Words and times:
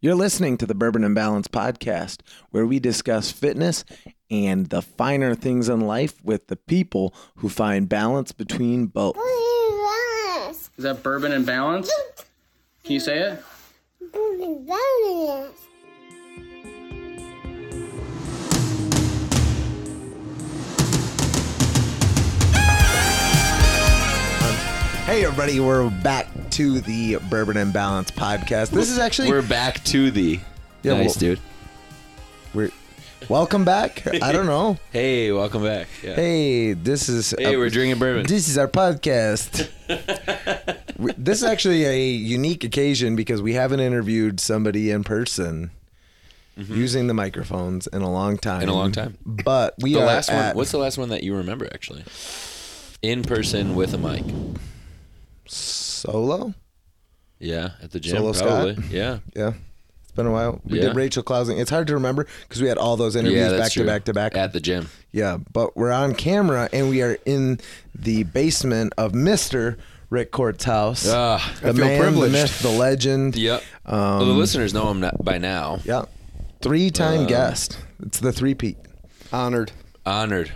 You're 0.00 0.14
listening 0.14 0.58
to 0.58 0.66
the 0.66 0.76
Bourbon 0.76 1.02
and 1.02 1.12
Balance 1.12 1.48
podcast, 1.48 2.20
where 2.50 2.64
we 2.64 2.78
discuss 2.78 3.32
fitness 3.32 3.84
and 4.30 4.66
the 4.66 4.80
finer 4.80 5.34
things 5.34 5.68
in 5.68 5.80
life 5.80 6.22
with 6.22 6.46
the 6.46 6.54
people 6.54 7.12
who 7.38 7.48
find 7.48 7.88
balance 7.88 8.30
between 8.30 8.86
both. 8.86 9.16
Is 9.16 10.70
that 10.84 11.02
bourbon 11.02 11.32
and 11.32 11.44
balance? 11.44 11.90
Can 12.84 12.92
you 12.92 13.00
say 13.00 13.18
it? 13.18 13.42
Hey, 25.06 25.24
everybody, 25.24 25.58
we're 25.58 25.90
back 26.04 26.28
to 26.58 26.80
the 26.80 27.14
Bourbon 27.30 27.56
and 27.56 27.72
Balance 27.72 28.10
podcast. 28.10 28.70
This 28.70 28.90
is 28.90 28.98
actually 28.98 29.30
We're 29.30 29.42
back 29.42 29.84
to 29.84 30.10
the. 30.10 30.40
Yeah, 30.82 30.94
nice, 30.94 31.06
well- 31.06 31.14
dude. 31.14 31.40
we're 32.52 32.72
welcome 33.28 33.64
back. 33.64 34.04
I 34.22 34.32
don't 34.32 34.46
know. 34.46 34.76
Hey, 34.90 35.30
welcome 35.30 35.62
back. 35.62 35.86
Yeah. 36.02 36.16
Hey, 36.16 36.72
this 36.72 37.08
is 37.08 37.32
Hey, 37.38 37.56
we're 37.56 37.70
drinking 37.70 38.00
bourbon. 38.00 38.26
This 38.26 38.48
is 38.48 38.58
our 38.58 38.66
podcast. 38.66 39.68
We- 40.98 41.12
this 41.16 41.38
is 41.38 41.44
actually 41.44 41.84
a 41.84 41.96
unique 42.10 42.64
occasion 42.64 43.14
because 43.14 43.40
we 43.40 43.54
haven't 43.54 43.78
interviewed 43.78 44.40
somebody 44.40 44.90
in 44.90 45.04
person 45.04 45.70
using 46.56 47.06
the 47.06 47.14
microphones 47.14 47.86
in 47.86 48.02
a 48.02 48.10
long 48.10 48.36
time. 48.36 48.62
Mm-hmm. 48.62 48.62
In 48.64 48.68
a 48.68 48.74
long 48.74 48.90
time. 48.90 49.16
But 49.24 49.74
we 49.80 49.92
the 49.92 50.00
are 50.02 50.06
last 50.06 50.28
at 50.28 50.46
one. 50.48 50.56
What's 50.56 50.72
the 50.72 50.78
last 50.78 50.98
one 50.98 51.10
that 51.10 51.22
you 51.22 51.36
remember 51.36 51.68
actually? 51.72 52.02
In 53.00 53.22
person 53.22 53.76
with 53.76 53.94
a 53.94 53.98
mic. 53.98 54.24
Solo. 55.98 56.54
Yeah, 57.38 57.70
at 57.82 57.90
the 57.92 58.00
gym. 58.00 58.16
Solo 58.16 58.32
Scott? 58.32 58.76
Yeah. 58.90 59.18
Yeah, 59.36 59.52
it's 60.02 60.12
been 60.12 60.26
a 60.26 60.32
while. 60.32 60.60
We 60.64 60.78
Yeah. 60.80 60.88
did 60.88 60.96
Rachel 60.96 61.22
Clausing. 61.22 61.58
It's 61.58 61.70
hard 61.70 61.86
to 61.88 61.94
remember 61.94 62.26
because 62.42 62.60
we 62.60 62.68
had 62.68 62.78
all 62.78 62.96
those 62.96 63.14
interviews 63.14 63.40
yeah, 63.42 63.48
that's 63.50 63.62
back 63.68 63.72
true. 63.72 63.82
to 63.84 63.86
back 63.86 64.04
to 64.04 64.12
back. 64.14 64.36
At 64.36 64.52
the 64.52 64.60
gym. 64.60 64.88
Yeah, 65.12 65.38
but 65.52 65.76
we're 65.76 65.92
on 65.92 66.14
camera 66.14 66.68
and 66.72 66.88
we 66.88 67.02
are 67.02 67.16
in 67.24 67.60
the 67.94 68.24
basement 68.24 68.92
of 68.98 69.14
Mister 69.14 69.78
Rick 70.10 70.30
Court's 70.32 70.64
house. 70.64 71.06
Ah. 71.08 71.38
the 71.62 71.74
feel 71.74 71.84
man, 71.84 72.00
privileged. 72.00 72.34
the 72.34 72.38
myth, 72.38 72.58
the 72.60 72.70
legend. 72.70 73.36
Yep. 73.36 73.62
well, 73.86 74.18
the 74.20 74.24
listeners 74.32 74.72
know 74.74 74.90
him 74.90 75.00
not- 75.00 75.22
by 75.24 75.38
now. 75.38 75.80
Yeah. 75.84 76.06
Three 76.60 76.90
time 76.90 77.20
Uh, 77.20 77.26
guest. 77.26 77.78
It's 78.02 78.18
the 78.18 78.32
three 78.32 78.54
peat. 78.54 78.78
Honored. 79.32 79.70
Honored. 80.06 80.52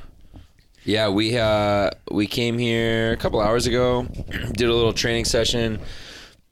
Yeah, 0.84 1.08
we 1.08 1.38
uh 1.38 1.90
we 2.10 2.26
came 2.26 2.58
here 2.58 3.12
a 3.12 3.16
couple 3.16 3.40
hours 3.40 3.66
ago, 3.66 4.02
did 4.52 4.68
a 4.68 4.74
little 4.74 4.92
training 4.92 5.24
session 5.24 5.78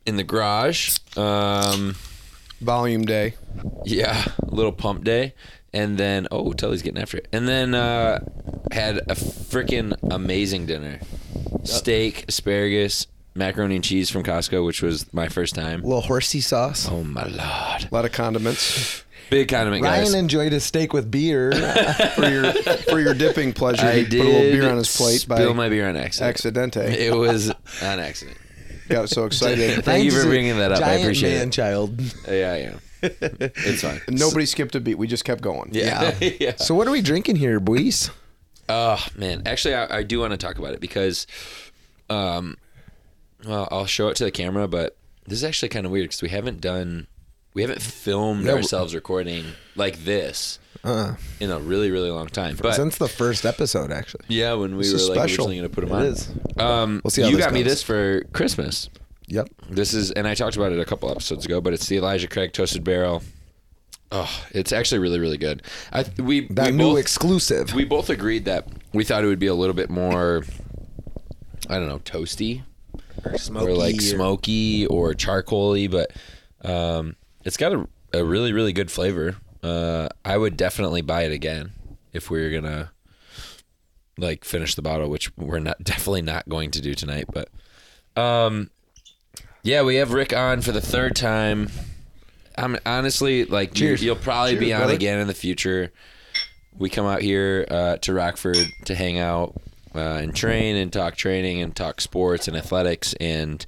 in 0.06 0.17
the 0.17 0.25
garage. 0.25 0.97
Um 1.17 1.97
Volume 2.61 3.06
day. 3.06 3.34
Yeah, 3.84 4.23
a 4.47 4.55
little 4.55 4.73
pump 4.73 5.03
day, 5.03 5.34
and 5.73 5.97
then 5.97 6.28
oh, 6.31 6.53
Tully's 6.53 6.83
getting 6.83 7.01
after 7.01 7.17
it, 7.17 7.28
and 7.33 7.48
then 7.48 7.75
uh, 7.75 8.23
had 8.70 8.98
a 8.98 9.14
freaking 9.14 9.95
amazing 10.11 10.67
dinner: 10.67 11.01
steak, 11.64 12.27
asparagus, 12.28 13.06
macaroni 13.34 13.77
and 13.77 13.84
cheese 13.84 14.11
from 14.11 14.25
Costco, 14.25 14.64
which 14.67 14.83
was 14.83 15.11
my 15.14 15.28
first 15.28 15.55
time. 15.55 15.81
A 15.83 15.86
little 15.86 16.03
horsey 16.03 16.42
sauce. 16.42 16.86
Oh 16.86 17.03
my 17.03 17.25
lord! 17.25 17.84
A 17.84 17.89
lot 17.91 18.05
of 18.05 18.12
condiments 18.12 19.05
Big 19.31 19.48
condiment, 19.48 19.83
guys. 19.83 20.11
Ryan 20.12 20.19
enjoyed 20.25 20.53
his 20.53 20.64
steak 20.64 20.92
with 20.92 21.11
beer. 21.11 21.53
for 22.17 22.28
your 22.28 22.53
for 22.53 23.00
your 23.00 23.14
dipping 23.14 23.53
pleasure. 23.53 23.86
I 23.86 23.98
he 24.00 24.05
did 24.05 24.20
put 24.23 24.27
a 24.27 24.33
little 24.33 24.41
beer 24.53 24.70
on 24.70 24.77
his 24.77 24.97
plate 24.97 25.25
by 25.28 25.36
spill 25.36 25.55
my 25.55 25.69
beer 25.69 25.89
on 25.89 25.97
accident. 25.97 26.36
accidente. 26.75 26.91
It 26.91 27.14
was 27.14 27.51
on 27.83 28.01
accident. 28.01 28.36
Got 28.89 29.08
so 29.08 29.25
excited. 29.25 29.84
Thank 29.84 30.05
you 30.05 30.11
for 30.11 30.25
bringing 30.25 30.58
that 30.58 30.73
up. 30.73 30.78
I 30.78 30.81
Giant 30.81 31.03
appreciate 31.03 31.39
man 31.39 31.48
it. 31.48 31.53
child. 31.53 32.01
Yeah, 32.28 32.56
yeah. 32.56 32.75
It's 33.03 33.83
fine. 33.83 34.01
Nobody 34.08 34.45
skipped 34.47 34.75
a 34.75 34.81
beat. 34.81 34.97
We 34.98 35.06
just 35.06 35.25
kept 35.25 35.41
going. 35.42 35.70
Yeah, 35.73 36.12
yeah. 36.20 36.56
So 36.56 36.75
what 36.75 36.86
are 36.89 36.91
we 36.91 37.01
drinking 37.01 37.36
here, 37.36 37.61
boys? 37.61 38.11
Oh 38.69 39.05
man, 39.17 39.42
actually, 39.47 39.75
I, 39.75 39.98
I 39.98 40.03
do 40.03 40.20
want 40.20 40.33
to 40.33 40.36
talk 40.36 40.58
about 40.58 40.74
it 40.74 40.80
because, 40.80 41.27
um, 42.08 42.57
well, 43.46 43.67
I'll 43.70 43.86
show 43.86 44.08
it 44.08 44.17
to 44.17 44.24
the 44.24 44.30
camera, 44.30 44.69
but 44.69 44.96
this 45.27 45.39
is 45.39 45.45
actually 45.45 45.70
kind 45.70 45.86
of 45.86 45.92
weird 45.92 46.05
because 46.05 46.23
we 46.23 46.29
haven't 46.29 46.61
done, 46.61 47.07
we 47.55 47.62
haven't 47.62 47.83
filmed 47.83 48.44
No. 48.44 48.56
ourselves 48.56 48.94
recording 48.94 49.44
like 49.77 50.05
this 50.05 50.58
Uh, 50.84 51.14
in 51.40 51.50
a 51.50 51.58
really, 51.58 51.90
really 51.90 52.11
long 52.11 52.28
time. 52.28 52.56
But 52.61 52.74
since 52.74 52.96
the 52.98 53.08
first 53.08 53.44
episode, 53.44 53.90
actually. 53.92 54.24
yeah, 54.28 54.55
when 54.55 54.77
we 54.77 54.84
This 54.84 54.92
were 55.08 55.14
like 55.14 55.28
special. 55.28 55.44
originally 55.46 55.56
going 55.58 55.68
to 55.68 55.74
put 55.74 55.89
them 55.89 55.92
It 55.98 56.00
on, 56.00 56.06
is. 56.06 56.28
um, 56.58 57.00
We'll 57.05 57.10
see 57.10 57.22
how 57.22 57.28
you 57.28 57.39
got 57.39 57.52
me 57.52 57.62
this 57.62 57.83
for 57.83 58.22
Christmas. 58.33 58.89
Yep. 59.27 59.48
This 59.68 59.94
is, 59.94 60.10
and 60.12 60.27
I 60.27 60.34
talked 60.34 60.56
about 60.56 60.72
it 60.72 60.78
a 60.80 60.84
couple 60.84 61.10
episodes 61.10 61.44
ago, 61.44 61.60
but 61.60 61.72
it's 61.72 61.86
the 61.86 61.96
Elijah 61.98 62.27
Craig 62.28 62.52
Toasted 62.52 62.83
Barrel. 62.83 63.22
Oh, 64.12 64.28
it's 64.50 64.72
actually 64.72 64.98
really, 64.98 65.20
really 65.20 65.36
good. 65.39 65.62
I 65.92 66.05
we 66.18 66.48
That 66.48 66.66
we 66.66 66.72
new 66.72 66.90
both, 66.94 66.98
exclusive. 66.98 67.72
we 67.74 67.84
both 67.84 68.10
agreed 68.10 68.44
that 68.46 68.66
we 68.92 69.05
thought 69.05 69.22
it 69.22 69.28
would 69.28 69.39
be 69.39 69.46
a 69.46 69.55
little 69.55 69.74
bit 69.74 69.89
more 69.89 70.42
I 71.68 71.78
don't 71.78 71.89
know, 71.89 72.00
toasty 72.00 72.62
or 73.24 73.39
smoky. 73.39 73.66
or 73.66 73.74
like 73.74 74.00
smoky 74.00 74.86
or 74.86 75.12
charcoaly, 75.14 75.89
but 75.89 76.10
um, 76.68 77.14
it's 77.45 77.56
got 77.56 77.73
a, 77.73 77.89
a 78.12 78.24
really 78.24 78.52
really 78.52 78.73
good 78.73 78.90
flavor. 78.90 79.36
Uh, 79.62 80.08
I 80.24 80.36
would 80.39 80.56
definitely 80.56 81.02
buy 81.02 81.23
it 81.24 81.33
again 81.33 81.73
if 82.12 82.30
we 82.30 82.42
are 82.42 82.51
gonna 82.51 82.92
like 84.18 84.45
finish 84.45 84.74
the 84.74 84.83
bottle, 84.83 85.08
which 85.08 85.36
we're 85.36 85.58
not 85.58 85.78
definitely 85.84 86.23
not 86.23 86.48
going 86.48 86.70
to 86.73 86.80
do 86.80 86.95
tonight. 86.95 87.27
But 87.33 87.48
um, 88.20 88.70
yeah, 89.62 89.83
we 89.83 89.96
have 89.96 90.12
Rick 90.12 90.33
on 90.33 90.61
for 90.61 90.73
the 90.73 90.80
third 90.80 91.17
time. 91.17 91.70
I'm 92.56 92.77
honestly 92.84 93.45
like 93.45 93.70
you, 93.78 93.89
Cheers. 93.89 94.02
you'll 94.02 94.17
probably 94.17 94.57
be 94.57 94.72
on 94.72 94.80
brother. 94.80 94.95
again 94.95 95.18
in 95.18 95.27
the 95.27 95.34
future. 95.34 95.92
We 96.77 96.90
come 96.90 97.07
out 97.07 97.22
here 97.22 97.67
uh, 97.70 97.96
to 97.98 98.12
Rockford 98.12 98.58
to 98.84 98.95
hang 98.95 99.18
out 99.18 99.55
uh, 99.95 99.98
and 99.98 100.34
train 100.34 100.77
and 100.77 100.92
talk 100.92 101.17
training 101.17 101.61
and 101.62 101.74
talk 101.74 102.01
sports 102.01 102.48
and 102.48 102.57
athletics 102.57 103.14
and 103.20 103.64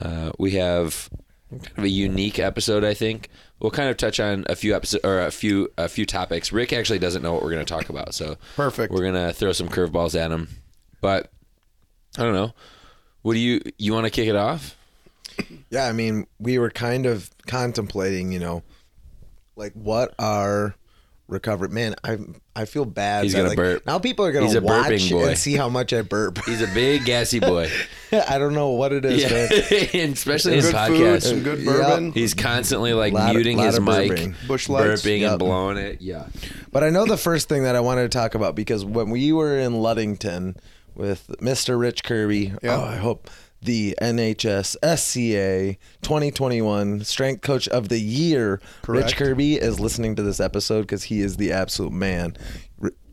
uh, 0.00 0.32
we 0.38 0.52
have 0.52 1.08
kind 1.50 1.78
of 1.78 1.84
a 1.84 1.88
unique 1.88 2.38
episode. 2.38 2.84
I 2.84 2.94
think 2.94 3.28
we'll 3.60 3.70
kind 3.70 3.88
of 3.88 3.96
touch 3.96 4.20
on 4.20 4.44
a 4.48 4.56
few 4.56 4.74
episodes 4.74 5.04
or 5.04 5.20
a 5.20 5.30
few 5.30 5.68
a 5.78 5.88
few 5.88 6.06
topics. 6.06 6.52
Rick 6.52 6.72
actually 6.72 6.98
doesn't 6.98 7.22
know 7.22 7.32
what 7.32 7.42
we're 7.42 7.52
going 7.52 7.64
to 7.64 7.72
talk 7.72 7.88
about, 7.88 8.14
so 8.14 8.36
Perfect. 8.56 8.92
We're 8.92 9.04
gonna 9.04 9.32
throw 9.32 9.52
some 9.52 9.68
curveballs 9.68 10.18
at 10.18 10.30
him, 10.30 10.48
but 11.00 11.30
I 12.18 12.22
don't 12.22 12.34
know. 12.34 12.52
What 13.22 13.34
do 13.34 13.38
you 13.40 13.60
you 13.78 13.92
want 13.92 14.04
to 14.06 14.10
kick 14.10 14.28
it 14.28 14.36
off? 14.36 14.76
Yeah, 15.70 15.86
I 15.86 15.92
mean, 15.92 16.26
we 16.38 16.58
were 16.58 16.70
kind 16.70 17.04
of 17.06 17.30
contemplating, 17.46 18.32
you 18.32 18.38
know, 18.38 18.62
like 19.54 19.72
what 19.74 20.14
are 20.18 20.74
recovery. 21.28 21.68
Man, 21.68 21.94
I 22.04 22.18
I 22.54 22.64
feel 22.66 22.84
bad. 22.84 23.24
He's 23.24 23.34
gonna 23.34 23.48
like, 23.48 23.56
burp. 23.56 23.86
Now 23.86 23.98
people 23.98 24.24
are 24.24 24.32
gonna 24.32 24.46
He's 24.46 24.54
a 24.54 24.60
watch 24.60 24.86
burping 24.86 25.10
boy. 25.10 25.26
and 25.28 25.38
see 25.38 25.54
how 25.54 25.68
much 25.68 25.92
I 25.92 26.02
burp. 26.02 26.38
He's 26.46 26.62
a 26.62 26.66
big 26.68 27.04
gassy 27.04 27.40
boy, 27.40 27.70
I 28.12 28.38
don't 28.38 28.54
know 28.54 28.70
what 28.70 28.92
it 28.92 29.04
is, 29.04 29.22
yeah, 29.22 30.00
and 30.02 30.12
especially 30.14 30.54
in 30.54 30.60
Good 30.60 30.64
his 30.74 30.86
food, 30.86 31.00
podcast. 31.00 31.22
some 31.22 31.42
good 31.42 31.58
Yeah. 31.60 31.64
bourbon. 31.72 32.12
He's 32.12 32.34
constantly 32.34 32.92
like 32.92 33.12
Lot 33.12 33.34
muting 33.34 33.56
lot 33.58 33.66
his 33.66 33.80
mic, 33.80 34.12
burping. 34.12 34.34
Busch 34.46 34.68
Lights. 34.68 35.02
burping 35.02 35.20
Yep. 35.20 35.30
and 35.30 35.38
blowing 35.38 35.76
it. 35.78 36.00
Yeah, 36.00 36.26
But 36.72 36.84
I 36.84 36.90
know 36.90 37.04
the 37.06 37.16
first 37.18 37.48
thing 37.48 37.64
that 37.64 37.74
I 37.76 37.80
wanted 37.80 38.02
to 38.10 38.16
talk 38.16 38.34
about 38.34 38.54
because 38.54 38.84
when 38.84 39.10
we 39.10 39.32
were 39.32 39.58
in 39.58 39.74
Ludington 39.82 40.56
with 40.94 41.26
Mr. 41.40 41.78
Rich 41.78 42.04
Kirby, 42.04 42.52
Yeah. 42.62 42.76
oh, 42.76 42.84
I 42.84 42.96
hope 42.96 43.28
the 43.66 43.96
NHS 44.00 44.76
SCA 44.96 45.76
2021 46.02 47.02
Strength 47.02 47.42
Coach 47.42 47.68
of 47.68 47.88
the 47.88 47.98
Year, 47.98 48.60
Rich 48.86 49.16
Kirby, 49.16 49.56
is 49.56 49.80
listening 49.80 50.14
to 50.14 50.22
this 50.22 50.38
episode 50.38 50.82
because 50.82 51.04
he 51.04 51.20
is 51.20 51.36
the 51.36 51.50
absolute 51.52 51.92
man. 51.92 52.36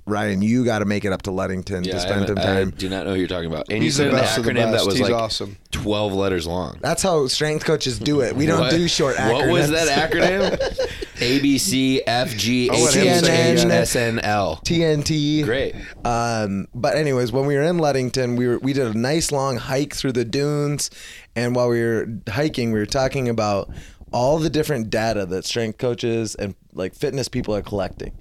Ryan, 0.05 0.41
you 0.41 0.65
got 0.65 0.79
to 0.79 0.85
make 0.85 1.05
it 1.05 1.13
up 1.13 1.21
to 1.23 1.31
Ludington 1.31 1.83
yeah. 1.85 1.93
to 1.93 1.99
spend 2.01 2.27
some 2.27 2.35
haven't- 2.37 2.57
I 2.57 2.59
time. 2.61 2.69
do 2.71 2.89
not 2.89 3.05
know 3.05 3.13
who 3.13 3.19
you're 3.19 3.27
talking 3.27 3.49
about. 3.49 3.69
And 3.69 3.81
He's 3.81 3.97
you 3.97 4.09
the 4.11 4.25
said 4.25 4.37
an 4.37 4.43
acronym 4.55 4.71
that 4.73 4.85
was 4.85 4.95
He's 4.97 5.03
like 5.09 5.13
awesome. 5.13 5.57
12 5.71 6.13
letters 6.13 6.45
long. 6.45 6.77
That's 6.81 7.01
how 7.01 7.27
strength 7.27 7.63
coaches 7.65 7.99
do 7.99 8.19
it. 8.21 8.35
We 8.35 8.45
don't 8.45 8.69
do 8.69 8.87
short 8.87 9.15
acronyms. 9.15 9.33
What 9.33 9.49
was 9.49 9.71
that 9.71 10.11
acronym? 10.11 10.99
A 11.21 11.39
B 11.39 11.57
C 11.57 12.01
F 12.05 12.35
G 12.35 12.65
H 12.65 12.93
him 12.95 13.13
I 13.13 13.17
say 13.21 13.51
H 13.53 13.59
it. 13.59 13.71
S 13.71 13.95
N 13.95 14.19
L. 14.19 14.59
TNT. 14.65 15.45
Great. 15.45 15.73
Um, 16.03 16.67
but 16.75 16.97
anyways, 16.97 17.31
when 17.31 17.45
we 17.45 17.55
were 17.55 17.61
in 17.61 17.77
Ludington, 17.77 18.35
we 18.35 18.47
were 18.47 18.59
we 18.59 18.73
did 18.73 18.87
a 18.87 18.97
nice 18.97 19.31
long 19.31 19.55
hike 19.57 19.95
through 19.95 20.11
the 20.13 20.25
dunes, 20.25 20.89
and 21.35 21.55
while 21.55 21.69
we 21.69 21.81
were 21.81 22.07
hiking, 22.27 22.73
we 22.73 22.79
were 22.79 22.85
talking 22.85 23.29
about 23.29 23.69
all 24.11 24.37
the 24.37 24.49
different 24.49 24.89
data 24.89 25.25
that 25.27 25.45
strength 25.45 25.77
coaches 25.77 26.35
and 26.35 26.55
like 26.73 26.93
fitness 26.93 27.29
people 27.29 27.55
are 27.55 27.61
collecting, 27.61 28.11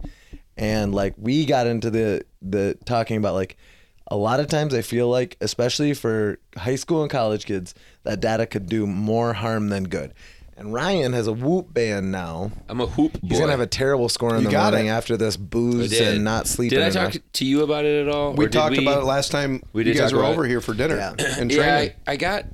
and 0.63 0.95
like 0.95 1.15
we 1.19 1.45
got 1.45 1.67
into 1.67 1.91
the 1.91 2.23
the 2.41 2.79
talking 2.85 3.17
about 3.17 3.35
like 3.35 3.57
a 4.09 4.17
lot 4.17 4.41
of 4.41 4.47
times 4.47 4.75
I 4.75 4.83
feel 4.83 5.09
like, 5.09 5.37
especially 5.41 5.95
for 5.95 6.39
high 6.57 6.77
school 6.77 7.03
and 7.03 7.11
college 7.11 7.47
kids, 7.47 7.75
that 8.05 8.21
data 8.21 8.47
could 8.47 8.69
do 8.69 8.87
more 8.87 9.33
harm 9.33 9.69
than 9.69 9.85
good. 9.85 10.13
And 10.55 10.73
Ryan 10.75 11.15
has 11.15 11.27
a 11.29 11.33
whoop 11.33 11.73
band 11.73 12.13
now. 12.13 12.51
I'm 12.69 12.81
a 12.81 12.87
Whoop 12.87 13.15
boy. 13.15 13.29
He's 13.29 13.39
gonna 13.41 13.53
have 13.53 13.61
a 13.61 13.67
terrible 13.67 14.09
score 14.11 14.35
in 14.37 14.43
You 14.43 14.49
the 14.49 14.53
got 14.53 14.73
morning 14.75 14.89
it. 14.89 14.91
after 14.91 15.17
this 15.17 15.37
booze 15.39 15.99
and 15.99 16.23
not 16.25 16.47
sleeping. 16.47 16.79
Did 16.79 16.85
I 16.85 16.91
enough. 17.01 17.13
talk 17.15 17.23
to 17.33 17.45
you 17.47 17.63
about 17.63 17.85
it 17.87 18.07
at 18.07 18.15
all? 18.15 18.35
We 18.35 18.47
talked 18.49 18.77
we- 18.77 18.85
about 18.85 19.01
it 19.03 19.07
last 19.07 19.33
time 19.33 19.63
We 19.73 19.85
you 19.87 19.95
guys 19.95 20.13
were 20.13 20.25
over 20.25 20.45
it. 20.45 20.49
here 20.51 20.61
for 20.61 20.75
dinner 20.75 20.97
Yeah. 20.97 21.15
and 21.39 21.51
Yeah, 21.51 21.57
training. 21.57 21.93
I, 22.07 22.13
I 22.13 22.17
got 22.17 22.45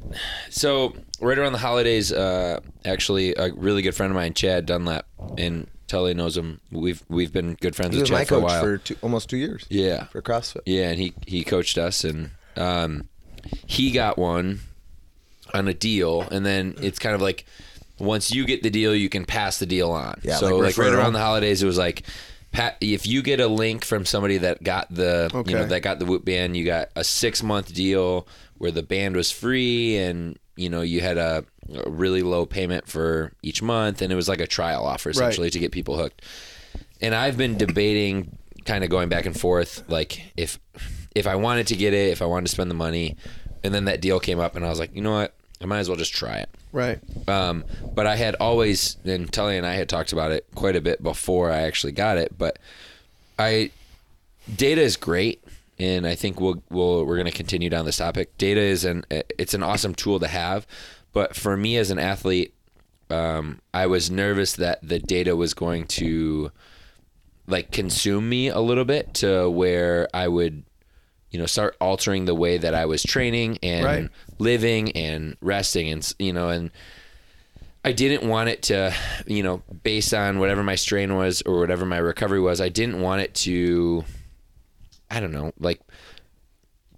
so 0.48 0.94
right 1.20 1.36
around 1.36 1.52
the 1.52 1.58
holidays. 1.58 2.12
Uh, 2.12 2.60
actually, 2.84 3.34
a 3.34 3.52
really 3.54 3.82
good 3.82 3.96
friend 3.96 4.10
of 4.12 4.14
mine, 4.14 4.32
Chad 4.32 4.64
Dunlap, 4.66 5.06
and 5.36 5.66
Tully 5.88 6.14
knows 6.14 6.36
him. 6.36 6.60
We've 6.70 7.02
we've 7.08 7.32
been 7.32 7.54
good 7.54 7.74
friends 7.74 7.94
He 7.94 8.00
with 8.00 8.10
was 8.10 8.10
my 8.12 8.18
Chad 8.20 8.28
for 8.28 8.34
a 8.36 8.40
while. 8.40 8.62
for 8.62 8.78
two, 8.78 8.96
almost 9.02 9.28
two 9.28 9.36
years. 9.38 9.66
yeah, 9.68 10.04
For 10.04 10.22
CrossFit. 10.22 10.60
yeah, 10.66 10.90
and 10.90 10.98
he 11.00 11.14
he 11.26 11.42
coached 11.44 11.78
us, 11.78 12.04
and 12.04 12.30
um, 12.56 13.08
he 13.66 13.90
got 13.90 14.18
one 14.18 14.60
on 15.54 15.66
a 15.68 15.74
deal, 15.74 16.22
and 16.22 16.44
then 16.44 16.74
it's 16.80 16.98
kind 16.98 17.14
of 17.14 17.20
like 17.22 17.46
once 17.98 18.30
you 18.32 18.44
get 18.44 18.62
the 18.62 18.70
deal, 18.70 18.94
you 18.94 19.08
can 19.08 19.24
pass 19.24 19.58
the 19.58 19.66
deal 19.66 19.90
on. 19.90 20.20
Yeah, 20.22 20.36
so 20.36 20.56
like 20.56 20.76
like, 20.76 20.86
right 20.86 20.92
around 20.92 21.14
the 21.14 21.18
holidays, 21.20 21.62
it 21.62 21.66
was 21.66 21.78
like. 21.78 22.04
Pat, 22.50 22.78
if 22.80 23.06
you 23.06 23.20
get 23.20 23.40
a 23.40 23.46
link 23.46 23.84
from 23.84 24.06
somebody 24.06 24.38
that 24.38 24.62
got 24.62 24.86
the 24.88 25.30
you 25.46 25.54
know 25.54 25.66
that 25.66 25.82
got 25.82 25.98
the 25.98 26.06
Whoop 26.06 26.24
band, 26.24 26.56
you 26.56 26.64
got 26.64 26.88
a 26.96 27.04
six 27.04 27.42
month 27.42 27.74
deal 27.74 28.26
where 28.56 28.70
the 28.70 28.82
band 28.82 29.16
was 29.16 29.30
free, 29.30 29.98
and 29.98 30.38
you 30.56 30.70
know 30.70 30.80
you 30.80 31.02
had 31.02 31.18
a, 31.18 31.44
a 31.72 31.90
really 31.90 32.22
low 32.22 32.46
payment 32.46 32.88
for 32.88 33.32
each 33.42 33.62
month, 33.62 34.02
and 34.02 34.12
it 34.12 34.16
was 34.16 34.28
like 34.28 34.40
a 34.40 34.46
trial 34.46 34.86
offer 34.86 35.10
essentially 35.10 35.50
to 35.50 35.58
get 35.58 35.72
people 35.72 35.96
hooked. 35.96 36.22
And 37.00 37.14
I've 37.14 37.36
been 37.36 37.56
debating, 37.56 38.36
kind 38.64 38.84
of 38.84 38.90
going 38.90 39.08
back 39.08 39.26
and 39.26 39.38
forth, 39.38 39.84
like 39.88 40.22
if 40.36 40.58
if 41.14 41.26
I 41.26 41.36
wanted 41.36 41.66
to 41.68 41.76
get 41.76 41.94
it, 41.94 42.10
if 42.10 42.22
I 42.22 42.26
wanted 42.26 42.46
to 42.46 42.52
spend 42.52 42.70
the 42.70 42.74
money, 42.74 43.16
and 43.62 43.74
then 43.74 43.86
that 43.86 44.00
deal 44.00 44.20
came 44.20 44.40
up, 44.40 44.56
and 44.56 44.64
I 44.64 44.68
was 44.68 44.78
like, 44.78 44.94
you 44.94 45.02
know 45.02 45.12
what, 45.12 45.34
I 45.60 45.66
might 45.66 45.78
as 45.78 45.88
well 45.88 45.96
just 45.96 46.14
try 46.14 46.38
it. 46.38 46.48
Right. 46.72 47.00
Um, 47.28 47.64
but 47.94 48.06
I 48.06 48.16
had 48.16 48.34
always, 48.36 48.96
and 49.04 49.32
Tully 49.32 49.56
and 49.56 49.66
I 49.66 49.74
had 49.74 49.88
talked 49.88 50.12
about 50.12 50.32
it 50.32 50.46
quite 50.54 50.76
a 50.76 50.80
bit 50.80 51.02
before 51.02 51.50
I 51.50 51.62
actually 51.62 51.92
got 51.92 52.18
it. 52.18 52.36
But 52.36 52.58
I, 53.38 53.70
data 54.54 54.80
is 54.82 54.96
great, 54.96 55.42
and 55.78 56.06
I 56.06 56.14
think 56.14 56.40
we'll, 56.40 56.62
we'll 56.70 57.04
we're 57.04 57.16
going 57.16 57.26
to 57.26 57.32
continue 57.32 57.70
down 57.70 57.84
this 57.84 57.96
topic. 57.96 58.36
Data 58.38 58.60
is 58.60 58.84
an 58.84 59.04
it's 59.10 59.54
an 59.54 59.62
awesome 59.62 59.94
tool 59.94 60.20
to 60.20 60.28
have, 60.28 60.66
but 61.18 61.34
for 61.34 61.56
me 61.56 61.76
as 61.76 61.90
an 61.90 61.98
athlete, 61.98 62.54
um, 63.10 63.58
I 63.74 63.88
was 63.88 64.08
nervous 64.08 64.52
that 64.52 64.78
the 64.86 65.00
data 65.00 65.34
was 65.34 65.52
going 65.52 65.88
to 65.98 66.52
like 67.48 67.72
consume 67.72 68.28
me 68.28 68.46
a 68.46 68.60
little 68.60 68.84
bit 68.84 69.14
to 69.14 69.50
where 69.50 70.06
I 70.14 70.28
would 70.28 70.62
you 71.32 71.40
know 71.40 71.46
start 71.46 71.76
altering 71.80 72.26
the 72.26 72.36
way 72.36 72.56
that 72.56 72.72
I 72.72 72.84
was 72.86 73.02
training 73.02 73.58
and 73.64 73.84
Right. 73.84 74.08
living 74.38 74.92
and 74.92 75.36
resting 75.40 75.88
and 75.90 76.14
you 76.20 76.32
know 76.32 76.50
and 76.50 76.70
I 77.84 77.90
didn't 77.90 78.28
want 78.28 78.48
it 78.50 78.62
to 78.70 78.94
you 79.26 79.42
know 79.42 79.62
based 79.82 80.14
on 80.14 80.38
whatever 80.38 80.62
my 80.62 80.76
strain 80.76 81.16
was 81.16 81.42
or 81.42 81.58
whatever 81.58 81.84
my 81.84 81.98
recovery 81.98 82.40
was 82.40 82.60
I 82.60 82.68
didn't 82.68 83.00
want 83.00 83.22
it 83.22 83.34
to 83.46 84.04
I 85.10 85.18
don't 85.18 85.32
know 85.32 85.52
like 85.58 85.80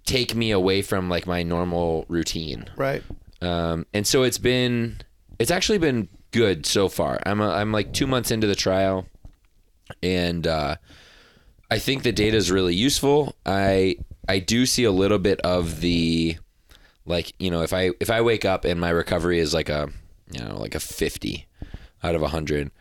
take 0.05 0.35
me 0.35 0.51
away 0.51 0.81
from 0.83 1.09
like 1.09 1.25
my 1.25 1.41
normal 1.43 2.05
routine 2.07 2.69
Right. 2.75 3.01
Um, 3.41 3.85
and 3.93 4.05
so 4.05 4.23
it's 4.23 4.37
been 4.37 5.01
it's 5.39 5.51
actually 5.51 5.77
been 5.79 6.07
good 6.31 6.65
so 6.65 6.87
far. 6.87 7.19
I'm 7.25 7.41
a, 7.41 7.49
I'm 7.49 7.71
like 7.71 7.93
two 7.93 8.07
months 8.07 8.31
into 8.31 8.47
the 8.47 8.55
trial, 8.55 9.07
and 10.03 10.45
uh, 10.47 10.75
I 11.69 11.79
think 11.79 12.03
the 12.03 12.11
data 12.11 12.37
is 12.37 12.51
really 12.51 12.75
useful. 12.75 13.35
I 13.45 13.97
I 14.27 14.39
do 14.39 14.65
see 14.65 14.83
a 14.83 14.91
little 14.91 15.19
bit 15.19 15.41
of 15.41 15.81
the 15.81 16.37
like 17.05 17.33
you 17.39 17.49
know 17.51 17.63
if 17.63 17.73
I 17.73 17.91
if 17.99 18.09
I 18.09 18.21
wake 18.21 18.45
up 18.45 18.65
and 18.65 18.79
my 18.79 18.89
recovery 18.91 19.39
is 19.39 19.53
like 19.53 19.69
a 19.69 19.89
you 20.31 20.43
know 20.43 20.57
like 20.59 20.75
a 20.75 20.79
50 20.79 21.47
out 22.03 22.15
of 22.15 22.21
100 22.21 22.71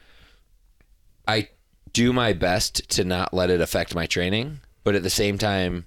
I 1.26 1.48
do 1.92 2.12
my 2.12 2.32
best 2.32 2.88
to 2.90 3.04
not 3.04 3.32
let 3.34 3.50
it 3.50 3.60
affect 3.60 3.94
my 3.94 4.06
training 4.06 4.60
but 4.84 4.94
at 4.94 5.02
the 5.02 5.10
same 5.10 5.38
time 5.38 5.86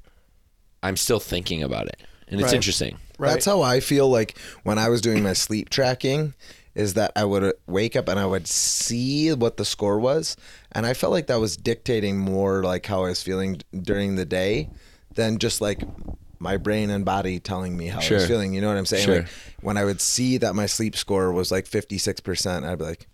I'm 0.81 0.97
still 0.97 1.19
thinking 1.19 1.63
about 1.63 1.87
it 1.87 2.01
and 2.27 2.41
it's 2.41 2.49
Right. 2.51 2.55
interesting 2.55 2.97
Right. 3.23 3.31
That's 3.31 3.45
how 3.45 3.61
I 3.61 3.79
feel 3.79 4.09
like 4.09 4.37
when 4.63 4.77
I 4.77 4.89
was 4.89 5.01
doing 5.01 5.23
my 5.23 5.33
sleep 5.33 5.69
tracking 5.69 6.33
is 6.75 6.95
that 6.95 7.11
I 7.15 7.23
would 7.23 7.43
uh, 7.43 7.53
wake 7.67 7.95
up 7.95 8.07
and 8.09 8.19
I 8.19 8.25
would 8.25 8.47
see 8.47 9.31
what 9.33 9.57
the 9.57 9.65
score 9.65 9.99
was 9.99 10.35
and 10.71 10.85
I 10.85 10.93
felt 10.93 11.11
like 11.13 11.27
that 11.27 11.39
was 11.39 11.55
dictating 11.55 12.17
more 12.17 12.63
like 12.63 12.85
how 12.85 13.05
I 13.05 13.09
was 13.09 13.21
feeling 13.21 13.61
during 13.79 14.15
the 14.15 14.25
day 14.25 14.69
than 15.13 15.37
just 15.37 15.61
like 15.61 15.83
my 16.39 16.57
brain 16.57 16.89
and 16.89 17.05
body 17.05 17.39
telling 17.39 17.77
me 17.77 17.87
how 17.87 17.99
I 17.99 18.09
was 18.11 18.27
feeling. 18.27 18.53
You 18.53 18.61
know 18.61 18.67
what 18.67 18.77
I'm 18.77 18.85
saying? 18.85 19.05
Sure. 19.05 19.19
Like 19.19 19.29
when 19.61 19.77
I 19.77 19.85
would 19.85 20.01
see 20.01 20.37
that 20.39 20.55
my 20.55 20.65
sleep 20.65 20.95
score 20.95 21.31
was 21.31 21.51
like 21.51 21.65
56%, 21.65 22.63
I'd 22.67 22.77
be 22.77 22.83
like, 22.83 23.07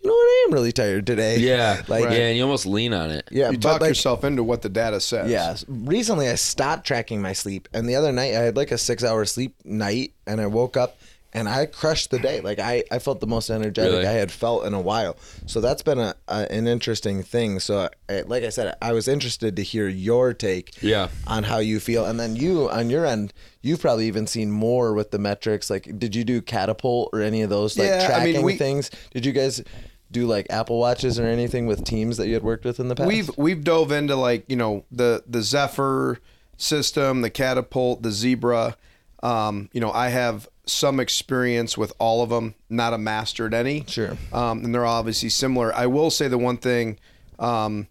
you 0.00 0.10
know 0.10 0.14
what? 0.14 0.18
I 0.20 0.35
am 0.46 0.52
really 0.54 0.72
tired 0.72 1.06
today. 1.06 1.38
Yeah, 1.38 1.82
Like, 1.88 2.04
yeah, 2.04 2.28
and 2.28 2.36
you 2.36 2.42
almost 2.42 2.66
lean 2.66 2.92
on 2.94 3.10
it. 3.10 3.28
yeah, 3.30 3.50
you 3.50 3.58
talk 3.58 3.80
like, 3.80 3.88
yourself 3.88 4.24
into 4.24 4.42
what 4.42 4.62
the 4.62 4.68
data 4.68 5.00
says. 5.00 5.30
yeah. 5.30 5.56
Recently, 5.68 6.28
I 6.28 6.34
stopped 6.36 6.86
tracking 6.86 7.20
my 7.20 7.32
sleep, 7.32 7.68
and 7.72 7.88
the 7.88 7.96
other 7.96 8.12
night 8.12 8.34
I 8.34 8.40
had 8.40 8.56
like 8.56 8.70
a 8.70 8.78
six-hour 8.78 9.24
sleep 9.26 9.54
night, 9.64 10.12
and 10.26 10.40
I 10.40 10.46
woke 10.46 10.76
up 10.76 10.96
and 11.32 11.50
I 11.50 11.66
crushed 11.66 12.10
the 12.10 12.18
day. 12.18 12.40
Like 12.40 12.58
I, 12.58 12.84
I 12.90 12.98
felt 12.98 13.20
the 13.20 13.26
most 13.26 13.50
energetic 13.50 13.92
Really? 13.92 14.06
I 14.06 14.12
had 14.12 14.32
felt 14.32 14.64
in 14.64 14.72
a 14.72 14.80
while. 14.80 15.16
So 15.44 15.60
that's 15.60 15.82
been 15.82 15.98
a, 15.98 16.14
a 16.28 16.50
an 16.50 16.66
interesting 16.66 17.22
thing. 17.22 17.60
So, 17.60 17.90
I, 18.08 18.22
like 18.22 18.42
I 18.42 18.48
said, 18.48 18.74
I 18.80 18.92
was 18.92 19.06
interested 19.06 19.54
to 19.56 19.62
hear 19.62 19.86
your 19.86 20.32
take, 20.32 20.80
Yeah. 20.82 21.08
on 21.26 21.42
how 21.42 21.58
you 21.58 21.78
feel, 21.78 22.06
and 22.06 22.18
then 22.18 22.36
you 22.36 22.70
on 22.70 22.88
your 22.88 23.04
end, 23.04 23.34
you've 23.60 23.80
probably 23.82 24.06
even 24.06 24.26
seen 24.26 24.50
more 24.50 24.94
with 24.94 25.10
the 25.10 25.18
metrics. 25.18 25.68
Like, 25.68 25.98
did 25.98 26.14
you 26.14 26.24
do 26.24 26.40
catapult 26.40 27.10
or 27.12 27.20
any 27.20 27.42
of 27.42 27.50
those 27.50 27.76
like 27.76 27.88
Yeah, 27.88 27.94
I 27.96 27.98
mean, 27.98 28.06
tracking 28.32 28.42
we- 28.42 28.56
things? 28.56 28.90
Did 29.12 29.26
you 29.26 29.32
guys? 29.32 29.62
Do 30.10 30.26
like 30.26 30.46
Apple 30.50 30.78
watches 30.78 31.18
or 31.18 31.26
anything 31.26 31.66
with 31.66 31.84
teams 31.84 32.16
that 32.16 32.28
you 32.28 32.34
had 32.34 32.42
worked 32.42 32.64
with 32.64 32.78
in 32.78 32.88
the 32.88 32.94
past? 32.94 33.08
We've 33.08 33.30
we've 33.36 33.64
dove 33.64 33.90
into 33.92 34.14
like 34.16 34.44
you 34.48 34.56
know 34.56 34.84
the 34.90 35.24
the 35.26 35.42
Zephyr 35.42 36.18
system, 36.56 37.22
the 37.22 37.30
Catapult, 37.30 38.02
the 38.02 38.10
Zebra. 38.12 38.76
Um, 39.22 39.68
you 39.72 39.80
know, 39.80 39.90
I 39.90 40.08
have 40.10 40.48
some 40.66 41.00
experience 41.00 41.76
with 41.76 41.92
all 41.98 42.22
of 42.22 42.30
them. 42.30 42.54
Not 42.68 42.92
a 42.92 42.98
master 42.98 43.46
at 43.46 43.54
any. 43.54 43.84
Sure. 43.88 44.16
Um, 44.32 44.64
and 44.64 44.74
they're 44.74 44.86
obviously 44.86 45.28
similar. 45.28 45.74
I 45.74 45.86
will 45.86 46.10
say 46.10 46.28
the 46.28 46.38
one 46.38 46.56
thing. 46.58 46.98
Um, 47.38 47.88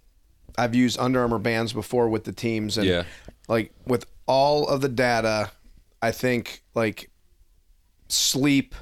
I've 0.58 0.74
used 0.74 0.98
Under 1.00 1.20
Armour 1.22 1.40
bands 1.40 1.74
before 1.74 2.08
with 2.10 2.24
the 2.24 2.32
teams, 2.32 2.78
and 2.78 2.88
Yeah. 2.88 3.04
like 3.50 3.74
with 3.86 4.06
all 4.26 4.68
of 4.68 4.80
the 4.82 4.88
data, 4.90 5.52
I 6.02 6.12
think 6.12 6.64
like 6.74 7.10
sleep 8.08 8.76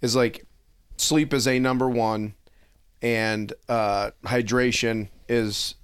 is 0.00 0.16
like 0.16 0.44
sleep 0.96 1.32
is 1.32 1.46
a 1.46 1.58
number 1.58 1.88
one, 1.88 2.34
and 3.02 3.52
uh, 3.68 4.10
hydration 4.24 5.08
is 5.28 5.74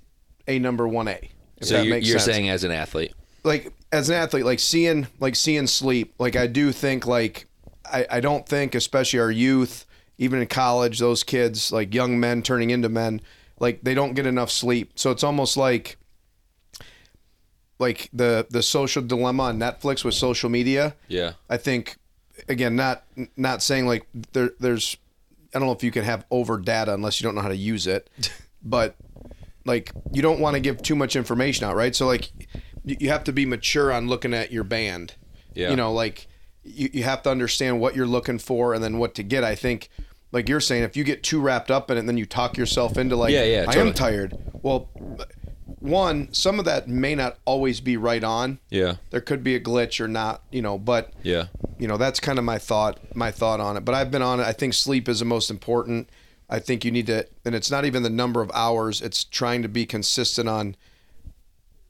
a 0.47 0.59
number 0.59 0.87
one 0.87 1.09
A. 1.09 1.31
So 1.63 1.77
that 1.77 1.87
you're, 1.87 1.99
you're 1.99 2.19
saying 2.19 2.49
as 2.51 2.65
an 2.65 2.73
athlete, 2.73 3.15
like 3.43 3.73
as 3.93 4.09
an 4.11 4.17
athlete, 4.17 4.45
like 4.45 4.59
seeing 4.59 5.07
like 5.21 5.37
seeing 5.37 5.67
sleep, 5.67 6.15
like 6.19 6.37
I 6.37 6.47
do 6.47 6.73
think 6.73 7.07
like 7.07 7.47
I, 7.91 8.07
I 8.11 8.21
don't 8.21 8.47
think 8.47 8.75
especially 8.75 9.21
our 9.21 9.31
youth, 9.31 9.87
even 10.19 10.41
in 10.41 10.47
college, 10.47 10.99
those 10.99 11.23
kids, 11.23 11.73
like 11.73 11.95
young 11.95 12.19
men 12.21 12.43
turning 12.43 12.71
into 12.71 12.89
men, 12.89 13.21
like 13.59 13.83
they 13.83 13.95
don't 13.95 14.15
get 14.15 14.27
enough 14.27 14.51
sleep. 14.51 14.93
So 14.97 15.11
it's 15.11 15.25
almost 15.25 15.57
like 15.57 15.97
like 17.79 18.11
the 18.13 18.47
the 18.51 18.63
social 18.63 19.03
dilemma 19.03 19.45
on 19.45 19.59
Netflix 19.59 20.05
with 20.05 20.15
social 20.15 20.51
media. 20.51 20.95
yeah, 21.09 21.33
I 21.49 21.57
think 21.57 21.97
again, 22.49 22.77
not 22.77 23.05
not 23.37 23.63
saying 23.63 23.87
like 23.87 24.07
there 24.33 24.51
there's 24.59 24.97
I 25.55 25.59
don't 25.59 25.69
know 25.69 25.75
if 25.75 25.85
you 25.85 25.91
can 25.91 26.05
have 26.05 26.25
over 26.31 26.59
data 26.59 26.93
unless 26.95 27.21
you 27.21 27.25
don't 27.25 27.35
know 27.35 27.43
how 27.43 27.49
to 27.49 27.57
use 27.57 27.87
it, 27.87 28.11
but 28.63 28.97
like 29.65 29.93
you 30.13 30.23
don't 30.23 30.41
want 30.41 30.55
to 30.55 30.61
give 30.61 30.83
too 30.83 30.97
much 30.97 31.17
information 31.17 31.65
out, 31.67 31.77
right? 31.77 31.95
So 31.95 32.07
like 32.07 32.31
you, 32.85 33.09
have 33.09 33.25
to 33.25 33.33
be 33.33 33.47
mature 33.47 33.93
on 33.93 34.09
looking 34.09 34.35
at 34.35 34.53
your 34.53 34.65
band. 34.65 35.15
Yeah. 35.55 35.71
You 35.71 35.77
know, 35.77 35.93
like 35.93 36.27
you, 36.63 36.91
you 36.93 37.03
have 37.05 37.23
to 37.23 37.31
understand 37.31 37.81
what 37.81 37.95
you're 37.97 38.07
looking 38.07 38.39
for 38.39 38.75
and 38.75 38.83
then 38.83 38.99
what 38.99 39.15
to 39.15 39.23
get. 39.23 39.45
I 39.45 39.55
think 39.55 39.89
like 40.33 40.49
you're 40.49 40.61
saying, 40.61 40.83
if 40.83 40.97
you 40.97 41.05
get 41.05 41.23
too 41.23 41.41
wrapped 41.41 41.71
up 41.71 41.91
in 41.91 41.97
it 41.97 42.01
and 42.01 42.09
then 42.09 42.19
you 42.19 42.27
talk 42.27 42.57
yourself 42.57 42.99
into 42.99 43.17
like 43.17 43.33
Yeah, 43.33 43.45
yeah, 43.45 43.65
I 43.69 43.77
am 43.77 43.95
tired. 43.95 44.37
Well 44.63 44.91
one, 45.79 46.33
some 46.33 46.59
of 46.59 46.65
that 46.65 46.89
may 46.89 47.15
not 47.15 47.39
always 47.45 47.81
be 47.81 47.97
right 47.97 48.23
on. 48.23 48.59
yeah, 48.71 48.97
There 49.11 49.21
could 49.21 49.43
be 49.43 49.55
a 49.55 49.61
glitch 49.61 50.01
or 50.01 50.09
not, 50.09 50.43
you 50.51 50.63
know, 50.63 50.79
but 50.79 51.13
yeah, 51.23 51.47
you 51.79 51.89
know 51.89 51.97
that's 51.97 52.21
kind 52.21 52.39
of 52.39 52.45
my 52.45 52.59
thought 52.59 52.99
my 53.15 53.31
thought 53.31 53.61
on 53.61 53.77
it 53.77 53.85
but 53.85 53.95
i've 53.95 54.11
been 54.11 54.23
on 54.23 54.41
it 54.41 54.45
i 54.45 54.53
think 54.53 54.75
sleep 54.75 55.09
is 55.09 55.19
the 55.19 55.25
most 55.25 55.51
important 55.51 56.09
i 56.49 56.59
think 56.59 56.85
you 56.85 56.91
need 56.91 57.07
to 57.07 57.27
and 57.45 57.55
it's 57.55 57.71
not 57.71 57.85
even 57.85 58.03
the 58.03 58.11
number 58.11 58.41
of 58.41 58.51
hours 58.55 59.03
it's 59.03 59.25
trying 59.25 59.63
to 59.63 59.69
be 59.69 59.85
consistent 59.85 60.49
on 60.49 60.77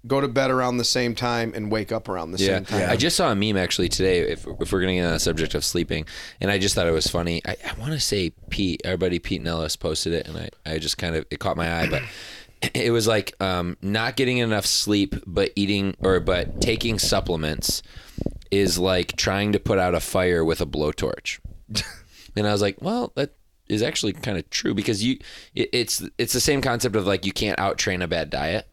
go 0.07 0.21
to 0.21 0.29
bed 0.29 0.51
around 0.51 0.77
the 0.77 0.85
same 0.85 1.15
time 1.15 1.53
and 1.55 1.71
wake 1.71 1.91
up 1.93 2.09
around 2.09 2.33
the 2.33 2.39
yeah. 2.39 2.57
same 2.57 2.65
time 2.65 2.81
Yeah. 2.81 2.91
I 2.91 2.97
just 2.97 3.17
saw 3.17 3.31
a 3.31 3.35
meme 3.35 3.57
actually 3.57 3.89
today. 3.89 4.19
If, 4.19 4.47
if 4.61 4.71
we're 4.71 4.81
getting 4.81 5.01
on 5.01 5.13
the 5.13 5.19
subject 5.19 5.55
of 5.55 5.65
sleeping, 5.65 6.05
and 6.43 6.51
I 6.51 6.59
just 6.59 6.75
thought 6.75 6.87
it 6.87 6.93
was 6.93 7.07
funny. 7.07 7.41
I, 7.47 7.57
I 7.67 7.73
want 7.81 7.93
to 7.93 8.01
say 8.01 8.35
Pete, 8.51 8.83
our 8.85 8.99
buddy 8.99 9.19
Pete 9.19 9.41
Nellis 9.41 9.77
posted 9.77 10.13
it, 10.13 10.29
and 10.29 10.37
I, 10.37 10.51
I 10.67 10.77
just 10.77 10.99
kind 10.99 11.17
of 11.17 11.25
it 11.31 11.39
caught 11.41 11.57
my 11.57 11.81
eye, 11.81 11.89
but. 11.89 12.03
It 12.73 12.91
was 12.93 13.07
like 13.07 13.35
um, 13.43 13.77
not 13.83 14.17
getting 14.17 14.39
enough 14.39 14.65
sleep, 14.67 15.15
but 15.27 15.51
eating 15.57 15.97
or 16.01 16.21
but 16.21 16.61
taking 16.61 16.99
supplements 16.99 17.83
is 18.51 18.79
like 18.79 19.17
trying 19.17 19.53
to 19.53 19.59
put 19.61 19.79
out 19.79 19.95
a 19.95 20.01
fire 20.01 20.45
with 20.45 20.61
a 20.61 20.67
blowtorch. 20.67 21.41
And 22.37 22.49
I 22.49 22.53
was 22.53 22.61
like, 22.63 22.83
well, 22.83 23.13
that 23.15 23.37
is 23.69 23.81
actually 23.81 24.13
kind 24.13 24.37
of 24.37 24.51
true 24.51 24.75
because 24.75 25.05
you, 25.05 25.19
it, 25.55 25.69
it's 25.73 26.03
it's 26.19 26.33
the 26.33 26.41
same 26.41 26.61
concept 26.61 26.97
of 26.97 27.07
like 27.07 27.25
you 27.25 27.31
can't 27.33 27.57
out 27.61 27.79
train 27.79 28.03
a 28.03 28.09
bad 28.09 28.29
diet. 28.29 28.67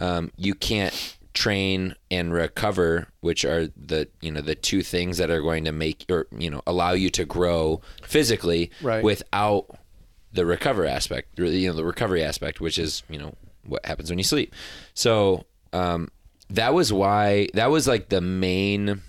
Um, 0.00 0.30
you 0.36 0.54
can't 0.54 1.16
train 1.32 1.94
and 2.10 2.30
recover, 2.30 3.08
which 3.20 3.42
are 3.46 3.68
the 3.68 4.08
you 4.20 4.30
know 4.30 4.42
the 4.42 4.54
two 4.54 4.82
things 4.82 5.16
that 5.16 5.30
are 5.30 5.40
going 5.40 5.64
to 5.64 5.72
make 5.72 6.04
or 6.10 6.26
you 6.36 6.50
know 6.50 6.60
allow 6.66 6.92
you 6.92 7.08
to 7.08 7.24
grow 7.24 7.80
physically 8.02 8.70
Right. 8.82 9.02
without 9.02 9.64
the 10.36 10.46
recover 10.46 10.86
aspect, 10.86 11.38
you 11.38 11.68
know, 11.68 11.74
the 11.74 11.84
recovery 11.84 12.22
aspect, 12.22 12.60
which 12.60 12.78
is 12.78 13.02
you 13.08 13.18
know 13.18 13.34
what 13.64 13.84
happens 13.84 14.10
when 14.10 14.18
you 14.18 14.24
sleep. 14.24 14.54
So 14.94 15.44
um, 15.72 16.10
that 16.50 16.74
was 16.74 16.92
why 16.92 17.48
that 17.54 17.70
was 17.70 17.88
like 17.88 18.08
the 18.08 18.20
main, 18.20 19.02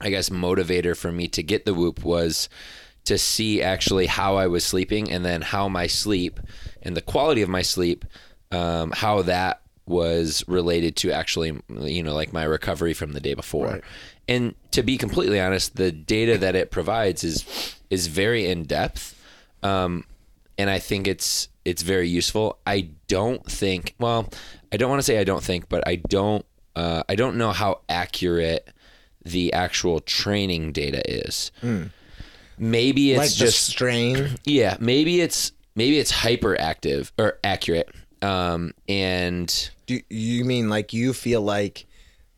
I 0.00 0.10
guess, 0.10 0.28
motivator 0.28 0.96
for 0.96 1.12
me 1.12 1.28
to 1.28 1.42
get 1.42 1.64
the 1.64 1.74
whoop 1.74 2.02
was 2.04 2.48
to 3.04 3.16
see 3.16 3.62
actually 3.62 4.06
how 4.06 4.36
I 4.36 4.48
was 4.48 4.64
sleeping 4.64 5.10
and 5.10 5.24
then 5.24 5.40
how 5.40 5.68
my 5.68 5.86
sleep 5.86 6.40
and 6.82 6.96
the 6.96 7.00
quality 7.00 7.42
of 7.42 7.48
my 7.48 7.62
sleep, 7.62 8.04
um, 8.50 8.92
how 8.94 9.22
that 9.22 9.62
was 9.86 10.44
related 10.46 10.94
to 10.96 11.10
actually, 11.10 11.58
you 11.80 12.02
know, 12.02 12.14
like 12.14 12.32
my 12.32 12.44
recovery 12.44 12.92
from 12.92 13.12
the 13.12 13.20
day 13.20 13.34
before. 13.34 13.66
Right. 13.66 13.84
And 14.28 14.54
to 14.72 14.82
be 14.82 14.98
completely 14.98 15.40
honest, 15.40 15.76
the 15.76 15.90
data 15.90 16.36
that 16.38 16.54
it 16.54 16.70
provides 16.70 17.24
is 17.24 17.74
is 17.88 18.08
very 18.08 18.46
in 18.46 18.64
depth, 18.64 19.18
um, 19.62 20.04
and 20.58 20.68
I 20.68 20.80
think 20.80 21.06
it's 21.06 21.48
it's 21.64 21.82
very 21.82 22.08
useful. 22.08 22.58
I 22.66 22.90
don't 23.06 23.44
think, 23.44 23.94
well, 23.98 24.28
I 24.72 24.76
don't 24.76 24.90
want 24.90 24.98
to 25.00 25.04
say 25.04 25.18
I 25.18 25.24
don't 25.24 25.42
think, 25.42 25.68
but 25.68 25.86
I 25.86 25.96
don't 25.96 26.44
uh, 26.76 27.04
I 27.08 27.14
don't 27.14 27.36
know 27.36 27.52
how 27.52 27.80
accurate 27.88 28.68
the 29.24 29.52
actual 29.52 30.00
training 30.00 30.72
data 30.72 31.02
is. 31.08 31.50
Maybe 32.58 33.12
it's 33.12 33.18
like 33.18 33.32
just 33.32 33.66
strain. 33.66 34.30
yeah, 34.44 34.76
maybe 34.80 35.20
it's 35.20 35.52
maybe 35.74 35.98
it's 35.98 36.12
hyperactive 36.12 37.12
or 37.18 37.38
accurate. 37.44 37.88
Um, 38.20 38.74
and 38.88 39.70
Do 39.86 40.00
you 40.10 40.44
mean 40.44 40.68
like 40.68 40.92
you 40.92 41.12
feel 41.12 41.40
like 41.40 41.86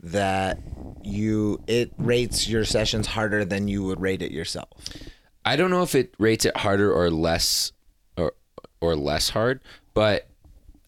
that 0.03 0.59
you 1.03 1.63
it 1.67 1.93
rates 1.99 2.49
your 2.49 2.65
sessions 2.65 3.07
harder 3.07 3.45
than 3.45 3.69
you 3.69 3.85
would 3.85 4.01
rate 4.01 4.23
it 4.23 4.31
yourself? 4.33 4.69
I 5.45 5.57
don't 5.57 5.71
know 5.71 5.83
if 5.83 5.95
it 5.95 6.15
rates 6.19 6.45
it 6.45 6.57
harder 6.57 6.93
or 6.93 7.11
less 7.11 7.73
or 8.81 8.97
less 8.97 9.31
hard, 9.31 9.61
but 9.95 10.27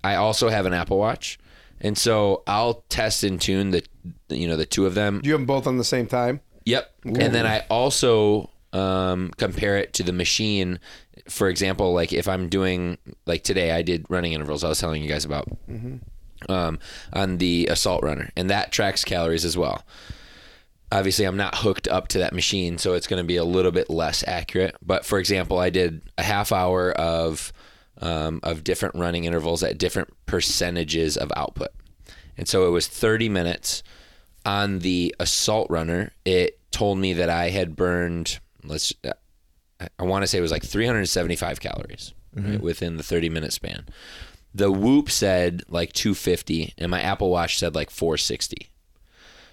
I 0.04 0.16
also 0.16 0.48
have 0.48 0.66
an 0.66 0.72
Apple 0.72 0.98
Watch. 0.98 1.38
And 1.80 1.98
so 1.98 2.42
I'll 2.46 2.84
test 2.88 3.24
and 3.24 3.40
tune 3.40 3.72
the 3.72 3.82
you 4.28 4.46
know 4.46 4.56
the 4.56 4.66
two 4.66 4.86
of 4.86 4.94
them. 4.94 5.20
Do 5.20 5.28
you 5.28 5.32
have 5.32 5.40
them 5.40 5.46
both 5.46 5.66
on 5.66 5.78
the 5.78 5.84
same 5.84 6.06
time? 6.06 6.40
Yep. 6.64 6.92
And 7.04 7.34
then 7.34 7.44
I 7.44 7.64
also 7.68 8.50
um, 8.72 9.32
compare 9.36 9.76
it 9.76 9.92
to 9.94 10.02
the 10.02 10.12
machine. 10.12 10.78
For 11.28 11.48
example, 11.48 11.92
like 11.92 12.12
if 12.12 12.28
I'm 12.28 12.48
doing 12.48 12.98
like 13.26 13.42
today, 13.42 13.72
I 13.72 13.82
did 13.82 14.06
running 14.08 14.32
intervals. 14.32 14.62
I 14.64 14.68
was 14.68 14.78
telling 14.78 15.02
you 15.02 15.08
guys 15.08 15.24
about 15.24 15.48
um, 16.48 16.78
on 17.12 17.38
the 17.38 17.68
assault 17.70 18.02
runner, 18.02 18.30
and 18.36 18.48
that 18.50 18.72
tracks 18.72 19.04
calories 19.04 19.44
as 19.44 19.56
well. 19.56 19.84
Obviously, 20.90 21.24
I'm 21.24 21.36
not 21.36 21.56
hooked 21.56 21.88
up 21.88 22.08
to 22.08 22.18
that 22.18 22.34
machine, 22.34 22.76
so 22.78 22.92
it's 22.92 23.06
going 23.06 23.20
to 23.20 23.26
be 23.26 23.36
a 23.36 23.44
little 23.44 23.72
bit 23.72 23.88
less 23.88 24.22
accurate. 24.26 24.76
But 24.84 25.06
for 25.06 25.18
example, 25.18 25.58
I 25.58 25.70
did 25.70 26.02
a 26.18 26.22
half 26.22 26.52
hour 26.52 26.92
of 26.92 27.52
um, 28.02 28.40
of 28.42 28.64
different 28.64 28.94
running 28.94 29.24
intervals 29.24 29.62
at 29.62 29.78
different 29.78 30.10
percentages 30.26 31.16
of 31.16 31.32
output, 31.36 31.70
and 32.36 32.46
so 32.46 32.66
it 32.66 32.70
was 32.70 32.86
30 32.86 33.28
minutes 33.28 33.82
on 34.44 34.80
the 34.80 35.14
assault 35.20 35.70
runner, 35.70 36.10
it 36.24 36.58
told 36.70 36.98
me 36.98 37.12
that 37.12 37.28
I 37.30 37.50
had 37.50 37.76
burned 37.76 38.40
let's 38.64 38.92
I 39.98 40.02
want 40.04 40.22
to 40.22 40.26
say 40.26 40.38
it 40.38 40.42
was 40.42 40.50
like 40.50 40.64
375 40.64 41.60
calories 41.60 42.14
right, 42.34 42.60
within 42.60 42.96
the 42.96 43.02
30 43.02 43.28
minute 43.28 43.52
span. 43.52 43.86
The 44.54 44.70
Whoop 44.70 45.10
said 45.10 45.62
like 45.68 45.92
250 45.92 46.74
and 46.78 46.90
my 46.90 47.00
Apple 47.00 47.30
Watch 47.30 47.58
said 47.58 47.74
like 47.74 47.90
460. 47.90 48.70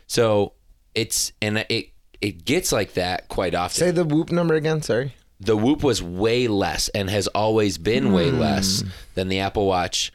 So 0.08 0.54
it's 0.96 1.32
and 1.42 1.66
it 1.70 1.90
it 2.22 2.46
gets 2.46 2.72
like 2.72 2.94
that 2.94 3.28
quite 3.30 3.56
often. 3.56 3.80
Say 3.80 3.92
the 3.92 4.04
whoop 4.04 4.32
number 4.32 4.56
again. 4.56 4.82
Sorry. 4.82 5.16
The 5.40 5.56
Whoop 5.56 5.84
was 5.84 6.04
way 6.04 6.48
less 6.48 6.90
and 6.90 7.10
has 7.10 7.28
always 7.28 7.78
been 7.78 8.12
way 8.12 8.30
hmm. 8.30 8.40
less 8.40 8.84
than 9.16 9.30
the 9.30 9.40
Apple 9.40 9.66
Watch, 9.66 10.12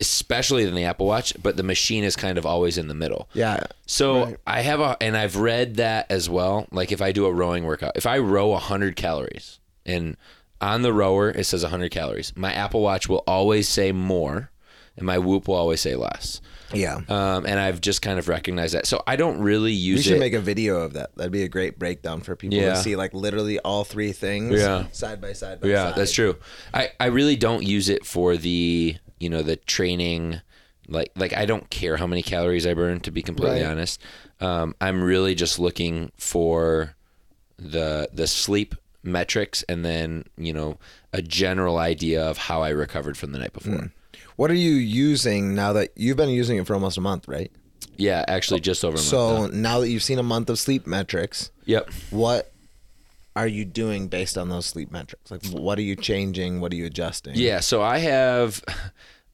especially 0.00 0.64
than 0.64 0.74
the 0.74 0.84
Apple 0.84 1.06
Watch, 1.06 1.34
but 1.42 1.56
the 1.56 1.62
machine 1.62 2.04
is 2.04 2.16
kind 2.16 2.38
of 2.38 2.44
always 2.44 2.76
in 2.76 2.88
the 2.88 2.94
middle. 2.94 3.28
Yeah. 3.32 3.64
So 3.86 4.36
I 4.46 4.60
have 4.60 4.80
a, 4.80 4.96
and 5.00 5.16
I've 5.16 5.36
read 5.36 5.76
that 5.76 6.10
as 6.10 6.28
well. 6.28 6.66
Like 6.70 6.92
if 6.92 7.00
I 7.00 7.12
do 7.12 7.26
a 7.26 7.32
rowing 7.32 7.64
workout, 7.64 7.92
if 7.96 8.06
I 8.06 8.18
row 8.18 8.48
100 8.48 8.96
calories 8.96 9.58
and 9.86 10.16
on 10.60 10.82
the 10.82 10.92
rower 10.92 11.30
it 11.30 11.44
says 11.44 11.62
100 11.62 11.90
calories, 11.90 12.32
my 12.36 12.52
Apple 12.52 12.82
Watch 12.82 13.08
will 13.08 13.24
always 13.26 13.68
say 13.68 13.90
more 13.90 14.51
and 14.96 15.06
my 15.06 15.18
Whoop 15.18 15.48
will 15.48 15.54
always 15.56 15.80
say 15.80 15.96
less. 15.96 16.40
Yeah. 16.74 17.00
Um, 17.08 17.44
and 17.46 17.58
I've 17.60 17.80
just 17.80 18.00
kind 18.02 18.18
of 18.18 18.28
recognized 18.28 18.74
that. 18.74 18.86
So 18.86 19.02
I 19.06 19.16
don't 19.16 19.40
really 19.40 19.72
use 19.72 19.98
We 19.98 20.02
should 20.04 20.16
it. 20.16 20.20
make 20.20 20.32
a 20.32 20.40
video 20.40 20.76
of 20.80 20.94
that. 20.94 21.14
That'd 21.16 21.32
be 21.32 21.42
a 21.42 21.48
great 21.48 21.78
breakdown 21.78 22.20
for 22.22 22.34
people 22.36 22.56
Yeah. 22.58 22.74
to 22.74 22.76
see, 22.76 22.96
like 22.96 23.12
literally 23.12 23.58
all 23.58 23.84
three 23.84 24.12
things, 24.12 24.58
Yeah. 24.60 24.86
side 24.92 25.20
by 25.20 25.32
side. 25.34 25.60
By 25.60 25.68
yeah, 25.68 25.88
side. 25.90 25.96
that's 25.96 26.12
true. 26.12 26.36
I, 26.72 26.90
I 26.98 27.06
really 27.06 27.36
don't 27.36 27.62
use 27.62 27.88
it 27.90 28.06
for 28.06 28.36
the, 28.38 28.96
you 29.20 29.28
know, 29.28 29.42
the 29.42 29.56
training. 29.56 30.40
Like, 30.88 31.12
like 31.14 31.34
I 31.34 31.44
don't 31.46 31.68
care 31.70 31.96
how 31.98 32.06
many 32.06 32.22
calories 32.22 32.66
I 32.66 32.74
burn, 32.74 33.00
to 33.00 33.10
be 33.10 33.22
completely 33.22 33.60
Right. 33.62 33.70
honest. 33.70 34.00
Um, 34.40 34.74
I'm 34.80 35.02
really 35.02 35.34
just 35.34 35.58
looking 35.58 36.10
for 36.16 36.96
the 37.58 38.08
the 38.12 38.26
sleep 38.26 38.74
metrics 39.04 39.62
and 39.68 39.84
then 39.84 40.24
you 40.36 40.52
know 40.52 40.78
a 41.12 41.22
general 41.22 41.78
idea 41.78 42.22
of 42.24 42.36
how 42.38 42.62
I 42.62 42.70
recovered 42.70 43.16
from 43.16 43.32
the 43.32 43.38
night 43.38 43.52
before. 43.52 43.92
What 44.36 44.50
are 44.50 44.54
you 44.54 44.72
using 44.72 45.54
now 45.54 45.72
that 45.74 45.90
you've 45.96 46.16
been 46.16 46.28
using 46.28 46.58
it 46.58 46.66
for 46.66 46.74
almost 46.74 46.96
a 46.96 47.00
month, 47.00 47.28
right? 47.28 47.50
Yeah, 47.96 48.24
actually, 48.26 48.60
just 48.60 48.84
over 48.84 48.94
a 48.94 48.96
month. 48.96 49.06
So 49.06 49.46
now. 49.46 49.50
now 49.52 49.80
that 49.80 49.88
you've 49.88 50.02
seen 50.02 50.18
a 50.18 50.22
month 50.22 50.50
of 50.50 50.58
sleep 50.58 50.86
metrics, 50.86 51.50
yep. 51.64 51.90
what 52.10 52.52
are 53.34 53.46
you 53.46 53.64
doing 53.64 54.08
based 54.08 54.36
on 54.36 54.48
those 54.48 54.66
sleep 54.66 54.90
metrics? 54.90 55.30
Like, 55.30 55.44
what 55.46 55.78
are 55.78 55.82
you 55.82 55.96
changing? 55.96 56.60
What 56.60 56.72
are 56.72 56.76
you 56.76 56.86
adjusting? 56.86 57.34
Yeah, 57.34 57.60
so 57.60 57.82
I 57.82 57.98
have 57.98 58.62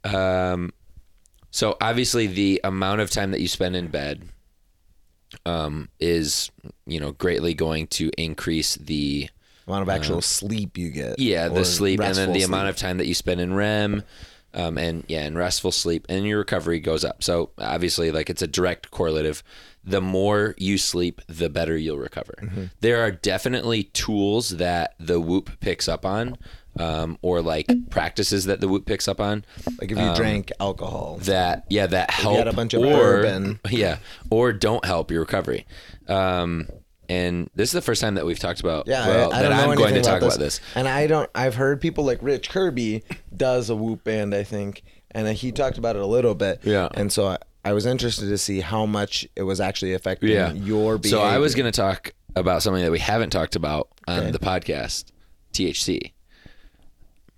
um 0.04 0.72
so 1.50 1.76
obviously 1.80 2.26
the 2.26 2.60
amount 2.62 3.00
of 3.00 3.10
time 3.10 3.32
that 3.32 3.40
you 3.40 3.48
spend 3.48 3.74
in 3.74 3.88
bed 3.88 4.22
um 5.44 5.88
is 5.98 6.50
you 6.86 7.00
know 7.00 7.12
greatly 7.12 7.52
going 7.52 7.86
to 7.88 8.10
increase 8.16 8.76
the 8.76 9.28
amount 9.66 9.82
of 9.82 9.88
actual 9.88 10.22
sleep 10.22 10.78
you 10.78 10.90
get. 10.90 11.18
yeah, 11.18 11.48
the 11.48 11.64
sleep 11.64 12.00
and 12.00 12.14
then 12.14 12.32
the 12.32 12.42
amount 12.42 12.68
of 12.68 12.76
time 12.76 12.98
that 12.98 13.06
you 13.06 13.14
spend 13.14 13.40
in 13.40 13.54
REM 13.54 14.02
um 14.54 14.78
and 14.78 15.04
yeah, 15.08 15.24
and 15.24 15.36
restful 15.36 15.72
sleep 15.72 16.06
and 16.08 16.26
your 16.26 16.38
recovery 16.38 16.80
goes 16.80 17.04
up. 17.04 17.22
So 17.22 17.50
obviously 17.58 18.10
like 18.10 18.30
it's 18.30 18.42
a 18.42 18.46
direct 18.46 18.90
correlative. 18.90 19.42
The 19.84 20.00
more 20.02 20.54
you 20.58 20.76
sleep, 20.76 21.22
the 21.28 21.48
better 21.48 21.76
you'll 21.76 21.98
recover. 21.98 22.34
Mm-hmm. 22.42 22.64
There 22.80 23.02
are 23.02 23.10
definitely 23.10 23.84
tools 23.84 24.50
that 24.50 24.94
the 25.00 25.18
Whoop 25.18 25.50
picks 25.60 25.88
up 25.88 26.04
on 26.04 26.36
um, 26.78 27.18
or 27.22 27.40
like 27.40 27.68
practices 27.90 28.44
that 28.46 28.60
the 28.60 28.68
Whoop 28.68 28.86
picks 28.86 29.08
up 29.08 29.20
on 29.20 29.44
like 29.80 29.90
if 29.90 29.98
you 29.98 30.14
drank 30.14 30.52
alcohol. 30.60 31.18
that 31.22 31.64
yeah 31.70 31.86
that 31.86 32.10
help 32.10 32.46
a 32.46 32.52
bunch 32.52 32.74
of 32.74 32.82
or 32.82 32.92
bourbon. 32.92 33.60
yeah 33.70 33.98
or 34.30 34.52
don't 34.52 34.84
help 34.84 35.10
your 35.10 35.20
recovery 35.20 35.66
um 36.06 36.68
and 37.08 37.48
this 37.54 37.68
is 37.70 37.72
the 37.72 37.82
first 37.82 38.00
time 38.00 38.14
that 38.16 38.26
we've 38.26 38.38
talked 38.38 38.60
about 38.60 38.86
Yeah, 38.86 39.06
well, 39.08 39.32
I, 39.32 39.38
I 39.38 39.42
don't 39.42 39.50
know 39.50 39.56
I'm 39.56 39.62
anything 39.70 39.78
going 39.78 39.94
to 39.94 40.00
talk 40.02 40.18
about, 40.18 40.26
about 40.34 40.38
this 40.38 40.60
And 40.74 40.86
I 40.88 41.06
don't. 41.06 41.30
I've 41.34 41.54
heard 41.54 41.80
people 41.80 42.04
like 42.04 42.18
Rich 42.22 42.50
Kirby 42.50 43.02
does 43.36 43.70
a 43.70 43.76
Whoop 43.76 44.04
band, 44.04 44.34
I 44.34 44.42
think, 44.44 44.82
and 45.10 45.26
he 45.28 45.52
talked 45.52 45.78
about 45.78 45.96
it 45.96 46.02
a 46.02 46.06
little 46.06 46.34
bit. 46.34 46.60
Yeah. 46.64 46.88
And 46.94 47.12
so 47.12 47.26
I, 47.28 47.38
I 47.64 47.72
was 47.72 47.86
interested 47.86 48.28
to 48.28 48.38
see 48.38 48.60
how 48.60 48.86
much 48.86 49.26
it 49.36 49.42
was 49.42 49.60
actually 49.60 49.94
affecting 49.94 50.30
yeah 50.30 50.52
your 50.52 50.98
behavior. 50.98 51.18
so 51.18 51.22
I 51.22 51.38
was 51.38 51.54
going 51.54 51.70
to 51.70 51.76
talk 51.76 52.12
about 52.36 52.62
something 52.62 52.82
that 52.84 52.90
we 52.92 52.98
haven't 53.00 53.30
talked 53.30 53.56
about 53.56 53.88
on 54.06 54.20
Okay. 54.20 54.30
the 54.30 54.38
podcast 54.38 55.06
THC 55.52 56.12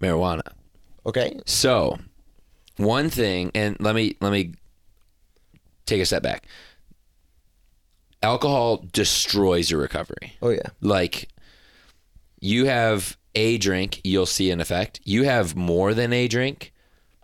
marijuana 0.01 0.43
Okay. 1.07 1.41
So, 1.47 1.99
one 2.77 3.09
thing, 3.09 3.51
and 3.55 3.77
let 3.81 3.95
me 3.95 4.17
let 4.21 4.33
me 4.33 4.53
take 5.87 6.03
a 6.03 6.05
step 6.05 6.23
back. 6.23 6.47
Alcohol 8.23 8.85
destroys 8.93 9.71
your 9.71 9.81
recovery. 9.81 10.35
Oh 10.43 10.51
yeah. 10.51 10.61
Like, 10.81 11.29
you 12.41 12.67
have 12.67 13.17
a 13.35 13.59
drink, 13.59 14.01
you'll 14.05 14.27
see 14.27 14.51
an 14.51 14.61
effect. 14.61 15.01
You 15.05 15.25
have 15.25 15.57
more 15.57 15.95
than 15.95 16.13
a 16.13 16.29
drink, 16.29 16.73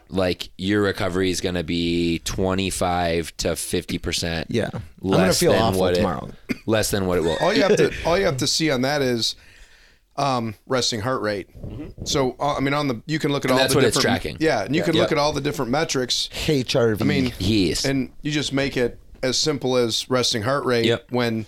like 0.08 0.50
your 0.56 0.82
recovery 0.82 1.30
is 1.30 1.40
going 1.40 1.56
to 1.56 1.64
be 1.64 2.20
twenty 2.20 2.70
five 2.70 3.36
to 3.38 3.56
fifty 3.56 3.98
percent. 3.98 4.46
Yeah. 4.50 4.70
I'm 4.72 4.82
less 5.02 5.18
gonna 5.20 5.32
feel 5.34 5.52
than 5.52 5.62
awful 5.62 5.80
what 5.80 5.92
it- 5.92 5.96
tomorrow. 5.96 6.30
less 6.66 6.90
than 6.90 7.06
what 7.06 7.18
it 7.18 7.22
will. 7.22 7.36
all 7.40 7.52
you 7.52 7.62
have 7.62 7.76
to 7.76 7.92
all 8.06 8.16
you 8.18 8.24
have 8.24 8.36
to 8.38 8.46
see 8.46 8.70
on 8.70 8.82
that 8.82 9.02
is 9.02 9.36
um, 10.18 10.54
resting 10.66 11.00
heart 11.02 11.20
rate. 11.20 11.48
So 12.04 12.36
uh, 12.40 12.54
I 12.54 12.60
mean, 12.60 12.72
on 12.72 12.88
the 12.88 13.02
you 13.06 13.18
can 13.18 13.32
look 13.32 13.44
at 13.44 13.50
And 13.50 13.58
all 13.58 13.58
that's 13.58 13.74
the 13.74 13.78
what 13.80 13.84
it's 13.84 13.96
different 13.98 14.22
tracking. 14.22 14.36
Yeah, 14.40 14.62
and 14.64 14.74
you 14.74 14.82
can 14.82 14.94
Yeah. 14.94 15.02
look 15.02 15.12
at 15.12 15.18
all 15.18 15.32
the 15.34 15.42
different 15.42 15.70
metrics. 15.70 16.30
HRV. 16.46 17.02
I 17.02 17.04
mean, 17.04 17.32
Yes. 17.38 17.84
and 17.84 18.10
you 18.22 18.30
just 18.30 18.50
make 18.52 18.78
it 18.78 18.98
as 19.22 19.36
simple 19.38 19.76
as 19.76 20.08
resting 20.10 20.42
heart 20.42 20.64
rate 20.64 20.84
Yep. 20.86 21.10
when 21.10 21.46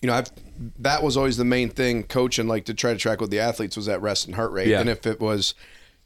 you 0.00 0.06
know 0.08 0.14
I've 0.14 0.30
that 0.78 1.02
was 1.02 1.16
always 1.16 1.36
the 1.36 1.44
main 1.44 1.68
thing 1.70 2.04
coaching 2.04 2.46
like 2.46 2.64
to 2.66 2.74
try 2.74 2.92
to 2.92 2.98
track 2.98 3.20
with 3.20 3.30
the 3.30 3.40
athletes 3.40 3.76
was 3.76 3.86
that 3.86 4.00
rest 4.02 4.26
and 4.26 4.34
heart 4.36 4.52
rate. 4.52 4.68
Yeah. 4.68 4.80
And 4.80 4.88
if 4.88 5.06
it 5.06 5.20
was, 5.20 5.54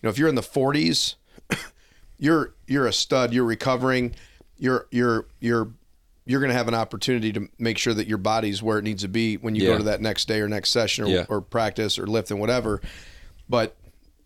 you 0.01 0.07
know, 0.07 0.11
if 0.11 0.19
you're 0.19 0.29
in 0.29 0.35
the 0.35 0.41
40s, 0.43 1.17
you're 2.19 2.55
you're 2.67 2.87
a 2.87 2.93
stud. 2.93 3.33
You're 3.33 3.45
recovering. 3.45 4.15
You're 4.59 4.87
you're 4.91 5.27
you're 5.41 5.69
you're 6.25 6.41
going 6.41 6.51
to 6.51 6.57
have 6.57 6.69
an 6.69 6.75
opportunity 6.75 7.33
to 7.33 7.49
make 7.59 7.79
sure 7.79 7.95
that 7.95 8.09
your 8.09 8.19
body's 8.19 8.61
where 8.63 8.79
it 8.79 8.83
needs 8.83 9.03
to 9.03 9.09
be 9.09 9.37
when 9.37 9.55
you 9.55 9.63
Yeah. 9.65 9.73
go 9.73 9.79
to 9.79 9.85
that 9.85 10.01
next 10.01 10.27
day 10.27 10.41
or 10.41 10.49
next 10.49 10.71
session 10.71 11.05
or, 11.05 11.09
Yeah. 11.09 11.27
or 11.29 11.41
practice 11.41 11.99
or 12.01 12.07
lift 12.07 12.31
and 12.33 12.41
whatever. 12.41 12.81
But 13.49 13.77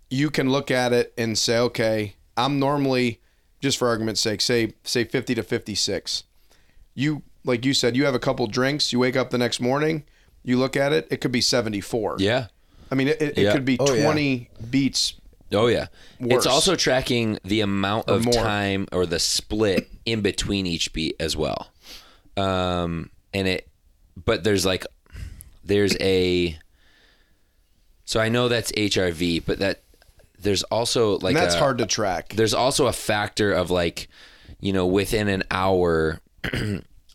you 0.08 0.30
can 0.30 0.48
look 0.50 0.70
at 0.70 0.92
it 0.94 1.12
and 1.18 1.36
say, 1.36 1.58
okay, 1.58 2.14
I'm 2.38 2.58
normally, 2.58 3.20
just 3.60 3.78
for 3.78 3.88
argument's 3.88 4.20
sake, 4.20 4.40
say 4.40 4.72
say 4.84 5.04
50 5.04 5.34
to 5.36 5.42
56. 5.42 6.24
You 6.94 7.22
like 7.44 7.64
you 7.64 7.72
said, 7.74 7.96
you 7.96 8.04
have 8.04 8.14
a 8.14 8.18
couple 8.18 8.46
drinks. 8.46 8.92
You 8.92 8.98
wake 8.98 9.16
up 9.16 9.30
the 9.30 9.38
next 9.38 9.60
morning, 9.60 10.04
you 10.42 10.58
look 10.58 10.76
at 10.76 10.92
it, 10.92 11.06
it 11.10 11.20
could 11.20 11.32
be 11.32 11.40
74. 11.40 12.16
Yeah. 12.18 12.46
I 12.90 12.94
mean, 12.96 13.08
it, 13.08 13.22
it, 13.22 13.38
Yeah. 13.38 13.50
it 13.50 13.52
could 13.52 13.64
be 13.64 13.76
Oh, 13.78 13.92
yeah. 13.94 14.04
20 14.04 14.50
beats. 14.70 15.14
Oh 15.52 15.66
yeah. 15.66 15.86
Worse. 16.20 16.38
It's 16.38 16.46
also 16.46 16.76
tracking 16.76 17.38
the 17.44 17.60
amount 17.60 18.08
Or 18.10 18.14
of 18.16 18.24
more. 18.24 18.34
time 18.34 18.86
or 18.92 19.04
the 19.06 19.18
split 19.18 19.88
in 20.04 20.20
between 20.20 20.66
each 20.66 20.92
beat 20.92 21.16
as 21.20 21.36
well. 21.36 21.70
Um 22.36 23.10
and 23.34 23.46
it 23.48 23.68
but 24.24 24.44
there's 24.44 24.64
like 24.66 24.84
there's 25.64 25.96
a 26.00 26.58
so 28.04 28.18
I 28.20 28.28
know 28.28 28.48
that's 28.48 28.72
HRV, 28.72 29.44
but 29.46 29.58
that 29.60 29.82
there's 30.40 30.62
also 30.64 31.18
like 31.18 31.34
And 31.34 31.36
that's 31.36 31.54
a- 31.54 31.58
hard 31.58 31.78
to 31.78 31.86
track. 31.86 32.34
there's 32.36 32.54
also 32.54 32.86
a 32.86 32.92
factor 32.92 33.52
of 33.52 33.70
like 33.70 34.08
you 34.60 34.72
know 34.72 34.86
within 34.86 35.28
an 35.28 35.42
hour 35.50 36.20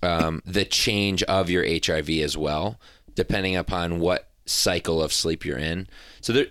um, 0.04 0.42
the 0.46 0.66
change 0.66 1.24
of 1.24 1.50
your 1.50 1.64
HRV 1.64 2.24
as 2.24 2.38
well 2.38 2.80
depending 3.16 3.56
upon 3.56 4.00
what 4.00 4.30
cycle 4.46 5.02
of 5.02 5.12
sleep 5.12 5.44
you're 5.46 5.58
in 5.58 5.88
so 6.22 6.32
there 6.34 6.46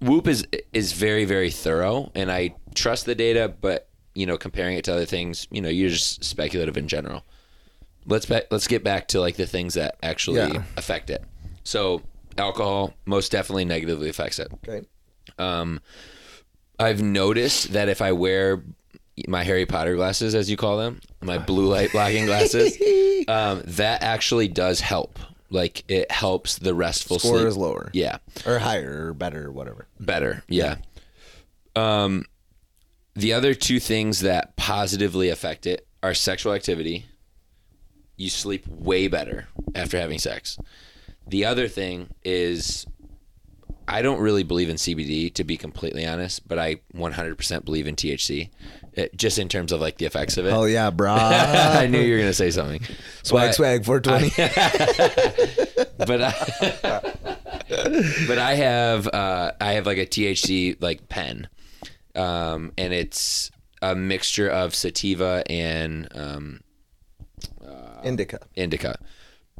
whoop 0.00 0.26
is 0.26 0.46
is 0.72 0.92
very 0.92 1.24
very 1.24 1.50
thorough 1.50 2.10
and 2.16 2.32
i 2.32 2.52
trust 2.74 3.04
the 3.06 3.14
data 3.14 3.52
but 3.60 3.88
you 4.14 4.26
know 4.26 4.36
comparing 4.36 4.76
it 4.76 4.84
to 4.84 4.92
other 4.92 5.04
things 5.04 5.46
you 5.52 5.60
know 5.60 5.68
you're 5.68 5.88
just 5.90 6.24
speculative 6.24 6.76
in 6.76 6.88
general 6.88 7.24
let's 8.06 8.26
back, 8.26 8.44
let's 8.50 8.66
get 8.66 8.82
back 8.82 9.06
to 9.06 9.20
like 9.20 9.36
the 9.36 9.46
things 9.46 9.74
that 9.74 9.96
actually 10.02 10.38
Yeah. 10.38 10.64
affect 10.76 11.10
it 11.10 11.22
so 11.62 12.02
alcohol 12.38 12.92
most 13.06 13.30
definitely 13.30 13.64
negatively 13.66 14.08
affects 14.08 14.38
it 14.40 14.48
Okay. 14.66 14.84
Um, 15.38 15.80
I've 16.78 17.02
noticed 17.02 17.72
that 17.72 17.88
if 17.88 18.00
I 18.02 18.12
wear 18.12 18.62
my 19.26 19.42
Harry 19.44 19.66
Potter 19.66 19.96
glasses, 19.96 20.34
as 20.34 20.48
you 20.50 20.56
call 20.56 20.78
them, 20.78 21.00
my 21.20 21.38
blue 21.38 21.66
light 21.66 21.90
blocking 21.92 22.26
glasses, 22.26 22.76
um, 23.28 23.62
that 23.66 24.02
actually 24.02 24.48
does 24.48 24.80
help. 24.80 25.18
Like 25.50 25.82
it 25.88 26.10
helps 26.10 26.58
the 26.58 26.74
restful 26.74 27.18
Score 27.18 27.38
sleep. 27.38 27.48
is 27.48 27.56
lower. 27.56 27.90
Yeah, 27.94 28.18
Or 28.46 28.58
higher 28.58 29.06
or 29.08 29.14
better 29.14 29.46
or 29.46 29.50
whatever. 29.52 29.86
better. 29.98 30.44
Yeah. 30.46 30.76
Um, 31.74 32.26
the 33.14 33.32
other 33.32 33.54
two 33.54 33.80
things 33.80 34.20
that 34.20 34.56
positively 34.56 35.30
affect 35.30 35.66
it 35.66 35.86
are 36.02 36.12
sexual 36.14 36.52
activity. 36.52 37.06
You 38.16 38.28
sleep 38.28 38.66
way 38.68 39.08
better 39.08 39.48
after 39.74 39.98
having 39.98 40.18
sex. 40.18 40.58
The 41.26 41.44
other 41.44 41.66
thing 41.68 42.08
is, 42.24 42.86
I 43.88 44.02
don't 44.02 44.20
really 44.20 44.42
believe 44.42 44.68
in 44.68 44.76
CBD 44.76 45.32
to 45.34 45.44
be 45.44 45.56
completely 45.56 46.06
honest, 46.06 46.46
but 46.46 46.58
I 46.58 46.76
100% 46.94 47.64
believe 47.64 47.86
in 47.86 47.96
THC, 47.96 48.50
uh, 48.96 49.04
just 49.16 49.38
in 49.38 49.48
terms 49.48 49.72
of 49.72 49.80
like 49.80 49.98
the 49.98 50.04
effects 50.04 50.36
of 50.36 50.46
it. 50.46 50.52
Oh 50.52 50.64
yeah, 50.64 50.90
bro! 50.90 51.14
I 51.14 51.86
knew 51.86 52.00
you 52.00 52.14
were 52.14 52.18
gonna 52.20 52.32
say 52.34 52.50
something. 52.50 52.80
swag 53.22 53.48
But- 53.48 53.54
swag 53.54 53.84
420. 53.84 55.92
but 55.98 56.22
I, 56.22 57.02
but 58.28 58.38
I 58.38 58.54
have 58.54 59.06
uh, 59.08 59.52
I 59.60 59.72
have 59.72 59.86
like 59.86 59.98
a 59.98 60.06
THC 60.06 60.76
like 60.80 61.08
pen, 61.08 61.48
um, 62.14 62.72
and 62.76 62.92
it's 62.92 63.50
a 63.80 63.94
mixture 63.94 64.48
of 64.48 64.74
sativa 64.74 65.42
and 65.50 66.08
um, 66.14 66.60
Indica. 68.04 68.40
indica. 68.54 68.98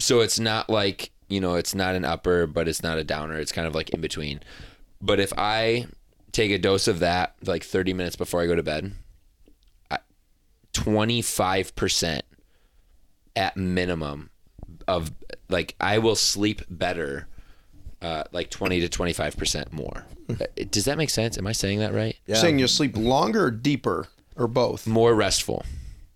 So 0.01 0.21
it's 0.21 0.39
not 0.39 0.71
like 0.71 1.11
you 1.29 1.41
know 1.41 1.55
it's 1.55 1.75
not 1.75 1.95
an 1.95 2.05
upper, 2.05 2.47
but 2.47 2.69
it's 2.69 2.83
not 2.83 2.99
a 2.99 3.05
downer. 3.05 3.39
It's 3.39 3.53
kind 3.53 3.67
of 3.67 3.75
like 3.75 3.91
in 3.91 4.01
between. 4.01 4.41
But 5.01 5.21
if 5.21 5.33
I 5.37 5.87
take 6.33 6.51
a 6.51 6.59
dose 6.59 6.89
of 6.89 6.99
that 7.01 7.35
like 7.45 7.63
30 7.65 7.93
minutes 7.95 8.17
before 8.17 8.43
I 8.43 8.47
go 8.47 8.55
to 8.55 8.63
bed, 8.63 8.93
twenty 10.73 11.23
five 11.23 11.75
percent 11.77 12.25
at 13.37 13.57
minimum 13.57 14.31
of 14.87 15.13
like 15.49 15.75
I 15.81 15.99
will 15.99 16.17
sleep 16.17 16.63
better. 16.69 17.27
Uh, 18.01 18.23
like 18.31 18.49
20 18.49 18.87
to 18.87 18.89
25% 18.89 19.73
more. 19.73 20.07
Uh, 20.31 20.35
Does 20.71 20.85
that 20.85 20.97
make 20.99 21.11
sense? 21.11 21.37
Am 21.37 21.49
I 21.49 21.51
saying 21.53 21.81
that 21.81 21.93
right? 21.93 22.17
Yeah. 22.27 22.35
You're 22.37 22.43
saying 22.43 22.59
you'll 22.61 22.69
sleep 22.69 22.97
longer 22.97 23.47
or 23.47 23.51
deeper 23.51 24.07
or 24.37 24.47
both? 24.47 24.87
More 24.87 25.13
restful. 25.17 25.65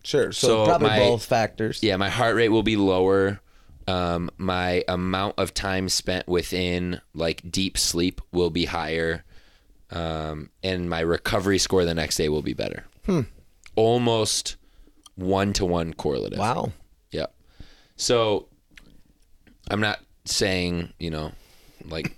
Sure. 0.05 0.31
So, 0.31 0.47
So 0.47 0.65
probably 0.65 0.91
my- 0.91 0.99
both 1.01 1.25
factors. 1.25 1.83
Yeah, 1.83 1.97
my 1.97 2.09
heart 2.09 2.37
rate 2.37 2.51
will 2.51 2.63
be 2.63 2.77
lower. 2.77 3.41
Um, 3.89 4.31
my 4.39 4.85
amount 4.89 5.35
of 5.39 5.53
time 5.55 5.89
spent 5.89 6.29
within 6.29 7.01
like 7.15 7.43
deep 7.51 7.77
sleep 7.77 8.21
will 8.33 8.51
be 8.51 8.65
higher. 8.67 9.25
Um, 9.91 10.51
and 10.63 10.89
my 10.89 11.01
recovery 11.01 11.59
score 11.59 11.85
the 11.85 11.95
next 11.95 12.17
day 12.17 12.29
will 12.29 12.43
be 12.43 12.55
better. 12.55 12.85
Hmm. 13.07 13.23
Almost 13.75 14.57
one 15.17 15.53
to 15.55 15.65
one 15.67 15.93
correlative. 15.95 16.39
Wow. 16.39 16.73
Yep. 17.11 17.35
So 17.97 18.47
I'm 19.71 19.81
not 19.81 20.01
saying, 20.25 20.93
you 20.99 21.11
know, 21.11 21.33
like, 21.85 22.17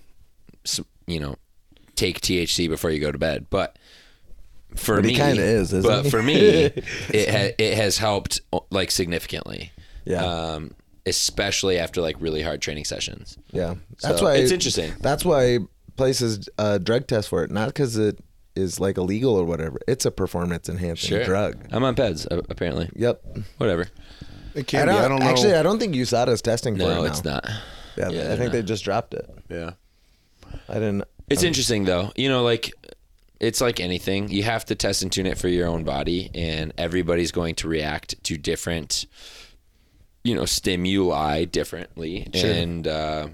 you 1.07 1.19
know, 1.21 1.37
take 1.97 2.21
THC 2.21 2.69
before 2.69 2.91
you 2.91 3.01
go 3.01 3.11
to 3.13 3.19
bed, 3.19 3.47
but 3.51 3.79
for 4.75 4.97
But 4.97 5.05
me, 5.07 5.15
kinda 5.15 5.43
is, 5.43 5.73
isn't 5.73 5.83
but 5.91 6.05
he? 6.05 6.11
for 6.11 6.23
me, 6.23 6.35
it 6.39 7.29
ha- 7.31 7.55
it 7.59 7.75
has 7.77 7.99
helped 7.99 8.41
like 8.71 8.91
significantly. 8.91 9.73
Yeah. 10.05 10.25
Um, 10.25 10.73
especially 11.07 11.79
after 11.79 12.01
like 12.01 12.17
really 12.19 12.43
hard 12.43 12.61
training 12.63 12.85
sessions. 12.85 13.37
Yeah. 13.51 13.75
That's 14.03 14.19
So, 14.19 14.25
why 14.25 14.37
it's 14.37 14.53
interesting. 14.53 14.93
That's 15.01 15.25
why 15.25 15.59
places 15.97 16.49
uh, 16.59 16.79
drug 16.79 17.07
test 17.07 17.29
for 17.29 17.45
it, 17.45 17.51
not 17.51 17.69
because 17.69 17.97
it 17.97 18.19
is 18.57 18.81
like 18.81 18.97
illegal 18.97 19.35
or 19.35 19.45
whatever. 19.45 19.79
It's 19.87 20.05
a 20.05 20.11
performance 20.11 20.69
enhancing 20.69 21.23
drug. 21.25 21.57
I'm 21.73 21.85
on 21.85 21.95
PEDs 21.95 22.27
apparently. 22.51 22.91
Yep. 22.95 23.23
Whatever. 23.59 23.89
It 24.55 24.61
I 24.61 24.63
can 24.63 24.87
don't, 24.87 24.97
be. 24.97 25.05
I 25.05 25.09
don't 25.09 25.19
know. 25.21 25.27
Actually, 25.27 25.55
I 25.55 25.63
don't 25.63 25.79
think 25.79 25.95
USADA 25.95 26.29
is 26.29 26.41
testing 26.43 26.77
for 26.77 26.83
it 26.83 26.87
No, 26.87 27.05
it's 27.05 27.25
not. 27.25 27.45
Yeah, 27.97 28.09
Yeah, 28.09 28.09
I 28.09 28.11
they're 28.25 28.37
think 28.37 28.53
they 28.53 28.63
just 28.63 28.85
dropped 28.85 29.15
it. 29.15 29.29
Yeah. 29.51 29.73
I 30.69 30.75
didn't. 30.75 31.05
It's 31.29 31.43
interesting 31.43 31.85
though. 31.85 32.13
You 32.17 32.29
know, 32.29 32.43
like 32.43 32.73
it's 33.41 33.61
like 33.61 33.81
anything. 33.81 34.31
You 34.31 34.45
have 34.45 34.65
to 34.67 34.75
test 34.75 35.03
and 35.03 35.11
tune 35.11 35.27
it 35.27 35.39
for 35.39 35.49
your 35.49 35.67
own 35.67 35.85
body, 35.85 36.31
and 36.35 36.73
everybody's 36.79 37.33
going 37.33 37.57
to 37.57 37.69
react 37.69 38.23
to 38.25 38.37
different, 38.37 39.07
you 40.25 40.35
know, 40.35 40.47
stimuli 40.47 41.45
differently. 41.45 42.29
And 42.35 42.89
uh, 42.89 43.29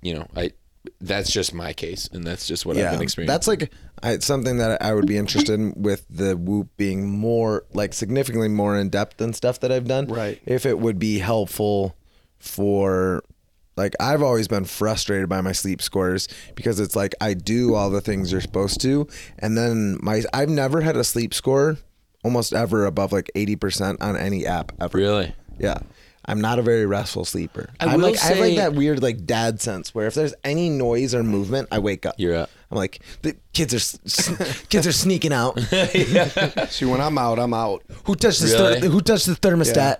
you 0.00 0.14
know, 0.14 0.26
I 0.34 0.52
that's 1.00 1.30
just 1.30 1.52
my 1.52 1.72
case, 1.72 2.08
and 2.12 2.24
that's 2.24 2.46
just 2.46 2.64
what 2.64 2.76
I've 2.76 2.92
been 2.92 3.02
experiencing. 3.02 3.32
That's 3.32 3.46
like 3.48 3.70
I, 4.02 4.18
something 4.18 4.58
that 4.58 4.82
I 4.82 4.94
would 4.94 5.06
be 5.06 5.18
interested 5.18 5.52
in 5.54 5.74
with 5.76 6.06
the 6.08 6.36
Whoop 6.36 6.68
being 6.76 7.10
more, 7.10 7.64
like 7.74 7.92
significantly 7.92 8.48
more 8.48 8.76
in 8.76 8.88
depth 8.88 9.18
than 9.18 9.32
stuff 9.34 9.60
that 9.60 9.70
I've 9.70 9.86
done. 9.86 10.06
Right. 10.06 10.40
If 10.46 10.64
it 10.64 10.78
would 10.78 10.98
be 10.98 11.18
helpful 11.18 11.96
for, 12.38 13.22
like, 13.76 13.94
I've 14.00 14.22
always 14.22 14.48
been 14.48 14.64
frustrated 14.64 15.28
by 15.28 15.42
my 15.42 15.52
sleep 15.52 15.82
scores 15.82 16.28
because 16.54 16.80
it's 16.80 16.96
like 16.96 17.14
I 17.20 17.34
do 17.34 17.74
all 17.74 17.90
the 17.90 18.00
things 18.00 18.32
you're 18.32 18.40
supposed 18.40 18.80
to, 18.82 19.06
and 19.38 19.58
then 19.58 19.98
my 20.00 20.22
I've 20.32 20.48
never 20.48 20.80
had 20.80 20.96
a 20.96 21.04
sleep 21.04 21.34
score 21.34 21.76
almost 22.22 22.52
ever 22.52 22.84
above 22.84 23.12
like 23.12 23.30
80% 23.34 23.96
on 24.00 24.16
any 24.16 24.46
app 24.46 24.72
ever. 24.80 24.98
really. 24.98 25.34
Yeah. 25.60 25.78
I'm 26.26 26.40
not 26.40 26.58
a 26.58 26.62
very 26.62 26.84
restful 26.86 27.24
sleeper. 27.24 27.70
I 27.80 27.86
I 27.86 27.94
am 27.94 28.00
will 28.02 28.10
like 28.10 28.20
I 28.22 28.26
have 28.26 28.38
like 28.38 28.56
that 28.56 28.74
weird 28.74 29.02
like 29.02 29.26
dad 29.26 29.60
sense 29.60 29.94
where 29.94 30.06
if 30.06 30.14
there's 30.14 30.34
any 30.44 30.68
noise 30.68 31.14
or 31.14 31.22
movement, 31.22 31.68
I 31.72 31.78
wake 31.78 32.04
up. 32.06 32.14
You're 32.18 32.36
up. 32.36 32.50
I'm 32.70 32.76
like 32.76 33.00
the 33.22 33.36
kids 33.52 33.72
are 33.72 33.78
s- 33.78 33.98
s- 34.04 34.62
kids 34.68 34.86
are 34.86 34.92
sneaking 34.92 35.32
out. 35.32 35.58
See, 36.68 36.84
when 36.84 37.00
I'm 37.00 37.16
out, 37.18 37.38
I'm 37.38 37.54
out. 37.54 37.82
Who 38.04 38.14
touched 38.14 38.40
the 38.40 38.46
Really? 38.48 38.80
ther- 38.80 38.88
who 38.88 39.00
touched 39.00 39.26
the 39.26 39.32
thermostat? 39.34 39.96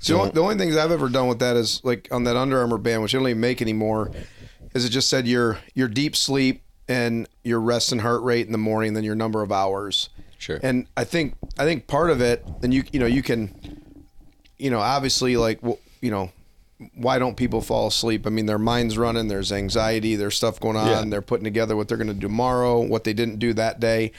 So 0.00 0.14
the 0.14 0.20
only, 0.20 0.30
the 0.32 0.40
only 0.42 0.56
things 0.56 0.76
I've 0.76 0.90
ever 0.90 1.08
done 1.08 1.28
with 1.28 1.38
that 1.38 1.56
is 1.56 1.80
like 1.84 2.08
on 2.10 2.24
that 2.24 2.36
Under 2.36 2.58
Armour 2.60 2.78
band, 2.78 3.02
which 3.02 3.14
I 3.14 3.18
don't 3.18 3.28
even 3.28 3.40
make 3.40 3.62
anymore, 3.62 4.10
is 4.74 4.84
it 4.84 4.88
just 4.90 5.08
said 5.08 5.26
your 5.28 5.58
your 5.74 5.88
deep 5.88 6.16
sleep 6.16 6.62
and 6.88 7.28
your 7.44 7.60
rest 7.60 7.92
and 7.92 8.00
heart 8.00 8.22
rate 8.22 8.46
in 8.46 8.52
the 8.52 8.58
morning, 8.58 8.94
then 8.94 9.04
your 9.04 9.14
number 9.14 9.42
of 9.42 9.52
hours. 9.52 10.08
Sure. 10.38 10.58
And 10.62 10.86
I 10.96 11.04
think 11.04 11.34
I 11.58 11.64
think 11.64 11.86
part 11.86 12.10
of 12.10 12.20
it, 12.20 12.44
and 12.62 12.74
you 12.74 12.82
you 12.92 12.98
know 12.98 13.06
you 13.06 13.22
can, 13.22 13.73
you 14.58 14.70
know, 14.70 14.80
obviously 14.80 15.36
like 15.36 15.62
well, 15.62 15.78
you 16.00 16.10
know, 16.10 16.30
why 16.94 17.18
don't 17.18 17.36
people 17.36 17.60
fall 17.60 17.86
asleep? 17.86 18.26
I 18.26 18.30
mean, 18.30 18.46
their 18.46 18.58
minds 18.58 18.98
running, 18.98 19.28
there's 19.28 19.52
anxiety, 19.52 20.16
there's 20.16 20.36
stuff 20.36 20.60
going 20.60 20.76
on, 20.76 20.88
Yeah. 20.88 21.04
they're 21.06 21.22
putting 21.22 21.44
together 21.44 21.76
what 21.76 21.88
they're 21.88 21.96
going 21.96 22.08
to 22.08 22.14
do 22.14 22.26
tomorrow, 22.26 22.80
what 22.80 23.04
they 23.04 23.12
didn't 23.12 23.38
do 23.38 23.52
that 23.54 23.80
day. 23.80 24.12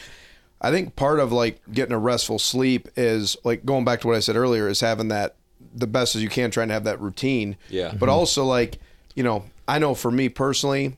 I 0.61 0.71
think 0.71 0.95
part 0.95 1.19
of 1.19 1.31
like 1.31 1.61
getting 1.71 1.93
a 1.93 1.99
restful 1.99 2.39
sleep 2.39 2.87
is 2.95 3.37
like 3.43 3.65
going 3.65 3.85
back 3.85 4.01
to 4.01 4.07
what 4.07 4.15
I 4.15 4.19
said 4.19 4.35
earlier 4.35 4.67
is 4.67 4.79
having 4.79 5.09
that 5.09 5.35
the 5.75 5.87
best 5.87 6.15
as 6.15 6.23
you 6.23 6.29
can, 6.29 6.49
trying 6.51 6.69
to 6.69 6.73
have 6.73 6.85
that 6.85 6.99
routine. 7.01 7.57
Yeah. 7.69 7.89
But 7.89 8.07
mm-hmm. 8.07 8.09
also 8.09 8.45
like, 8.45 8.79
you 9.15 9.23
know, 9.23 9.45
I 9.67 9.79
know 9.79 9.93
for 9.93 10.09
me 10.09 10.29
personally, 10.29 10.97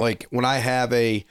like 0.00 0.26
when 0.30 0.44
I 0.44 0.56
have 0.56 0.92
a, 0.92 1.24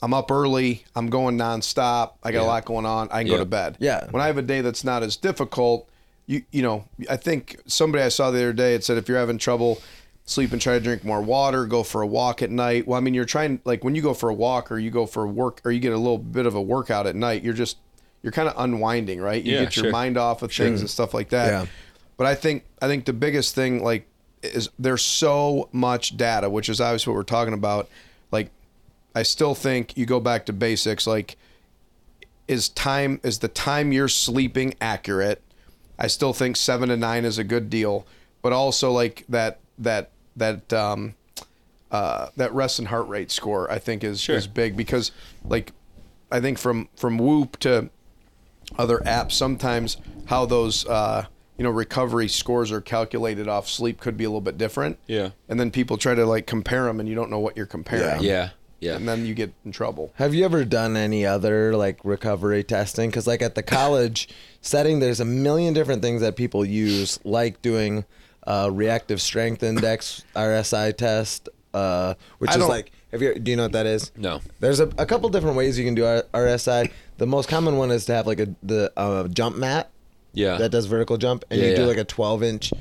I'm 0.00 0.14
up 0.14 0.30
early, 0.30 0.84
I'm 0.94 1.10
going 1.10 1.36
nonstop, 1.36 2.12
I 2.22 2.30
got 2.30 2.42
a 2.42 2.46
lot 2.46 2.64
going 2.64 2.86
on, 2.86 3.08
I 3.10 3.22
can 3.22 3.30
go 3.30 3.38
to 3.38 3.44
bed. 3.44 3.76
Yeah. 3.80 4.06
When 4.10 4.22
I 4.22 4.26
have 4.26 4.38
a 4.38 4.42
day 4.42 4.60
that's 4.60 4.84
not 4.84 5.02
as 5.02 5.16
difficult, 5.16 5.88
you 6.26 6.42
you 6.50 6.62
know, 6.62 6.88
I 7.08 7.16
think 7.16 7.60
somebody 7.66 8.02
I 8.02 8.08
saw 8.08 8.30
the 8.30 8.38
other 8.38 8.52
day 8.52 8.74
it 8.74 8.84
said 8.84 8.96
if 8.98 9.08
you're 9.08 9.18
having 9.18 9.38
trouble 9.38 9.80
sleeping, 10.26 10.58
try 10.58 10.74
to 10.74 10.80
drink 10.80 11.04
more 11.04 11.20
water, 11.20 11.66
go 11.66 11.82
for 11.82 12.00
a 12.02 12.06
walk 12.06 12.40
at 12.42 12.50
night. 12.50 12.86
Well, 12.86 12.96
I 12.96 13.00
mean, 13.00 13.14
you're 13.14 13.24
trying 13.26 13.60
like 13.64 13.84
when 13.84 13.94
you 13.94 14.02
go 14.02 14.14
for 14.14 14.28
a 14.30 14.34
walk 14.34 14.72
or 14.72 14.78
you 14.78 14.90
go 14.90 15.06
for 15.06 15.24
a 15.24 15.28
work 15.28 15.60
or 15.64 15.70
you 15.70 15.80
get 15.80 15.92
a 15.92 15.98
little 15.98 16.18
bit 16.18 16.46
of 16.46 16.54
a 16.54 16.62
workout 16.62 17.06
at 17.06 17.14
night, 17.14 17.42
you're 17.42 17.54
just 17.54 17.76
you're 18.22 18.32
kind 18.32 18.48
of 18.48 18.54
unwinding, 18.56 19.20
right? 19.20 19.42
You 19.42 19.54
Yeah, 19.54 19.64
get 19.64 19.76
your 19.76 19.84
sure. 19.84 19.92
mind 19.92 20.16
off 20.16 20.42
of 20.42 20.50
things 20.50 20.80
and 20.80 20.88
stuff 20.88 21.12
like 21.12 21.28
that. 21.28 21.48
Yeah. 21.48 21.66
But 22.16 22.26
I 22.26 22.34
think 22.34 22.64
I 22.80 22.86
think 22.86 23.04
the 23.04 23.12
biggest 23.12 23.54
thing 23.54 23.82
like 23.82 24.06
is 24.42 24.70
there's 24.78 25.04
so 25.04 25.68
much 25.72 26.16
data, 26.16 26.48
which 26.48 26.68
is 26.68 26.80
obviously 26.80 27.10
what 27.12 27.16
we're 27.18 27.24
talking 27.24 27.54
about. 27.54 27.88
Like 28.30 28.50
I 29.14 29.24
still 29.24 29.54
think 29.54 29.96
you 29.96 30.06
go 30.06 30.20
back 30.20 30.46
to 30.46 30.52
basics 30.54 31.06
like 31.06 31.36
is 32.48 32.68
time 32.70 33.20
is 33.22 33.40
the 33.40 33.48
time 33.48 33.92
you're 33.92 34.08
sleeping 34.08 34.74
accurate? 34.80 35.42
I 35.98 36.06
still 36.08 36.32
think 36.32 36.56
7 36.56 36.88
to 36.88 36.96
9 36.96 37.24
is 37.24 37.38
a 37.38 37.44
good 37.44 37.70
deal, 37.70 38.06
but 38.42 38.52
also 38.52 38.90
like 38.92 39.24
that 39.28 39.60
that 39.78 40.10
that 40.36 40.72
um 40.72 41.14
uh 41.90 42.28
that 42.36 42.52
rest 42.52 42.78
and 42.78 42.88
heart 42.88 43.08
rate 43.08 43.30
score 43.30 43.70
I 43.70 43.78
think 43.78 44.02
is 44.04 44.28
is 44.28 44.46
big 44.46 44.76
because 44.76 45.12
like 45.44 45.72
I 46.30 46.40
think 46.40 46.58
from 46.58 46.88
from 46.96 47.18
Whoop 47.18 47.58
to 47.60 47.90
other 48.78 48.98
apps 48.98 49.32
sometimes 49.32 49.96
how 50.26 50.46
those 50.46 50.86
uh 50.86 51.26
you 51.56 51.62
know 51.64 51.70
recovery 51.70 52.26
scores 52.28 52.72
are 52.72 52.80
calculated 52.80 53.46
off 53.46 53.68
sleep 53.68 54.00
could 54.00 54.16
be 54.16 54.24
a 54.24 54.28
little 54.28 54.40
bit 54.40 54.58
different 54.58 54.98
Yeah. 55.06 55.30
and 55.48 55.60
then 55.60 55.70
people 55.70 55.96
try 55.98 56.14
to 56.14 56.26
like 56.26 56.46
compare 56.46 56.84
them 56.84 56.98
and 56.98 57.08
you 57.08 57.14
don't 57.14 57.30
know 57.30 57.38
what 57.38 57.56
you're 57.56 57.66
comparing 57.66 58.22
Yeah. 58.22 58.28
Yeah. 58.30 58.50
And 58.82 59.08
then 59.08 59.24
you 59.26 59.34
get 59.34 59.52
in 59.64 59.72
trouble 59.72 60.12
Have 60.16 60.34
you 60.34 60.44
ever 60.44 60.64
done 60.64 60.96
any 60.96 61.24
other 61.24 61.74
like 61.76 62.00
recovery 62.04 62.62
testing? 62.64 63.10
Because 63.10 63.26
like 63.26 63.42
at 63.42 63.54
the 63.54 63.62
college 63.62 64.28
setting, 64.60 65.00
there's 65.00 65.20
a 65.20 65.24
million 65.24 65.72
different 65.74 66.02
things 66.02 66.20
that 66.20 66.36
people 66.36 66.64
use, 66.64 67.18
like 67.24 67.62
doing 67.62 68.04
uh, 68.46 68.68
reactive 68.72 69.20
strength 69.22 69.62
index 69.62 70.22
RSI 70.36 70.96
test, 70.96 71.48
uh, 71.72 72.14
which 72.38 72.50
I 72.50 72.54
is 72.54 72.58
don't- 72.60 72.68
like. 72.68 72.92
Have 73.12 73.22
you? 73.22 73.38
Do 73.38 73.50
you 73.52 73.56
know 73.56 73.62
what 73.62 73.72
that 73.72 73.86
is? 73.86 74.10
No. 74.16 74.40
There's 74.58 74.80
a, 74.80 74.88
a 74.98 75.06
couple 75.06 75.28
different 75.28 75.56
ways 75.56 75.78
you 75.78 75.84
can 75.84 75.94
do 75.94 76.04
R- 76.04 76.24
RSI. 76.34 76.90
The 77.18 77.26
most 77.28 77.48
common 77.48 77.76
one 77.76 77.92
is 77.92 78.06
to 78.06 78.14
have 78.14 78.26
like 78.26 78.40
a 78.40 78.48
the 78.60 78.92
uh, 78.96 79.28
jump 79.28 79.56
mat 79.56 79.88
Yeah. 80.32 80.56
that 80.58 80.70
does 80.70 80.86
vertical 80.86 81.16
jump, 81.16 81.44
and 81.48 81.60
Yeah, 81.60 81.68
you 81.68 81.76
do 81.76 81.84
like 81.86 81.96
a 81.96 82.02
12 82.04 82.42
inch 82.42 82.72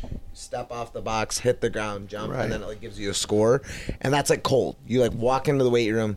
step 0.54 0.72
off 0.72 0.94
the 0.94 1.02
box, 1.02 1.40
hit 1.40 1.62
the 1.62 1.70
ground, 1.70 2.08
jump, 2.08 2.32
Right. 2.32 2.44
and 2.44 2.52
then 2.52 2.62
it 2.62 2.68
like 2.68 2.80
gives 2.80 3.00
you 3.00 3.10
a 3.10 3.14
score, 3.14 3.64
and 4.02 4.14
that's 4.14 4.30
like 4.30 4.44
cold. 4.44 4.76
You 4.88 5.02
like 5.02 5.14
walk 5.14 5.48
into 5.48 5.64
the 5.64 5.70
weight 5.72 5.90
room, 5.92 6.16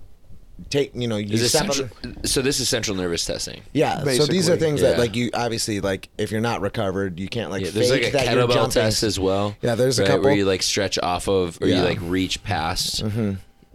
take 0.69 0.95
you 0.95 1.09
know 1.09 1.17
you 1.17 1.33
Is 1.35 1.49
step 1.49 1.73
central, 1.73 1.89
the- 2.03 2.29
so 2.29 2.43
this 2.43 2.61
is 2.61 2.69
central 2.69 2.99
nervous 2.99 3.25
testing. 3.25 3.63
yeah. 3.73 4.01
So 4.01 4.05
these 4.05 4.19
are 4.21 4.27
Basically. 4.53 4.59
things 4.59 4.81
that 4.83 4.99
like 4.99 5.17
you 5.17 5.31
obviously 5.33 5.81
like 5.81 6.11
if 6.19 6.31
you're 6.31 6.43
not 6.43 6.61
recovered, 6.61 7.19
you 7.19 7.29
can't 7.29 7.51
like 7.51 7.65
Yeah, 7.65 7.71
there's 7.71 7.91
fake 7.91 8.03
like 8.13 8.13
a 8.13 8.17
that 8.27 8.37
kettlebell 8.37 8.71
test 8.71 9.03
as 9.03 9.19
well. 9.19 9.57
Yeah, 9.63 9.75
there's 9.75 9.99
a 9.99 10.05
couple. 10.05 10.25
where 10.25 10.35
you 10.35 10.45
like 10.45 10.63
stretch 10.63 10.99
off 10.99 11.29
of, 11.29 11.59
or 11.63 11.67
you 11.67 11.73
Yeah. 11.73 11.79
Mm-hmm. 11.81 11.87
like 11.89 11.99
reach 12.03 12.43
past 12.45 13.03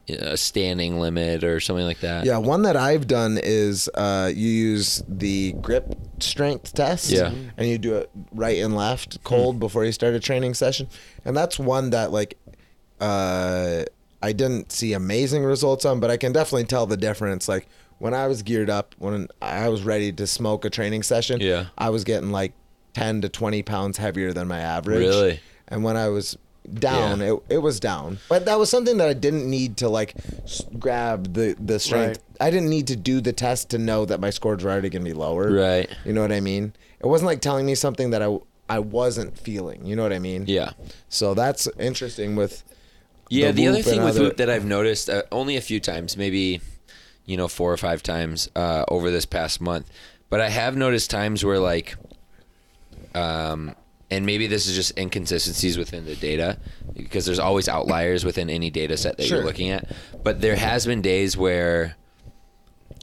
a 0.09 0.35
standing 0.37 0.99
limit 0.99 1.43
or 1.43 1.59
something 1.59 1.85
like 1.85 1.99
that. 2.01 2.25
Yeah, 2.25 2.37
one 2.37 2.63
that 2.63 2.75
I've 2.75 3.07
done 3.07 3.39
is 3.41 3.89
uh, 3.95 4.31
you 4.33 4.49
use 4.49 5.03
the 5.07 5.53
grip 5.53 5.95
strength 6.19 6.73
test. 6.73 7.09
Yeah. 7.11 7.31
And 7.57 7.67
you 7.67 7.77
do 7.77 7.95
it 7.95 8.09
right 8.31 8.57
and 8.59 8.75
left, 8.75 9.23
cold, 9.23 9.59
before 9.59 9.85
you 9.85 9.91
start 9.91 10.13
a 10.13 10.19
training 10.19 10.53
session. 10.53 10.87
And 11.25 11.35
that's 11.35 11.57
one 11.59 11.91
that, 11.91 12.11
like, 12.11 12.37
uh, 12.99 13.83
I 14.21 14.33
didn't 14.33 14.71
see 14.71 14.93
amazing 14.93 15.43
results 15.43 15.85
on, 15.85 15.99
but 15.99 16.11
I 16.11 16.17
can 16.17 16.31
definitely 16.31 16.65
tell 16.65 16.85
the 16.85 16.97
difference. 16.97 17.47
Like, 17.47 17.67
when 17.99 18.13
I 18.13 18.27
was 18.27 18.43
geared 18.43 18.69
up, 18.69 18.95
when 18.99 19.27
I 19.41 19.69
was 19.69 19.83
ready 19.83 20.11
to 20.13 20.27
smoke 20.27 20.65
a 20.65 20.69
training 20.69 21.03
session, 21.03 21.39
Yeah. 21.39 21.67
I 21.77 21.89
was 21.89 22.03
getting 22.03 22.31
like 22.31 22.53
10 22.93 23.21
to 23.21 23.29
20 23.29 23.63
pounds 23.63 23.97
heavier 23.97 24.33
than 24.33 24.47
my 24.47 24.59
average. 24.59 24.99
Really? 24.99 25.39
And 25.67 25.83
when 25.83 25.97
I 25.97 26.09
was 26.09 26.37
down, 26.73 27.19
Yeah. 27.21 27.33
it, 27.33 27.43
it 27.49 27.57
was 27.59 27.79
down. 27.79 28.19
But 28.29 28.45
that 28.45 28.57
was 28.59 28.69
something 28.69 28.97
that 28.97 29.07
I 29.09 29.13
didn't 29.13 29.49
need 29.49 29.77
to 29.77 29.89
like 29.89 30.15
s- 30.43 30.63
grab 30.79 31.33
the, 31.33 31.55
the 31.59 31.79
strength. 31.79 32.23
I 32.39 32.49
didn't 32.51 32.69
need 32.69 32.87
to 32.87 32.95
do 32.95 33.21
the 33.21 33.33
test 33.33 33.69
to 33.71 33.77
know 33.77 34.05
that 34.05 34.19
my 34.19 34.29
scores 34.29 34.63
were 34.63 34.71
already 34.71 34.89
going 34.89 35.03
to 35.03 35.09
be 35.09 35.13
lower. 35.13 35.51
Right. 35.51 35.89
You 36.05 36.13
know 36.13 36.21
what 36.21 36.31
I 36.31 36.39
mean? 36.39 36.73
It 36.99 37.07
wasn't 37.07 37.27
like 37.27 37.41
telling 37.41 37.65
me 37.65 37.75
something 37.75 38.11
that 38.11 38.21
I, 38.21 38.37
I 38.69 38.79
wasn't 38.79 39.37
feeling. 39.37 39.85
You 39.85 39.95
know 39.95 40.03
what 40.03 40.13
I 40.13 40.19
mean? 40.19 40.45
Yeah. 40.47 40.71
So 41.09 41.33
that's 41.33 41.67
interesting 41.79 42.35
with. 42.35 42.63
Yeah, 43.29 43.51
the, 43.53 43.67
other 43.67 43.81
thing 43.81 44.03
with 44.03 44.15
other- 44.17 44.23
Whoop 44.25 44.37
that 44.37 44.49
I've 44.49 44.65
noticed 44.65 45.09
uh, 45.09 45.23
only 45.31 45.55
a 45.55 45.61
few 45.61 45.79
times, 45.79 46.17
maybe 46.17 46.59
you 47.25 47.37
know 47.37 47.47
four 47.47 47.71
or 47.71 47.77
five 47.77 48.03
times 48.03 48.49
uh, 48.57 48.83
over 48.89 49.09
this 49.09 49.25
past 49.25 49.61
month, 49.61 49.89
but 50.29 50.41
I 50.41 50.49
have 50.49 50.75
noticed 50.75 51.09
times 51.09 51.45
where 51.45 51.57
like, 51.57 51.95
um, 53.15 53.73
and 54.11 54.25
maybe 54.25 54.45
this 54.45 54.67
is 54.67 54.75
just 54.75 54.97
inconsistencies 54.99 55.77
within 55.77 56.05
the 56.05 56.15
data 56.17 56.57
because 56.93 57.25
there's 57.25 57.39
always 57.39 57.69
outliers 57.69 58.25
within 58.25 58.49
any 58.49 58.69
data 58.69 58.97
set 58.97 59.17
that 59.17 59.25
Sure. 59.25 59.37
you're 59.37 59.45
looking 59.45 59.69
at. 59.69 59.89
But 60.21 60.41
there 60.41 60.57
has 60.57 60.85
been 60.85 61.01
days 61.01 61.37
where 61.37 61.95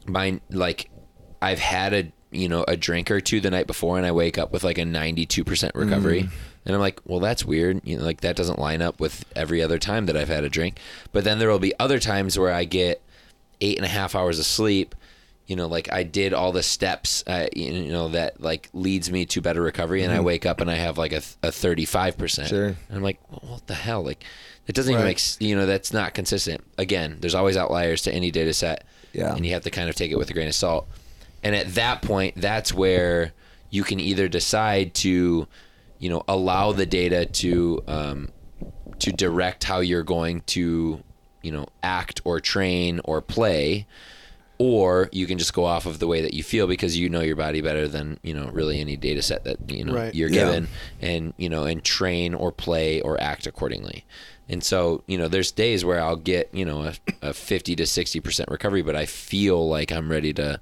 mine 0.06 0.40
like 0.50 0.90
I've 1.40 1.58
had 1.58 1.94
a 1.94 2.12
you 2.30 2.48
know 2.48 2.64
a 2.68 2.76
drink 2.76 3.10
or 3.10 3.20
two 3.20 3.40
the 3.40 3.50
night 3.50 3.66
before 3.66 3.96
and 3.96 4.06
I 4.06 4.12
wake 4.12 4.36
up 4.38 4.52
with 4.52 4.64
like 4.64 4.78
a 4.78 4.82
92% 4.82 5.70
recovery 5.74 6.24
mm. 6.24 6.30
and 6.66 6.74
I'm 6.74 6.80
like 6.80 7.00
well 7.04 7.20
that's 7.20 7.44
weird 7.44 7.80
you 7.84 7.96
know 7.96 8.04
like 8.04 8.20
that 8.20 8.36
doesn't 8.36 8.58
line 8.58 8.82
up 8.82 9.00
with 9.00 9.24
every 9.34 9.62
other 9.62 9.78
time 9.78 10.06
that 10.06 10.16
I've 10.16 10.28
had 10.28 10.44
a 10.44 10.50
drink 10.50 10.78
but 11.12 11.24
then 11.24 11.38
there 11.38 11.48
will 11.48 11.58
be 11.58 11.72
other 11.78 11.98
times 11.98 12.38
where 12.38 12.52
I 12.52 12.64
get 12.64 13.02
eight 13.60 13.76
and 13.76 13.84
a 13.84 13.88
half 13.88 14.14
hours 14.14 14.38
of 14.38 14.46
sleep 14.46 14.94
you 15.48 15.56
know 15.56 15.66
like 15.66 15.90
I 15.92 16.04
did 16.04 16.32
all 16.32 16.52
the 16.52 16.62
steps 16.62 17.24
uh, 17.26 17.48
you 17.56 17.90
know 17.90 18.08
that 18.10 18.40
like 18.40 18.70
leads 18.72 19.10
me 19.10 19.26
to 19.26 19.40
better 19.40 19.60
recovery 19.60 20.02
and 20.04 20.12
I 20.12 20.20
wake 20.20 20.46
up 20.46 20.60
and 20.60 20.70
I 20.70 20.74
have 20.76 20.96
like 20.98 21.12
a, 21.12 21.22
a 21.42 21.48
35% 21.50 22.46
Sure. 22.48 22.66
and 22.66 22.76
I'm 22.90 23.02
like 23.02 23.18
well, 23.30 23.52
what 23.54 23.66
the 23.66 23.74
hell 23.74 24.04
like 24.04 24.22
it 24.68 24.74
doesn't 24.76 24.92
even 24.92 25.04
make 25.04 25.20
you 25.40 25.56
know 25.56 25.66
that's 25.66 25.92
not 25.92 26.14
consistent 26.14 26.62
again 26.78 27.16
there's 27.20 27.34
always 27.34 27.56
outliers 27.56 28.02
to 28.02 28.12
any 28.14 28.30
data 28.30 28.52
set 28.54 28.84
Yeah. 29.12 29.34
and 29.34 29.44
you 29.44 29.52
have 29.54 29.62
to 29.64 29.70
kind 29.70 29.88
of 29.88 29.96
take 29.96 30.12
it 30.12 30.16
with 30.18 30.30
a 30.30 30.32
grain 30.34 30.46
of 30.48 30.54
salt. 30.54 30.86
And 31.42 31.54
at 31.54 31.74
that 31.76 32.02
point, 32.02 32.34
that's 32.36 32.74
where 32.74 33.32
you 33.70 33.84
can 33.84 34.00
either 34.00 34.26
decide 34.28 34.92
to, 34.94 35.46
you 36.00 36.08
know, 36.10 36.24
allow 36.26 36.72
the 36.72 36.84
data 36.84 37.26
to 37.26 37.80
um, 37.86 38.28
to 38.98 39.12
direct 39.12 39.62
how 39.62 39.78
you're 39.78 40.02
going 40.02 40.40
to, 40.56 41.00
you 41.42 41.52
know, 41.52 41.66
act 41.82 42.20
or 42.24 42.40
train 42.40 43.00
or 43.04 43.20
play, 43.22 43.86
or 44.58 45.08
you 45.12 45.26
can 45.26 45.38
just 45.38 45.52
go 45.54 45.64
off 45.64 45.86
of 45.86 45.98
the 46.00 46.06
way 46.06 46.20
that 46.20 46.34
you 46.34 46.42
feel 46.42 46.66
because 46.66 46.96
you 46.98 47.08
know 47.08 47.20
your 47.20 47.36
body 47.36 47.60
better 47.60 47.86
than 47.86 48.18
you 48.22 48.34
know 48.34 48.48
really 48.52 48.80
any 48.80 48.96
data 48.96 49.22
set 49.22 49.44
that 49.44 49.70
you 49.70 49.84
know 49.84 49.94
Right. 49.94 50.14
you're 50.14 50.28
Yeah. 50.30 50.44
given, 50.46 50.68
and 51.00 51.32
you 51.36 51.48
know, 51.48 51.64
and 51.64 51.82
train 51.84 52.34
or 52.34 52.50
play 52.52 53.00
or 53.00 53.20
act 53.20 53.46
accordingly. 53.46 54.04
And 54.50 54.64
so, 54.64 55.04
you 55.06 55.18
know, 55.18 55.28
there's 55.28 55.50
days 55.52 55.84
where 55.84 56.00
I'll 56.00 56.16
get, 56.16 56.48
you 56.54 56.64
know, 56.64 56.84
a, 56.84 56.94
a 57.20 57.34
50 57.34 57.76
to 57.76 57.82
60% 57.82 58.48
recovery, 58.50 58.80
but 58.80 58.96
I 58.96 59.04
feel 59.04 59.68
like 59.68 59.92
I'm 59.92 60.10
ready 60.10 60.32
to, 60.32 60.58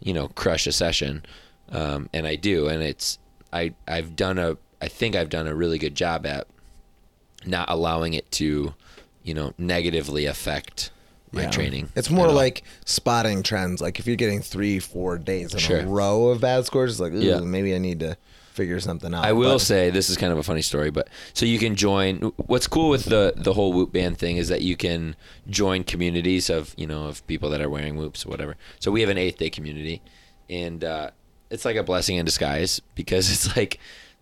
you 0.00 0.12
know, 0.12 0.26
crush 0.26 0.66
a 0.66 0.72
session. 0.72 1.24
Um, 1.70 2.08
and 2.12 2.26
I 2.26 2.34
do. 2.34 2.66
And 2.66 2.82
it's, 2.82 3.20
I, 3.52 3.74
I've 3.86 4.16
done 4.16 4.38
a, 4.38 4.56
I 4.82 4.88
think 4.88 5.14
I've 5.14 5.28
done 5.30 5.46
a 5.46 5.54
really 5.54 5.78
good 5.78 5.94
job 5.94 6.26
at 6.26 6.48
not 7.46 7.70
allowing 7.70 8.14
it 8.14 8.28
to, 8.32 8.74
you 9.22 9.34
know, 9.34 9.54
negatively 9.56 10.26
affect 10.26 10.90
my 11.32 11.42
Yeah. 11.42 11.50
training. 11.50 11.88
It's 11.96 12.10
more 12.10 12.30
like 12.30 12.62
spotting 12.84 13.42
trends. 13.42 13.80
Like 13.80 13.98
if 13.98 14.06
you're 14.06 14.16
getting 14.16 14.40
three, 14.42 14.78
four 14.78 15.18
days 15.18 15.52
in 15.52 15.58
Sure. 15.60 15.80
a 15.80 15.86
row 15.86 16.28
of 16.28 16.40
bad 16.40 16.64
scores, 16.66 16.92
it's 16.92 17.00
like, 17.00 17.12
ooh, 17.12 17.18
Yeah. 17.20 17.40
maybe 17.40 17.74
I 17.74 17.78
need 17.78 18.00
to 18.00 18.16
figure 18.52 18.80
something 18.80 19.14
out. 19.14 19.24
I 19.24 19.32
will 19.32 19.54
But- 19.54 19.60
say 19.60 19.90
this 19.90 20.10
is 20.10 20.16
kind 20.16 20.32
of 20.32 20.38
a 20.38 20.42
funny 20.42 20.62
story, 20.62 20.90
but 20.90 21.08
so 21.32 21.46
you 21.46 21.58
can 21.60 21.76
join. 21.76 22.32
What's 22.36 22.66
cool 22.66 22.88
with 22.90 23.04
the 23.04 23.32
the 23.36 23.52
whole 23.52 23.72
Whoop 23.72 23.92
band 23.92 24.18
thing 24.18 24.36
is 24.36 24.48
that 24.48 24.62
you 24.62 24.76
can 24.76 25.14
join 25.48 25.84
communities 25.84 26.50
of 26.50 26.74
you 26.76 26.86
know 26.86 27.04
of 27.06 27.24
people 27.28 27.50
that 27.50 27.60
are 27.60 27.70
wearing 27.70 27.96
Whoops 27.96 28.26
or 28.26 28.30
whatever. 28.30 28.56
So 28.80 28.90
we 28.90 29.00
have 29.02 29.10
an 29.10 29.18
eighth 29.18 29.38
day 29.38 29.48
community, 29.50 30.02
and 30.50 30.82
uh, 30.82 31.10
it's 31.50 31.64
like 31.64 31.76
a 31.76 31.84
blessing 31.84 32.16
in 32.16 32.24
disguise 32.24 32.80
because 32.96 33.30
it's 33.32 33.56
like 33.56 33.78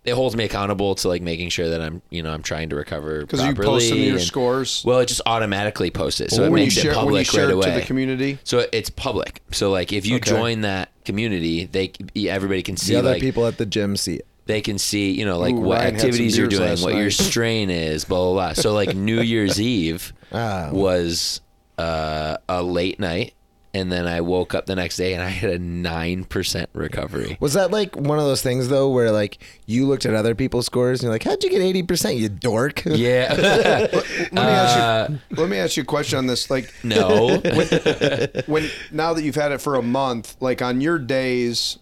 it 0.07 0.13
holds 0.15 0.37
me 0.37 0.45
accountable 0.45 0.95
to 0.95 1.09
like 1.09 1.21
making 1.21 1.49
sure 1.51 1.69
that 1.69 1.81
I'm 1.83 2.01
you 2.11 2.23
know 2.23 2.31
I'm 2.33 2.43
trying 2.43 2.69
to 2.71 2.77
recover 2.77 3.21
because 3.23 3.41
you 3.41 3.55
properly. 3.55 3.67
post 3.67 3.91
them 3.91 3.99
your 3.99 4.13
and- 4.13 4.21
scores 4.23 4.83
Well, 4.87 5.01
it 5.01 5.07
just 5.07 5.21
automatically 5.27 5.91
posts 5.91 6.21
it, 6.21 6.31
so 6.31 6.45
it 6.45 6.51
when 6.51 6.61
you 6.61 6.67
makes 6.67 6.75
share 6.75 6.93
it 6.93 6.97
when 6.97 7.05
you 7.05 7.11
public 7.11 7.27
share 7.27 7.43
right 7.45 7.51
it 7.51 7.55
away 7.55 7.67
to 7.75 7.81
the 7.81 7.87
community 7.87 8.39
So 8.45 8.67
it's 8.73 8.89
public. 8.91 9.43
So 9.51 9.71
like 9.71 9.93
if 9.93 10.07
you 10.07 10.17
Okay. 10.17 10.31
join 10.31 10.61
that 10.63 10.91
community, 11.05 11.67
they 11.67 11.93
everybody 12.29 12.63
can 12.63 12.77
see 12.77 12.93
the 12.95 13.01
other 13.01 13.11
like, 13.13 13.21
people 13.21 13.47
at 13.47 13.59
the 13.59 13.67
gym 13.67 13.97
see 13.97 14.17
it. 14.17 14.27
they 14.47 14.61
can 14.61 14.79
see, 14.79 15.11
you 15.11 15.25
know, 15.25 15.39
like 15.39 15.55
Ooh, 15.55 15.61
what 15.61 15.79
Ryan 15.79 15.95
activities 15.97 16.39
you're 16.39 16.47
doing, 16.47 16.69
last 16.71 16.83
what 16.85 16.95
your 16.95 17.11
strain 17.11 17.69
is, 17.69 18.05
blah 18.05 18.19
blah 18.25 18.33
blah. 18.33 18.53
So 18.53 18.73
like 18.73 18.95
New 19.11 19.21
Year's 19.21 19.61
Eve 19.61 20.13
Ah. 20.33 20.71
was 20.73 21.41
uh, 21.79 22.37
a 22.49 22.63
late 22.63 22.99
night, 23.01 23.35
and 23.79 23.93
then 23.93 24.07
I 24.07 24.21
woke 24.21 24.55
up 24.55 24.67
the 24.67 24.75
next 24.75 24.97
day 24.97 25.13
and 25.15 25.23
I 25.23 25.29
had 25.29 25.51
a 25.51 25.59
nine 25.59 26.25
percent 26.25 26.71
recovery. 26.73 27.37
Was 27.41 27.55
that 27.55 27.71
like 27.71 27.95
one 27.97 28.19
of 28.19 28.25
those 28.25 28.43
things 28.43 28.69
though, 28.69 28.89
where 28.91 29.11
like 29.13 29.39
you 29.67 29.87
looked 29.87 30.07
at 30.07 30.15
other 30.15 30.35
people's 30.35 30.67
scores 30.67 31.01
and 31.01 31.05
you're 31.07 31.13
like, 31.15 31.23
"How'd 31.25 31.43
you 31.45 31.51
get 31.51 31.61
eighty 31.61 31.83
percent, 31.83 32.17
you 32.17 32.29
dork?" 32.29 32.83
Yeah, 32.87 33.35
Let 33.93 34.33
me 34.33 34.41
ask 34.41 34.77
you. 34.77 34.83
Uh, 34.83 35.19
let 35.41 35.49
me 35.49 35.57
ask 35.59 35.77
you 35.77 35.83
a 35.83 35.87
question 35.87 36.19
on 36.19 36.27
this. 36.27 36.51
Like, 36.51 36.73
no, 36.83 37.39
when 38.47 38.69
now 38.91 39.13
that 39.15 39.23
you've 39.23 39.35
had 39.35 39.53
it 39.53 39.61
for 39.61 39.75
a 39.77 39.83
month, 39.83 40.37
like 40.41 40.63
on 40.63 40.81
your 40.81 40.99
days, 40.99 41.79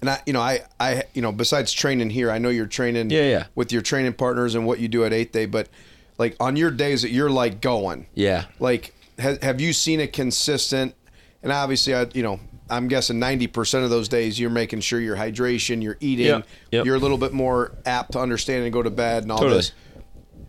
and 0.00 0.10
I, 0.10 0.20
you 0.26 0.32
know, 0.32 0.40
I, 0.40 0.60
I, 0.78 1.04
you 1.14 1.22
know, 1.22 1.32
besides 1.32 1.72
training 1.72 2.10
here, 2.10 2.30
I 2.30 2.38
know 2.38 2.48
you're 2.50 2.66
training, 2.66 3.10
Yeah, 3.10 3.22
yeah. 3.28 3.46
with 3.54 3.72
your 3.72 3.82
training 3.82 4.12
partners 4.14 4.54
and 4.54 4.64
what 4.66 4.78
you 4.78 4.86
do 4.88 5.04
at 5.04 5.12
Eighth 5.12 5.32
Day, 5.32 5.46
but 5.46 5.68
like 6.18 6.36
on 6.40 6.54
your 6.56 6.70
days 6.70 7.02
that 7.02 7.10
you're 7.10 7.30
like 7.30 7.60
going, 7.60 8.06
yeah, 8.14 8.44
like, 8.60 8.94
ha- 9.20 9.38
have 9.42 9.60
you 9.60 9.72
seen 9.72 9.98
it 10.00 10.12
consistent? 10.12 10.94
And 11.42 11.52
obviously, 11.52 11.94
I, 11.94 12.06
you 12.14 12.22
know, 12.22 12.40
I'm 12.70 12.88
guessing 12.88 13.18
90% 13.18 13.84
of 13.84 13.90
those 13.90 14.08
days 14.08 14.38
you're 14.38 14.50
making 14.50 14.80
sure 14.80 15.00
your 15.00 15.16
hydration, 15.16 15.82
you're 15.82 15.96
eating, 16.00 16.26
Yep, 16.26 16.46
yep. 16.72 16.84
you're 16.84 16.96
a 16.96 16.98
little 16.98 17.16
bit 17.18 17.32
more 17.32 17.72
apt 17.86 18.12
to 18.12 18.18
understand 18.20 18.64
and 18.64 18.72
go 18.72 18.82
to 18.82 18.90
bed 18.90 19.22
and 19.22 19.32
all 19.32 19.38
Totally. 19.38 19.58
this. 19.58 19.72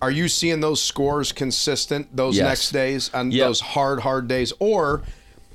Are 0.01 0.11
you 0.11 0.27
seeing 0.27 0.59
those 0.59 0.81
scores 0.81 1.31
consistent 1.31 2.15
those 2.15 2.37
Yes. 2.37 2.43
next 2.45 2.71
days 2.71 3.09
on 3.13 3.31
Yep. 3.31 3.47
those 3.47 3.59
hard, 3.61 3.99
hard 4.01 4.27
days? 4.27 4.51
Or 4.59 5.03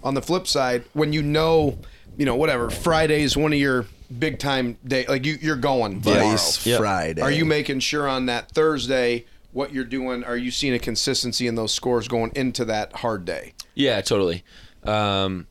on 0.03 0.15
the 0.15 0.23
flip 0.23 0.47
side, 0.47 0.85
when 0.93 1.13
you 1.13 1.23
know, 1.23 1.79
you 2.17 2.25
know, 2.27 2.37
whatever, 2.37 2.71
Friday's 2.71 3.37
one 3.37 3.53
of 3.53 3.59
your 3.59 3.87
big 4.19 4.39
time 4.39 4.79
day, 4.87 5.05
like 5.09 5.25
you, 5.27 5.37
you're 5.41 5.57
going 5.57 6.01
tomorrow. 6.01 6.29
Vice 6.31 6.65
Yep. 6.67 6.79
Friday. 6.79 7.23
Are 7.23 7.31
you 7.31 7.45
making 7.45 7.81
sure 7.81 8.07
on 8.09 8.27
that 8.27 8.51
Thursday 8.53 9.25
what 9.53 9.73
you're 9.73 9.85
doing? 9.85 10.23
Are 10.25 10.37
you 10.37 10.51
seeing 10.51 10.75
a 10.75 10.79
consistency 10.79 11.47
in 11.47 11.55
those 11.57 11.73
scores 11.75 12.07
going 12.09 12.31
into 12.37 12.65
that 12.67 12.93
hard 12.97 13.25
day? 13.25 13.53
Yeah, 13.75 14.01
totally. 14.03 14.45
Um, 14.85 15.47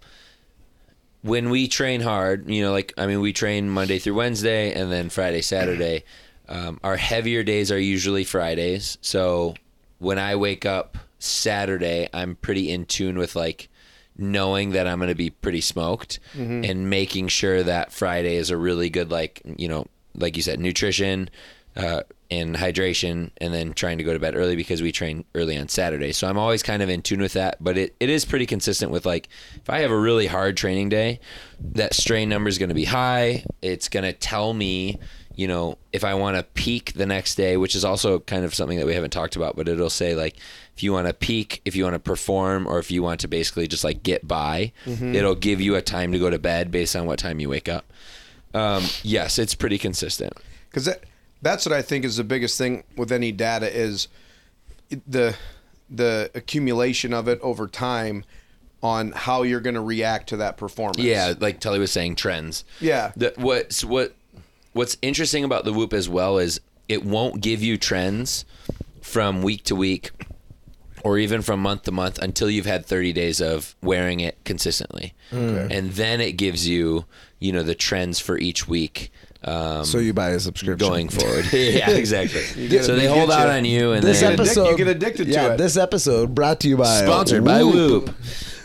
when 1.21 1.49
we 1.49 1.67
train 1.67 2.01
hard, 2.01 2.49
you 2.49 2.63
know, 2.63 2.71
like 2.71 2.93
I 2.97 3.07
mean, 3.07 3.21
we 3.21 3.33
train 3.33 3.69
Monday 3.69 3.99
through 3.99 4.15
Wednesday, 4.15 4.73
and 4.73 4.91
then 4.91 5.09
Friday, 5.09 5.41
Saturday. 5.41 6.03
Um, 6.49 6.79
our 6.83 6.97
heavier 6.97 7.43
days 7.43 7.71
are 7.71 7.79
usually 7.79 8.25
Fridays. 8.25 8.97
So 9.01 9.55
when 9.99 10.19
I 10.19 10.35
wake 10.35 10.65
up 10.65 10.97
Saturday, 11.19 12.09
I'm 12.13 12.35
pretty 12.35 12.69
in 12.69 12.85
tune 12.85 13.17
with 13.17 13.35
like 13.35 13.69
knowing 14.17 14.71
that 14.71 14.85
I'm 14.85 14.99
going 14.99 15.07
to 15.07 15.15
be 15.15 15.29
pretty 15.29 15.61
smoked 15.61 16.19
and 16.65 16.89
making 16.89 17.29
sure 17.29 17.63
that 17.63 17.91
Friday 17.93 18.35
is 18.35 18.49
a 18.51 18.57
really 18.57 18.89
good 18.89 19.09
like 19.09 19.41
you 19.57 19.67
know 19.67 19.87
like 20.15 20.35
you 20.37 20.43
said 20.43 20.59
nutrition 20.59 21.29
uh, 21.75 22.01
and 22.31 22.55
hydration 22.55 23.31
and 23.37 23.53
then 23.53 23.73
trying 23.73 23.97
to 23.97 24.03
go 24.03 24.13
to 24.13 24.19
bed 24.19 24.35
early 24.35 24.55
because 24.55 24.81
we 24.81 24.91
train 24.91 25.23
early 25.35 25.57
on 25.57 25.67
Saturday. 25.67 26.11
So 26.11 26.27
I'm 26.27 26.37
always 26.37 26.63
kind 26.63 26.81
of 26.81 26.89
in 26.89 27.01
tune 27.01 27.21
with 27.21 27.33
that, 27.33 27.63
but 27.63 27.77
it, 27.77 27.95
it 27.99 28.09
is 28.09 28.25
pretty 28.25 28.45
consistent 28.45 28.91
with 28.91 29.05
like 29.05 29.29
if 29.55 29.69
I 29.69 29.79
have 29.79 29.91
a 29.91 29.97
really 29.97 30.27
hard 30.27 30.57
training 30.57 30.89
day, 30.89 31.19
that 31.59 31.93
strain 31.93 32.29
number 32.29 32.49
is 32.49 32.57
going 32.57 32.69
to 32.69 32.75
be 32.75 32.85
high. 32.85 33.45
It's 33.61 33.89
going 33.89 34.03
to 34.03 34.13
tell 34.13 34.53
me 34.53 34.99
you 35.35 35.47
know, 35.47 35.79
if 35.91 36.03
I 36.03 36.13
want 36.13 36.37
to 36.37 36.43
peak 36.43 36.93
the 36.93 37.07
next 37.07 37.35
day, 37.35 37.57
which 37.57 37.73
is 37.75 37.83
also 37.83 38.19
kind 38.19 38.45
of 38.45 38.53
something 38.53 38.77
that 38.77 38.85
we 38.85 38.93
haven't 38.93 39.09
talked 39.09 39.35
about, 39.35 39.55
but 39.55 39.67
it'll 39.67 39.89
say 39.89 40.13
like 40.13 40.35
if 40.75 40.83
you 40.83 40.93
want 40.93 41.07
to 41.07 41.13
peak, 41.13 41.59
if 41.65 41.75
you 41.75 41.83
want 41.83 41.95
to 41.95 41.99
perform, 41.99 42.67
or 42.67 42.77
if 42.77 42.91
you 42.91 43.01
want 43.01 43.19
to 43.21 43.27
basically 43.27 43.67
just 43.67 43.83
like 43.83 44.03
get 44.03 44.27
by, 44.27 44.71
it'll 45.15 45.33
give 45.35 45.59
you 45.59 45.73
a 45.75 45.81
time 45.81 46.11
to 46.11 46.19
go 46.19 46.29
to 46.29 46.37
bed 46.37 46.69
based 46.69 46.95
on 46.95 47.07
what 47.07 47.17
time 47.17 47.39
you 47.39 47.49
wake 47.49 47.67
up. 47.67 47.91
Um, 48.53 48.83
yes, 49.01 49.39
it's 49.39 49.55
pretty 49.55 49.79
consistent. 49.79 50.33
because 50.69 50.85
that, 50.85 51.03
that's 51.43 51.65
what 51.65 51.73
I 51.73 51.81
think 51.81 52.05
is 52.05 52.17
the 52.17 52.23
biggest 52.23 52.57
thing 52.57 52.83
with 52.95 53.11
any 53.11 53.31
data 53.31 53.71
is 53.71 54.07
the 55.07 55.35
the 55.89 56.31
accumulation 56.33 57.13
of 57.13 57.27
it 57.27 57.39
over 57.41 57.67
time 57.67 58.23
on 58.81 59.11
how 59.11 59.43
you're 59.43 59.61
going 59.61 59.75
to 59.75 59.81
react 59.81 60.29
to 60.29 60.37
that 60.37 60.57
performance. 60.57 60.99
Yeah, 60.99 61.33
like 61.39 61.59
Tully 61.59 61.79
was 61.79 61.91
saying, 61.91 62.15
trends. 62.15 62.65
Yeah. 62.81 63.11
The, 63.15 63.33
what's 63.37 63.83
what 63.83 64.15
what's 64.73 64.97
interesting 65.01 65.43
about 65.43 65.65
the 65.65 65.73
Whoop 65.73 65.93
as 65.93 66.09
well 66.09 66.37
is 66.37 66.59
it 66.89 67.05
won't 67.05 67.41
give 67.41 67.63
you 67.63 67.77
trends 67.77 68.45
from 69.01 69.41
week 69.41 69.63
to 69.65 69.75
week 69.75 70.11
or 71.03 71.17
even 71.17 71.41
from 71.41 71.59
month 71.59 71.83
to 71.83 71.91
month 71.91 72.17
until 72.19 72.49
you've 72.49 72.65
had 72.65 72.85
30 72.85 73.13
days 73.13 73.41
of 73.41 73.75
wearing 73.81 74.21
it 74.21 74.37
consistently. 74.45 75.13
Mm. 75.31 75.69
And 75.69 75.91
then 75.91 76.21
it 76.21 76.33
gives 76.33 76.67
you, 76.67 77.05
you 77.39 77.51
know, 77.51 77.63
the 77.63 77.75
trends 77.75 78.19
for 78.19 78.37
each 78.37 78.67
week. 78.67 79.11
Um, 79.45 79.85
So 79.85 79.99
you 79.99 80.13
buy 80.13 80.29
a 80.31 80.39
subscription 80.39 80.77
going 80.87 81.09
forward. 81.09 81.45
yeah, 81.53 81.89
exactly. 81.91 82.67
get- 82.69 82.85
so 82.85 82.95
they 82.95 83.07
hold 83.07 83.31
out 83.31 83.47
you- 83.47 83.53
on 83.53 83.65
you 83.65 83.91
and 83.93 84.03
This 84.03 84.21
then 84.21 84.33
episode, 84.33 84.69
you 84.71 84.77
get 84.77 84.87
addicted 84.87 85.25
to 85.31 85.53
it. 85.53 85.57
This 85.57 85.77
episode 85.77 86.33
brought 86.33 86.59
to 86.61 86.69
you 86.69 86.77
by 86.77 87.01
sponsored 87.03 87.43
by 87.43 87.63
Whoop. 87.63 88.05
Whoop. 88.07 88.15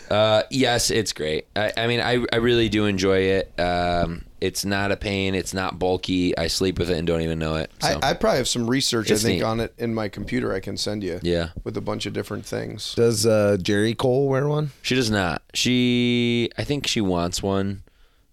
Uh, 0.09 0.41
yes, 0.49 0.89
it's 0.89 1.13
great. 1.13 1.45
I, 1.55 1.71
I 1.77 1.85
mean, 1.87 1.99
I, 1.99 2.25
I 2.33 2.37
really 2.37 2.67
do 2.67 2.85
enjoy 2.85 3.17
it. 3.19 3.59
Um, 3.59 4.25
it's 4.41 4.65
not 4.65 4.91
a 4.91 4.97
pain. 4.97 5.35
It's 5.35 5.53
not 5.53 5.77
bulky. 5.77 6.35
I 6.35 6.47
sleep 6.47 6.79
with 6.79 6.89
it 6.89 6.97
and 6.97 7.05
don't 7.05 7.21
even 7.21 7.37
know 7.37 7.57
it. 7.57 7.69
So. 7.79 7.89
I, 8.01 8.09
I 8.09 8.13
probably 8.15 8.37
have 8.37 8.47
some 8.47 8.67
research 8.67 9.11
It's 9.11 9.23
I 9.23 9.27
think 9.27 9.39
neat. 9.41 9.43
on 9.45 9.59
it 9.59 9.71
in 9.77 9.93
my 9.93 10.07
computer 10.09 10.51
I 10.51 10.61
can 10.61 10.77
send 10.77 11.03
you. 11.03 11.19
Yeah. 11.21 11.49
With 11.63 11.77
a 11.77 11.81
bunch 11.81 12.07
of 12.07 12.13
different 12.13 12.43
things. 12.45 12.95
Does 12.95 13.27
uh, 13.27 13.57
Jerry 13.61 13.93
Cole 13.93 14.27
wear 14.29 14.47
one? 14.47 14.71
she 14.81 14.95
does 14.95 15.11
not. 15.11 15.43
She, 15.53 16.49
I 16.57 16.63
think 16.63 16.87
she 16.87 17.01
wants 17.01 17.43
one, 17.43 17.83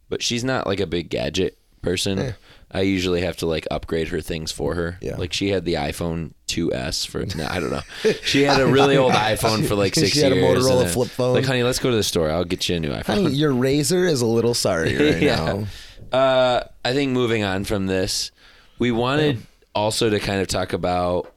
but 0.08 0.22
she's 0.22 0.44
not 0.44 0.66
like 0.66 0.80
a 0.80 0.86
big 0.86 1.10
gadget 1.10 1.58
person. 1.82 2.34
I 2.70 2.80
usually 2.80 3.20
have 3.22 3.36
to 3.38 3.46
like 3.46 3.66
upgrade 3.70 4.08
her 4.08 4.20
things 4.20 4.50
for 4.52 4.74
her. 4.74 4.98
Yeah. 5.00 5.16
Like 5.16 5.32
she 5.32 5.50
had 5.50 5.64
the 5.64 5.74
iPhone 5.74 6.32
2S 6.48 7.06
for 7.06 7.24
no, 7.36 7.46
I 7.48 7.60
don't 7.60 7.70
know. 7.70 7.80
She 8.24 8.42
had 8.42 8.60
a 8.60 8.66
really 8.66 8.96
old 8.96 9.12
iPhone 9.32 9.66
for 9.66 9.76
like 9.76 9.94
six 9.94 10.08
years. 10.08 10.12
She 10.14 10.20
had 10.20 10.32
a 10.32 10.36
years. 10.36 10.64
and 10.66 10.74
Motorola 10.74 10.82
then- 10.84 10.92
flip 10.92 11.08
phone. 11.08 11.34
Like, 11.34 11.44
honey, 11.44 11.62
let's 11.62 11.78
go 11.78 11.90
to 11.90 11.96
the 11.96 12.02
store. 12.02 12.30
I'll 12.30 12.44
get 12.44 12.68
you 12.68 12.76
a 12.76 12.80
new 12.80 12.90
iPhone. 12.90 13.04
Honey, 13.24 13.30
your 13.34 13.52
Razr 13.52 14.08
is 14.08 14.20
a 14.20 14.26
little 14.26 14.52
sorry 14.54 14.96
right 14.96 15.22
now. 15.22 15.66
Uh, 16.12 16.64
I 16.84 16.92
think 16.92 17.12
moving 17.12 17.44
on 17.44 17.64
from 17.64 17.86
this, 17.86 18.30
we 18.78 18.90
wanted 18.90 19.38
also 19.74 20.10
to 20.10 20.18
kind 20.18 20.40
of 20.40 20.48
talk 20.48 20.72
about. 20.72 21.32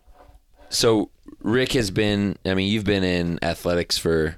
So 0.70 1.10
Rick 1.42 1.74
has 1.74 1.92
been. 1.92 2.38
I 2.46 2.54
mean, 2.56 2.72
you've 2.72 2.84
been 2.84 3.04
in 3.04 3.40
athletics 3.44 3.98
for, 3.98 4.38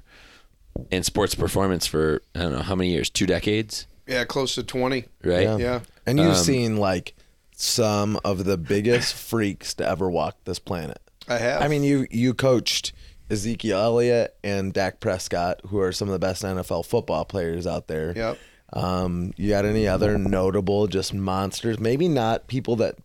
in 0.90 1.02
sports 1.02 1.34
performance 1.34 1.86
for 1.86 2.22
I 2.34 2.40
don't 2.40 2.52
know 2.52 2.62
how 2.62 2.74
many 2.74 2.90
years. 2.90 3.10
Two 3.10 3.26
decades, 3.26 3.86
Yeah, 4.06 4.24
close 4.24 4.54
to 4.56 4.62
20. 4.62 5.04
right? 5.24 5.42
Yeah. 5.42 5.56
Yeah. 5.58 5.80
And 6.06 6.18
you've 6.18 6.30
Um, 6.30 6.34
seen 6.34 6.76
like 6.76 7.14
some 7.56 8.18
of 8.24 8.44
the 8.44 8.56
biggest 8.56 9.14
freaks 9.28 9.74
to 9.74 9.88
ever 9.88 10.10
walk 10.10 10.36
this 10.44 10.58
planet. 10.58 10.98
I 11.28 11.38
have. 11.38 11.62
I 11.62 11.68
mean, 11.68 11.84
you 11.84 12.06
you 12.10 12.34
coached 12.34 12.92
Ezekiel 13.30 13.78
Elliott 13.78 14.34
and 14.42 14.72
Dak 14.72 14.98
Prescott, 15.00 15.60
who 15.68 15.78
are 15.78 15.92
some 15.92 16.08
of 16.08 16.12
the 16.12 16.18
best 16.18 16.42
NFL 16.42 16.84
football 16.84 17.24
players 17.24 17.66
out 17.66 17.86
there. 17.86 18.12
Yep. 18.16 18.38
Um, 18.72 19.32
you 19.36 19.50
got 19.50 19.64
any 19.64 19.86
other 19.86 20.18
notable 20.18 20.86
just 20.88 21.14
monsters? 21.14 21.78
Maybe 21.78 22.08
not 22.08 22.48
people 22.48 22.74
that 22.76 22.96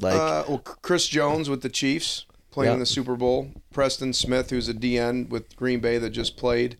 like 0.00 0.14
uh, 0.14 0.44
well, 0.48 0.58
Chris 0.58 1.06
Jones 1.06 1.48
with 1.48 1.62
the 1.62 1.68
Chiefs 1.68 2.26
playing 2.50 2.70
Yeah. 2.70 2.74
in 2.74 2.80
the 2.80 2.86
Super 2.86 3.14
Bowl. 3.14 3.50
Preston 3.72 4.12
Smith, 4.12 4.50
who's 4.50 4.68
a 4.68 4.74
DN 4.74 5.28
with 5.28 5.54
Green 5.56 5.80
Bay 5.80 5.98
that 5.98 6.10
just 6.10 6.36
played. 6.36 6.76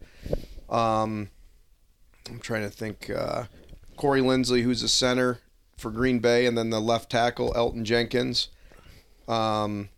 Um, 0.68 1.28
I'm 2.32 2.40
trying 2.40 2.62
to 2.62 2.70
think. 2.70 3.10
Uh, 3.10 3.44
Corey 3.96 4.20
Linsley, 4.20 4.62
who's 4.62 4.82
a 4.82 4.88
center 4.88 5.38
for 5.76 5.90
Green 5.90 6.18
Bay, 6.18 6.46
and 6.46 6.56
then 6.56 6.70
the 6.70 6.80
left 6.80 7.10
tackle 7.10 7.52
Elgton 7.54 7.84
Jenkins. 7.84 8.48
Um, 9.28 9.88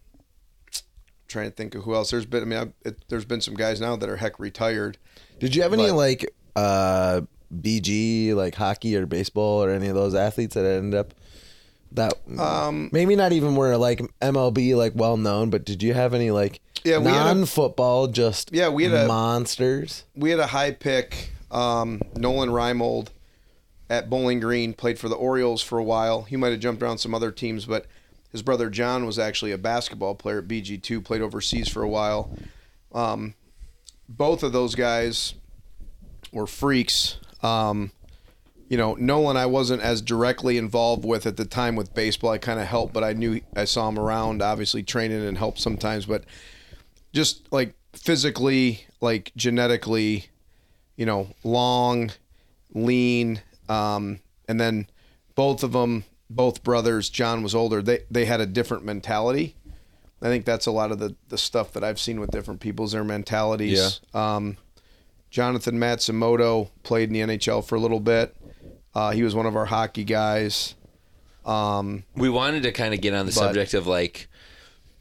trying 1.28 1.50
to 1.50 1.54
think 1.56 1.74
of 1.74 1.84
who 1.84 1.94
else. 1.94 2.10
There's 2.10 2.26
been. 2.26 2.42
I 2.42 2.46
mean, 2.46 2.58
I, 2.84 2.88
it, 2.88 2.98
there's 3.08 3.24
been 3.24 3.40
some 3.40 3.54
guys 3.54 3.80
now 3.80 3.96
that 3.96 4.08
are 4.08 4.16
heck 4.16 4.38
retired. 4.38 4.98
Did 5.40 5.54
you 5.54 5.62
have 5.62 5.72
any 5.72 5.88
But- 5.88 5.94
like 5.96 6.34
uh 6.56 7.22
BG 7.54 8.34
like 8.34 8.54
hockey 8.54 8.96
or 8.96 9.06
baseball 9.06 9.62
or 9.64 9.70
any 9.70 9.88
of 9.88 9.94
those 9.94 10.14
athletes 10.14 10.54
that 10.54 10.64
ended 10.64 10.98
up 10.98 11.14
that 11.92 12.14
Um, 12.38 12.88
maybe 12.92 13.14
not 13.16 13.32
even 13.32 13.54
were 13.56 13.76
like 13.76 14.00
MLB 14.20 14.76
like 14.76 14.92
well 14.94 15.16
known, 15.16 15.50
but 15.50 15.64
did 15.64 15.82
you 15.82 15.94
have 15.94 16.14
any 16.14 16.30
like 16.30 16.60
Yeah, 16.84 16.98
we 16.98 17.06
had 17.06 17.22
a- 17.22 17.34
non 17.34 17.46
football 17.46 18.06
just 18.08 18.50
Yeah, 18.52 18.68
we 18.68 18.84
had 18.84 18.94
a- 18.94 19.06
monsters? 19.08 20.04
we 20.16 20.30
had 20.30 20.40
a 20.40 20.46
high 20.48 20.72
pick, 20.72 21.32
um, 21.54 22.00
Nolan 22.16 22.50
Reimold 22.50 23.08
at 23.88 24.10
Bowling 24.10 24.40
Green, 24.40 24.72
played 24.72 24.98
for 24.98 25.08
the 25.08 25.14
Orioles 25.14 25.62
for 25.62 25.78
a 25.78 25.84
while. 25.84 26.22
He 26.22 26.36
might 26.36 26.50
have 26.50 26.60
jumped 26.60 26.82
around 26.82 26.98
some 26.98 27.14
other 27.14 27.30
teams, 27.30 27.66
but 27.66 27.86
his 28.32 28.42
brother 28.42 28.68
John 28.68 29.06
was 29.06 29.18
actually 29.18 29.52
a 29.52 29.58
basketball 29.58 30.14
player 30.14 30.38
at 30.38 30.48
BG2, 30.48 31.04
played 31.04 31.22
overseas 31.22 31.68
for 31.68 31.82
a 31.82 31.88
while. 31.88 32.36
Um, 32.92 33.34
both 34.08 34.42
of 34.42 34.52
those 34.52 34.74
guys 34.74 35.34
were 36.32 36.46
freaks. 36.46 37.18
Um, 37.42 37.92
you 38.68 38.76
know, 38.76 38.94
Nolan 38.94 39.36
I 39.36 39.46
wasn't 39.46 39.82
as 39.82 40.00
directly 40.00 40.56
involved 40.56 41.04
with 41.04 41.26
at 41.26 41.36
the 41.36 41.44
time 41.44 41.76
with 41.76 41.94
baseball. 41.94 42.30
I 42.30 42.38
kind 42.38 42.58
of 42.58 42.66
helped, 42.66 42.92
but 42.92 43.04
I 43.04 43.12
knew 43.12 43.40
I 43.54 43.66
saw 43.66 43.88
him 43.88 43.98
around, 43.98 44.42
obviously 44.42 44.82
training 44.82 45.24
and 45.24 45.38
helped 45.38 45.60
sometimes. 45.60 46.06
But 46.06 46.24
just 47.12 47.52
like 47.52 47.74
physically, 47.92 48.86
like 49.00 49.30
genetically, 49.36 50.26
you 50.96 51.06
know, 51.06 51.28
long, 51.42 52.10
lean, 52.72 53.40
um, 53.68 54.20
and 54.48 54.60
then 54.60 54.86
both 55.34 55.62
of 55.62 55.72
them, 55.72 56.04
both 56.30 56.62
brothers. 56.62 57.08
John 57.10 57.42
was 57.42 57.54
older. 57.54 57.82
They 57.82 58.00
they 58.10 58.24
had 58.24 58.40
a 58.40 58.46
different 58.46 58.84
mentality. 58.84 59.54
I 60.22 60.26
think 60.26 60.44
that's 60.46 60.66
a 60.66 60.70
lot 60.70 60.90
of 60.92 60.98
the 60.98 61.14
the 61.28 61.38
stuff 61.38 61.72
that 61.72 61.84
I've 61.84 62.00
seen 62.00 62.20
with 62.20 62.30
different 62.30 62.60
people's 62.60 62.92
their 62.92 63.04
mentalities. 63.04 64.00
Um, 64.14 64.56
Jonathan 65.30 65.78
Matsumoto 65.78 66.70
played 66.82 67.08
in 67.08 67.12
the 67.28 67.36
NHL 67.36 67.64
for 67.64 67.74
a 67.74 67.80
little 67.80 68.00
bit. 68.00 68.34
Uh, 68.94 69.10
he 69.10 69.22
was 69.24 69.34
one 69.34 69.46
of 69.46 69.56
our 69.56 69.64
hockey 69.66 70.04
guys. 70.04 70.74
Um, 71.44 72.04
We 72.16 72.30
wanted 72.30 72.62
to 72.62 72.72
kind 72.72 72.94
of 72.94 73.00
get 73.00 73.12
on 73.12 73.26
the 73.26 73.32
But- 73.32 73.38
subject 73.40 73.74
of 73.74 73.86
like 73.86 74.28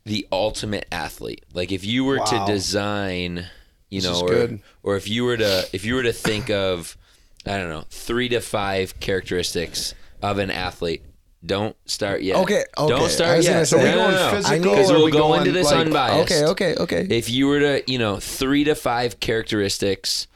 the 0.05 0.27
ultimate 0.31 0.85
athlete. 0.91 1.45
Like 1.53 1.71
if 1.71 1.85
you 1.85 2.03
were 2.03 2.17
Wow. 2.17 2.45
to 2.47 2.51
design, 2.51 3.45
you 3.93 4.01
This 4.01 4.11
know, 4.11 4.21
or, 4.25 4.29
good. 4.29 4.59
or 4.83 4.95
if 4.97 5.07
you 5.07 5.23
were 5.23 5.37
to 5.37 5.65
if 5.73 5.85
you 5.85 5.95
were 5.95 6.03
to 6.03 6.13
think 6.13 6.49
of 6.49 6.97
I 7.45 7.57
don't 7.57 7.69
know, 7.69 7.83
3 7.89 8.29
to 8.29 8.39
5 8.39 8.99
characteristics 9.01 9.93
of 10.21 10.37
an 10.39 10.49
athlete. 10.49 11.03
Don't 11.45 11.75
start 11.85 12.21
yet. 12.21 12.37
Okay, 12.37 12.63
okay. 12.77 12.87
Don't 12.95 13.09
start 13.09 13.35
was 13.35 13.45
gonna 13.45 13.59
yet. 13.59 13.67
say- 13.67 13.75
Are 13.77 13.83
we 13.83 13.91
going 13.91 14.15
I 14.15 14.31
physical 14.31 14.57
need- 14.59 14.63
Because 14.71 14.91
we'll 14.93 15.03
we 15.05 15.11
go 15.11 15.33
into 15.33 15.51
this 15.51 15.65
like- 15.65 15.85
unbiased. 15.87 16.31
Okay, 16.31 16.45
okay, 16.45 16.75
okay. 16.81 17.07
If 17.09 17.29
you 17.29 17.47
were 17.47 17.59
to, 17.59 17.83
you 17.91 17.99
know, 17.99 18.17
three 18.21 18.63
to 18.63 18.75
five 18.75 19.19
characteristics 19.19 20.27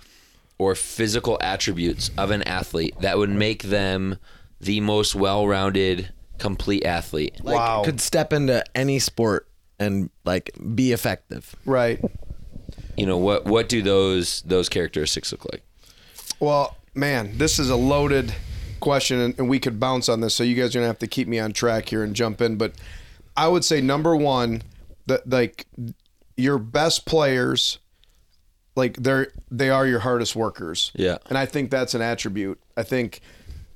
or 0.57 0.75
physical 0.75 1.37
attributes 1.39 2.11
of 2.17 2.29
an 2.31 2.43
athlete 2.43 2.93
that 2.99 3.17
would 3.17 3.29
make 3.29 3.63
them 3.63 4.17
the 4.59 4.81
most 4.81 5.15
well-rounded, 5.15 6.11
complete 6.39 6.85
athlete. 6.85 7.35
like, 7.41 7.55
Wow. 7.55 7.83
Could 7.85 8.01
step 8.01 8.33
into 8.33 8.61
any 8.75 8.99
sport 8.99 9.47
and 9.79 10.09
like 10.25 10.51
be 10.75 10.91
effective. 10.91 11.55
right. 11.65 12.01
You 12.97 13.05
know 13.05 13.17
what? 13.17 13.45
What 13.45 13.69
do 13.69 13.81
those 13.81 14.41
those 14.41 14.69
characteristics 14.69 15.31
look 15.31 15.45
like? 15.51 15.61
Well, 16.39 16.75
man, 16.93 17.37
this 17.37 17.59
is 17.59 17.69
a 17.69 17.75
loaded 17.75 18.33
question, 18.79 19.19
and, 19.19 19.39
and 19.39 19.49
we 19.49 19.59
could 19.59 19.79
bounce 19.79 20.09
on 20.09 20.21
this. 20.21 20.33
So 20.33 20.43
you 20.43 20.55
guys 20.55 20.75
are 20.75 20.79
gonna 20.79 20.87
have 20.87 20.99
to 20.99 21.07
keep 21.07 21.27
me 21.27 21.39
on 21.39 21.53
track 21.53 21.89
here 21.89 22.03
and 22.03 22.15
jump 22.15 22.41
in. 22.41 22.57
But 22.57 22.73
I 23.35 23.47
would 23.47 23.63
say 23.63 23.81
number 23.81 24.15
one, 24.15 24.63
that 25.05 25.29
like 25.29 25.67
your 26.35 26.57
best 26.57 27.05
players, 27.05 27.79
like 28.75 28.97
they're 28.97 29.31
they 29.49 29.69
are 29.69 29.85
your 29.87 29.99
hardest 29.99 30.35
workers. 30.35 30.91
Yeah. 30.95 31.17
and 31.29 31.37
I 31.37 31.45
think 31.45 31.71
that's 31.71 31.93
an 31.93 32.01
attribute. 32.01 32.59
I 32.75 32.83
think, 32.83 33.21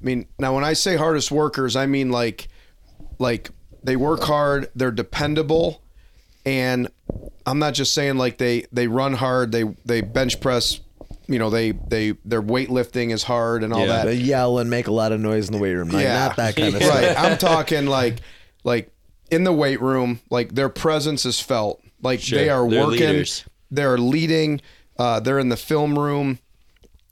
I 0.02 0.06
mean, 0.06 0.28
now 0.38 0.54
when 0.54 0.64
I 0.64 0.74
say 0.74 0.96
hardest 0.96 1.32
workers, 1.32 1.76
I 1.76 1.86
mean 1.86 2.12
like, 2.12 2.48
like 3.18 3.50
they 3.84 3.96
work 3.96 4.24
hard, 4.24 4.70
they're 4.76 4.92
dependable, 4.92 5.82
and 6.46 6.90
I'm 7.46 7.60
not 7.60 7.74
just 7.74 7.94
saying 7.94 8.18
like 8.18 8.38
they 8.38 8.66
they 8.72 8.88
run 8.88 9.14
hard, 9.14 9.52
they 9.52 9.64
they 9.86 10.02
bench 10.02 10.40
press, 10.40 10.80
you 11.28 11.40
know, 11.40 11.50
they 11.50 11.72
they 11.72 12.12
their 12.26 12.42
weightlifting 12.42 13.12
is 13.12 13.24
hard 13.24 13.64
and 13.64 13.74
all 13.74 13.82
Yeah. 13.82 13.88
that. 13.88 14.06
They 14.06 14.16
yell 14.16 14.60
and 14.60 14.70
make 14.70 14.88
a 14.88 14.92
lot 14.92 15.12
of 15.12 15.20
noise 15.20 15.48
in 15.48 15.54
the 15.54 15.60
weight 15.60 15.74
room. 15.74 15.90
Like, 15.90 16.04
Yeah. 16.04 16.28
Not 16.28 16.36
that 16.38 16.56
kind 16.56 16.76
of 16.76 16.82
right. 16.82 17.12
stuff. 17.12 17.18
I'm 17.18 17.38
talking 17.38 17.86
like 17.88 18.18
like 18.64 18.92
in 19.32 19.44
the 19.44 19.54
weight 19.54 19.82
room, 19.82 20.20
like 20.30 20.54
their 20.56 20.70
presence 20.70 21.26
is 21.26 21.40
felt. 21.40 21.82
Like 22.04 22.20
Sure. 22.20 22.38
they 22.40 22.50
are 22.50 22.68
They're 22.70 22.86
working. 22.88 23.00
leaders. 23.08 23.46
They're 23.72 23.98
leading. 23.98 24.62
Uh, 25.00 25.20
they're 25.20 25.40
in 25.40 25.50
the 25.50 25.58
film 25.58 25.98
room. 25.98 26.40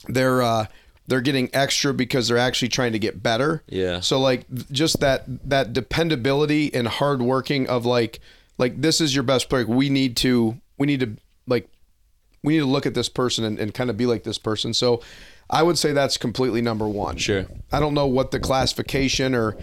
They're 0.07 0.41
uh, 0.41 0.65
they're 1.07 1.21
getting 1.21 1.49
extra 1.53 1.93
because 1.93 2.27
they're 2.27 2.38
actually 2.38 2.69
trying 2.69 2.91
to 2.93 2.99
get 2.99 3.23
better. 3.23 3.63
Yeah. 3.67 3.99
So 4.01 4.19
like 4.19 4.45
just 4.71 4.99
that 4.99 5.23
that 5.49 5.73
dependability 5.73 6.73
and 6.73 6.88
hard 6.88 7.21
working 7.21 7.67
of 7.67 7.85
like 7.85 8.19
like 8.60 8.80
this 8.80 9.02
is 9.02 9.15
your 9.15 9.24
best 9.24 9.50
player. 9.50 9.65
We 9.65 9.89
need 9.89 10.15
to 10.17 10.60
we 10.78 10.86
need 10.86 11.00
to 11.00 11.17
like 11.48 11.67
we 12.43 12.54
need 12.54 12.60
to 12.60 12.65
look 12.65 12.86
at 12.86 12.93
this 12.93 13.10
person 13.10 13.43
and, 13.43 13.58
and 13.58 13.74
kind 13.74 13.89
of 13.89 13.98
be 13.98 14.06
like 14.06 14.24
this 14.24 14.38
person. 14.38 14.74
So 14.74 15.02
I 15.50 15.63
would 15.63 15.78
say 15.78 15.93
that's 15.93 16.17
completely 16.17 16.62
number 16.62 16.88
one. 16.88 17.17
Sure. 17.17 17.48
I 17.72 17.80
don't 17.80 17.95
know 17.95 18.06
what 18.06 18.32
the 18.32 18.39
classification 18.39 19.34
or 19.34 19.58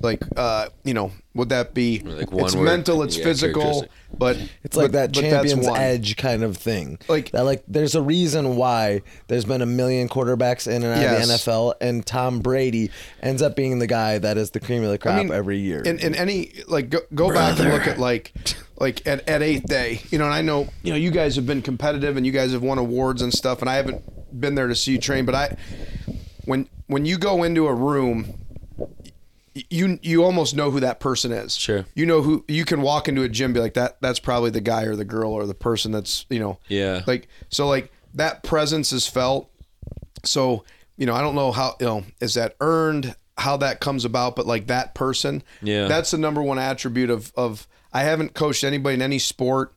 like 0.00 0.22
uh 0.36 0.66
you 0.84 0.94
know 0.94 1.12
would 1.34 1.50
that 1.50 1.74
be 1.74 2.00
Like 2.00 2.32
one 2.32 2.44
it's 2.46 2.54
word, 2.56 2.64
mental 2.64 3.02
it's 3.04 3.16
yeah, 3.16 3.24
physical 3.24 3.62
characteristic. 3.62 3.90
but 4.18 4.36
It's 4.64 4.76
like 4.76 4.86
but- 4.90 4.92
that 4.92 5.12
but 5.12 5.20
that's 5.22 5.32
champion's 5.32 5.66
one. 5.68 5.78
edge 5.80 6.16
kind 6.16 6.42
of 6.42 6.56
thing. 6.56 6.98
Like- 7.08 7.30
that, 7.30 7.42
like 7.44 7.62
there's 7.68 7.94
a 7.94 8.02
reason 8.02 8.56
why 8.56 9.02
there's 9.28 9.44
been 9.44 9.62
a 9.62 9.66
million 9.66 10.08
quarterbacks 10.08 10.66
in 10.66 10.82
and 10.82 10.86
out 10.86 11.00
Yes. 11.00 11.22
of 11.22 11.28
the 11.28 11.34
NFL, 11.34 11.74
and 11.80 12.04
Tom 12.04 12.40
Brady 12.40 12.90
ends 13.22 13.42
up 13.42 13.54
being 13.54 13.78
the 13.78 13.86
guy 13.86 14.18
that 14.18 14.36
is 14.38 14.50
the 14.50 14.58
cream 14.60 14.82
of 14.82 14.90
the 14.90 14.98
crop 14.98 15.30
every 15.30 15.58
year. 15.58 15.82
in, 15.82 15.98
in 16.00 16.14
any 16.16 16.50
like 16.66 16.90
go, 16.90 17.00
go 17.14 17.32
back 17.32 17.58
and 17.60 17.70
look 17.70 17.86
at 17.86 17.98
like 17.98 18.32
like 18.78 19.06
at, 19.06 19.28
at 19.28 19.42
eighth 19.42 19.66
day 19.66 20.00
you 20.10 20.16
know 20.18 20.24
and 20.24 20.32
i 20.32 20.40
know 20.40 20.66
you 20.82 20.90
know 20.90 20.96
you 20.96 21.10
guys 21.10 21.36
have 21.36 21.46
been 21.46 21.60
competitive 21.60 22.16
and 22.16 22.24
you 22.24 22.32
guys 22.32 22.52
have 22.52 22.62
won 22.62 22.78
awards 22.78 23.20
and 23.20 23.30
stuff 23.32 23.60
and 23.60 23.68
i 23.68 23.74
haven't 23.74 24.02
been 24.40 24.54
there 24.54 24.68
to 24.68 24.74
see 24.74 24.92
you 24.92 24.98
train 24.98 25.26
but 25.26 25.34
i 25.34 25.54
when 26.46 26.66
when 26.86 27.04
you 27.04 27.18
go 27.18 27.42
into 27.42 27.66
a 27.66 27.74
room 27.74 28.24
y- 28.26 28.49
you 29.68 29.98
you 30.02 30.24
almost 30.24 30.54
know 30.54 30.70
who 30.70 30.80
that 30.80 31.00
person 31.00 31.32
is 31.32 31.56
Sure. 31.56 31.84
you 31.94 32.06
know 32.06 32.22
who 32.22 32.44
you 32.48 32.64
can 32.64 32.80
walk 32.82 33.08
into 33.08 33.22
a 33.22 33.28
gym 33.28 33.46
and 33.46 33.54
be 33.54 33.60
like 33.60 33.74
that 33.74 34.00
that's 34.00 34.18
probably 34.20 34.50
the 34.50 34.60
guy 34.60 34.84
or 34.84 34.96
the 34.96 35.04
girl 35.04 35.32
or 35.32 35.46
the 35.46 35.54
person 35.54 35.92
that's 35.92 36.24
you 36.30 36.38
know 36.38 36.58
Yeah. 36.68 37.02
like 37.06 37.28
so 37.48 37.66
like 37.68 37.92
that 38.14 38.42
presence 38.42 38.92
is 38.92 39.06
felt 39.06 39.50
so 40.24 40.64
you 40.96 41.06
know 41.06 41.14
i 41.14 41.20
don't 41.20 41.34
know 41.34 41.52
how 41.52 41.76
you 41.80 41.86
know 41.86 42.04
is 42.20 42.34
that 42.34 42.56
earned 42.60 43.14
how 43.38 43.56
that 43.56 43.80
comes 43.80 44.04
about 44.04 44.36
but 44.36 44.46
like 44.46 44.66
that 44.66 44.94
person 44.94 45.42
Yeah. 45.62 45.88
that's 45.88 46.10
the 46.10 46.18
number 46.18 46.42
one 46.42 46.58
attribute 46.58 47.10
of 47.10 47.32
of 47.36 47.66
i 47.92 48.02
haven't 48.02 48.34
coached 48.34 48.64
anybody 48.64 48.94
in 48.94 49.02
any 49.02 49.18
sport 49.18 49.72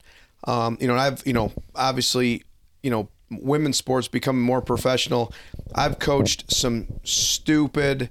um 0.46 0.78
you 0.82 0.88
know 0.88 0.96
i've 0.96 1.26
you 1.26 1.34
know 1.34 1.52
obviously 1.76 2.43
you 2.82 2.89
know 2.91 3.08
women's 3.32 3.78
sports 3.78 4.08
becoming 4.08 4.41
more 4.43 4.62
professional 4.62 5.34
i've 5.74 5.98
coached 6.00 6.52
some 6.52 6.88
stupid 7.04 8.10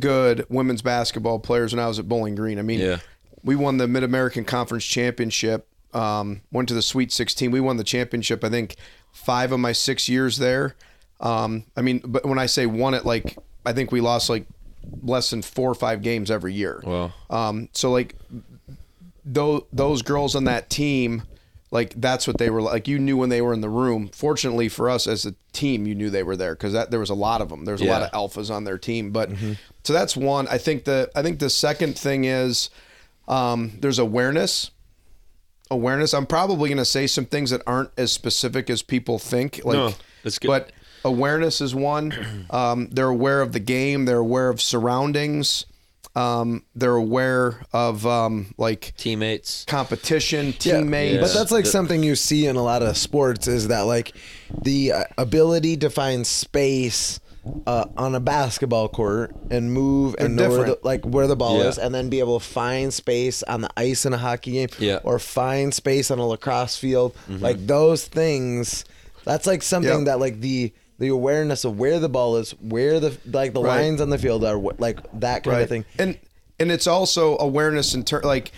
good 0.00 0.44
women's 0.48 0.82
basketball 0.82 1.38
players 1.38 1.72
when 1.72 1.78
i 1.82 1.86
was 1.86 1.98
at 1.98 2.08
bowling 2.08 2.34
green 2.34 2.58
i 2.58 2.62
mean 2.62 2.80
Yeah. 2.80 2.98
we 3.42 3.54
won 3.56 3.76
the 3.78 3.86
mid-american 3.88 4.44
conference 4.44 4.84
championship 4.84 5.66
um, 5.92 6.40
went 6.50 6.68
to 6.68 6.74
the 6.74 6.82
sweet 6.82 7.12
16 7.12 7.50
we 7.52 7.60
won 7.60 7.76
the 7.76 7.84
championship 7.84 8.42
i 8.42 8.48
think 8.48 8.74
five 9.12 9.52
of 9.52 9.60
my 9.60 9.70
six 9.72 10.08
years 10.08 10.38
there 10.38 10.74
um, 11.20 11.64
i 11.76 11.82
mean 11.82 12.00
but 12.04 12.24
when 12.26 12.38
i 12.38 12.46
say 12.46 12.66
won 12.66 12.94
it 12.94 13.04
like 13.06 13.36
i 13.64 13.72
think 13.72 13.92
we 13.92 14.00
lost 14.00 14.28
like 14.28 14.46
less 15.02 15.30
than 15.30 15.40
four 15.42 15.70
or 15.70 15.74
five 15.74 16.02
games 16.02 16.30
every 16.30 16.52
year 16.52 16.82
Wow. 16.84 17.12
um, 17.30 17.68
so 17.72 17.90
like 17.92 18.16
those 19.24 19.62
those 19.72 20.02
girls 20.02 20.34
on 20.36 20.44
that 20.44 20.68
team 20.68 21.22
like 21.70 21.92
that's 22.00 22.26
what 22.26 22.38
they 22.38 22.50
were 22.50 22.62
like 22.62 22.86
you 22.86 22.98
knew 22.98 23.16
when 23.16 23.28
they 23.30 23.42
were 23.42 23.52
in 23.52 23.60
the 23.60 23.68
room. 23.68 24.08
Fortunately 24.12 24.68
for 24.68 24.88
us 24.88 25.06
as 25.06 25.26
a 25.26 25.34
team 25.52 25.86
you 25.86 25.94
knew 25.94 26.10
they 26.10 26.22
were 26.22 26.36
there 26.36 26.54
because 26.54 26.72
that 26.72 26.90
there 26.90 27.00
was 27.00 27.10
a 27.10 27.14
lot 27.14 27.40
of 27.40 27.48
them 27.48 27.64
there's 27.64 27.80
a 27.80 27.84
lot 27.86 28.02
of 28.02 28.10
alphas 28.12 28.50
on 28.54 28.64
their 28.64 28.78
team. 28.78 29.10
But 29.10 29.30
so 29.82 29.92
that's 29.92 30.16
one. 30.16 30.46
I 30.48 30.58
think 30.58 30.84
the 30.84 31.10
i 31.14 31.22
think 31.22 31.38
the 31.40 31.50
second 31.50 31.98
thing 31.98 32.24
is 32.24 32.70
um, 33.26 33.72
there's 33.80 33.98
awareness. 33.98 34.70
Awareness. 35.70 36.12
I'm 36.12 36.26
probably 36.26 36.68
going 36.68 36.78
to 36.78 36.84
say 36.84 37.06
some 37.06 37.24
things 37.24 37.50
that 37.50 37.62
aren't 37.66 37.90
as 37.96 38.12
specific 38.12 38.68
as 38.68 38.82
people 38.82 39.18
think 39.18 39.62
like 39.64 39.74
No, 39.76 39.92
that's 40.22 40.38
good. 40.38 40.48
but 40.48 40.72
awareness 41.04 41.60
is 41.60 41.74
one. 41.74 42.46
Um, 42.50 42.88
they're 42.92 43.08
aware 43.08 43.40
of 43.40 43.52
the 43.52 43.60
game. 43.60 44.04
They're 44.04 44.18
aware 44.18 44.48
of 44.50 44.60
surroundings 44.60 45.64
um, 46.16 46.62
they're 46.74 46.94
aware 46.94 47.62
of 47.72 48.06
um, 48.06 48.54
like 48.56 48.94
Teammates. 48.96 49.64
competition, 49.66 50.46
Yeah, 50.60 50.78
teammates. 50.78 51.20
But 51.20 51.34
that's 51.38 51.50
like 51.50 51.64
The- 51.64 51.70
something 51.70 52.02
you 52.02 52.14
see 52.16 52.46
in 52.46 52.56
a 52.56 52.62
lot 52.62 52.82
of 52.82 52.96
sports 52.96 53.48
is 53.48 53.68
that 53.68 53.82
like 53.82 54.12
the 54.62 54.92
uh, 54.92 55.04
ability 55.18 55.76
to 55.78 55.90
find 55.90 56.26
space 56.26 57.18
uh, 57.66 57.84
on 57.98 58.14
a 58.14 58.20
basketball 58.20 58.88
court 58.88 59.34
and 59.50 59.70
move 59.72 60.14
and 60.18 60.38
They're 60.38 60.48
know 60.48 60.56
where 60.56 60.66
the, 60.68 60.78
like 60.82 61.04
where 61.04 61.26
the 61.26 61.36
ball 61.36 61.58
Yeah. 61.58 61.68
is, 61.68 61.78
and 61.78 61.94
then 61.94 62.08
be 62.08 62.20
able 62.20 62.38
to 62.40 62.44
find 62.46 62.92
space 62.94 63.42
on 63.42 63.60
the 63.60 63.70
ice 63.76 64.06
in 64.06 64.14
a 64.14 64.18
hockey 64.18 64.52
game, 64.52 64.68
Yeah. 64.78 65.00
or 65.04 65.18
find 65.18 65.74
space 65.74 66.10
on 66.10 66.18
a 66.18 66.26
lacrosse 66.26 66.76
field. 66.78 67.14
Like 67.28 67.66
those 67.66 68.06
things, 68.06 68.84
that's 69.24 69.46
like 69.46 69.62
something 69.62 69.90
Yep. 70.00 70.04
that 70.06 70.20
like 70.20 70.40
the 70.40 70.72
the 70.98 71.08
awareness 71.08 71.64
of 71.64 71.78
where 71.78 71.98
the 71.98 72.08
ball 72.08 72.36
is, 72.36 72.52
where 72.60 73.00
the 73.00 73.16
like 73.30 73.52
the 73.52 73.62
Right. 73.62 73.82
lines 73.82 74.00
on 74.00 74.10
the 74.10 74.18
field 74.18 74.44
are, 74.44 74.56
like 74.78 74.98
that 75.20 75.44
kind 75.44 75.62
of 75.62 75.68
thing. 75.68 75.84
And 75.98 76.18
and 76.60 76.70
it's 76.70 76.86
also 76.86 77.36
awareness 77.38 77.94
in 77.94 78.04
ter- 78.04 78.22
like 78.22 78.52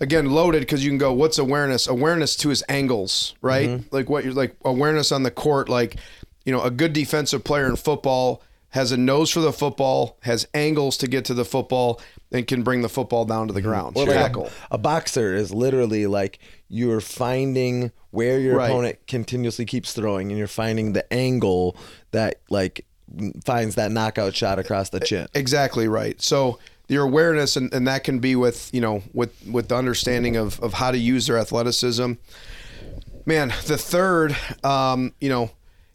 again 0.00 0.30
loaded 0.30 0.60
because 0.60 0.84
you 0.84 0.90
can 0.90 0.98
go 0.98 1.12
what's 1.12 1.38
awareness? 1.38 1.86
Awareness 1.86 2.36
to 2.36 2.50
his 2.50 2.62
angles, 2.68 3.34
right? 3.40 3.68
Mm-hmm. 3.68 3.94
Like 3.94 4.08
what 4.10 4.24
you're 4.24 4.34
like 4.34 4.54
awareness 4.64 5.12
on 5.12 5.22
the 5.22 5.30
court. 5.30 5.68
Like 5.68 5.96
you 6.44 6.52
know, 6.52 6.62
a 6.62 6.70
good 6.70 6.92
defensive 6.92 7.44
player 7.44 7.66
in 7.66 7.76
football 7.76 8.42
has 8.70 8.92
a 8.92 8.96
nose 8.96 9.30
for 9.30 9.40
the 9.40 9.52
football, 9.52 10.18
has 10.22 10.46
angles 10.52 10.96
to 10.98 11.08
get 11.08 11.24
to 11.26 11.34
the 11.34 11.44
football, 11.44 12.00
and 12.30 12.46
can 12.46 12.62
bring 12.62 12.82
the 12.82 12.88
football 12.88 13.24
down 13.24 13.46
to 13.48 13.54
the 13.54 13.62
ground. 13.62 13.96
Or 13.96 14.04
like 14.04 14.10
a- 14.10 14.18
Tackle. 14.18 14.50
A, 14.70 14.76
boxer 14.78 15.34
is 15.34 15.52
literally 15.54 16.06
like 16.06 16.38
you're 16.68 17.00
finding 17.00 17.90
where 18.10 18.38
your 18.38 18.56
Right. 18.56 18.70
opponent 18.70 18.98
continuously 19.06 19.64
keeps 19.64 19.92
throwing, 19.94 20.30
and 20.30 20.38
you're 20.38 20.46
finding 20.46 20.92
the 20.92 21.10
angle 21.12 21.76
that 22.10 22.40
like 22.50 22.84
finds 23.44 23.74
that 23.76 23.90
knockout 23.90 24.36
shot 24.36 24.58
across 24.58 24.90
the 24.90 25.00
chin. 25.00 25.26
Exactly 25.34 25.88
right. 25.88 26.20
So 26.20 26.58
your 26.88 27.04
awareness 27.04 27.56
and, 27.56 27.72
and 27.72 27.86
that 27.88 28.04
can 28.04 28.18
be 28.18 28.36
with, 28.36 28.68
you 28.72 28.80
know, 28.82 29.02
with 29.14 29.32
with 29.50 29.68
the 29.68 29.76
understanding 29.76 30.36
of, 30.36 30.60
of 30.60 30.74
how 30.74 30.90
to 30.90 30.98
use 30.98 31.26
their 31.26 31.38
athleticism. 31.38 32.12
Man, 33.26 33.52
the 33.66 33.76
third, 33.76 34.36
um, 34.64 35.12
you 35.20 35.28
know, 35.28 35.50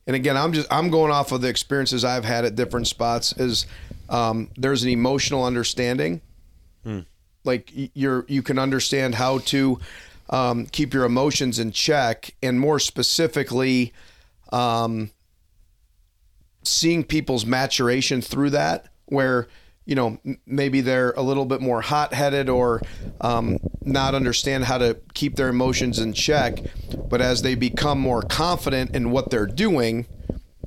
and 0.08 0.16
again 0.16 0.38
I'm 0.38 0.54
just 0.54 0.72
I'm 0.72 0.90
going 0.90 1.12
off 1.12 1.32
of 1.32 1.42
the 1.42 1.48
experiences 1.50 2.04
I've 2.04 2.26
had 2.26 2.46
at 2.46 2.56
different 2.56 2.88
spots 2.88 3.34
is 3.38 3.66
um, 4.10 4.50
there's 4.58 4.84
an 4.84 4.90
emotional 4.90 5.44
understanding. 5.46 6.22
Like 7.44 7.72
you're 7.94 8.26
you 8.28 8.42
can 8.42 8.58
understand 8.60 9.16
how 9.16 9.40
to 9.40 9.80
um, 10.30 10.66
keep 10.68 10.94
your 10.94 11.04
emotions 11.06 11.60
in 11.60 11.72
check 11.72 12.34
and 12.42 12.60
more 12.60 12.80
specifically 12.80 13.94
um, 14.52 15.12
seeing 16.64 17.04
people's 17.04 17.46
maturation 17.46 18.22
through 18.22 18.52
that, 18.52 18.88
where 19.06 19.48
you 19.86 19.96
know 19.96 20.18
maybe 20.46 20.82
they're 20.82 21.12
a 21.12 21.22
little 21.22 21.46
bit 21.46 21.62
more 21.62 21.82
hot-headed 21.82 22.50
or 22.50 22.82
um, 23.22 23.58
not 23.82 24.16
understand 24.16 24.66
how 24.66 24.78
to 24.78 24.98
keep 25.14 25.36
their 25.36 25.50
emotions 25.50 26.00
in 26.00 26.14
check, 26.14 26.60
but 27.10 27.22
as 27.22 27.42
they 27.42 27.56
become 27.56 28.00
more 28.00 28.22
confident 28.22 28.96
in 28.96 29.12
what 29.12 29.30
they're 29.30 29.46
doing, 29.46 30.06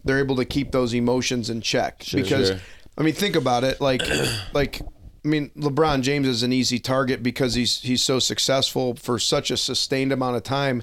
they're 0.05 0.19
able 0.19 0.37
to 0.37 0.45
keep 0.45 0.73
those 0.73 0.95
emotions 0.95 1.51
in 1.51 1.61
check. 1.61 2.03
because 2.13 2.49
Sure. 2.49 2.59
I 2.99 3.03
mean, 3.03 3.15
think 3.15 3.37
about 3.37 3.65
it. 3.65 3.81
Like, 3.81 4.03
like 4.55 4.81
I 5.25 5.29
mean, 5.29 5.51
LeBron 5.57 6.03
James 6.03 6.29
is 6.29 6.43
an 6.43 6.53
easy 6.53 6.79
target 6.79 7.23
because 7.23 7.55
he's 7.55 7.81
he's 7.81 8.03
so 8.03 8.19
successful 8.19 8.95
for 8.95 9.19
such 9.19 9.51
a 9.51 9.57
sustained 9.57 10.13
amount 10.13 10.37
of 10.37 10.45
time. 10.45 10.83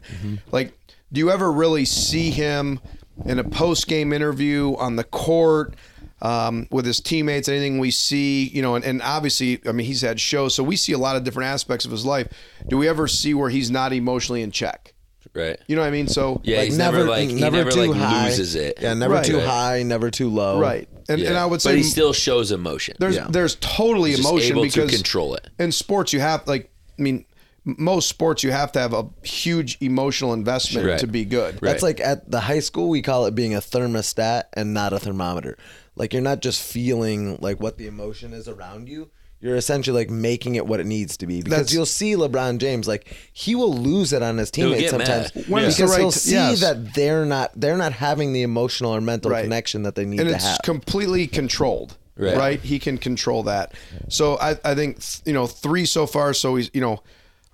Like, 0.52 0.78
do 1.12 1.20
you 1.20 1.32
ever 1.32 1.52
really 1.52 1.86
see 1.86 2.30
him 2.32 2.80
in 3.26 3.40
a 3.40 3.44
post 3.44 3.88
game 3.88 4.12
interview 4.12 4.76
on 4.76 4.96
the 4.98 5.04
court? 5.04 5.76
Um, 6.24 6.68
with 6.72 6.86
his 6.86 7.02
teammates, 7.02 7.50
anything 7.50 7.80
we 7.80 7.92
see, 7.92 8.46
you 8.48 8.62
know, 8.62 8.76
and, 8.76 8.86
and 8.86 9.02
obviously, 9.02 9.60
I 9.68 9.74
mean, 9.74 9.86
he's 9.86 10.00
had 10.00 10.22
shows, 10.22 10.56
so 10.56 10.64
we 10.64 10.78
see 10.78 10.94
a 10.94 10.98
lot 10.98 11.18
of 11.18 11.26
different 11.26 11.48
aspects 11.50 11.84
of 11.84 11.92
his 11.92 12.06
life. 12.06 12.30
Do 12.68 12.78
we 12.78 12.88
ever 12.88 13.10
see 13.10 13.34
where 13.34 13.50
he's 13.50 13.70
not 13.70 13.92
emotionally 13.92 14.42
in 14.42 14.50
check? 14.52 14.94
Right. 15.34 15.60
You 15.68 15.76
know 15.76 15.82
what 15.82 15.90
I 15.90 15.92
mean? 15.92 16.08
So, 16.08 16.40
Yeah, 16.46 16.60
Like 16.60 16.66
he's 16.68 16.78
never, 16.78 17.04
like 17.04 17.28
he 17.28 17.36
never 17.42 17.70
too 17.70 17.88
like 17.92 18.00
high. 18.00 18.28
loses 18.30 18.56
it. 18.56 18.78
Yeah, 18.82 18.94
never 18.94 19.16
Right. 19.16 19.26
too 19.26 19.38
Right. 19.38 19.46
high, 19.48 19.84
never 19.84 20.10
too 20.12 20.30
low. 20.30 20.60
right, 20.62 20.88
and 21.10 21.20
Yeah. 21.20 21.30
and 21.30 21.38
I 21.38 21.46
would 21.46 21.62
say 21.62 21.72
but 21.72 21.78
he 21.78 21.84
still 21.84 22.14
shows 22.14 22.52
emotion. 22.54 22.96
there's 23.00 23.16
Yeah. 23.16 23.28
there's 23.30 23.56
totally 23.60 24.12
He's 24.12 24.20
emotion 24.20 24.52
able 24.54 24.64
because 24.64 24.92
to 24.92 24.96
control 24.96 25.36
it. 25.36 25.48
in 25.60 25.72
sports 25.74 26.14
you 26.14 26.20
have 26.22 26.48
like 26.48 26.70
I 26.98 27.02
mean 27.02 27.26
most 27.66 28.08
sports 28.10 28.44
you 28.44 28.52
have 28.52 28.72
to 28.74 28.80
have 28.80 28.94
a 28.94 29.08
huge 29.24 29.78
emotional 29.82 30.34
investment 30.34 30.86
Right. 30.88 31.00
to 31.00 31.08
be 31.08 31.26
good. 31.26 31.56
Right. 31.56 31.72
That's 31.72 31.84
like 31.84 32.00
at 32.00 32.30
the 32.30 32.42
high 32.42 32.60
school 32.60 32.90
we 32.90 33.02
call 33.02 33.26
it 33.26 33.34
being 33.36 33.56
a 33.56 33.60
thermostat 33.62 34.44
and 34.54 34.74
not 34.74 34.94
a 34.94 35.00
thermometer. 35.00 35.58
Like 35.96 36.14
you're 36.14 36.22
not 36.22 36.42
just 36.42 36.62
feeling 36.62 37.38
like 37.42 37.60
what 37.60 37.78
the 37.78 37.88
emotion 37.88 38.34
is 38.34 38.48
around 38.48 38.90
you. 38.90 39.10
You're 39.40 39.58
essentially 39.58 40.06
like 40.06 40.10
making 40.10 40.56
it 40.56 40.66
what 40.66 40.80
it 40.80 40.86
needs 40.86 41.18
to 41.18 41.28
be 41.28 41.42
because 41.42 41.50
That's- 41.58 41.74
you'll 41.74 41.86
see 41.86 42.14
LeBron 42.14 42.60
James 42.60 42.88
like 42.88 43.14
he 43.34 43.56
will 43.56 43.74
lose 43.74 44.14
it 44.14 44.22
on 44.24 44.38
his 44.38 44.50
teammates 44.50 44.90
sometimes 44.92 45.36
mad. 45.36 45.46
When 45.50 45.66
it's 45.66 45.76
because 45.76 45.90
the 45.92 45.94
right 45.96 46.00
he'll 46.00 46.12
see 46.12 46.32
yes. 46.32 46.62
that 46.62 46.94
they're 46.94 47.26
not 47.26 47.52
they're 47.54 47.76
not 47.78 47.92
having 47.92 48.32
the 48.32 48.42
emotional 48.44 48.96
or 48.96 49.02
mental 49.02 49.32
Right. 49.32 49.44
connection 49.44 49.84
that 49.84 49.96
they 49.96 50.06
need 50.06 50.22
and 50.22 50.30
to 50.30 50.36
have. 50.36 50.44
And 50.44 50.50
it's 50.52 50.66
completely 50.66 51.28
controlled. 51.28 51.98
Right. 52.16 52.38
Right. 52.38 52.60
He 52.62 52.80
can 52.80 52.98
control 52.98 53.44
that. 53.44 53.74
So 54.08 54.38
I, 54.40 54.52
I 54.64 54.76
think 54.76 55.00
you 55.26 55.34
know 55.34 55.46
three 55.48 55.86
so 55.86 56.06
far. 56.08 56.34
So 56.34 56.56
he's 56.56 56.70
you 56.74 56.80
know, 56.82 57.04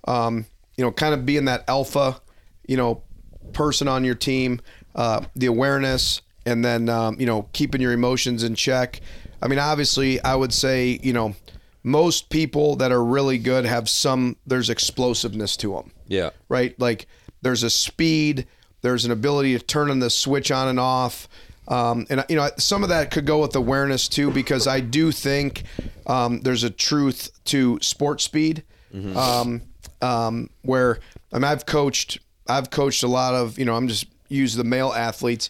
um, 0.06 0.46
you 0.76 0.84
know, 0.84 0.92
kind 0.92 1.12
of 1.12 1.26
being 1.26 1.46
that 1.46 1.64
alpha, 1.66 2.20
you 2.68 2.76
know, 2.76 3.02
person 3.52 3.88
on 3.88 4.04
your 4.04 4.14
team, 4.14 4.60
uh, 4.94 5.24
the 5.34 5.46
awareness, 5.46 6.20
and 6.46 6.64
then 6.64 6.88
um, 6.88 7.16
you 7.20 7.26
know 7.26 7.48
keeping 7.52 7.80
your 7.80 7.92
emotions 7.92 8.42
in 8.44 8.54
check. 8.54 9.00
I 9.42 9.48
mean, 9.48 9.58
obviously, 9.58 10.22
I 10.22 10.34
would 10.34 10.52
say 10.52 10.98
you 11.02 11.12
know 11.12 11.34
most 11.82 12.28
people 12.28 12.76
that 12.76 12.92
are 12.92 13.02
really 13.02 13.38
good 13.38 13.64
have 13.64 13.88
some 13.88 14.36
there's 14.46 14.68
explosiveness 14.68 15.56
to 15.56 15.72
them 15.72 15.90
Yeah. 16.08 16.30
right? 16.50 16.78
Like 16.78 17.06
there's 17.40 17.62
a 17.62 17.70
speed, 17.70 18.46
there's 18.82 19.06
an 19.06 19.10
ability 19.12 19.56
to 19.58 19.64
turn 19.64 19.90
on 19.90 19.98
the 19.98 20.10
switch 20.10 20.50
on 20.50 20.68
and 20.68 20.78
off. 20.78 21.26
Um, 21.68 22.06
and 22.10 22.22
you 22.28 22.36
know, 22.36 22.50
some 22.58 22.82
of 22.82 22.88
that 22.90 23.10
could 23.10 23.24
go 23.24 23.40
with 23.40 23.54
awareness 23.56 24.08
too, 24.08 24.30
because 24.30 24.66
I 24.66 24.80
do 24.80 25.10
think 25.12 25.62
um, 26.06 26.40
there's 26.40 26.64
a 26.64 26.70
truth 26.70 27.30
to 27.46 27.78
sport 27.80 28.20
speed, 28.20 28.64
um, 29.16 29.62
um, 30.02 30.50
where 30.62 30.98
I 31.32 31.36
mean, 31.36 31.44
I've 31.44 31.64
coached, 31.64 32.18
I've 32.48 32.70
coached 32.70 33.02
a 33.04 33.08
lot 33.08 33.34
of, 33.34 33.58
you 33.58 33.64
know, 33.64 33.76
I'm 33.76 33.88
just 33.88 34.04
use 34.28 34.54
the 34.54 34.64
male 34.64 34.92
athletes, 34.92 35.48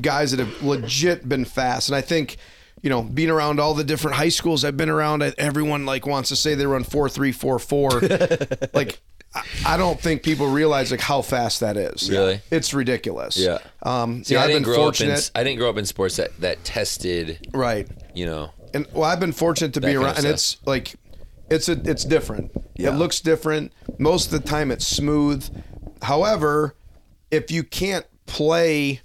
guys 0.00 0.30
that 0.32 0.40
have 0.40 0.62
legit 0.62 1.28
been 1.28 1.44
fast, 1.44 1.88
and 1.88 1.96
I 1.96 2.00
think. 2.00 2.36
You 2.82 2.90
know, 2.90 3.02
being 3.02 3.30
around 3.30 3.58
all 3.58 3.72
the 3.72 3.82
different 3.82 4.16
high 4.18 4.28
schools 4.28 4.62
I've 4.62 4.76
been 4.76 4.90
around, 4.90 5.22
everyone 5.38 5.86
like 5.86 6.06
wants 6.06 6.28
to 6.28 6.36
say 6.36 6.54
they 6.54 6.66
run 6.66 6.84
four 6.84 7.08
three 7.08 7.32
four 7.32 7.58
four. 7.58 7.88
like 8.74 9.00
I- 9.64 9.76
don't 9.78 9.98
think 9.98 10.22
people 10.22 10.46
realize 10.48 10.90
like 10.90 11.00
how 11.00 11.22
fast 11.22 11.60
that 11.60 11.76
is. 11.78 12.08
Really? 12.10 12.42
it's 12.50 12.74
ridiculous. 12.74 13.38
Yeah. 13.38 13.58
Um, 13.82 14.22
See, 14.22 14.34
you 14.34 14.38
know, 14.38 14.42
I 14.42 14.44
I've 14.44 14.50
didn't 14.50 14.62
been 14.64 14.72
grow 14.74 14.76
fortunate. 14.76 15.12
up 15.18 15.18
in 15.34 15.40
I 15.40 15.44
didn't 15.44 15.58
grow 15.58 15.70
up 15.70 15.78
in 15.78 15.86
sports 15.86 16.16
that 16.16 16.38
that 16.42 16.62
tested. 16.64 17.48
right. 17.54 17.88
You 18.14 18.26
know. 18.26 18.50
And 18.74 18.86
well, 18.92 19.04
I've 19.04 19.20
been 19.20 19.32
fortunate 19.32 19.72
to 19.74 19.80
be 19.80 19.86
kind 19.94 19.96
around, 19.96 20.18
of 20.18 20.24
and 20.24 20.38
stuff. 20.38 20.60
it's 20.60 20.66
like, 20.66 20.94
it's 21.50 21.68
a, 21.70 21.80
it's 21.90 22.04
different. 22.04 22.52
Yeah. 22.76 22.90
It 22.90 22.98
looks 22.98 23.20
different. 23.20 23.72
Most 23.98 24.32
of 24.32 24.42
the 24.42 24.46
time, 24.48 24.70
it's 24.70 24.86
smooth. 24.86 25.48
However, 26.02 26.76
if 27.30 27.50
you 27.50 27.64
can't 27.64 28.04
play 28.26 29.00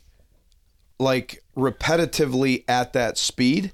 like 1.01 1.43
repetitively 1.57 2.63
at 2.67 2.93
that 2.93 3.17
speed, 3.17 3.73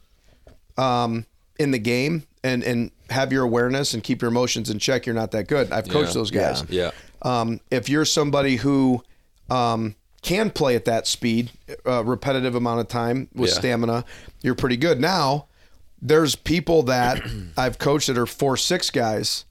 um, 0.78 1.26
in 1.60 1.72
the 1.72 1.80
game 1.80 2.24
and 2.44 2.64
and 2.64 2.92
have 3.10 3.32
your 3.32 3.44
awareness 3.44 3.94
and 3.94 4.04
keep 4.04 4.22
your 4.22 4.30
emotions 4.30 4.70
in 4.70 4.80
check, 4.80 5.06
you're 5.06 5.16
not 5.16 5.32
that 5.32 5.48
good. 5.48 5.72
I've 5.72 5.88
coached 5.90 6.10
Yeah. 6.10 6.14
those 6.14 6.32
guys. 6.32 6.64
Yeah. 6.70 6.92
Um, 7.22 7.60
if 7.72 7.90
you're 7.90 8.06
somebody 8.06 8.58
who 8.58 9.04
um, 9.50 9.96
can 10.22 10.50
play 10.52 10.76
at 10.76 10.86
that 10.86 11.08
speed, 11.08 11.52
uh, 11.86 12.04
repetitive 12.04 12.54
amount 12.54 12.82
of 12.82 12.88
time 12.90 13.30
with 13.34 13.50
Yeah. 13.52 13.56
stamina, 13.56 14.06
you're 14.42 14.56
pretty 14.56 14.76
good. 14.78 15.00
Now, 15.00 15.46
there's 16.02 16.36
people 16.36 16.84
that 16.84 17.22
I've 17.58 17.80
coached 17.80 18.08
that 18.08 18.18
are 18.18 18.26
four 18.26 18.58
six 18.58 18.90
guys 18.90 19.46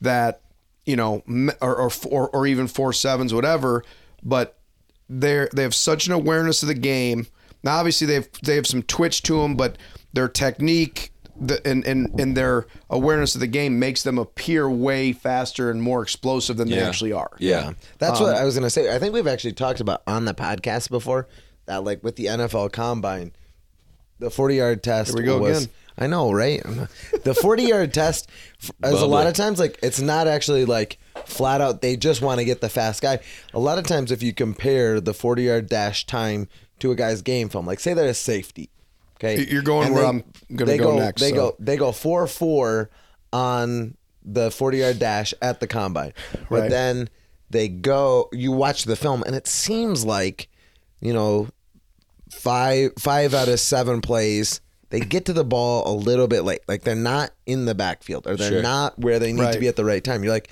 that 0.00 0.40
you 0.86 0.96
know, 0.96 1.22
or 1.60 1.76
or 1.76 1.90
or, 2.08 2.28
or 2.30 2.46
even 2.46 2.66
four 2.68 2.92
sevens, 2.92 3.34
whatever, 3.34 3.84
but 4.22 4.56
they're 5.10 5.48
they 5.52 5.62
have 5.62 5.74
such 5.74 6.06
an 6.06 6.12
awareness 6.12 6.62
of 6.62 6.68
the 6.68 6.74
game. 6.74 7.26
Now, 7.62 7.76
obviously, 7.76 8.06
they 8.06 8.14
have 8.14 8.28
they 8.42 8.54
have 8.54 8.66
some 8.66 8.82
twitch 8.82 9.22
to 9.22 9.42
them, 9.42 9.56
but 9.56 9.76
their 10.12 10.28
technique 10.28 11.12
the, 11.40 11.66
and, 11.66 11.84
and 11.84 12.20
and 12.20 12.36
their 12.36 12.66
awareness 12.88 13.34
of 13.34 13.40
the 13.40 13.46
game 13.46 13.78
makes 13.78 14.02
them 14.02 14.18
appear 14.18 14.70
way 14.70 15.12
faster 15.12 15.70
and 15.70 15.82
more 15.82 16.02
explosive 16.02 16.56
than 16.58 16.68
they 16.68 16.80
actually 16.80 17.12
are. 17.12 17.30
Yeah. 17.38 17.72
That's 17.98 18.20
what 18.20 18.34
um, 18.34 18.40
I 18.40 18.44
was 18.44 18.54
gonna 18.54 18.70
say. 18.70 18.94
I 18.94 18.98
think 18.98 19.14
we've 19.14 19.26
actually 19.26 19.54
talked 19.54 19.80
about 19.80 20.02
on 20.06 20.26
the 20.26 20.34
podcast 20.34 20.90
before 20.90 21.28
that, 21.66 21.82
like 21.82 22.04
with 22.04 22.16
the 22.16 22.26
NFL 22.26 22.72
Combine, 22.72 23.32
the 24.18 24.30
forty-yard 24.30 24.82
test. 24.82 25.10
Here 25.10 25.16
we 25.18 25.24
go 25.24 25.38
was, 25.38 25.64
again. 25.64 25.74
I 26.00 26.06
know, 26.06 26.32
right? 26.32 26.62
The 27.24 27.34
forty-yard 27.34 27.92
test 27.94 28.28
f- 28.62 28.70
is 28.84 29.00
a 29.02 29.06
lot 29.06 29.26
of 29.26 29.34
times 29.34 29.58
like 29.60 29.78
it's 29.82 30.00
not 30.00 30.26
actually 30.26 30.64
like 30.64 30.98
flat 31.26 31.60
out. 31.60 31.82
They 31.82 31.96
just 31.96 32.22
want 32.22 32.38
to 32.38 32.44
get 32.44 32.60
the 32.62 32.68
fast 32.70 33.02
guy. 33.02 33.20
A 33.54 33.58
lot 33.58 33.78
of 33.78 33.86
times, 33.86 34.10
if 34.10 34.22
you 34.22 34.32
compare 34.32 35.00
the 35.00 35.12
forty-yard 35.14 35.68
dash 35.68 36.06
time 36.06 36.48
to 36.78 36.90
a 36.90 36.94
guy's 36.96 37.20
game 37.22 37.48
film, 37.50 37.66
like 37.66 37.78
say 37.80 37.92
they're 37.92 38.08
a 38.08 38.14
safety, 38.14 38.70
okay, 39.16 39.44
You're 39.44 39.60
going 39.62 39.88
And 39.88 39.94
where 39.94 40.02
they- 40.04 40.08
I'm 40.08 40.24
gonna 40.56 40.70
they 40.70 40.78
go 40.78 40.98
next, 40.98 41.20
They 41.20 41.30
so. 41.30 41.34
go 41.36 41.56
they 41.58 41.76
go 41.76 41.92
four 41.92 42.26
four 42.26 42.88
on 43.32 43.96
the 44.24 44.50
40 44.50 44.78
yard 44.78 44.98
dash 44.98 45.32
at 45.42 45.60
the 45.60 45.66
combine. 45.66 46.12
But 46.48 46.60
Right. 46.62 46.70
then 46.70 47.08
they 47.50 47.68
go 47.68 48.28
you 48.32 48.52
watch 48.52 48.84
the 48.84 48.96
film 48.96 49.22
and 49.26 49.34
it 49.36 49.46
seems 49.46 50.04
like, 50.04 50.48
you 51.00 51.12
know, 51.12 51.48
five 52.30 52.92
five 52.98 53.34
out 53.34 53.48
of 53.48 53.58
seven 53.60 54.00
plays 54.00 54.60
they 54.90 55.00
get 55.00 55.24
to 55.26 55.32
the 55.32 55.44
ball 55.44 55.90
a 55.92 55.94
little 55.96 56.26
bit 56.28 56.42
late. 56.42 56.60
Like 56.68 56.82
they're 56.82 56.94
not 56.94 57.30
in 57.46 57.64
the 57.64 57.74
backfield 57.74 58.26
or 58.26 58.36
they're 58.36 58.50
Sure. 58.50 58.62
not 58.62 58.98
where 58.98 59.18
they 59.18 59.32
need 59.32 59.52
to 59.52 59.58
be 59.60 59.68
at 59.68 59.76
the 59.76 59.84
right 59.84 60.02
time. 60.04 60.22
You're 60.22 60.32
like 60.32 60.50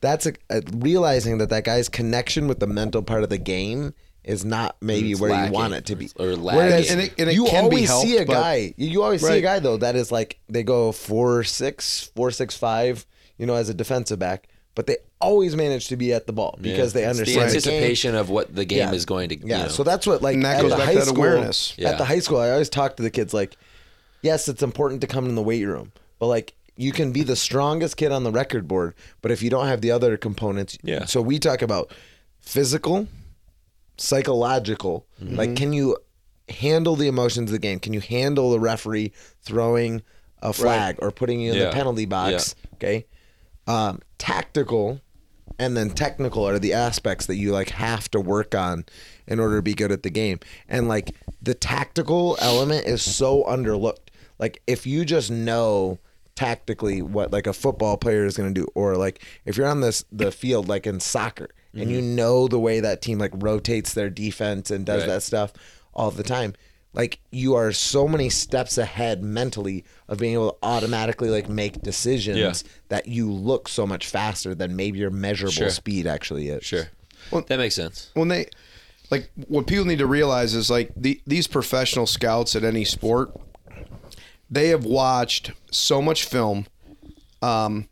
that's 0.00 0.26
a, 0.26 0.32
a 0.50 0.62
realizing 0.74 1.38
that 1.38 1.50
that 1.50 1.64
guy's 1.64 1.88
connection 1.88 2.46
with 2.48 2.60
the 2.60 2.66
mental 2.68 3.02
part 3.02 3.22
of 3.24 3.30
the 3.30 3.38
game 3.38 3.94
is 4.24 4.44
not 4.44 4.76
maybe 4.80 5.12
It's 5.12 5.20
where 5.20 5.30
lacking. 5.30 5.52
you 5.52 5.58
want 5.58 5.74
it 5.74 5.86
to 5.86 5.96
be. 5.96 6.06
Or 6.18 6.26
Whereas 6.36 6.38
lagging. 6.38 6.90
And 6.92 7.00
it- 7.00 7.14
and 7.18 7.28
it 7.30 7.34
you 7.34 7.44
can 7.46 7.68
be 7.68 7.86
always 7.88 7.90
see 8.02 8.14
a 8.14 8.18
helped, 8.18 8.26
but- 8.28 8.34
guy. 8.34 8.74
You 8.76 9.02
always 9.02 9.26
see 9.26 9.38
a 9.38 9.40
guy 9.40 9.58
though 9.58 9.76
that 9.78 9.96
is 9.96 10.12
like 10.12 10.38
they 10.48 10.62
go 10.62 10.92
four 10.92 11.42
six, 11.44 12.10
four 12.14 12.30
six 12.30 12.56
five. 12.56 13.06
You 13.38 13.46
know, 13.46 13.54
as 13.54 13.68
a 13.68 13.74
defensive 13.74 14.18
back, 14.18 14.47
but 14.78 14.86
they 14.86 14.96
always 15.20 15.56
manage 15.56 15.88
to 15.88 15.96
be 15.96 16.12
at 16.12 16.28
the 16.28 16.32
ball 16.32 16.56
because 16.62 16.92
they 16.92 17.02
It's 17.02 17.16
the 17.18 17.22
understand 17.22 17.34
the 17.34 17.40
game. 17.40 17.74
anticipation 17.74 18.14
of 18.14 18.30
what 18.30 18.54
the 18.54 18.64
game 18.64 18.78
Yeah. 18.78 18.92
is 18.92 19.04
going 19.06 19.28
to. 19.30 19.36
Yeah, 19.36 19.56
You 19.56 19.62
know. 19.64 19.68
so 19.70 19.82
that's 19.82 20.06
what 20.06 20.22
like 20.22 20.34
And 20.36 20.44
that 20.44 20.58
at 20.58 20.62
goes 20.62 20.70
the 20.70 20.76
back 20.76 20.86
high 20.86 20.92
to 20.92 20.98
that 21.00 21.06
school, 21.06 21.16
awareness. 21.18 21.74
Yeah. 21.76 21.90
At 21.90 21.98
the 21.98 22.04
high 22.04 22.20
school, 22.20 22.38
I 22.38 22.50
always 22.52 22.68
talk 22.68 22.96
to 22.98 23.02
the 23.02 23.10
kids 23.10 23.34
like, 23.34 23.56
yes, 24.22 24.46
it's 24.48 24.62
important 24.62 25.00
to 25.00 25.08
come 25.08 25.26
in 25.28 25.34
the 25.34 25.42
weight 25.42 25.64
room, 25.64 25.90
but 26.20 26.26
like 26.28 26.54
you 26.76 26.92
can 26.92 27.10
be 27.10 27.24
the 27.24 27.34
strongest 27.34 27.96
kid 27.96 28.12
on 28.12 28.22
the 28.22 28.30
record 28.30 28.68
board, 28.68 28.94
but 29.20 29.32
if 29.32 29.42
you 29.42 29.50
don't 29.50 29.66
have 29.66 29.80
the 29.80 29.90
other 29.90 30.16
components, 30.16 30.78
Yeah. 30.84 31.06
So 31.06 31.20
we 31.20 31.40
talk 31.40 31.60
about 31.60 31.92
physical, 32.38 33.08
psychological. 33.96 35.06
Mm-hmm. 35.20 35.34
Like, 35.36 35.56
can 35.56 35.72
you 35.72 35.96
handle 36.48 36.94
the 36.96 37.08
emotions 37.08 37.50
of 37.50 37.52
the 37.52 37.58
game? 37.58 37.80
Can 37.80 37.92
you 37.92 38.00
handle 38.00 38.50
the 38.52 38.60
referee 38.60 39.12
throwing 39.42 40.02
a 40.40 40.52
flag 40.52 40.96
or 41.00 41.10
putting 41.10 41.40
you 41.40 41.50
in 41.52 41.58
Yeah. 41.58 41.64
the 41.66 41.70
penalty 41.72 42.06
box? 42.06 42.54
Okay. 42.74 43.06
Um, 43.66 44.00
tactical 44.18 45.00
and 45.58 45.76
then 45.76 45.90
technical 45.90 46.46
are 46.46 46.58
the 46.58 46.72
aspects 46.72 47.26
that 47.26 47.36
you 47.36 47.52
like 47.52 47.70
have 47.70 48.10
to 48.10 48.20
work 48.20 48.54
on 48.54 48.84
in 49.26 49.40
order 49.40 49.56
to 49.56 49.62
be 49.62 49.74
good 49.74 49.90
at 49.90 50.02
the 50.02 50.10
game. 50.10 50.38
And 50.68 50.88
like 50.88 51.14
the 51.42 51.54
tactical 51.54 52.36
element 52.40 52.86
is 52.86 53.02
so 53.02 53.44
underlooked. 53.44 54.08
Like 54.38 54.62
if 54.66 54.86
you 54.86 55.04
just 55.04 55.30
know 55.30 55.98
tactically 56.36 57.02
what 57.02 57.32
like 57.32 57.48
a 57.48 57.52
football 57.52 57.96
player 57.96 58.24
is 58.24 58.36
going 58.36 58.54
to 58.54 58.60
do 58.60 58.68
or 58.76 58.96
like 58.96 59.24
if 59.44 59.56
you're 59.56 59.66
on 59.66 59.80
this 59.80 60.04
the 60.12 60.30
field 60.30 60.68
like 60.68 60.86
in 60.86 61.00
soccer 61.00 61.48
and 61.74 61.90
you 61.90 61.98
mm-hmm. 61.98 62.14
know 62.14 62.46
the 62.46 62.60
way 62.60 62.78
that 62.78 63.02
team 63.02 63.18
like 63.18 63.32
rotates 63.34 63.92
their 63.94 64.08
defense 64.08 64.70
and 64.70 64.86
does 64.86 65.00
Right. 65.02 65.08
that 65.08 65.22
stuff 65.24 65.52
all 65.94 66.12
the 66.12 66.22
time 66.22 66.54
like 66.94 67.20
you 67.30 67.54
are 67.54 67.70
so 67.72 68.08
many 68.08 68.28
steps 68.30 68.78
ahead 68.78 69.22
mentally 69.22 69.84
of 70.08 70.18
being 70.18 70.34
able 70.34 70.50
to 70.52 70.56
automatically 70.62 71.28
like 71.28 71.48
make 71.48 71.80
decisions 71.82 72.38
Yeah. 72.38 72.70
that 72.88 73.06
you 73.06 73.30
look 73.30 73.68
so 73.68 73.86
much 73.86 74.06
faster 74.06 74.54
than 74.54 74.74
maybe 74.74 74.98
your 74.98 75.10
measurable 75.10 75.52
Sure. 75.52 75.70
speed 75.70 76.06
actually 76.06 76.48
is. 76.48 76.64
Sure. 76.64 76.88
Well, 77.30 77.44
that 77.48 77.58
makes 77.58 77.74
sense. 77.74 78.10
when 78.14 78.28
they 78.28 78.46
like 79.10 79.30
what 79.48 79.66
people 79.66 79.84
need 79.84 79.98
to 79.98 80.06
realize 80.06 80.54
is 80.54 80.70
like 80.70 80.90
the, 80.96 81.20
these 81.26 81.46
professional 81.46 82.06
scouts 82.06 82.54
at 82.56 82.64
any 82.64 82.84
sport 82.84 83.30
they 84.50 84.68
have 84.68 84.84
watched 84.84 85.52
so 85.70 86.00
much 86.00 86.24
film 86.24 86.66
um, 87.42 87.88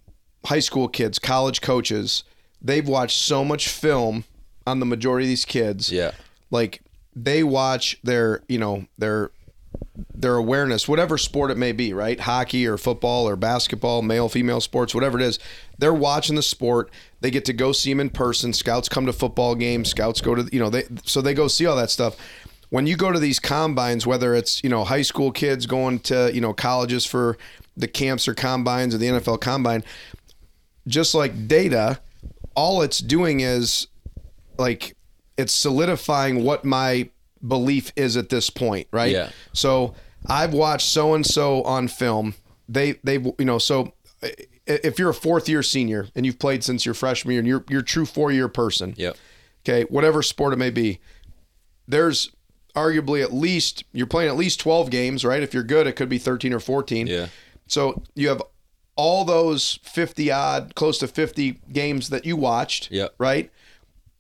high 0.46 0.58
school 0.60 0.88
kids 0.88 1.18
college 1.18 1.60
coaches 1.60 2.24
they've 2.62 2.88
watched 2.88 3.18
so 3.18 3.44
much 3.44 3.68
film 3.68 4.24
on 4.66 4.80
the 4.80 4.86
majority 4.86 5.26
of 5.26 5.28
these 5.28 5.44
kids 5.44 5.90
Yeah. 5.92 6.12
like 6.50 6.80
they 7.16 7.42
watch 7.42 7.98
their 8.04 8.42
you 8.48 8.58
know 8.58 8.86
their 8.98 9.30
their 10.14 10.36
awareness 10.36 10.86
whatever 10.86 11.16
sport 11.16 11.50
it 11.50 11.56
may 11.56 11.72
be 11.72 11.92
right? 11.92 12.20
Hockey 12.20 12.66
or 12.66 12.76
football 12.76 13.26
or 13.28 13.34
basketball 13.34 14.02
male 14.02 14.28
female 14.28 14.60
sports 14.60 14.94
whatever 14.94 15.18
it 15.18 15.24
is 15.24 15.38
they're 15.78 15.94
watching 15.94 16.36
the 16.36 16.42
sport. 16.42 16.90
They 17.20 17.30
get 17.30 17.44
to 17.46 17.52
go 17.52 17.72
see 17.72 17.90
them 17.90 18.00
in 18.00 18.10
person. 18.10 18.52
Scouts 18.52 18.88
come 18.88 19.06
to 19.06 19.12
football 19.12 19.54
games. 19.54 19.90
Scouts 19.90 20.20
go 20.20 20.34
to 20.34 20.48
you 20.52 20.60
know 20.60 20.70
they 20.70 20.84
so 21.04 21.20
they 21.20 21.34
go 21.34 21.48
see 21.48 21.66
all 21.66 21.76
that 21.76 21.90
stuff. 21.90 22.16
When 22.70 22.86
you 22.86 22.96
go 22.96 23.12
to 23.12 23.18
these 23.18 23.38
combines 23.38 24.06
whether 24.06 24.34
it's 24.34 24.62
you 24.62 24.70
know 24.70 24.84
high 24.84 25.02
school 25.02 25.32
kids 25.32 25.66
going 25.66 26.00
to 26.00 26.30
you 26.34 26.40
know 26.40 26.52
colleges 26.52 27.04
for 27.04 27.38
the 27.76 27.88
camps 27.88 28.26
or 28.26 28.34
combines 28.34 28.94
or 28.94 28.98
the 28.98 29.06
NFL 29.06 29.40
combine 29.40 29.84
just 30.86 31.14
like 31.14 31.46
data 31.46 32.00
all 32.54 32.80
it's 32.80 32.98
doing 32.98 33.40
is 33.40 33.86
like 34.58 34.95
it's 35.36 35.52
solidifying 35.52 36.42
what 36.44 36.64
my 36.64 37.08
belief 37.46 37.92
is 37.96 38.16
at 38.16 38.28
this 38.30 38.50
point, 38.50 38.88
right? 38.92 39.12
Yeah. 39.12 39.30
So 39.52 39.94
I've 40.26 40.52
watched 40.54 40.88
so 40.88 41.14
and 41.14 41.24
so 41.26 41.62
on 41.62 41.88
film. 41.88 42.34
They 42.68 42.92
they 43.04 43.14
you 43.18 43.44
know 43.44 43.58
so 43.58 43.92
if 44.66 44.98
you're 44.98 45.10
a 45.10 45.14
fourth 45.14 45.48
year 45.48 45.62
senior 45.62 46.08
and 46.16 46.26
you've 46.26 46.38
played 46.38 46.64
since 46.64 46.84
your 46.84 46.94
freshman 46.94 47.32
year 47.32 47.38
and 47.40 47.46
you're 47.48 47.64
you're 47.68 47.80
a 47.80 47.84
true 47.84 48.06
four 48.06 48.32
year 48.32 48.48
person, 48.48 48.94
Yeah. 48.96 49.12
okay, 49.64 49.84
whatever 49.84 50.22
sport 50.22 50.52
it 50.52 50.56
may 50.56 50.70
be, 50.70 50.98
there's 51.86 52.30
arguably 52.74 53.22
at 53.22 53.32
least 53.32 53.84
you're 53.92 54.06
playing 54.06 54.28
at 54.28 54.36
least 54.36 54.60
12 54.60 54.90
games, 54.90 55.24
right? 55.24 55.42
If 55.42 55.54
you're 55.54 55.62
good, 55.62 55.86
it 55.86 55.92
could 55.96 56.08
be 56.08 56.18
13 56.18 56.52
or 56.52 56.60
14. 56.60 57.06
Yeah. 57.06 57.28
So 57.68 58.02
you 58.14 58.28
have 58.28 58.42
all 58.96 59.24
those 59.24 59.78
50 59.82 60.30
odd, 60.30 60.74
close 60.74 60.98
to 60.98 61.06
50 61.08 61.60
games 61.72 62.08
that 62.10 62.24
you 62.26 62.36
watched, 62.36 62.90
Yep. 62.90 63.14
right? 63.18 63.50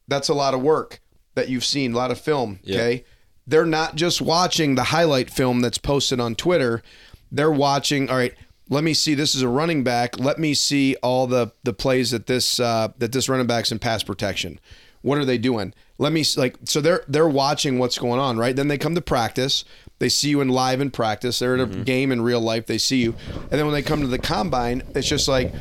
That's 0.08 0.28
a 0.28 0.34
lot 0.34 0.54
of 0.54 0.62
work 0.62 1.00
that 1.36 1.48
you've 1.48 1.64
seen, 1.64 1.92
a 1.92 1.96
lot 1.96 2.10
of 2.10 2.18
film, 2.20 2.58
Yep. 2.64 2.80
okay? 2.80 3.04
They're 3.46 3.64
not 3.64 3.94
just 3.94 4.20
watching 4.20 4.74
the 4.74 4.82
highlight 4.84 5.30
film 5.30 5.60
that's 5.60 5.78
posted 5.78 6.18
on 6.18 6.34
Twitter. 6.34 6.82
They're 7.30 7.52
watching, 7.52 8.10
all 8.10 8.16
right, 8.16 8.34
let 8.68 8.82
me 8.82 8.92
see 8.92 9.14
this 9.14 9.36
is 9.36 9.42
a 9.42 9.48
running 9.48 9.84
back. 9.84 10.18
Let 10.18 10.40
me 10.40 10.52
see 10.52 10.96
all 11.00 11.28
the 11.28 11.52
the 11.62 11.72
plays 11.72 12.10
that 12.10 12.26
this 12.26 12.58
uh 12.58 12.88
that 12.98 13.12
this 13.12 13.28
running 13.28 13.46
back's 13.46 13.70
in 13.70 13.78
pass 13.78 14.02
protection. 14.02 14.58
What 15.02 15.18
are 15.18 15.24
they 15.24 15.38
doing? 15.38 15.72
Let 15.98 16.12
me 16.12 16.24
like 16.36 16.56
so 16.64 16.80
they're 16.80 17.04
they're 17.06 17.28
watching 17.28 17.78
what's 17.78 17.96
going 17.98 18.18
on, 18.18 18.36
right? 18.36 18.56
Then 18.56 18.66
they 18.66 18.76
come 18.78 18.96
to 18.96 19.00
practice. 19.00 19.64
They 20.00 20.08
see 20.08 20.30
you 20.30 20.40
in 20.40 20.48
live 20.48 20.80
in 20.80 20.90
practice. 20.90 21.38
They're 21.38 21.54
at 21.54 21.60
a 21.60 21.66
game 21.66 22.10
in 22.10 22.22
real 22.22 22.40
life. 22.40 22.66
They 22.66 22.78
see 22.78 22.96
you, 23.02 23.14
and 23.32 23.50
then 23.52 23.64
when 23.66 23.72
they 23.74 23.82
come 23.82 24.00
to 24.00 24.08
the 24.08 24.18
combine, 24.18 24.82
it's 24.96 25.06
just 25.08 25.28
like 25.28 25.52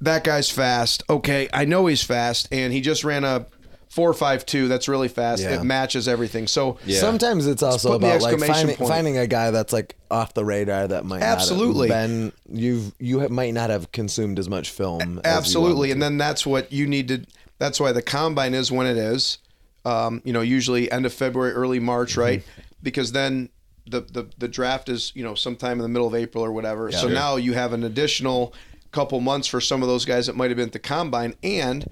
that 0.00 0.24
guy's 0.24 0.50
fast. 0.50 1.02
Okay, 1.08 1.48
I 1.52 1.64
know 1.64 1.86
he's 1.86 2.02
fast, 2.02 2.48
and 2.52 2.72
he 2.72 2.80
just 2.80 3.04
ran 3.04 3.22
a 3.24 3.46
four 3.88 4.12
five 4.14 4.44
two. 4.46 4.68
That's 4.68 4.88
really 4.88 5.08
fast. 5.08 5.42
Yeah. 5.42 5.60
It 5.60 5.64
matches 5.64 6.08
everything. 6.08 6.46
So 6.46 6.78
Yeah. 6.84 7.00
Sometimes 7.00 7.46
it's 7.46 7.62
also 7.62 7.92
about 7.92 8.20
like 8.22 8.38
finding, 8.38 8.76
finding 8.76 9.18
a 9.18 9.26
guy 9.26 9.50
that's 9.50 9.72
like 9.72 9.96
off 10.10 10.34
the 10.34 10.44
radar 10.44 10.88
that 10.88 11.04
might 11.04 11.22
Absolutely. 11.22 11.88
not 11.88 11.94
have 11.96 12.08
been 12.08 12.32
you've 12.50 12.92
you 12.98 13.20
have, 13.20 13.30
might 13.30 13.54
not 13.54 13.70
have 13.70 13.90
consumed 13.92 14.38
as 14.38 14.48
much 14.48 14.70
film. 14.70 15.00
as 15.00 15.08
you 15.08 15.20
absolutely, 15.24 15.90
and 15.90 16.02
then 16.02 16.18
that's 16.18 16.46
what 16.46 16.72
you 16.72 16.86
need 16.86 17.08
to. 17.08 17.24
That's 17.58 17.80
why 17.80 17.92
the 17.92 18.02
combine 18.02 18.54
is 18.54 18.70
when 18.70 18.86
it 18.86 18.96
is. 18.96 19.38
Um, 19.84 20.20
you 20.24 20.32
know, 20.32 20.42
usually 20.42 20.90
end 20.92 21.06
of 21.06 21.12
February, 21.14 21.52
early 21.52 21.80
March, 21.80 22.12
Mm-hmm. 22.12 22.20
right? 22.20 22.42
Because 22.82 23.12
then 23.12 23.48
the, 23.86 24.02
the 24.02 24.26
the 24.36 24.48
draft 24.48 24.88
is 24.90 25.12
you 25.14 25.24
know 25.24 25.34
sometime 25.34 25.72
in 25.78 25.82
the 25.82 25.88
middle 25.88 26.06
of 26.06 26.14
April 26.14 26.44
or 26.44 26.52
whatever. 26.52 26.92
so 26.92 27.02
Sure. 27.06 27.10
now 27.10 27.36
you 27.36 27.54
have 27.54 27.72
an 27.72 27.84
additional 27.84 28.52
couple 28.92 29.20
months 29.20 29.46
for 29.48 29.60
some 29.60 29.82
of 29.82 29.88
those 29.88 30.04
guys 30.04 30.26
that 30.26 30.36
might 30.36 30.50
have 30.50 30.56
been 30.56 30.66
at 30.66 30.72
the 30.72 30.78
combine 30.78 31.34
and 31.42 31.90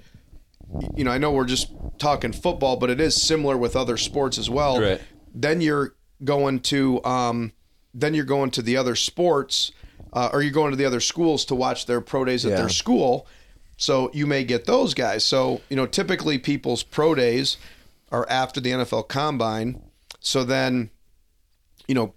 you 0.95 1.03
know, 1.03 1.11
I 1.11 1.17
know 1.17 1.31
we're 1.31 1.45
just 1.45 1.71
talking 1.97 2.31
football, 2.31 2.77
but 2.77 2.89
it 2.89 2.99
is 2.99 3.19
similar 3.21 3.57
with 3.57 3.75
other 3.75 3.97
sports 3.97 4.37
as 4.37 4.49
well. 4.49 4.81
Right. 4.81 5.01
Then 5.33 5.61
you're 5.61 5.95
going 6.23 6.59
to, 6.61 7.03
um, 7.03 7.53
then 7.93 8.13
you're 8.13 8.25
going 8.25 8.51
to 8.51 8.61
the 8.61 8.77
other 8.77 8.95
sports, 8.95 9.71
uh, 10.13 10.29
or 10.33 10.41
you're 10.41 10.51
going 10.51 10.71
to 10.71 10.77
the 10.77 10.85
other 10.85 10.99
schools 10.99 11.45
to 11.45 11.55
watch 11.55 11.85
their 11.85 12.01
pro 12.01 12.25
days 12.25 12.45
at 12.45 12.51
Yeah. 12.51 12.57
their 12.57 12.69
school. 12.69 13.27
So 13.77 14.09
you 14.13 14.25
may 14.25 14.43
get 14.43 14.65
those 14.65 14.93
guys. 14.93 15.23
So 15.23 15.61
you 15.69 15.75
know, 15.75 15.85
typically 15.85 16.37
people's 16.39 16.83
pro 16.83 17.13
days 17.15 17.57
are 18.11 18.27
after 18.29 18.59
the 18.59 18.71
NFL 18.71 19.03
Combine. 19.07 19.81
So 20.19 20.43
then, 20.43 20.89
you 21.87 21.95
know, 21.95 22.13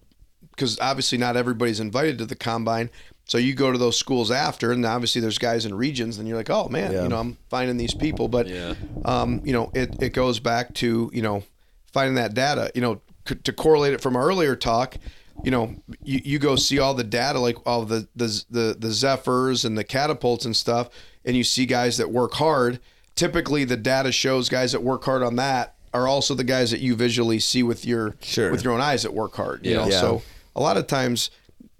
because 0.53 0.79
obviously 0.81 1.19
not 1.19 1.37
everybody's 1.37 1.81
invited 1.81 2.19
to 2.19 2.27
the 2.27 2.35
combine. 2.37 2.91
So 3.31 3.39
you 3.39 3.55
go 3.55 3.71
to 3.71 3.79
those 3.79 3.97
schools 3.97 4.33
after, 4.33 4.73
and 4.73 4.85
obviously 4.85 5.21
there's 5.21 5.39
guys 5.39 5.65
in 5.65 5.73
regions, 5.73 6.19
and 6.19 6.27
you're 6.27 6.37
like, 6.37 6.51
oh 6.51 6.69
man, 6.69 6.91
Yeah. 6.91 7.05
you 7.05 7.09
know, 7.11 7.19
I'm 7.21 7.37
finding 7.49 7.77
these 7.77 7.95
people. 7.95 8.27
But 8.27 8.49
Yeah. 8.49 8.75
um, 9.05 9.41
you 9.45 9.53
know, 9.53 9.71
it, 9.73 10.03
it 10.03 10.13
goes 10.15 10.41
back 10.41 10.75
to, 10.75 11.09
you 11.15 11.23
know, 11.23 11.45
finding 11.93 12.17
that 12.17 12.35
data, 12.35 12.73
you 12.75 12.81
know, 12.81 13.01
c- 13.29 13.37
to 13.37 13.53
correlate 13.53 13.93
it 13.93 14.01
from 14.01 14.17
our 14.17 14.25
earlier 14.25 14.57
talk, 14.57 14.97
you 15.45 15.53
know, 15.53 15.77
you, 16.03 16.21
you 16.25 16.39
go 16.41 16.57
see 16.57 16.81
all 16.81 16.93
the 16.93 17.05
data, 17.05 17.39
like 17.39 17.57
all 17.65 17.85
the, 17.85 18.09
the, 18.17 18.45
the, 18.51 18.77
the 18.77 18.91
Zephyrs 18.91 19.65
and 19.65 19.79
the 19.79 19.85
catapults 19.85 20.45
and 20.45 20.57
stuff, 20.57 20.89
and 21.25 21.37
you 21.37 21.45
see 21.45 21.67
guys 21.67 21.99
that 21.99 22.11
work 22.11 22.33
hard. 22.35 22.81
Typically 23.15 23.63
the 23.63 23.77
data 23.77 24.11
shows 24.11 24.49
guys 24.49 24.73
that 24.73 24.83
work 24.83 25.05
hard 25.05 25.23
on 25.23 25.37
that 25.37 25.77
are 25.95 26.09
also 26.09 26.35
the 26.35 26.43
guys 26.43 26.73
that 26.73 26.81
you 26.81 26.97
visually 26.97 27.39
see 27.39 27.63
with 27.63 27.85
your, 27.87 28.17
Sure. 28.23 28.51
with 28.51 28.65
your 28.65 28.73
own 28.73 28.81
eyes 28.81 29.05
that 29.05 29.15
work 29.15 29.37
hard, 29.37 29.65
you 29.65 29.71
Yeah. 29.75 29.77
know? 29.85 29.87
Yeah. 29.89 30.01
So 30.01 30.23
a 30.57 30.61
lot 30.61 30.77
of 30.77 30.89
times 30.89 31.31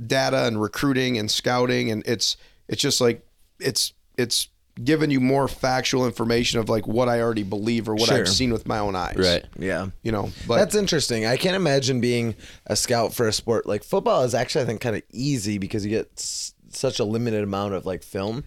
data 0.07 0.47
and 0.47 0.61
recruiting 0.61 1.19
and 1.19 1.31
scouting 1.31 1.91
and 1.91 2.03
it's, 2.07 2.37
it's 2.69 2.81
just 2.81 3.01
like, 3.01 3.27
it's, 3.59 3.93
it's, 4.17 4.49
giving 4.85 5.11
you 5.11 5.21
more 5.21 5.47
factual 5.49 6.07
information 6.07 6.59
of 6.59 6.69
like 6.69 6.87
what 6.87 7.09
I 7.09 7.21
already 7.21 7.43
believe 7.43 7.89
or 7.89 7.95
what 7.95 8.09
Sure. 8.09 8.19
I've 8.19 8.29
seen 8.29 8.53
with 8.53 8.67
my 8.67 8.79
own 8.79 8.97
eyes. 8.97 9.17
Right. 9.17 9.45
Yeah. 9.59 9.89
You 10.03 10.13
know, 10.13 10.31
but 10.47 10.57
That's 10.57 10.75
interesting. 10.75 11.27
I 11.27 11.37
can't 11.37 11.57
imagine 11.57 12.01
being 12.01 12.35
a 12.67 12.77
scout 12.77 13.13
for 13.13 13.29
a 13.29 13.33
sport 13.33 13.67
like 13.67 13.85
football 13.85 14.23
is 14.23 14.35
actually 14.35 14.63
I 14.63 14.67
think 14.67 14.81
kind 14.81 14.97
of 14.97 15.03
easy 15.11 15.59
because 15.59 15.85
you 15.85 15.91
get 15.91 16.11
s- 16.17 16.55
such 16.71 16.99
a 16.99 17.05
limited 17.05 17.43
amount 17.43 17.75
of 17.75 17.85
like 17.85 18.03
film. 18.03 18.45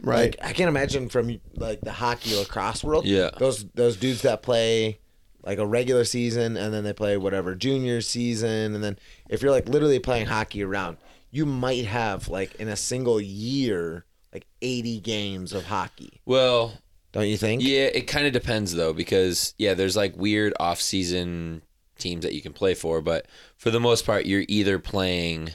Right. 0.00 0.36
Like, 0.36 0.36
I 0.42 0.52
can't 0.52 0.68
imagine 0.68 1.08
from 1.08 1.40
like 1.54 1.82
the 1.82 1.92
hockey 1.92 2.34
lacrosse 2.34 2.82
world. 2.82 3.04
Yeah. 3.04 3.30
Those 3.38 3.64
those 3.74 3.96
dudes 3.96 4.22
that 4.22 4.42
play 4.42 4.98
like 5.44 5.58
a 5.58 5.66
regular 5.66 6.04
season 6.04 6.56
and 6.56 6.74
then 6.74 6.82
they 6.82 6.92
play 6.92 7.16
whatever 7.16 7.54
junior 7.54 8.00
season 8.00 8.74
and 8.74 8.82
then 8.82 8.98
if 9.28 9.42
you're 9.42 9.50
like 9.50 9.68
literally 9.68 9.98
playing 9.98 10.26
hockey 10.26 10.62
around, 10.62 10.96
you 11.30 11.46
might 11.46 11.84
have 11.84 12.28
like 12.28 12.54
in 12.56 12.68
a 12.68 12.76
single 12.76 13.20
year 13.20 14.04
like 14.32 14.46
80 14.62 15.00
games 15.00 15.52
of 15.52 15.64
hockey. 15.64 16.20
Well, 16.26 16.78
Don't 17.12 17.28
you 17.28 17.36
think? 17.36 17.62
Yeah, 17.62 17.84
it 17.86 18.06
kind 18.06 18.26
of 18.26 18.32
depends 18.32 18.74
though, 18.74 18.92
because 18.92 19.54
yeah, 19.58 19.74
there's 19.74 19.96
like 19.96 20.16
weird 20.16 20.52
off-season 20.60 21.62
teams 21.98 22.24
that 22.24 22.34
you 22.34 22.42
can 22.42 22.52
play 22.52 22.74
for, 22.74 23.00
but 23.00 23.26
for 23.56 23.70
the 23.70 23.80
most 23.80 24.04
part, 24.04 24.26
you're 24.26 24.44
either 24.48 24.78
playing, 24.78 25.50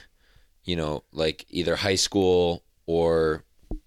you 0.63 0.75
know, 0.75 1.03
like 1.11 1.45
either 1.49 1.75
high 1.75 1.95
school 1.95 2.63
or 2.87 3.43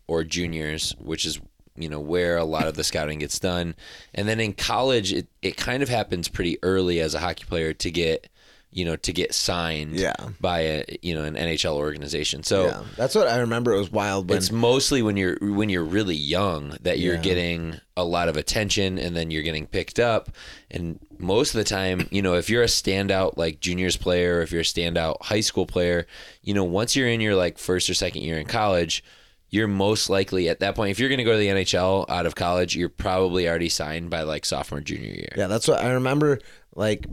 or 0.07 0.23
juniors, 0.23 0.95
which 1.01 1.25
is 1.25 1.41
you 1.77 1.89
know 1.89 1.99
where 1.99 2.37
a 2.37 2.45
lot 2.45 2.69
of 2.69 2.77
the 2.77 2.85
scouting 2.85 3.19
gets 3.19 3.41
done, 3.41 3.75
and 4.15 4.29
then 4.29 4.39
in 4.39 4.53
college, 4.53 5.13
it 5.13 5.27
it 5.43 5.57
kind 5.57 5.83
of 5.83 5.89
happens 5.89 6.29
pretty 6.29 6.59
early 6.63 7.01
as 7.01 7.15
a 7.15 7.19
hockey 7.19 7.45
player 7.45 7.73
to 7.73 7.91
get 7.91 8.29
you 8.75 8.85
know 8.85 8.97
to 8.97 9.13
get 9.13 9.33
signed 9.33 9.95
Yeah. 9.95 10.15
by 10.41 10.61
a 10.61 10.85
you 11.01 11.15
know 11.15 11.23
an 11.25 11.35
NHL 11.37 11.77
organization. 11.77 12.43
So 12.43 12.67
Yeah. 12.67 12.83
That's 12.97 13.15
what 13.15 13.29
I 13.29 13.39
remember 13.39 13.73
it 13.73 13.79
was 13.79 13.91
wild 13.93 14.29
when 14.29 14.37
it's 14.39 14.51
mostly 14.53 15.01
when 15.01 15.17
you're 15.17 15.39
when 15.41 15.69
you're 15.69 15.85
really 15.85 16.17
young 16.17 16.77
that 16.83 16.99
you're 16.99 17.15
Yeah. 17.15 17.21
getting 17.21 17.81
a 17.97 18.05
lot 18.05 18.29
of 18.29 18.37
attention 18.37 18.99
and 18.99 19.15
then 19.17 19.31
you're 19.31 19.45
getting 19.45 19.67
picked 19.69 20.01
up 20.01 20.29
and 20.71 20.99
most 21.19 21.55
of 21.55 21.59
the 21.59 21.65
time 21.65 22.09
you 22.11 22.21
know 22.21 22.35
if 22.35 22.51
you're 22.51 22.65
a 22.65 22.67
standout 22.67 23.37
like 23.37 23.61
juniors 23.61 23.97
player 23.97 24.39
or 24.39 24.43
if 24.43 24.51
you're 24.51 24.63
a 24.63 24.65
standout 24.65 25.23
high 25.23 25.41
school 25.41 25.65
player 25.67 26.07
you 26.43 26.53
know 26.53 26.65
once 26.65 26.97
you're 26.97 27.09
in 27.09 27.21
your 27.21 27.37
like 27.37 27.57
first 27.57 27.89
or 27.89 27.95
second 27.95 28.23
year 28.23 28.37
in 28.39 28.47
college 28.47 29.05
you're 29.51 29.69
most 29.69 30.11
likely 30.11 30.49
at 30.49 30.59
that 30.59 30.75
point 30.75 30.91
if 30.91 30.99
you're 30.99 31.09
going 31.09 31.19
to 31.19 31.25
go 31.25 31.31
to 31.33 31.39
the 31.39 31.47
NHL 31.47 32.11
out 32.11 32.27
of 32.27 32.35
college 32.35 32.75
you're 32.75 32.89
probably 32.89 33.49
already 33.49 33.69
signed 33.69 34.11
by 34.11 34.23
like 34.23 34.45
sophomore 34.45 34.81
junior 34.81 35.13
year 35.13 35.33
Yeah, 35.37 35.47
that's 35.47 35.69
what 35.69 35.79
I 35.81 35.93
remember. 35.93 36.41
Like 36.75 37.07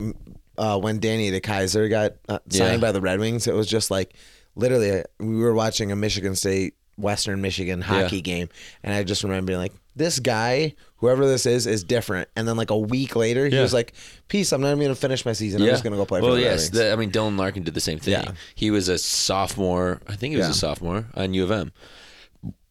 uh, 0.58 0.78
when 0.78 0.98
Danny 1.00 1.30
DeKeyser 1.30 1.88
got 1.90 2.12
uh, 2.28 2.38
signed 2.48 2.74
Yeah. 2.74 2.76
by 2.78 2.92
the 2.92 3.00
Red 3.00 3.20
Wings, 3.20 3.46
it 3.46 3.54
was 3.54 3.66
just 3.66 3.90
like 3.90 4.14
literally 4.54 5.00
uh, 5.00 5.02
we 5.18 5.36
were 5.38 5.54
watching 5.54 5.90
a 5.92 5.96
Michigan 5.96 6.34
State 6.36 6.74
Western 6.98 7.40
Michigan 7.40 7.80
hockey 7.80 8.20
game, 8.20 8.48
and 8.82 8.92
I 8.94 9.02
just 9.02 9.24
remember 9.24 9.48
being 9.48 9.58
like, 9.58 9.72
this 9.96 10.18
guy, 10.20 10.74
whoever 10.96 11.26
this 11.26 11.44
is, 11.46 11.66
is 11.66 11.84
different. 11.84 12.28
And 12.36 12.46
then 12.48 12.56
like 12.56 12.70
a 12.70 12.78
week 12.78 13.16
later, 13.16 13.46
he 13.48 13.56
Yeah. 13.56 13.62
was 13.62 13.72
like, 13.74 13.92
"Peace, 14.28 14.52
I'm 14.52 14.60
not 14.60 14.68
even 14.68 14.80
gonna 14.80 14.94
finish 14.94 15.24
my 15.26 15.32
season. 15.32 15.60
I'm 15.62 15.68
just 15.68 15.82
gonna 15.84 15.96
go 15.96 16.04
play 16.06 16.20
well, 16.20 16.30
for 16.32 16.36
the 16.36 16.42
Red 16.42 16.50
yes. 16.52 16.60
Wings." 16.60 16.70
the- 16.70 16.92
I 16.92 16.96
mean, 16.96 17.10
Dylan 17.10 17.38
Larkin 17.38 17.62
did 17.62 17.74
the 17.74 17.80
same 17.80 17.98
thing. 17.98 18.12
Yeah. 18.12 18.32
He 18.54 18.70
was 18.70 18.88
a 18.88 18.98
sophomore. 18.98 20.00
I 20.06 20.16
think 20.16 20.32
he 20.32 20.36
was 20.38 20.46
Yeah. 20.46 20.50
a 20.52 20.54
sophomore 20.54 21.06
on 21.14 21.34
U 21.34 21.44
of 21.44 21.50
M. 21.50 21.72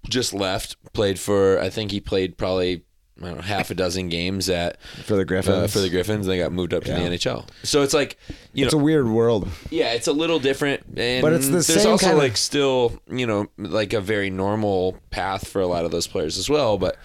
Just 0.09 0.33
left, 0.33 0.77
played 0.93 1.19
for. 1.19 1.59
I 1.59 1.69
think 1.69 1.91
he 1.91 1.99
played 1.99 2.37
probably 2.37 2.83
I 3.23 3.27
don't 3.27 3.35
know, 3.37 3.41
half 3.41 3.69
a 3.71 3.75
dozen 3.75 4.09
games 4.09 4.49
at 4.49 4.81
For 5.05 5.15
the 5.15 5.25
Griffins. 5.25 5.55
Uh, 5.55 5.67
for 5.67 5.79
the 5.79 5.89
Griffins, 5.89 6.25
they 6.27 6.37
got 6.37 6.51
moved 6.51 6.73
up 6.73 6.83
to 6.85 6.89
Yeah. 6.89 6.99
the 6.99 7.15
NHL. 7.15 7.45
So 7.63 7.81
it's 7.83 7.93
like, 7.93 8.17
you 8.53 8.63
know 8.63 8.67
it's 8.67 8.73
know, 8.75 8.79
a 8.81 8.83
weird 8.83 9.07
world. 9.07 9.47
yeah, 9.69 9.93
it's 9.93 10.07
a 10.07 10.13
little 10.13 10.39
different, 10.39 10.83
and 10.97 11.21
But 11.21 11.33
it's 11.33 11.45
the 11.45 11.51
there's 11.53 11.67
same 11.67 11.91
also 11.91 12.05
kinda- 12.07 12.21
like 12.21 12.37
still, 12.37 12.99
you 13.11 13.25
know, 13.27 13.47
like 13.57 13.93
a 13.93 14.01
very 14.01 14.29
normal 14.29 14.97
path 15.09 15.47
for 15.47 15.61
a 15.61 15.67
lot 15.67 15.85
of 15.85 15.91
those 15.91 16.07
players 16.07 16.37
as 16.37 16.49
well. 16.49 16.77
But 16.77 16.97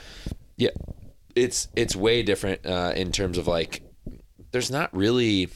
yeah, 0.56 0.70
it's 1.34 1.68
it's 1.76 1.94
way 1.94 2.22
different 2.22 2.64
uh, 2.66 2.92
in 2.96 3.12
terms 3.12 3.36
of 3.38 3.46
like, 3.46 3.82
there's 4.52 4.70
not 4.70 4.94
really 4.96 5.48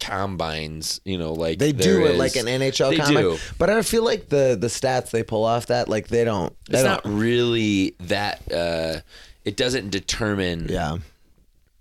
combines, 0.00 1.00
you 1.04 1.16
know, 1.16 1.32
like 1.32 1.58
They 1.58 1.70
there 1.72 2.00
do 2.00 2.06
it 2.06 2.12
is- 2.12 2.18
like 2.18 2.36
an 2.36 2.46
NHL 2.46 2.90
They 2.90 2.96
combine, 2.96 3.22
do. 3.22 3.38
but 3.58 3.70
I 3.70 3.82
feel 3.82 4.04
like 4.04 4.28
the 4.28 4.56
the 4.60 4.66
stats 4.66 5.10
they 5.10 5.22
pull 5.22 5.44
off 5.44 5.66
that 5.66 5.88
like 5.88 6.08
they 6.08 6.24
don't. 6.24 6.52
They 6.68 6.78
It's 6.78 6.82
don't 6.84 7.04
not 7.04 7.06
really 7.06 7.94
that. 8.00 8.40
Uh, 8.52 9.00
it 9.44 9.56
doesn't 9.56 9.90
determine 9.90 10.68
yeah. 10.68 10.98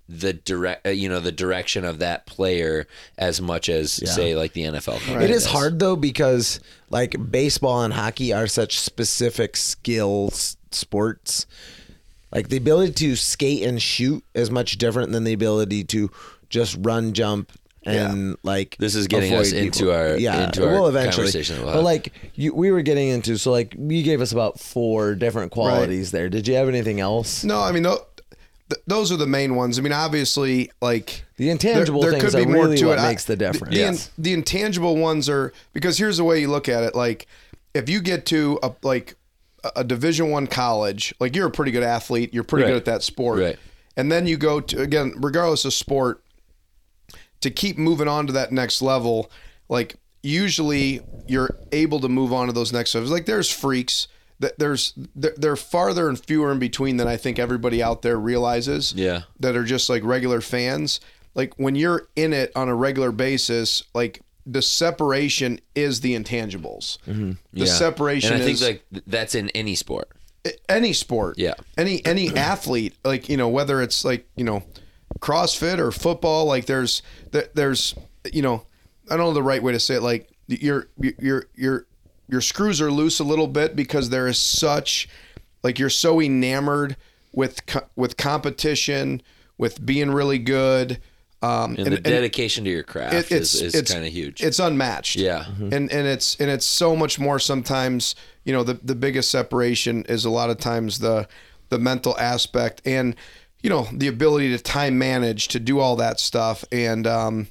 the 0.09 0.34
direct, 0.34 0.86
uh, 0.86 0.89
you 0.89 1.07
know, 1.09 1.20
the 1.20 1.32
direction 1.32 1.86
of 1.86 1.99
that 1.99 2.26
player 2.26 2.88
as 3.18 3.41
much 3.41 3.70
as 3.70 3.99
Yeah. 4.01 4.12
say 4.12 4.36
like 4.36 4.53
the 4.53 4.64
NFL. 4.64 4.99
combine 5.05 5.24
It 5.24 5.30
is 5.32 5.45
hard 5.45 5.80
though 5.80 5.95
because 5.95 6.59
like 6.89 7.16
baseball 7.32 7.84
and 7.84 7.93
hockey 7.93 8.34
are 8.34 8.47
such 8.47 8.80
specific 8.80 9.55
skills 9.57 10.57
sports. 10.72 11.45
Like 12.32 12.49
the 12.49 12.57
ability 12.57 12.93
to 12.93 13.16
skate 13.16 13.64
and 13.64 13.82
shoot 13.82 14.24
is 14.34 14.49
much 14.49 14.78
different 14.78 15.12
than 15.12 15.26
the 15.26 15.34
ability 15.34 15.84
to 15.86 16.09
just 16.49 16.78
run, 16.80 17.14
jump, 17.14 17.51
and 17.86 18.38
like. 18.44 18.76
This 18.80 18.96
is 18.96 19.08
getting 19.08 19.34
us 19.34 19.52
avoid 19.52 19.64
into 19.66 19.92
our- 19.92 20.18
yeah. 20.18 20.46
into 20.46 20.66
our 20.68 20.74
well, 20.74 20.88
eventually, 20.88 21.26
conversation 21.32 21.64
we'll 21.64 21.74
but 21.74 21.84
like 21.84 22.14
you, 22.36 22.54
we 22.54 22.72
were 22.72 22.82
getting 22.82 23.10
into 23.10 23.38
so 23.38 23.52
like 23.52 23.76
you 23.78 24.04
gave 24.04 24.22
us 24.22 24.32
about 24.32 24.60
four 24.60 25.16
different 25.16 25.52
qualities 25.52 26.12
there. 26.12 26.30
Did 26.30 26.48
you 26.48 26.56
have 26.56 26.68
anything 26.70 27.00
else? 27.00 27.44
No, 27.44 27.60
I 27.62 27.72
mean, 27.72 27.84
tho- 27.84 28.06
th- 28.70 28.82
those 28.88 29.12
are 29.12 29.18
the 29.18 29.28
main 29.28 29.56
ones. 29.56 29.80
I 29.80 29.82
mean, 29.82 29.94
obviously, 29.94 30.72
like 30.82 31.24
The 31.38 31.50
intangible 31.50 32.02
there 32.02 32.12
things 32.12 32.36
are 32.36 32.48
really 32.48 32.84
what 32.84 33.00
I- 33.00 33.10
makes 33.10 33.26
the 33.26 33.36
difference. 33.36 33.74
The, 33.74 33.80
Yes. 33.80 34.10
the 34.18 34.34
intangible 34.34 34.96
ones 34.98 35.28
are 35.30 35.52
because 35.74 35.98
here's 35.98 36.18
the 36.18 36.24
way 36.24 36.40
you 36.42 36.50
look 36.50 36.70
at 36.70 36.84
it. 36.84 36.96
Like, 36.96 37.26
if 37.74 37.90
you 37.90 38.00
get 38.02 38.26
to 38.28 38.60
a 38.62 38.72
like 38.84 39.16
a- 39.64 39.72
a 39.78 39.84
Division 39.84 40.30
One 40.30 40.46
college, 40.48 41.14
like 41.20 41.36
you're 41.36 41.48
a 41.48 41.52
pretty 41.52 41.72
good 41.72 41.84
athlete, 41.84 42.34
you're 42.34 42.44
pretty 42.44 42.64
Right. 42.66 42.72
good 42.72 42.78
at 42.78 42.86
that 42.86 43.04
sport, 43.04 43.40
Right. 43.40 43.60
and 43.98 44.12
then 44.12 44.28
you 44.28 44.38
go 44.38 44.60
to 44.60 44.82
again, 44.82 45.14
regardless 45.18 45.66
of 45.66 45.74
sport, 45.74 46.22
to 47.42 47.52
keep 47.52 47.78
moving 47.78 48.08
on 48.08 48.28
to 48.28 48.34
that 48.34 48.52
next 48.52 48.82
level, 48.82 49.30
like 49.70 49.96
usually 50.24 51.02
you're 51.28 51.58
able 51.72 52.00
to 52.00 52.08
move 52.10 52.32
on 52.32 52.48
to 52.48 52.54
those 52.54 52.72
next 52.72 52.94
levels. 52.96 53.12
Like 53.12 53.26
there's 53.26 53.50
freaks 53.52 54.08
that 54.39 54.58
there's 54.58 54.94
they're, 55.16 55.56
farther 55.56 56.10
and 56.10 56.20
fewer 56.20 56.52
in 56.52 56.58
between 56.60 56.98
than 56.98 57.08
I 57.08 57.16
think 57.18 57.38
everybody 57.38 57.82
out 57.84 58.02
there 58.02 58.18
realizes. 58.18 58.94
Yeah. 58.94 59.22
That 59.39 59.56
are 59.56 59.64
just 59.64 59.89
like 59.89 60.04
regular 60.04 60.42
fans. 60.42 61.00
Like 61.36 61.54
when 61.58 61.76
you're 61.76 62.08
in 62.16 62.34
it 62.34 62.52
on 62.56 62.68
a 62.68 62.76
regular 62.76 63.12
basis, 63.12 63.84
like 63.94 64.22
the 64.46 64.62
separation 64.62 65.60
is 65.76 66.02
the 66.02 66.16
intangibles. 66.16 66.98
Mm-hmm. 67.06 67.32
The 67.54 67.66
Yeah. 67.66 67.66
separation 67.66 68.34
and 68.34 68.42
I 68.42 68.46
think 68.46 68.56
is 68.56 68.62
like 68.64 68.84
that's 69.06 69.36
in 69.36 69.50
any 69.50 69.76
sport. 69.76 70.10
any 70.68 70.94
sport. 70.94 71.38
Yeah. 71.38 71.54
Any 71.78 72.04
any 72.06 72.36
athlete, 72.36 72.96
like 73.04 73.30
you 73.30 73.38
know, 73.38 73.48
whether 73.48 73.80
it's 73.82 74.04
like 74.04 74.28
you 74.36 74.44
know, 74.44 74.64
CrossFit 75.20 75.78
or 75.80 75.91
football, 75.91 76.45
like 76.45 76.66
there's 76.66 77.01
there's 77.53 77.95
you 78.32 78.41
know, 78.41 78.66
I 79.09 79.18
don't 79.18 79.28
know 79.28 79.34
the 79.34 79.43
right 79.43 79.62
way 79.62 79.72
to 79.74 79.80
say 79.80 79.95
it. 79.95 80.01
Like 80.01 80.30
your 80.47 80.88
your 80.97 81.45
your 81.55 81.86
your 82.28 82.41
screws 82.41 82.82
are 82.82 82.91
loose 82.91 83.20
a 83.20 83.24
little 83.24 83.47
bit 83.47 83.76
because 83.76 84.09
there 84.09 84.28
is 84.28 84.38
such 84.38 85.07
like 85.64 85.80
you're 85.80 85.89
so 85.89 86.22
enamored 86.22 86.95
with 87.34 87.62
with 87.95 88.18
competition, 88.18 89.22
with 89.57 89.86
being 89.86 90.12
really 90.12 90.39
good. 90.39 90.99
Um, 91.43 91.76
And, 91.76 91.88
the 91.93 91.97
dedication 91.97 92.66
to 92.66 92.70
your 92.70 92.84
craft 92.84 93.16
it- 93.16 93.32
is, 93.32 93.59
is 93.59 93.91
kind 93.91 94.05
of 94.05 94.12
huge. 94.14 94.43
It's 94.43 94.59
unmatched. 94.59 95.16
Yeah. 95.16 95.45
and 95.59 95.74
and 95.74 96.07
it's 96.07 96.36
and 96.39 96.51
it's 96.51 96.66
so 96.68 96.95
much 96.95 97.18
more. 97.20 97.39
Sometimes 97.39 98.16
you 98.45 98.53
know 98.53 98.64
the 98.64 98.76
the 98.76 98.95
biggest 98.95 99.32
separation 99.32 100.03
is 100.05 100.24
a 100.26 100.30
lot 100.30 100.49
of 100.51 100.57
times 100.59 100.99
the 100.99 101.28
the 101.70 101.80
mental 101.80 102.16
aspect 102.20 102.82
and 102.86 103.16
you 103.64 103.70
know 103.70 103.88
the 103.93 104.07
ability 104.07 104.49
to 104.55 104.62
time 104.62 104.97
manage 104.97 105.47
to 105.49 105.59
do 105.59 105.80
all 105.80 105.95
that 105.97 106.20
stuff 106.20 106.66
and 106.72 107.05
um, 107.07 107.47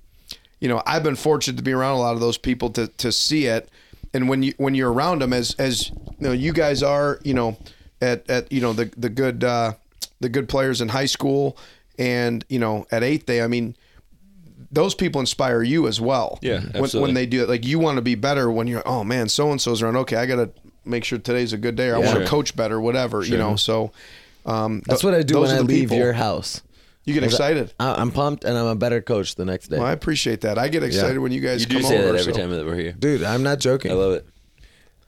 you 0.60 0.68
know 0.68 0.82
I've 0.86 1.02
been 1.02 1.16
fortunate 1.16 1.56
to 1.56 1.62
be 1.62 1.72
around 1.72 1.96
a 1.96 2.00
lot 2.00 2.14
of 2.14 2.20
those 2.20 2.38
people 2.38 2.70
to 2.70 2.88
to 2.88 3.12
see 3.12 3.46
it 3.46 3.68
and 4.12 4.28
when 4.28 4.42
you 4.42 4.54
when 4.58 4.74
you're 4.74 4.92
around 4.92 5.22
them 5.22 5.32
as 5.32 5.54
as 5.58 5.90
you 5.90 5.96
know 6.18 6.32
you 6.32 6.52
guys 6.52 6.82
are 6.82 7.20
you 7.22 7.34
know 7.34 7.56
at 8.00 8.28
at 8.28 8.50
you 8.52 8.60
know 8.60 8.72
the 8.72 8.90
the 8.96 9.08
good 9.08 9.44
uh, 9.44 9.72
the 10.20 10.28
good 10.28 10.48
players 10.48 10.80
in 10.80 10.88
high 10.88 11.06
school 11.06 11.56
and 11.98 12.44
you 12.48 12.58
know 12.58 12.86
at 12.90 13.02
eighth 13.02 13.26
day 13.26 13.42
I 13.42 13.46
mean 13.46 13.76
those 14.72 14.94
people 14.94 15.20
inspire 15.20 15.62
you 15.64 15.88
as 15.88 16.00
well. 16.00 16.38
Yeah, 16.42 16.60
When, 16.78 16.88
when 17.02 17.14
they 17.14 17.26
do 17.26 17.42
it, 17.42 17.48
like 17.48 17.64
you 17.66 17.80
want 17.80 17.96
to 17.96 18.02
be 18.02 18.14
better 18.14 18.48
when 18.52 18.68
you're, 18.68 18.86
oh 18.86 19.02
man, 19.02 19.28
so 19.28 19.50
and 19.50 19.60
so's 19.60 19.82
around. 19.82 19.96
Okay, 19.96 20.14
I 20.14 20.26
got 20.26 20.36
to 20.36 20.50
make 20.84 21.02
sure 21.02 21.18
today's 21.18 21.52
a 21.52 21.56
good 21.58 21.74
day, 21.74 21.88
or 21.88 21.96
I 21.96 21.98
want 21.98 22.10
Sure. 22.12 22.20
to 22.22 22.28
coach 22.28 22.54
better, 22.54 22.80
whatever. 22.80 23.24
You 23.24 23.36
know, 23.36 23.56
so 23.56 23.90
um, 24.46 24.82
That's 24.86 25.00
th- 25.02 25.12
what 25.12 25.18
I 25.18 25.22
do 25.22 25.40
when 25.40 25.50
I 25.50 25.60
leave 25.60 25.88
people. 25.90 25.96
your 25.98 26.12
house. 26.12 26.62
You 27.04 27.14
get 27.14 27.24
excited. 27.24 27.72
I- 27.80 27.94
I'm 27.94 28.10
pumped, 28.10 28.44
and 28.44 28.56
I'm 28.56 28.66
a 28.66 28.74
better 28.76 29.00
coach 29.00 29.34
the 29.34 29.44
next 29.44 29.68
day. 29.68 29.78
Well, 29.78 29.86
I 29.86 29.92
appreciate 29.92 30.42
that. 30.42 30.58
I 30.58 30.68
get 30.68 30.82
excited 30.82 31.18
when 31.18 31.32
you 31.32 31.40
guys 31.40 31.60
you 31.62 31.66
do 31.66 31.76
come 31.80 31.84
say 31.84 31.98
over. 31.98 32.12
that 32.12 32.20
every 32.20 32.32
so- 32.34 32.38
time 32.38 32.50
that 32.50 32.64
we're 32.66 32.76
here. 32.76 32.92
Dude, 32.92 33.22
I'm 33.24 33.42
not 33.42 33.58
joking. 33.58 33.90
I 33.90 33.94
love 33.94 34.12
it. 34.12 34.26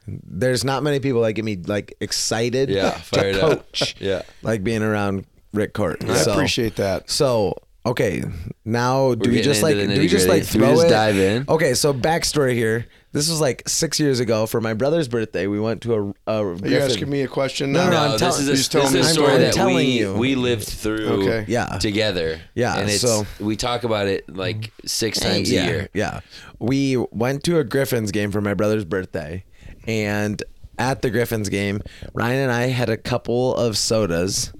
There's 0.07 0.64
not 0.64 0.83
many 0.83 0.99
people 0.99 1.22
that 1.22 1.33
get 1.35 1.45
me 1.45 1.57
like 1.64 1.95
excited 2.01 2.68
Yeah, 2.68 2.91
to 2.91 2.99
fired 3.03 3.37
up. 3.37 3.72
coach. 3.72 3.95
Yeah. 4.01 4.22
like 4.43 4.64
being 4.64 4.83
around 4.83 5.26
Rick 5.53 5.74
Court. 5.74 6.03
I 6.05 6.16
So- 6.16 6.33
appreciate 6.33 6.76
that. 6.76 7.09
So 7.09 7.57
okay, 7.87 8.22
now 8.64 9.14
do 9.14 9.28
we 9.30 9.37
getting 9.37 9.43
just 9.45 9.62
like 9.62 9.76
do 9.76 9.87
we 9.89 10.09
just 10.09 10.28
like 10.28 10.49
Do 10.51 10.59
we 10.59 10.64
throw 10.66 10.74
just 10.74 10.87
it? 10.87 10.91
dive 10.91 11.16
in? 11.18 11.45
Okay, 11.49 11.74
so 11.74 11.95
backstory 11.95 12.55
here. 12.55 12.87
This 13.13 13.29
was 13.29 13.41
like 13.41 13.69
six 13.69 14.01
years 14.01 14.21
ago 14.21 14.47
for 14.47 14.61
my 14.61 14.73
brother's 14.75 15.07
birthday. 15.07 15.47
We 15.47 15.61
went 15.61 15.83
to 15.83 15.95
a. 15.95 16.31
a 16.33 16.45
Are 16.47 16.57
you 16.67 16.79
asking 16.79 17.11
me 17.11 17.21
a 17.23 17.29
question? 17.29 17.71
No, 17.73 17.85
now? 17.85 17.91
no, 17.91 17.91
No, 17.91 18.05
I'm 18.05 18.11
this 18.13 18.21
tell- 18.21 18.29
is 18.31 18.39
a, 18.49 18.53
this 18.53 18.95
is 18.95 19.07
a 19.11 19.13
story 19.13 19.39
that 19.39 19.67
we 19.67 19.83
you. 19.85 20.15
we 20.15 20.35
lived 20.35 20.67
through 20.67 21.09
Okay. 21.23 21.45
Yeah. 21.47 21.67
together. 21.79 22.41
Yeah, 22.55 22.79
and 22.79 22.89
it's 22.89 23.03
so- 23.03 23.27
we 23.39 23.57
talk 23.57 23.85
about 23.85 24.07
it 24.07 24.35
like 24.35 24.73
six 24.87 25.21
times 25.21 25.51
yeah, 25.53 25.63
a 25.63 25.67
year. 25.67 25.89
Yeah. 25.93 26.21
We 26.59 26.97
went 26.97 27.45
to 27.45 27.59
a 27.59 27.65
Griffins 27.65 28.13
game 28.13 28.31
for 28.31 28.41
my 28.41 28.55
brother's 28.55 28.85
birthday. 28.87 29.45
And 29.87 30.43
at 30.79 31.03
the 31.03 31.11
Griffins 31.11 31.49
game, 31.51 31.83
Ryan 32.15 32.45
and 32.45 32.53
I 32.53 32.69
had 32.69 32.89
a 32.89 32.97
couple 32.97 33.55
of 33.57 33.77
sodas 33.77 34.53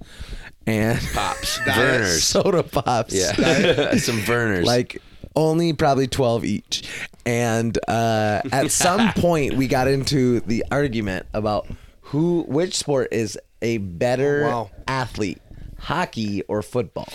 and 0.67 0.99
Pops, 1.13 1.57
Vernors, 1.65 2.19
soda 2.21 2.61
pops. 2.63 3.13
yeah, 3.15 3.95
some 3.97 4.19
Vernors. 4.19 4.65
Like 4.65 5.01
only 5.35 5.73
probably 5.73 6.07
12 6.07 6.45
each. 6.45 6.83
And 7.25 7.77
uh, 7.87 8.41
at 8.51 8.71
some 8.71 9.11
point, 9.15 9.53
we 9.55 9.67
got 9.67 9.87
into 9.87 10.39
the 10.41 10.63
argument 10.71 11.25
about 11.33 11.67
who, 12.01 12.43
which 12.47 12.75
sport 12.75 13.09
is 13.11 13.37
a 13.61 13.77
better 13.77 14.45
Oh, 14.45 14.49
wow. 14.49 14.71
athlete, 14.87 15.41
hockey 15.79 16.43
or 16.43 16.61
football. 16.61 17.07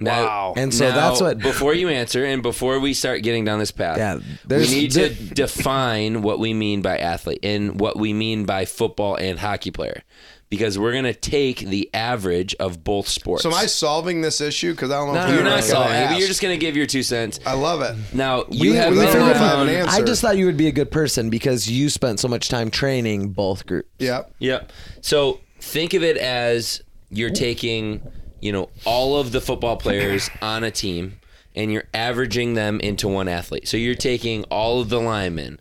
Now, 0.00 0.24
Wow. 0.24 0.54
And 0.56 0.72
so 0.72 0.88
now, 0.88 0.94
that's 0.94 1.20
what- 1.20 1.38
Before 1.40 1.74
you 1.74 1.88
answer, 1.88 2.24
and 2.24 2.40
before 2.42 2.78
we 2.78 2.94
start 2.94 3.22
getting 3.22 3.44
down 3.44 3.58
this 3.58 3.72
path, 3.72 3.98
Yeah, 3.98 4.16
we 4.16 4.22
there's- 4.46 4.70
need 4.70 4.90
to 4.92 5.08
define 5.10 6.22
what 6.22 6.38
we 6.38 6.54
mean 6.54 6.82
by 6.82 6.98
athlete 6.98 7.40
and 7.42 7.80
what 7.80 7.98
we 7.98 8.12
mean 8.12 8.44
by 8.44 8.64
football 8.64 9.16
and 9.16 9.38
hockey 9.40 9.72
player, 9.72 10.02
because 10.50 10.78
we're 10.78 10.92
gonna 10.92 11.12
take 11.14 11.58
the 11.60 11.90
average 11.92 12.54
of 12.56 12.82
both 12.84 13.06
sports. 13.08 13.42
So 13.42 13.50
am 13.50 13.54
I 13.56 13.66
solving 13.66 14.20
this 14.22 14.40
issue? 14.40 14.72
Because 14.72 14.90
I 14.90 14.96
don't 15.04 15.08
know. 15.08 15.14
No, 15.14 15.22
if 15.24 15.28
you're 15.28 15.36
you're 15.42 15.44
not 15.44 15.64
solving. 15.64 15.92
ask. 15.92 16.18
You're 16.18 16.28
just 16.28 16.40
gonna 16.40 16.56
give 16.56 16.76
your 16.76 16.86
two 16.86 17.02
cents. 17.02 17.38
I 17.44 17.54
love 17.54 17.82
it. 17.82 17.96
Now 18.14 18.44
you 18.50 18.70
We- 18.72 18.76
have 18.76 18.92
we 18.92 19.00
been 19.00 19.08
figured 19.12 19.30
if 19.30 19.36
I 19.36 19.46
have 19.48 19.58
an 19.60 19.68
answer. 19.74 19.90
I 19.96 20.02
just 20.02 20.22
thought 20.22 20.36
you 20.38 20.46
would 20.46 20.56
be 20.56 20.66
a 20.68 20.72
good 20.72 20.90
person 20.90 21.28
because 21.30 21.68
you 21.70 21.90
spent 21.90 22.20
so 22.20 22.28
much 22.28 22.48
time 22.48 22.70
training 22.70 23.28
both 23.30 23.66
groups. 23.66 23.88
Yep. 23.98 24.32
Yep. 24.38 24.72
So 25.02 25.40
think 25.60 25.92
of 25.94 26.02
it 26.02 26.16
as 26.16 26.82
you're 27.10 27.30
taking, 27.30 28.00
you 28.40 28.52
know, 28.52 28.70
all 28.84 29.16
of 29.18 29.32
the 29.32 29.40
football 29.40 29.76
players 29.76 30.30
on 30.42 30.64
a 30.64 30.70
team 30.70 31.20
and 31.54 31.72
you're 31.72 31.88
averaging 31.92 32.54
them 32.54 32.80
into 32.80 33.08
one 33.08 33.28
athlete. 33.28 33.66
So 33.68 33.76
you're 33.76 33.94
taking 33.94 34.44
all 34.44 34.80
of 34.80 34.88
the 34.88 35.00
linemen 35.00 35.58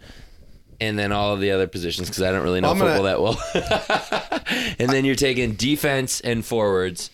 and 0.79 0.97
then 0.97 1.11
all 1.11 1.33
of 1.33 1.39
the 1.39 1.51
other 1.51 1.67
positions 1.67 2.09
because 2.09 2.23
I 2.23 2.31
don't 2.31 2.43
really 2.43 2.61
know 2.61 2.69
I'm 2.71 2.77
gonna- 2.77 2.95
football 2.95 3.37
that 3.53 4.41
well. 4.51 4.75
and 4.79 4.89
then 4.89 5.05
you're 5.05 5.15
taking 5.15 5.53
defense 5.53 6.21
and 6.21 6.45
forwards. 6.45 7.09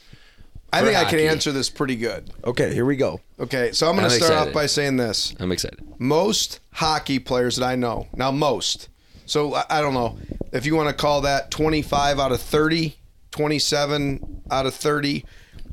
I 0.71 0.79
For 0.79 0.85
think 0.87 0.97
I 0.97 1.01
can 1.03 1.19
hockey. 1.19 1.27
answer 1.27 1.51
this 1.51 1.69
pretty 1.69 1.95
good. 1.95 2.31
Okay, 2.43 2.73
here 2.73 2.83
we 2.85 2.95
go. 2.95 3.21
Okay, 3.39 3.71
so 3.73 3.87
I'm 3.87 3.93
going 3.95 4.05
I'm 4.05 4.09
to 4.09 4.15
start 4.15 4.31
excited. 4.31 4.49
off 4.49 4.53
by 4.55 4.65
saying 4.65 4.97
this. 4.97 5.35
I'm 5.39 5.51
excited. 5.51 5.79
most 5.99 6.59
hockey 6.71 7.19
players 7.19 7.57
that 7.57 7.65
I 7.67 7.75
know 7.75 8.07
now 8.15 8.31
most. 8.31 8.89
So 9.27 9.53
I, 9.53 9.65
I 9.69 9.81
don't 9.81 9.93
know 9.93 10.17
if 10.51 10.65
you 10.65 10.75
want 10.75 10.89
to 10.89 10.95
call 10.95 11.21
that 11.21 11.51
25 11.51 12.19
out 12.19 12.31
of 12.31 12.41
30 12.41 12.95
27 13.29 14.41
out 14.51 14.65
of 14.65 14.73
30 14.73 15.25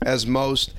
as 0.04 0.26
most. 0.26 0.74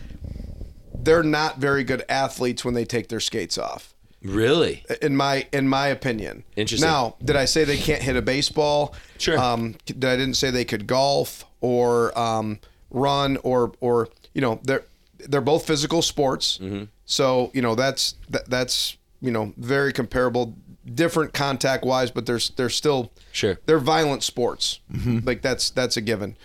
They're 0.93 1.23
not 1.23 1.57
very 1.57 1.83
good 1.83 2.03
athletes 2.07 2.63
when 2.63 2.73
they 2.75 2.85
take 2.85 3.07
their 3.07 3.19
skates 3.19 3.57
off. 3.57 3.90
Really? 4.23 4.83
In 5.01 5.15
my 5.15 5.47
in 5.51 5.67
my 5.67 5.87
opinion. 5.87 6.43
Interesting. 6.55 6.87
Now, 6.87 7.15
did 7.23 7.35
I 7.35 7.45
say 7.45 7.63
they 7.63 7.77
can't 7.77 8.01
hit 8.01 8.15
a 8.15 8.21
baseball? 8.21 8.93
Sure. 9.17 9.37
Um, 9.39 9.75
did 9.85 10.05
I 10.05 10.15
didn't 10.15 10.35
say 10.35 10.51
they 10.51 10.65
could 10.65 10.85
golf 10.85 11.45
or 11.59 12.17
um, 12.17 12.59
run 12.91 13.37
or 13.37 13.71
or 13.79 14.09
you 14.33 14.41
know 14.41 14.59
they're 14.63 14.83
they're 15.27 15.41
both 15.41 15.65
physical 15.65 16.01
sports. 16.01 16.59
Mm-hmm. 16.61 16.83
So 17.05 17.51
you 17.53 17.61
know 17.61 17.75
that's 17.75 18.15
that, 18.29 18.49
that's 18.49 18.97
you 19.21 19.31
know 19.31 19.53
very 19.57 19.91
comparable, 19.91 20.55
different 20.93 21.33
contact 21.33 21.83
wise, 21.83 22.11
but 22.11 22.25
there's 22.25 22.49
they're 22.51 22.69
still 22.69 23.11
Sure. 23.31 23.57
they're 23.65 23.79
violent 23.79 24.23
sports. 24.23 24.79
Like 25.25 25.41
that's 25.41 25.69
that's 25.71 25.97
a 25.97 26.01
given. 26.01 26.35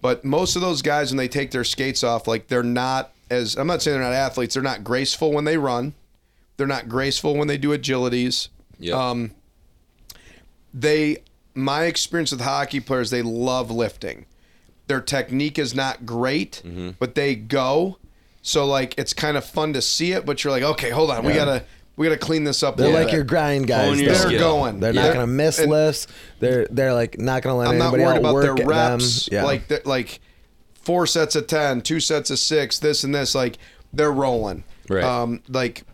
But 0.00 0.24
most 0.24 0.56
of 0.56 0.62
those 0.62 0.82
guys 0.82 1.10
when 1.12 1.18
they 1.18 1.28
take 1.28 1.52
their 1.52 1.62
skates 1.64 2.02
off, 2.02 2.26
like 2.26 2.48
they're 2.48 2.62
not 2.64 3.12
as 3.30 3.56
I'm 3.56 3.66
not 3.66 3.80
saying 3.82 3.96
they're 3.96 4.02
not 4.08 4.14
athletes. 4.14 4.54
They're 4.54 4.62
not 4.62 4.82
graceful 4.82 5.32
when 5.32 5.44
they 5.44 5.56
run. 5.56 5.94
They're 6.56 6.66
not 6.66 6.88
graceful 6.88 7.34
when 7.36 7.48
they 7.48 7.58
do 7.58 7.70
agilities. 7.76 8.48
Yeah. 8.78 8.94
Um, 8.94 9.32
they 10.74 11.18
my 11.54 11.84
experience 11.84 12.30
with 12.32 12.40
hockey 12.40 12.80
players, 12.80 13.10
they 13.10 13.22
love 13.22 13.70
lifting. 13.70 14.26
Their 14.86 15.00
technique 15.00 15.58
is 15.58 15.74
not 15.74 16.06
great, 16.06 16.62
Mm-hmm. 16.64 16.90
but 16.98 17.14
they 17.14 17.34
go. 17.34 17.98
So 18.42 18.66
like 18.66 18.98
it's 18.98 19.12
kind 19.12 19.36
of 19.36 19.44
fun 19.44 19.72
to 19.74 19.82
see 19.82 20.12
it, 20.12 20.26
but 20.26 20.42
you're 20.42 20.50
like, 20.50 20.62
okay, 20.62 20.90
hold 20.90 21.10
on, 21.10 21.24
we 21.24 21.32
gotta 21.34 21.64
we 21.96 22.06
gotta 22.06 22.18
clean 22.18 22.44
this 22.44 22.62
up. 22.62 22.76
They're 22.76 22.86
little 22.86 23.00
like 23.00 23.08
bit. 23.08 23.14
your 23.16 23.24
grind 23.24 23.66
guys. 23.66 24.00
Your. 24.00 24.12
They're 24.14 24.22
skill. 24.22 24.38
going. 24.38 24.80
They're 24.80 24.92
Yeah. 24.94 25.06
not 25.06 25.14
gonna 25.14 25.26
miss 25.26 25.58
And 25.58 25.70
lifts. 25.70 26.06
They're 26.40 26.66
they're 26.70 26.94
like 26.94 27.18
not 27.18 27.42
gonna 27.42 27.56
let 27.56 27.68
I'm 27.68 27.78
not 27.78 27.94
anybody 27.94 28.02
worried 28.04 28.14
out 28.14 28.20
about 28.20 28.34
work 28.34 28.56
their 28.56 28.66
reps. 28.66 29.28
Yeah. 29.30 29.44
Like 29.44 29.68
that, 29.68 29.86
like 29.86 30.20
four 30.74 31.06
sets 31.06 31.36
of 31.36 31.46
ten, 31.46 31.80
two 31.82 32.00
sets 32.00 32.30
of 32.30 32.38
six, 32.38 32.78
this 32.78 33.04
and 33.04 33.14
this. 33.14 33.34
Like 33.34 33.58
they're 33.92 34.10
rolling. 34.12 34.64
Right. 34.88 35.04
Um, 35.04 35.42
like 35.48 35.84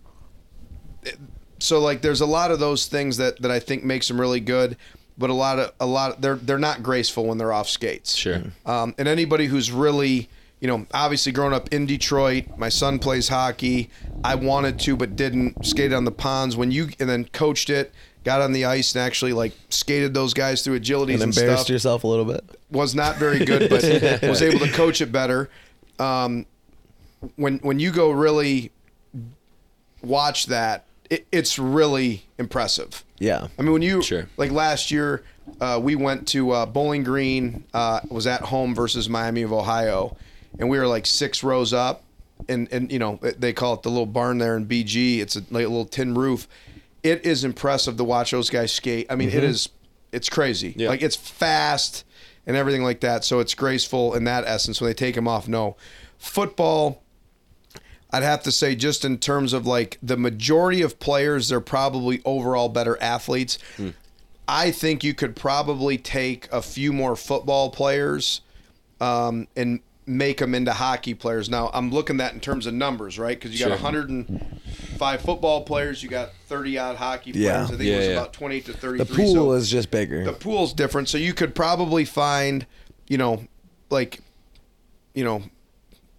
so, 1.59 1.81
like 1.81 2.03
there's 2.03 2.21
a 2.21 2.27
lot 2.27 2.51
of 2.51 2.61
those 2.61 2.87
things 2.87 3.17
that 3.17 3.41
that 3.43 3.51
I 3.51 3.61
think 3.61 3.85
makes 3.85 4.09
them 4.09 4.21
really 4.21 4.41
good. 4.41 4.77
But 5.17 5.31
a 5.31 5.35
lot 5.35 5.59
of 5.59 5.73
a 5.81 5.87
lot 5.87 6.21
they're 6.21 6.37
they're 6.37 6.59
not 6.59 6.83
graceful 6.83 7.27
when 7.27 7.39
they're 7.39 7.53
off 7.53 7.69
skates. 7.69 8.15
Sure. 8.15 8.43
Um, 8.65 8.95
and 8.99 9.09
anybody 9.09 9.47
who's 9.47 9.73
really, 9.73 10.29
you 10.61 10.69
know, 10.69 10.87
obviously 10.95 11.33
growing 11.33 11.53
up 11.53 11.73
in 11.73 11.87
Detroit, 11.87 12.45
my 12.57 12.69
son 12.69 13.01
plays 13.01 13.29
hockey. 13.29 13.91
I 14.23 14.37
wanted 14.37 14.79
to, 14.81 14.97
but 14.97 15.17
didn't. 15.17 15.67
skate 15.67 15.93
on 15.93 16.05
the 16.05 16.13
ponds 16.13 16.57
when 16.57 16.71
you, 16.71 16.91
and 17.01 17.09
then 17.09 17.25
coached 17.27 17.69
it. 17.69 17.93
Got 18.23 18.43
on 18.43 18.53
the 18.53 18.65
ice 18.65 18.95
and 18.95 19.03
actually 19.03 19.33
like 19.33 19.53
skated 19.71 20.15
those 20.15 20.35
guys 20.35 20.63
through 20.63 20.75
agility 20.75 21.15
and 21.15 21.23
and, 21.23 21.37
embarrassed 21.37 21.63
stuff. 21.63 21.71
yourself 21.71 22.05
a 22.05 22.07
little 22.07 22.25
bit. 22.25 22.45
Was 22.71 22.95
not 22.95 23.17
very 23.17 23.45
good, 23.45 23.71
but 23.71 23.83
was 24.23 24.43
able 24.43 24.59
to 24.61 24.71
coach 24.73 25.01
it 25.01 25.11
better. 25.11 25.49
Um, 25.99 26.47
when 27.37 27.59
when 27.59 27.81
you 27.81 27.91
go 27.91 28.11
really 28.11 28.71
watch 30.03 30.47
that, 30.47 30.85
it, 31.11 31.27
it's 31.33 31.59
really 31.59 32.25
impressive. 32.39 33.05
Yeah. 33.19 33.49
I 33.59 33.63
mean, 33.63 33.73
when 33.73 33.83
you 33.83 34.03
Sure. 34.03 34.29
like 34.37 34.51
last 34.51 34.91
year, 34.91 35.25
uh, 35.61 35.81
we 35.83 35.97
went 35.97 36.29
to 36.29 36.51
uh, 36.53 36.67
Bowling 36.67 37.03
Green. 37.05 37.65
Uh, 37.75 38.01
was 38.09 38.27
at 38.27 38.43
home 38.43 38.75
versus 38.75 39.09
Miami 39.09 39.43
of 39.43 39.53
Ohio, 39.53 40.17
and 40.59 40.69
we 40.69 40.79
were 40.79 40.87
like 40.87 41.07
six 41.07 41.43
rows 41.43 41.73
up, 41.73 42.05
and 42.49 42.69
and 42.71 42.93
you 42.93 42.99
know 42.99 43.19
they 43.23 43.53
call 43.53 43.75
it 43.75 43.83
the 43.83 43.89
little 43.91 44.07
barn 44.07 44.39
there 44.39 44.57
in 44.57 44.67
BG. 44.67 45.21
It's 45.21 45.37
a, 45.37 45.41
like 45.51 45.65
a 45.65 45.69
little 45.69 45.87
tin 45.87 46.15
roof. 46.15 46.47
It 47.03 47.25
is 47.25 47.45
impressive 47.45 47.97
to 47.97 48.05
watch 48.05 48.31
those 48.33 48.51
guys 48.51 48.73
skate. 48.73 49.07
I 49.11 49.15
mean, 49.15 49.31
it 49.31 49.43
is 49.45 49.71
it's 50.13 50.29
crazy. 50.29 50.75
Yeah. 50.77 50.89
Like 50.89 51.03
it's 51.03 51.17
fast 51.17 52.05
and 52.47 52.57
everything 52.57 52.83
like 52.83 53.01
that. 53.01 53.25
So 53.25 53.41
it's 53.41 53.55
graceful 53.55 54.15
in 54.15 54.25
that 54.25 54.45
essence. 54.47 54.81
When 54.81 54.89
they 54.91 54.95
take 54.95 55.15
them 55.15 55.29
off, 55.29 55.49
no 55.49 55.77
football. 56.19 57.03
I'd 58.11 58.23
have 58.23 58.43
to 58.45 58.53
say, 58.53 58.75
just 58.75 59.05
in 59.05 59.19
terms 59.19 59.53
of 59.53 59.67
like 59.67 59.99
the 60.03 60.17
majority 60.17 60.81
of 60.83 60.99
players, 60.99 61.49
they're 61.51 61.61
probably 61.61 62.23
overall 62.25 62.69
better 62.69 62.97
athletes. 63.03 63.59
I 64.49 64.71
think 64.71 65.05
you 65.05 65.13
could 65.13 65.37
probably 65.37 65.99
take 65.99 66.51
a 66.51 66.63
few 66.63 66.93
more 66.93 67.17
football 67.17 67.69
players 67.71 68.41
um, 69.01 69.47
and 69.57 69.81
make 70.07 70.39
them 70.39 70.55
into 70.55 70.73
hockey 70.73 71.13
players. 71.13 71.51
Now, 71.51 71.71
I'm 71.75 71.91
looking 71.91 72.19
at 72.23 72.33
in 72.33 72.41
terms 72.41 72.65
of 72.65 72.73
numbers, 72.73 73.19
right? 73.19 73.39
Because 73.39 73.53
you 73.53 73.59
got 73.67 73.79
Sure. 73.79 73.85
105 73.85 75.21
football 75.21 75.65
players, 75.65 76.03
you 76.03 76.09
got 76.09 76.31
30 76.47 76.79
odd 76.79 76.97
hockey 76.97 77.33
players. 77.33 77.45
Yeah. 77.45 77.65
I 77.65 77.67
think 77.67 77.83
Yeah, 77.83 77.93
it 77.95 77.97
was 77.99 78.07
yeah. 78.07 78.13
about 78.15 78.33
28 78.33 78.65
to 78.67 78.73
33. 78.73 78.99
The 79.05 79.15
pool 79.15 79.35
so 79.35 79.53
is 79.53 79.71
just 79.71 79.91
bigger. 79.91 80.25
the 80.25 80.33
pool's 80.33 80.73
different, 80.73 81.11
so 81.11 81.19
you 81.19 81.35
could 81.35 81.55
probably 81.55 82.07
find, 82.07 82.65
you 83.07 83.19
know, 83.19 83.45
like, 83.91 84.21
you 85.15 85.25
know, 85.25 85.43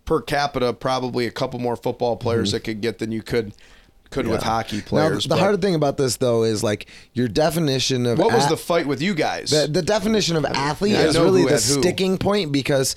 per 0.10 0.22
capita, 0.22 0.74
probably 0.74 1.28
a 1.28 1.32
couple 1.32 1.60
more 1.60 1.76
football 1.76 2.18
players 2.18 2.50
mm-hmm. 2.50 2.56
that 2.56 2.60
could 2.62 2.82
get 2.82 2.98
than 2.98 3.12
you 3.12 3.22
could 3.22 3.54
could 4.10 4.26
with 4.26 4.42
hockey 4.42 4.78
now, 4.78 4.84
players. 4.88 5.26
the 5.26 5.30
but 5.30 5.38
hard 5.38 5.62
thing 5.62 5.76
about 5.76 5.98
this 5.98 6.18
though 6.18 6.42
is 6.42 6.64
like 6.64 6.88
your 7.14 7.28
definition 7.28 8.08
of 8.08 8.18
what 8.18 8.34
was 8.34 8.48
a- 8.48 8.50
the 8.50 8.58
fight 8.58 8.88
with 8.88 9.04
you 9.04 9.14
guys? 9.14 9.52
the, 9.52 9.68
the 9.68 9.84
definition 9.84 10.36
of 10.36 10.46
athlete 10.46 10.96
I 10.96 11.04
is 11.04 11.16
really 11.16 11.44
the 11.44 11.52
had 11.52 11.62
who. 11.62 11.80
sticking 11.80 12.18
point 12.18 12.52
because 12.52 12.96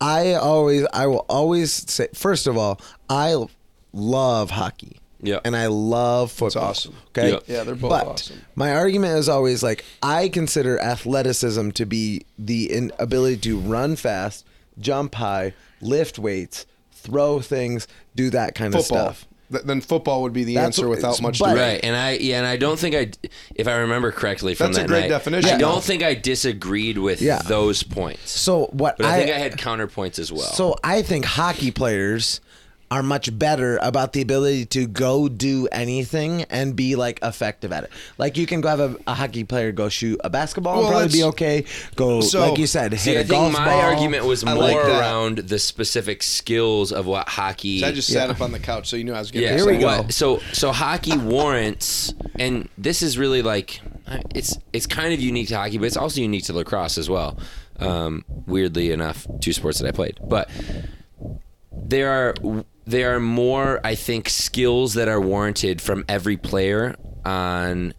I 0.00 0.34
always 0.34 0.84
I 0.92 1.06
will 1.06 1.24
always 1.28 1.72
say 1.72 2.08
first 2.12 2.48
of 2.48 2.58
all 2.58 2.80
I 3.08 3.36
love 3.92 4.50
hockey. 4.50 4.98
Yeah. 5.22 5.38
And 5.44 5.56
I 5.56 5.66
love 5.68 6.32
football. 6.32 6.64
awesome. 6.64 6.94
Okay. 7.08 7.30
Yeah. 7.30 7.38
Yeah, 7.46 7.62
they're 7.62 7.76
both 7.76 7.90
but 7.90 8.06
awesome. 8.06 8.40
My 8.56 8.74
argument 8.74 9.16
is 9.16 9.28
always 9.28 9.62
like 9.62 9.84
I 10.02 10.28
consider 10.28 10.80
athleticism 10.80 11.70
to 11.70 11.86
be 11.86 12.24
the 12.36 12.72
in, 12.72 12.92
ability 12.98 13.36
to 13.38 13.58
run 13.58 13.94
fast, 13.94 14.44
jump 14.80 15.14
high, 15.14 15.54
lift 15.80 16.18
weights, 16.18 16.66
throw 16.92 17.40
things, 17.40 17.86
do 18.16 18.30
that 18.30 18.54
kind 18.54 18.74
of 18.74 18.82
stuff. 18.82 19.26
Th- 19.50 19.64
then 19.64 19.80
football 19.80 20.22
would 20.22 20.34
be 20.34 20.44
the 20.44 20.56
That's 20.56 20.78
answer 20.78 20.88
what- 20.88 20.96
without 20.96 21.22
much 21.22 21.38
but- 21.38 21.48
debate. 21.54 21.62
Right, 21.74 21.80
and 21.82 21.96
I 21.96 22.12
yeah, 22.18 22.36
and 22.38 22.46
I 22.46 22.56
don't 22.58 22.78
think 22.78 22.94
I, 22.94 23.10
if 23.54 23.66
I 23.66 23.76
remember 23.76 24.12
correctly 24.12 24.54
from 24.54 24.66
That's 24.66 24.78
a 24.78 24.80
that 24.82 24.88
great 24.88 25.00
night, 25.02 25.08
definition, 25.08 25.50
I 25.54 25.56
don't 25.58 25.82
think 25.82 26.02
I 26.02 26.12
disagreed 26.14 26.98
with 26.98 27.22
Yeah. 27.22 27.40
those 27.46 27.82
points. 27.82 28.30
So 28.30 28.66
what 28.72 28.98
but 28.98 29.06
I, 29.06 29.16
think 29.18 29.30
I 29.30 29.38
had 29.38 29.56
counterpoints 29.56 30.18
as 30.18 30.30
well. 30.30 30.42
So 30.42 30.76
I 30.84 31.00
think 31.00 31.24
hockey 31.24 31.70
players 31.70 32.40
are 32.90 33.02
much 33.02 33.36
better 33.38 33.78
about 33.82 34.12
the 34.14 34.22
ability 34.22 34.64
to 34.64 34.86
go 34.86 35.28
do 35.28 35.68
anything 35.70 36.42
and 36.44 36.74
be 36.74 36.96
like 36.96 37.18
effective 37.22 37.70
at 37.72 37.84
it. 37.84 37.90
Like 38.16 38.36
you 38.38 38.46
can 38.46 38.60
go 38.62 38.68
have 38.68 38.80
a, 38.80 38.96
a 39.06 39.12
hockey 39.14 39.44
player 39.44 39.72
go 39.72 39.88
shoot 39.90 40.18
a 40.24 40.30
basketball 40.30 40.78
Well, 40.78 40.86
and 40.86 40.92
probably 40.92 41.18
be 41.18 41.22
okay. 41.24 41.64
Go 41.96 42.20
So- 42.22 42.40
like 42.48 42.58
you 42.58 42.66
said, 42.66 42.92
hit 42.92 43.00
See, 43.00 43.14
a 43.16 43.20
I 43.20 43.22
think 43.24 43.30
golf 43.30 43.52
my 43.52 43.64
ball. 43.66 43.80
argument 43.80 44.24
was 44.24 44.42
I 44.42 44.54
more 44.54 44.62
like 44.62 44.76
around 44.76 45.38
the 45.38 45.58
specific 45.58 46.22
skills 46.22 46.90
of 46.92 47.04
what 47.06 47.28
hockey. 47.28 47.80
So 47.80 47.88
I 47.88 47.92
just 47.92 48.10
sat 48.12 48.30
up 48.30 48.40
on 48.40 48.52
the 48.52 48.58
couch, 48.58 48.88
so 48.88 48.96
you 48.96 49.04
knew 49.04 49.12
I 49.14 49.18
was 49.20 49.30
getting. 49.30 49.48
yeah, 49.48 49.54
Here 49.56 49.64
so 49.64 49.70
we 49.70 49.78
go. 49.78 49.86
what- 49.86 50.12
So 50.12 50.40
so 50.52 50.72
hockey 50.72 51.16
warrants, 51.18 52.14
and 52.38 52.68
this 52.78 53.02
is 53.02 53.18
really 53.18 53.42
like 53.42 53.80
it's 54.34 54.56
it's 54.72 54.86
kind 54.86 55.12
of 55.12 55.20
unique 55.20 55.48
to 55.48 55.56
hockey, 55.56 55.76
but 55.76 55.84
it's 55.84 55.96
also 55.98 56.20
unique 56.22 56.44
to 56.44 56.54
lacrosse 56.54 56.96
as 56.96 57.10
well. 57.10 57.38
Um, 57.78 58.24
weirdly 58.46 58.90
enough, 58.90 59.26
two 59.40 59.52
sports 59.52 59.78
that 59.78 59.86
I 59.86 59.92
played, 59.92 60.18
but 60.26 60.48
there 61.72 62.10
are 62.10 62.34
there 62.88 63.14
are 63.14 63.20
more 63.20 63.80
I 63.84 63.94
think 63.94 64.28
skills 64.28 64.94
that 64.94 65.08
are 65.08 65.20
warranted 65.20 65.80
from 65.80 66.04
every 66.08 66.36
player 66.36 66.96
on 67.24 67.92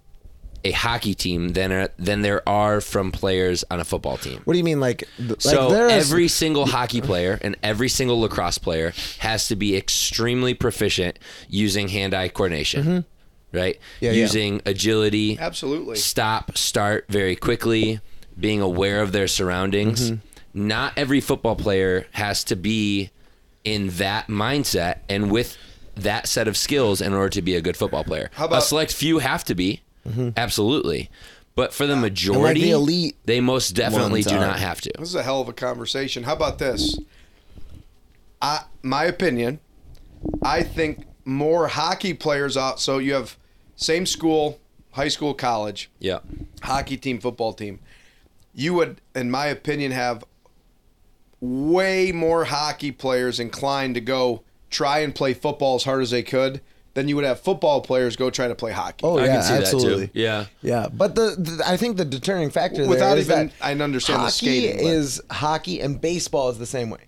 a 0.65 0.71
hockey 0.71 1.13
team 1.13 1.49
than 1.49 1.71
are, 1.71 1.87
than 1.97 2.21
there 2.21 2.47
are 2.47 2.81
from 2.81 3.11
players 3.13 3.63
on 3.71 3.79
a 3.79 3.85
football 3.85 4.17
team. 4.17 4.41
What 4.43 4.53
do 4.53 4.57
you 4.57 4.63
mean 4.65 4.79
like, 4.81 5.07
th- 5.17 5.29
like 5.29 5.39
So 5.39 5.69
there 5.69 5.87
is- 5.87 6.11
every 6.11 6.27
single 6.27 6.65
hockey 6.65 6.99
player 7.01 7.39
and 7.41 7.55
every 7.63 7.87
single 7.87 8.19
lacrosse 8.19 8.57
player 8.57 8.93
has 9.19 9.47
to 9.47 9.55
be 9.55 9.77
extremely 9.77 10.53
proficient 10.53 11.17
using 11.47 11.87
hand-eye 11.87 12.27
coordination, 12.29 13.05
right? 13.53 13.75
Mm-hmm. 13.75 14.05
Yeah, 14.05 14.11
yeah. 14.11 14.21
using 14.21 14.61
agility, 14.65 15.37
Absolutely. 15.39 15.95
stop, 15.95 16.57
start 16.57 17.05
very 17.07 17.37
quickly, 17.37 18.01
being 18.37 18.59
aware 18.59 19.01
of 19.01 19.13
their 19.13 19.27
surroundings. 19.27 20.11
Mm-hmm. 20.11 20.67
Not 20.67 20.93
every 20.97 21.21
football 21.21 21.55
player 21.55 22.05
has 22.11 22.43
to 22.45 22.55
be 22.57 23.11
in 23.73 23.89
that 23.89 24.27
mindset 24.27 24.99
and 25.07 25.29
with 25.31 25.57
that 25.95 26.27
set 26.27 26.47
of 26.47 26.55
skills 26.57 27.01
in 27.01 27.13
order 27.13 27.29
to 27.29 27.41
be 27.41 27.55
a 27.55 27.61
good 27.61 27.77
football 27.77 28.03
player. 28.03 28.29
How 28.33 28.45
about- 28.45 28.59
a 28.59 28.61
select 28.61 28.93
few 28.93 29.19
have 29.19 29.43
to 29.45 29.55
be, 29.55 29.81
absolutely. 30.37 31.09
But 31.55 31.73
for 31.73 31.85
the 31.85 31.95
majority, 31.95 32.61
Mm-hmm. 32.61 32.71
elite 32.73 33.17
they 33.25 33.41
most 33.41 33.71
definitely 33.71 34.21
ones 34.21 34.27
do 34.27 34.35
are. 34.35 34.39
not 34.39 34.59
have 34.59 34.79
to. 34.81 34.91
This 34.97 35.09
is 35.09 35.15
a 35.15 35.23
hell 35.23 35.41
of 35.41 35.49
a 35.49 35.53
conversation. 35.53 36.23
How 36.23 36.33
about 36.33 36.57
this? 36.57 36.97
I, 38.41 38.63
my 38.81 39.03
opinion, 39.05 39.59
I 40.41 40.63
think 40.63 41.05
more 41.25 41.67
hockey 41.67 42.13
players 42.13 42.55
out. 42.55 42.79
So 42.79 42.97
you 42.97 43.13
have 43.13 43.37
same 43.75 44.05
school, 44.05 44.59
high 44.91 45.09
school, 45.09 45.33
college, 45.33 45.89
Yeah. 45.99 46.19
hockey 46.61 46.95
team, 46.97 47.19
football 47.19 47.53
team. 47.53 47.79
You 48.53 48.73
would, 48.75 49.01
in 49.13 49.29
my 49.29 49.47
opinion, 49.47 49.91
have 49.91 50.23
way 51.41 52.11
more 52.11 52.45
hockey 52.45 52.91
players 52.91 53.39
inclined 53.39 53.95
to 53.95 54.01
go 54.01 54.43
try 54.69 54.99
and 54.99 55.15
play 55.15 55.33
football 55.33 55.75
as 55.75 55.83
hard 55.83 56.01
as 56.01 56.11
they 56.11 56.23
could 56.23 56.61
then 56.95 57.07
you 57.07 57.15
would 57.15 57.23
have 57.23 57.39
football 57.39 57.81
players 57.81 58.15
go 58.15 58.29
try 58.31 58.47
to 58.47 58.55
play 58.55 58.71
hockey. 58.71 59.01
Oh 59.03 59.19
I 59.19 59.25
yeah, 59.25 59.33
can 59.35 59.43
see 59.43 59.53
absolutely. 59.53 60.05
that 60.07 60.13
too. 60.13 60.19
Yeah. 60.19 60.45
Yeah, 60.63 60.87
but 60.91 61.13
the, 61.15 61.35
the 61.37 61.63
I 61.65 61.77
think 61.77 61.97
the 61.97 62.03
deterring 62.03 62.49
factor 62.49 62.85
Without 62.87 63.09
there 63.11 63.17
is 63.19 63.29
even- 63.29 63.47
that 63.49 63.53
I 63.61 63.71
understand 63.73 64.17
the 64.21 64.23
hockey 64.23 64.31
skating, 64.33 64.77
but- 64.77 64.85
is 64.85 65.21
hockey 65.29 65.79
and 65.81 66.01
baseball 66.01 66.49
is 66.49 66.57
the 66.57 66.65
same 66.65 66.89
way. 66.89 67.01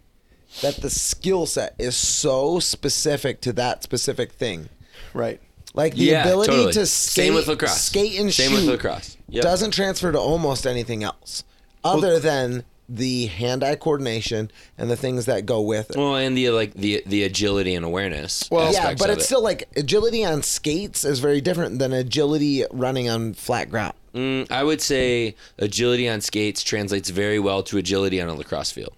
That 0.61 0.75
the 0.77 0.89
skill 0.89 1.45
set 1.47 1.73
is 1.79 1.97
so 1.97 2.59
specific 2.59 3.41
to 3.41 3.53
that 3.53 3.81
specific 3.83 4.31
thing. 4.33 4.69
right. 5.13 5.41
Like 5.73 5.95
the 5.95 6.03
Yeah, 6.05 6.21
ability 6.25 6.51
totally. 6.51 6.73
to 6.73 6.85
Same 6.85 7.23
skate, 7.25 7.33
with 7.33 7.47
lacrosse. 7.47 7.81
skate 7.81 8.19
and 8.19 8.31
Same 8.33 8.51
shoot 8.51 8.55
with 8.57 8.65
lacrosse. 8.65 9.17
Yep. 9.29 9.43
doesn't 9.43 9.71
transfer 9.71 10.11
to 10.11 10.19
almost 10.19 10.67
anything 10.67 11.03
else, 11.03 11.43
other 11.83 12.19
than 12.19 12.65
the 12.93 13.27
hand-eye 13.27 13.75
coordination 13.75 14.51
and 14.77 14.89
the 14.91 14.97
things 14.97 15.25
that 15.25 15.45
go 15.45 15.61
with 15.61 15.91
it. 15.91 15.95
Well, 15.97 16.15
and 16.17 16.35
the 16.37 16.49
like 16.49 16.73
the 16.73 17.01
the 17.05 17.23
agility 17.23 17.73
and 17.73 17.85
awareness. 17.85 18.49
Well, 18.51 18.73
yeah, 18.73 18.93
but 18.95 19.09
it's 19.09 19.23
it. 19.23 19.25
still 19.27 19.41
like 19.43 19.69
agility 19.77 20.25
on 20.25 20.43
skates 20.43 21.05
is 21.05 21.19
very 21.19 21.39
different 21.39 21.79
than 21.79 21.93
agility 21.93 22.65
running 22.71 23.07
on 23.09 23.33
flat 23.33 23.69
ground. 23.69 23.93
Mm, 24.13 24.51
I 24.51 24.63
would 24.65 24.81
say 24.81 25.35
agility 25.57 26.09
on 26.09 26.19
skates 26.19 26.63
translates 26.63 27.09
very 27.09 27.39
well 27.39 27.63
to 27.63 27.77
agility 27.77 28.19
on 28.19 28.27
a 28.27 28.33
lacrosse 28.33 28.71
field, 28.71 28.93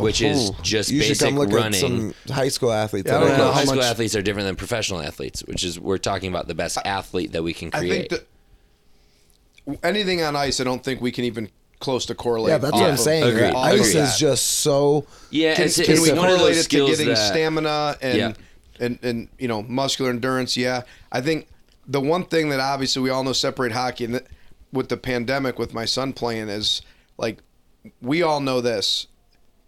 which 0.00 0.20
is 0.20 0.50
just 0.60 0.90
you 0.90 1.00
should 1.00 1.08
basic 1.12 1.28
come 1.28 1.38
look 1.38 1.50
running. 1.50 1.72
at 1.72 1.80
some 1.80 2.14
high 2.30 2.48
school 2.48 2.70
athletes. 2.70 3.08
Yeah, 3.10 3.16
I 3.16 3.20
don't 3.20 3.30
are- 3.30 3.32
know 3.38 3.44
Well, 3.44 3.52
how 3.52 3.58
high 3.60 3.64
school 3.64 3.76
much- 3.76 3.84
athletes 3.86 4.14
are 4.14 4.20
different 4.20 4.46
than 4.48 4.56
professional 4.56 5.00
athletes, 5.00 5.40
which 5.44 5.64
is 5.64 5.80
we're 5.80 5.96
talking 5.96 6.28
about 6.28 6.46
the 6.46 6.54
best 6.54 6.76
athlete 6.84 7.32
that 7.32 7.42
we 7.42 7.54
can 7.54 7.70
I 7.72 7.78
create. 7.78 8.10
think 8.10 8.22
that 9.66 9.78
anything 9.82 10.22
on 10.22 10.36
ice, 10.36 10.60
I 10.60 10.64
don't 10.64 10.84
think 10.84 11.00
we 11.00 11.10
can 11.12 11.24
even 11.24 11.48
close 11.80 12.06
to 12.06 12.14
correlate. 12.14 12.50
Yeah, 12.52 12.58
that's 12.58 12.72
what 12.74 12.84
I'm 12.84 12.94
of 12.94 13.00
saying. 13.00 13.24
Agreed. 13.24 13.54
Ice 13.54 13.90
Agreed. 13.90 14.02
is 14.02 14.18
just 14.18 14.46
so. 14.46 15.06
yeah, 15.30 15.54
Can, 15.54 15.64
it's, 15.66 15.76
can 15.76 15.92
it's 15.92 16.00
we 16.02 16.08
one 16.12 16.28
of 16.30 16.36
correlate 16.38 16.56
it 16.56 16.62
to 16.64 16.86
getting 16.86 17.06
that 17.08 17.16
stamina 17.16 17.96
and, 18.02 18.18
Yeah. 18.18 18.32
and 18.80 18.98
and 19.02 19.28
you 19.38 19.48
know 19.48 19.62
muscular 19.62 20.10
endurance? 20.10 20.56
Yeah, 20.56 20.82
I 21.12 21.20
think 21.20 21.48
the 21.86 22.00
one 22.00 22.24
thing 22.24 22.48
that 22.50 22.60
obviously 22.60 23.02
we 23.02 23.10
all 23.10 23.24
know 23.24 23.32
separate 23.32 23.72
hockey 23.72 24.04
and 24.04 24.14
that 24.14 24.26
with 24.72 24.88
the 24.88 24.96
pandemic 24.96 25.58
with 25.58 25.72
my 25.72 25.84
son 25.84 26.12
playing 26.12 26.48
is 26.48 26.82
like 27.16 27.38
we 28.02 28.22
all 28.22 28.40
know 28.40 28.60
this. 28.60 29.06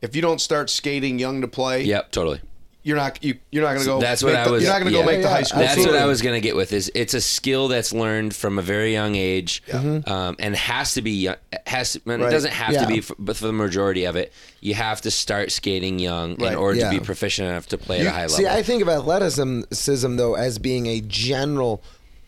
If 0.03 0.17
you 0.17 0.23
don't 0.23 0.41
start 0.41 0.71
skating 0.71 1.19
young 1.19 1.41
to 1.43 1.49
play, 1.49 1.85
Yep, 1.85 2.11
totally. 2.13 2.41
You're 2.83 2.97
not 2.97 3.23
you, 3.23 3.37
you're 3.51 3.63
not 3.63 3.71
going 3.75 3.81
to 3.81 3.85
go. 3.87 4.01
That's 4.01 4.23
what 4.23 4.33
make 4.33 4.39
I 4.41 4.45
the- 4.45 4.51
was. 4.53 4.63
You're 4.63 4.73
not 4.73 4.79
going 4.81 4.93
to 4.93 4.99
yeah. 4.99 5.05
go 5.05 5.11
make 5.11 5.19
the 5.23 5.29
Yeah, 5.29 5.35
high 5.35 5.43
school. 5.43 5.61
That's 5.61 5.75
team. 5.77 5.87
what 5.87 5.97
I 5.97 6.07
was 6.07 6.23
going 6.23 6.35
to 6.35 6.41
get 6.41 6.57
with. 6.57 6.73
Is 6.73 6.91
it's 6.95 7.13
a 7.15 7.21
skill 7.21 7.69
that's 7.69 7.93
learned 7.93 8.35
from 8.35 8.59
a 8.59 8.63
very 8.63 8.93
young 8.93 9.17
age, 9.17 9.63
um, 9.73 10.37
and 10.39 10.57
has 10.57 10.95
to 10.95 11.03
be 11.03 11.29
has. 11.67 11.93
To, 11.93 12.01
Right. 12.07 12.21
It 12.21 12.31
doesn't 12.31 12.53
have 12.53 12.73
Yeah. 12.75 12.83
to 12.83 12.87
be, 12.89 13.01
for, 13.01 13.15
but 13.19 13.37
for 13.37 13.47
the 13.47 13.53
majority 13.53 14.05
of 14.05 14.17
it, 14.17 14.33
you 14.61 14.75
have 14.75 15.01
to 15.03 15.11
start 15.11 15.53
skating 15.53 15.99
young 15.99 16.37
Right. 16.37 16.53
in 16.53 16.59
order 16.59 16.79
Yeah. 16.81 16.91
to 16.91 16.99
be 16.99 17.05
proficient 17.05 17.49
enough 17.49 17.67
to 17.69 17.79
play 17.79 18.01
at 18.01 18.07
a 18.07 18.11
high 18.11 18.23
level. 18.23 18.37
See, 18.37 18.47
I 18.47 18.63
think 18.63 18.81
of 18.83 18.89
athleticism 18.89 20.17
though 20.17 20.35
as 20.35 20.59
being 20.59 20.87
a 20.87 21.01
general, 21.01 21.83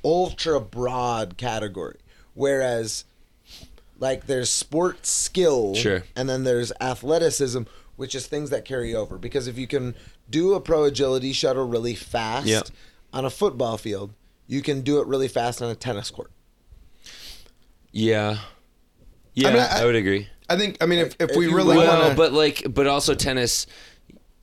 ultra 0.05 0.61
broad 0.61 1.37
category, 1.39 1.97
whereas, 2.35 3.05
like, 3.99 4.27
there's 4.27 4.51
sports 4.51 5.09
skill, 5.11 5.75
Sure. 5.75 6.03
and 6.17 6.29
then 6.29 6.45
there's 6.45 6.73
athleticism, 6.81 7.63
which 7.97 8.15
is 8.15 8.27
things 8.27 8.51
that 8.51 8.65
carry 8.65 8.95
over. 8.95 9.17
Because 9.19 9.47
if 9.47 9.57
you 9.57 9.67
can 9.67 9.95
do 10.31 10.55
a 10.55 10.61
pro 10.61 10.85
agility 10.85 11.33
shuttle 11.33 11.67
really 11.69 11.95
fast 11.95 12.47
Yep. 12.47 12.69
on 13.13 13.25
a 13.25 13.31
football 13.31 13.77
field, 13.77 14.13
you 14.47 14.63
can 14.63 14.81
do 14.83 15.01
it 15.01 15.07
really 15.07 15.29
fast 15.29 15.61
on 15.63 15.71
a 15.71 15.75
tennis 15.75 16.11
court. 16.11 16.31
yeah, 17.93 18.39
yeah, 19.35 19.49
I, 19.49 19.53
mean, 19.53 19.63
I- 19.63 19.85
would 19.85 19.95
agree. 19.97 20.29
I 20.49 20.57
think. 20.59 20.77
I 20.83 20.87
mean, 20.87 20.99
if, 20.99 21.15
if, 21.19 21.31
If 21.31 21.37
we 21.37 21.47
really 21.47 21.77
well, 21.79 21.99
want 22.01 22.11
to, 22.11 22.17
but 22.17 22.33
like, 22.33 22.67
but 22.69 22.87
also 22.87 23.15
tennis. 23.15 23.67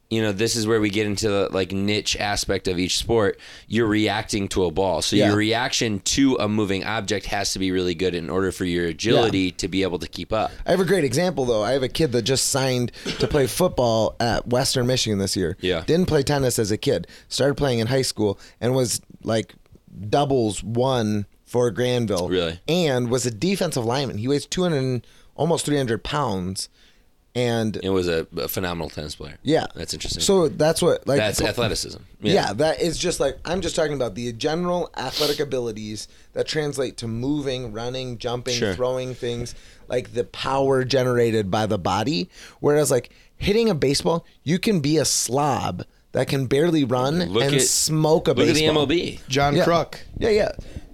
You 0.10 0.24
know, 0.24 0.32
this 0.32 0.56
is 0.56 0.66
where 0.66 0.82
we 0.82 0.90
get 0.90 1.06
into 1.06 1.30
the 1.30 1.50
like 1.52 1.72
niche 1.72 2.18
aspect 2.18 2.68
of 2.68 2.80
each 2.80 2.98
sport. 2.98 3.40
You're 3.68 3.86
reacting 3.86 4.48
to 4.50 4.66
a 4.66 4.72
ball, 4.72 5.04
so 5.04 5.16
Yeah. 5.16 5.28
your 5.28 5.36
reaction 5.36 6.00
to 6.00 6.36
a 6.40 6.48
moving 6.50 6.84
object 6.84 7.28
has 7.28 7.54
to 7.54 7.60
be 7.60 7.72
really 7.72 7.94
good 7.94 8.16
in 8.16 8.28
order 8.28 8.52
for 8.52 8.66
your 8.66 8.88
agility 8.88 9.52
to 9.52 9.68
be 9.68 9.84
able 9.84 10.00
to 10.00 10.08
keep 10.08 10.34
up. 10.34 10.52
I 10.66 10.72
have 10.72 10.80
a 10.80 10.86
great 10.86 11.04
example 11.04 11.46
though. 11.46 11.62
I 11.62 11.74
have 11.74 11.84
a 11.84 11.88
kid 11.88 12.12
that 12.14 12.24
just 12.24 12.48
signed 12.50 12.92
to 13.20 13.28
play 13.28 13.46
football 13.46 14.16
at 14.20 14.48
Western 14.48 14.88
Michigan 14.88 15.20
this 15.20 15.36
year. 15.36 15.58
Yeah. 15.62 15.84
Didn't 15.86 16.08
play 16.08 16.24
tennis 16.24 16.58
as 16.58 16.72
a 16.72 16.78
kid. 16.78 17.06
Started 17.28 17.54
playing 17.54 17.78
in 17.78 17.86
high 17.86 18.02
school 18.02 18.40
and 18.60 18.74
was 18.74 19.02
like 19.24 19.54
doubles 20.10 20.64
one 20.64 21.28
for 21.46 21.70
Grandville. 21.70 22.30
Really? 22.30 22.60
And 22.68 23.12
was 23.12 23.28
a 23.28 23.32
defensive 23.32 23.86
lineman. 23.86 24.18
He 24.18 24.28
weighs 24.28 24.48
200 24.48 24.78
and- 24.78 25.06
almost 25.36 25.68
300 25.68 26.04
pounds. 26.04 26.68
And 27.36 27.78
It 27.84 27.90
was 27.92 28.08
a, 28.08 28.26
a 28.38 28.48
phenomenal 28.48 28.90
tennis 28.90 29.16
player. 29.16 29.38
yeah. 29.44 29.68
that's 29.76 29.94
interesting. 29.94 30.22
So 30.22 30.48
that's 30.50 30.82
what 30.82 31.08
like 31.08 31.18
that's 31.20 31.40
athleticism. 31.42 32.00
yeah. 32.22 32.54
that 32.54 32.82
is 32.82 32.98
just 32.98 33.20
like 33.20 33.38
I'm 33.46 33.62
just 33.62 33.76
talking 33.76 33.94
about 33.94 34.16
the 34.16 34.34
general 34.34 34.90
athletic 34.98 35.40
abilities 35.40 36.08
that 36.34 36.48
translate 36.48 36.98
to 36.98 37.08
moving, 37.08 37.72
running, 37.72 38.18
jumping, 38.18 38.56
Sure. 38.56 38.74
throwing 38.74 39.14
things, 39.14 39.54
like 39.88 40.14
the 40.14 40.24
power 40.24 40.84
generated 40.84 41.52
by 41.52 41.66
the 41.68 41.78
body. 41.78 42.30
Whereas 42.62 42.90
like 42.90 43.12
hitting 43.38 43.70
a 43.70 43.76
baseball, 43.76 44.26
you 44.44 44.58
can 44.58 44.80
be 44.80 44.98
a 44.98 45.06
slob 45.06 45.84
that 46.14 46.28
can 46.28 46.48
barely 46.48 46.84
run 46.84 47.20
Look 47.32 47.44
and 47.44 47.54
at- 47.56 47.62
smoke 47.62 48.28
a 48.28 48.32
Look 48.32 48.38
baseball. 48.48 48.82
at 48.82 48.88
the 48.90 48.96
MLB. 48.96 49.20
John 49.30 49.56
Yeah. 49.56 49.66
Kruk. 49.66 49.96
Yeah, 50.18 50.30
yeah. 50.30 50.52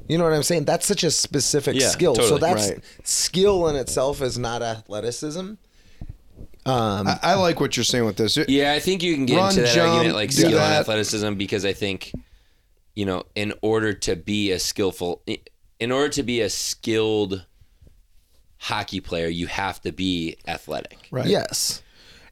You 0.09 0.17
know 0.17 0.25
what 0.25 0.33
I'm 0.33 0.43
saying? 0.43 0.65
That's 0.65 0.85
such 0.85 1.03
a 1.05 1.09
specific 1.11 1.75
Yeah, 1.79 1.87
skill. 1.87 2.13
So 2.15 2.21
totally. 2.37 2.39
that's 2.41 2.69
Right. 2.71 2.79
skill 3.03 3.67
in 3.69 3.75
itself 3.77 4.21
is 4.21 4.37
not 4.37 4.61
athleticism. 4.61 5.53
Um, 6.65 7.07
I, 7.07 7.19
I 7.21 7.33
like 7.35 7.59
what 7.59 7.77
you're 7.77 7.83
saying 7.83 8.05
with 8.05 8.17
this. 8.17 8.37
Yeah, 8.47 8.73
I 8.73 8.79
think 8.79 9.03
you 9.03 9.13
can 9.13 9.25
get 9.25 9.37
Run, 9.37 9.49
into 9.49 9.61
that 9.61 9.75
jump, 9.75 9.91
argument 9.93 10.15
like 10.15 10.29
do 10.31 10.35
skill 10.37 10.51
that. 10.51 10.63
and 10.71 10.73
athleticism 10.79 11.33
because 11.35 11.63
I 11.65 11.73
think, 11.73 12.11
you 12.95 13.05
know, 13.05 13.23
in 13.35 13.53
order 13.61 13.93
to 13.93 14.15
be 14.15 14.51
a 14.51 14.59
skillful, 14.59 15.21
in 15.79 15.91
order 15.91 16.09
to 16.09 16.23
be 16.23 16.41
a 16.41 16.49
skilled 16.49 17.45
hockey 18.57 18.99
player, 18.99 19.27
you 19.27 19.47
have 19.47 19.81
to 19.81 19.91
be 19.91 20.37
athletic. 20.47 20.97
Right. 21.11 21.27
Yes. 21.27 21.83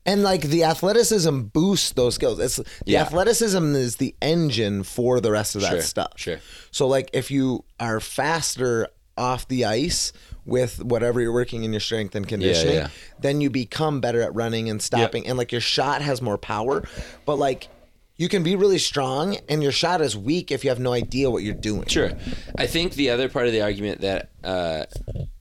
And 0.06 0.24
like 0.24 0.42
the 0.42 0.64
athleticism 0.66 1.42
boosts 1.44 1.92
those 1.92 2.16
skills. 2.16 2.40
It's 2.40 2.58
the 2.58 2.66
Yeah. 2.86 3.02
athleticism 3.04 3.76
is 3.76 3.98
the 3.98 4.16
engine 4.22 4.84
for 4.84 5.22
the 5.22 5.32
rest 5.32 5.56
of 5.56 5.62
that 5.62 5.70
Sure, 5.70 5.82
stuff. 5.82 6.12
sure. 6.16 6.40
So 6.72 6.88
like 6.88 7.10
if 7.14 7.30
you 7.32 7.64
are 7.80 8.00
faster 8.00 8.88
off 9.18 9.48
the 9.48 9.64
ice 9.66 10.12
with 10.46 10.84
whatever 10.84 11.22
you're 11.22 11.34
working 11.34 11.64
in 11.64 11.72
your 11.72 11.80
strength 11.80 12.16
and 12.16 12.28
conditioning, 12.28 12.76
yeah. 12.76 12.90
then 13.20 13.42
you 13.42 13.50
become 13.50 14.02
better 14.02 14.22
at 14.22 14.34
running 14.36 14.70
and 14.70 14.82
stopping 14.82 15.26
and 15.28 15.38
like 15.38 15.52
your 15.52 15.62
shot 15.62 16.02
has 16.02 16.22
more 16.22 16.38
power. 16.38 16.84
But 17.26 17.38
like 17.38 17.70
you 18.18 18.30
can 18.30 18.44
be 18.44 18.56
really 18.56 18.78
strong 18.78 19.38
and 19.50 19.64
your 19.64 19.72
shot 19.72 20.02
is 20.02 20.16
weak 20.16 20.52
if 20.52 20.64
you 20.64 20.70
have 20.70 20.80
no 20.80 20.94
idea 20.94 21.30
what 21.30 21.44
you're 21.44 21.54
doing. 21.54 21.86
Sure. 21.88 22.12
I 22.58 22.68
think 22.68 22.94
the 22.94 23.10
other 23.10 23.30
part 23.30 23.48
of 23.48 23.54
the 23.54 23.62
argument 23.62 24.02
that 24.02 24.30
uh, 24.44 24.86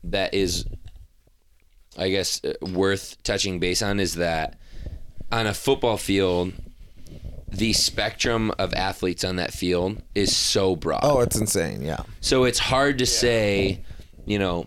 that 0.05 0.35
is, 0.35 0.65
I 1.99 2.09
guess, 2.09 2.43
uh, 2.45 2.55
worth 2.73 3.23
touching 3.23 3.59
base 3.59 3.83
on 3.83 4.01
is 4.01 4.15
that 4.15 4.59
on 5.31 5.47
a 5.47 5.55
football 5.55 5.97
field, 5.97 6.53
the 7.49 7.75
spectrum 7.75 8.51
of 8.59 8.73
athletes 8.73 9.25
on 9.25 9.37
that 9.37 9.53
field 9.53 10.03
is 10.15 10.35
so 10.35 10.75
broad. 10.75 11.01
Oh, 11.03 11.21
it's 11.21 11.37
insane. 11.37 11.83
Yeah. 11.83 12.05
So 12.21 12.45
it's 12.45 12.59
hard 12.59 12.99
to 12.99 13.07
say, 13.07 13.85
you 14.25 14.39
know, 14.39 14.67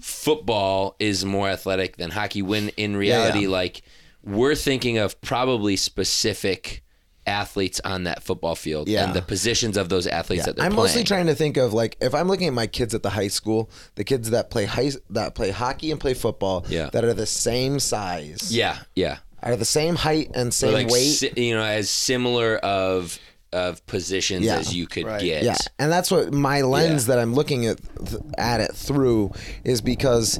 football 0.00 0.96
is 0.98 1.24
more 1.24 1.48
athletic 1.48 1.96
than 1.96 2.10
hockey 2.10 2.42
when 2.42 2.68
in 2.70 2.96
reality, 2.96 3.42
yeah. 3.42 3.48
like, 3.48 3.82
we're 4.24 4.54
thinking 4.54 4.98
of 4.98 5.20
probably 5.20 5.76
specific 5.76 6.82
athletes 7.26 7.78
on 7.84 8.04
that 8.04 8.22
football 8.22 8.54
field 8.54 8.88
Yeah. 8.88 9.04
and 9.04 9.14
the 9.14 9.20
positions 9.20 9.76
of 9.76 9.90
those 9.90 10.06
athletes 10.06 10.46
that 10.46 10.56
they're 10.56 10.64
I'm 10.64 10.72
playing. 10.72 10.86
mostly 10.86 11.04
trying 11.04 11.26
to 11.26 11.34
think 11.34 11.58
of 11.58 11.74
like 11.74 11.96
if 12.00 12.14
I'm 12.14 12.26
looking 12.26 12.48
at 12.48 12.54
my 12.54 12.66
kids 12.66 12.94
at 12.94 13.02
the 13.02 13.10
high 13.10 13.28
school, 13.28 13.70
the 13.96 14.04
kids 14.04 14.30
that 14.30 14.48
play 14.50 14.64
high 14.64 14.90
that 15.10 15.34
play 15.34 15.50
hockey 15.50 15.90
and 15.90 16.00
play 16.00 16.14
football, 16.14 16.64
Yeah. 16.70 16.88
that 16.92 17.04
are 17.04 17.12
the 17.12 17.26
same 17.26 17.80
size, 17.80 18.48
yeah, 18.54 18.78
yeah. 18.96 19.18
are 19.42 19.56
the 19.56 19.66
same 19.66 19.94
height 19.94 20.30
and 20.34 20.54
same 20.54 20.72
like, 20.72 20.88
weight. 20.90 21.10
si- 21.10 21.32
you 21.36 21.54
know, 21.54 21.62
as 21.62 21.90
similar 21.90 22.56
of 22.56 23.18
of 23.52 23.84
positions 23.86 24.44
Yeah. 24.44 24.58
as 24.58 24.74
you 24.74 24.86
could 24.86 25.04
Right. 25.06 25.20
get. 25.22 25.42
yeah, 25.42 25.56
and 25.78 25.90
that's 25.90 26.10
what 26.10 26.32
my 26.32 26.60
lens 26.62 27.06
Yeah. 27.08 27.14
that 27.14 27.22
I'm 27.22 27.34
looking 27.34 27.66
at 27.66 27.78
th- 28.06 28.22
at 28.36 28.60
it 28.60 28.74
through 28.74 29.32
is 29.64 29.80
because, 29.80 30.38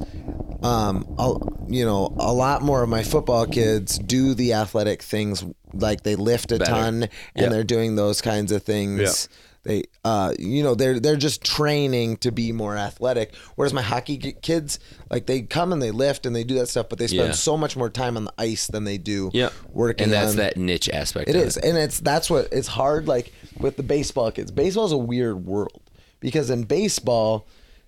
um, 0.63 1.07
I'll, 1.19 1.41
you 1.69 1.85
know, 1.85 2.15
a 2.19 2.33
lot 2.33 2.63
more 2.63 2.83
of 2.83 2.89
my 2.89 3.03
football 3.03 3.47
kids 3.47 3.99
do 3.99 4.35
the 4.35 4.53
athletic 4.53 5.03
things, 5.03 5.45
like 5.73 6.03
they 6.03 6.17
lift 6.17 6.53
a 6.53 6.59
Better. 6.59 6.71
ton 6.71 7.03
and 7.03 7.11
Yeah. 7.37 7.49
they're 7.49 7.65
doing 7.65 7.97
those 7.97 8.21
kinds 8.21 8.53
of 8.53 8.63
things. 8.63 9.29
They, 9.69 9.83
uh, 10.03 10.33
you 10.39 10.62
know, 10.62 10.75
they're 10.75 10.99
they're 10.99 11.16
just 11.19 11.45
training 11.45 12.16
to 12.19 12.33
be 12.33 12.53
more 12.53 12.75
athletic. 12.75 13.35
Whereas 13.55 13.75
my 13.75 13.83
hockey 13.83 14.16
kids, 14.16 14.79
like 15.11 15.27
they 15.27 15.43
come 15.43 15.75
and 15.75 15.83
they 15.83 15.91
lift 15.91 16.25
and 16.25 16.35
they 16.35 16.43
do 16.43 16.55
that 16.55 16.69
stuff, 16.71 16.89
but 16.89 16.99
they 16.99 17.07
spend 17.07 17.29
Yeah. 17.29 17.33
so 17.35 17.55
much 17.59 17.77
more 17.77 17.91
time 17.91 18.16
on 18.16 18.25
the 18.25 18.33
ice 18.39 18.66
than 18.66 18.85
they 18.85 18.97
do 18.97 19.31
Yeah. 19.35 19.51
working. 19.71 20.05
And 20.05 20.12
that's 20.14 20.31
on, 20.31 20.37
that 20.39 20.57
niche 20.57 20.89
aspect 20.89 21.29
it 21.29 21.37
is, 21.37 21.59
and 21.59 21.77
it's 21.77 22.01
that's 22.01 22.31
what 22.31 22.49
it's 22.51 22.69
hard. 22.69 23.07
Like 23.09 23.31
with 23.61 23.77
the 23.77 23.83
baseball 23.83 24.31
kids, 24.33 24.51
baseball's 24.51 24.93
a 24.93 24.97
weird 24.97 25.45
world 25.45 25.83
because 26.19 26.49
in 26.49 26.62
baseball, 26.62 27.47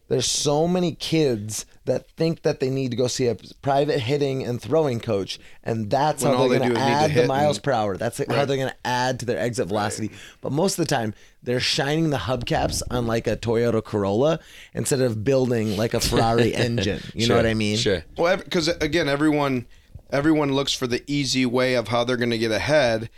there's 0.09 0.27
so 0.27 0.69
many 0.69 0.93
kids 0.93 1.65
that 1.87 2.11
think 2.17 2.43
that 2.43 2.59
they 2.61 2.69
need 2.69 2.91
to 2.91 2.97
go 2.97 3.07
see 3.07 3.27
a 3.29 3.37
private 3.63 4.01
hitting 4.01 4.43
and 4.45 4.61
throwing 4.61 4.99
coach, 5.01 5.39
and 5.65 5.89
that's 5.89 6.23
When 6.25 6.33
how 6.35 6.41
they're 6.41 6.59
they 6.59 6.59
going 6.59 6.75
to 6.75 6.81
is 6.81 6.87
add 6.87 7.15
the 7.15 7.27
miles 7.27 7.57
and- 7.57 7.65
per 7.65 7.73
hour. 7.73 7.97
That's 7.97 8.19
how 8.19 8.45
they're 8.45 8.57
going 8.59 8.69
to 8.69 8.77
add 8.87 9.21
to 9.21 9.25
their 9.27 9.39
exit 9.39 9.69
velocity. 9.69 10.11
But 10.43 10.51
most 10.53 10.79
of 10.79 10.87
the 10.87 10.95
time, 10.95 11.15
they're 11.43 11.61
shining 11.61 12.11
the 12.11 12.17
hubcaps 12.19 12.83
on 12.91 13.07
like 13.07 13.27
a 13.27 13.37
Toyota 13.37 13.83
Corolla 13.83 14.41
instead 14.75 15.01
of 15.01 15.25
building 15.25 15.77
like 15.77 15.95
a 15.95 16.01
Ferrari 16.01 16.55
engine. 16.67 17.01
You 17.15 17.29
know 17.29 17.37
what 17.37 17.47
I 17.47 17.55
mean? 17.55 17.77
Sure. 17.77 18.05
Well, 18.17 18.37
because 18.37 18.69
again, 18.69 19.09
everyone 19.09 19.67
everyone 20.11 20.53
looks 20.53 20.73
for 20.75 20.87
the 20.87 21.03
easy 21.07 21.47
way 21.47 21.75
of 21.75 21.89
how 21.89 22.05
they're 22.05 22.17
going 22.17 22.31
to 22.31 22.39
get 22.39 22.51
ahead 22.51 23.09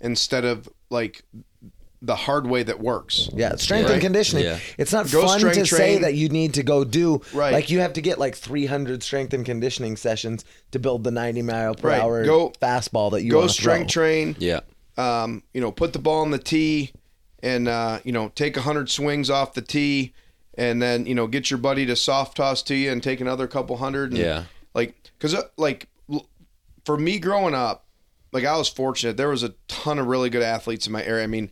instead 0.00 0.44
of 0.44 0.68
like 0.90 1.22
the 2.02 2.16
hard 2.16 2.46
way 2.46 2.62
that 2.62 2.80
works. 2.80 3.28
Yeah, 3.34 3.56
strength 3.56 3.88
Yeah. 3.88 3.92
and 3.94 4.02
conditioning. 4.02 4.44
Yeah. 4.44 4.58
It's 4.78 4.92
not 4.92 5.10
Go 5.10 5.26
fun 5.26 5.40
to 5.40 5.50
strength 5.52 5.68
say 5.68 5.98
that 5.98 6.14
you 6.14 6.30
need 6.30 6.54
to 6.54 6.62
go 6.62 6.82
do 6.82 7.20
Right. 7.34 7.52
like 7.52 7.68
you 7.70 7.80
have 7.80 7.92
to 7.94 8.00
get 8.00 8.18
like 8.18 8.34
300 8.34 9.02
strength 9.02 9.34
and 9.34 9.44
conditioning 9.44 9.96
sessions 9.96 10.44
to 10.72 10.78
build 10.78 11.04
the 11.04 11.10
90 11.10 11.42
mile 11.42 11.74
per 11.74 11.88
Right. 11.88 12.00
hour 12.00 12.24
Go- 12.24 12.52
fastball 12.60 13.10
that 13.12 13.22
you 13.22 13.30
Go 13.32 13.40
want 13.40 13.50
to 13.50 13.56
do. 13.56 13.60
Go 13.60 13.62
strength 13.62 13.92
throw. 13.92 14.02
train. 14.02 14.36
Yeah. 14.38 14.60
Um, 14.96 15.42
you 15.52 15.60
know, 15.60 15.70
put 15.70 15.92
the 15.92 15.98
ball 15.98 16.22
on 16.22 16.30
the 16.30 16.38
tee, 16.38 16.90
and 17.42 17.68
uh, 17.68 18.00
you 18.04 18.12
know, 18.12 18.30
take 18.34 18.56
hundred 18.56 18.90
swings 18.90 19.30
off 19.30 19.54
the 19.54 19.62
tee, 19.62 20.12
and 20.56 20.80
then 20.80 21.06
you 21.06 21.14
know, 21.14 21.26
get 21.26 21.50
your 21.50 21.58
buddy 21.58 21.86
to 21.86 21.96
soft 21.96 22.36
toss 22.36 22.62
to 22.64 22.74
you 22.74 22.90
and 22.90 23.02
take 23.02 23.20
another 23.20 23.46
couple 23.46 23.76
hundred. 23.78 24.10
And, 24.12 24.20
Yeah. 24.20 24.44
Like, 24.74 24.94
cause 25.18 25.34
uh, 25.34 25.42
like 25.56 25.88
l- 26.12 26.28
for 26.84 26.96
me 26.96 27.18
growing 27.18 27.54
up, 27.54 27.86
like 28.32 28.44
I 28.44 28.56
was 28.56 28.68
fortunate. 28.68 29.16
There 29.16 29.28
was 29.28 29.42
a 29.42 29.54
ton 29.68 29.98
of 29.98 30.06
really 30.06 30.30
good 30.30 30.42
athletes 30.42 30.86
in 30.86 30.92
my 30.92 31.02
area. 31.04 31.24
I 31.24 31.26
mean, 31.26 31.50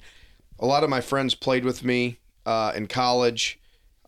a 0.59 0.67
lot 0.67 0.85
of 0.85 0.91
my 0.91 1.01
friends 1.01 1.35
played 1.35 1.65
with 1.65 1.83
me 1.83 2.19
uh, 2.47 2.73
in 2.77 2.87
college. 2.87 3.59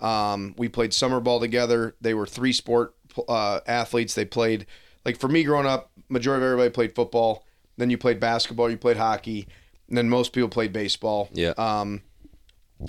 Um, 0.00 0.54
we 0.56 0.68
played 0.68 0.94
summer 0.94 1.20
ball 1.20 1.40
together. 1.40 1.94
They 2.00 2.14
were 2.14 2.26
three 2.26 2.52
sport 2.52 2.94
uh, 3.28 3.60
athletes. 3.66 4.14
They 4.14 4.24
played 4.24 4.66
like 5.04 5.18
for 5.18 5.28
me 5.28 5.42
growing 5.44 5.66
up. 5.66 5.90
Majority 6.08 6.44
of 6.44 6.52
everybody 6.52 6.70
played 6.70 6.94
football. 6.94 7.44
Then 7.76 7.90
you 7.90 7.98
played 7.98 8.18
basketball. 8.20 8.70
You 8.70 8.76
played 8.76 8.96
hockey. 8.96 9.46
And 9.90 9.98
then 9.98 10.08
most 10.08 10.32
people 10.32 10.48
played 10.48 10.72
baseball. 10.72 11.28
Yeah. 11.32 11.50
Um, 11.58 12.00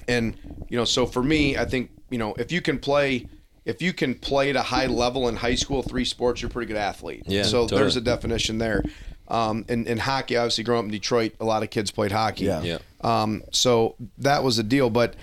and 0.08 0.38
you 0.70 0.78
know, 0.78 0.86
so 0.86 1.06
for 1.06 1.22
me, 1.22 1.58
I 1.58 1.66
think 1.66 1.92
you 2.10 2.18
know 2.18 2.34
if 2.36 2.52
you 2.52 2.62
can 2.62 2.80
play, 2.80 3.28
if 3.66 3.82
you 3.82 3.92
can 3.92 4.16
play 4.16 4.50
at 4.52 4.56
a 4.56 4.62
high 4.62 4.86
level 4.86 5.28
in 5.28 5.36
high 5.36 5.56
school, 5.56 5.82
three 5.84 6.06
sports, 6.06 6.42
you're 6.42 6.50
a 6.50 6.52
pretty 6.54 6.68
good 6.68 6.78
athlete. 6.80 7.24
Yeah, 7.26 7.44
So 7.44 7.64
totally. 7.64 7.82
there's 7.82 7.96
a 7.98 8.02
definition 8.02 8.58
there. 8.60 8.84
Um, 9.28 9.66
and 9.70 9.88
in 9.88 9.98
hockey, 9.98 10.38
obviously, 10.38 10.64
growing 10.64 10.80
up 10.80 10.86
in 10.86 10.92
Detroit, 10.92 11.34
a 11.40 11.46
lot 11.46 11.64
of 11.64 11.70
kids 11.70 11.90
played 11.92 12.12
hockey. 12.12 12.46
Yeah. 12.46 12.62
Yeah. 12.62 12.78
Um, 13.02 13.44
so 13.52 13.96
that 14.20 14.44
was 14.44 14.60
a 14.60 14.64
deal. 14.64 14.90
But 14.90 15.16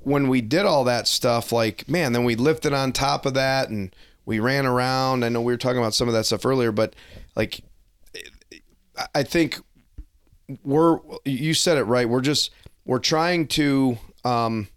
when 0.00 0.28
we 0.28 0.40
did 0.40 0.64
all 0.66 0.84
that 0.84 1.06
stuff, 1.06 1.52
like, 1.52 1.86
man, 1.88 2.12
then 2.14 2.24
we 2.24 2.34
lifted 2.34 2.72
on 2.72 2.92
top 2.92 3.26
of 3.26 3.34
that 3.34 3.68
and 3.68 3.94
we 4.24 4.40
ran 4.40 4.64
around. 4.66 5.24
I 5.24 5.28
know 5.28 5.42
we 5.42 5.52
were 5.52 5.58
talking 5.58 5.78
about 5.78 5.92
some 5.94 6.08
of 6.08 6.14
that 6.14 6.24
stuff 6.24 6.46
earlier, 6.46 6.72
but 6.72 6.96
like, 7.36 7.60
I- 8.96 9.06
I 9.16 9.22
think 9.22 9.60
we're, 10.64 10.98
you 11.24 11.54
said 11.54 11.78
it 11.78 11.84
right. 11.84 12.08
We're 12.08 12.20
just, 12.20 12.50
we're 12.84 12.98
trying 12.98 13.46
to, 13.48 13.98
um, 14.24 14.68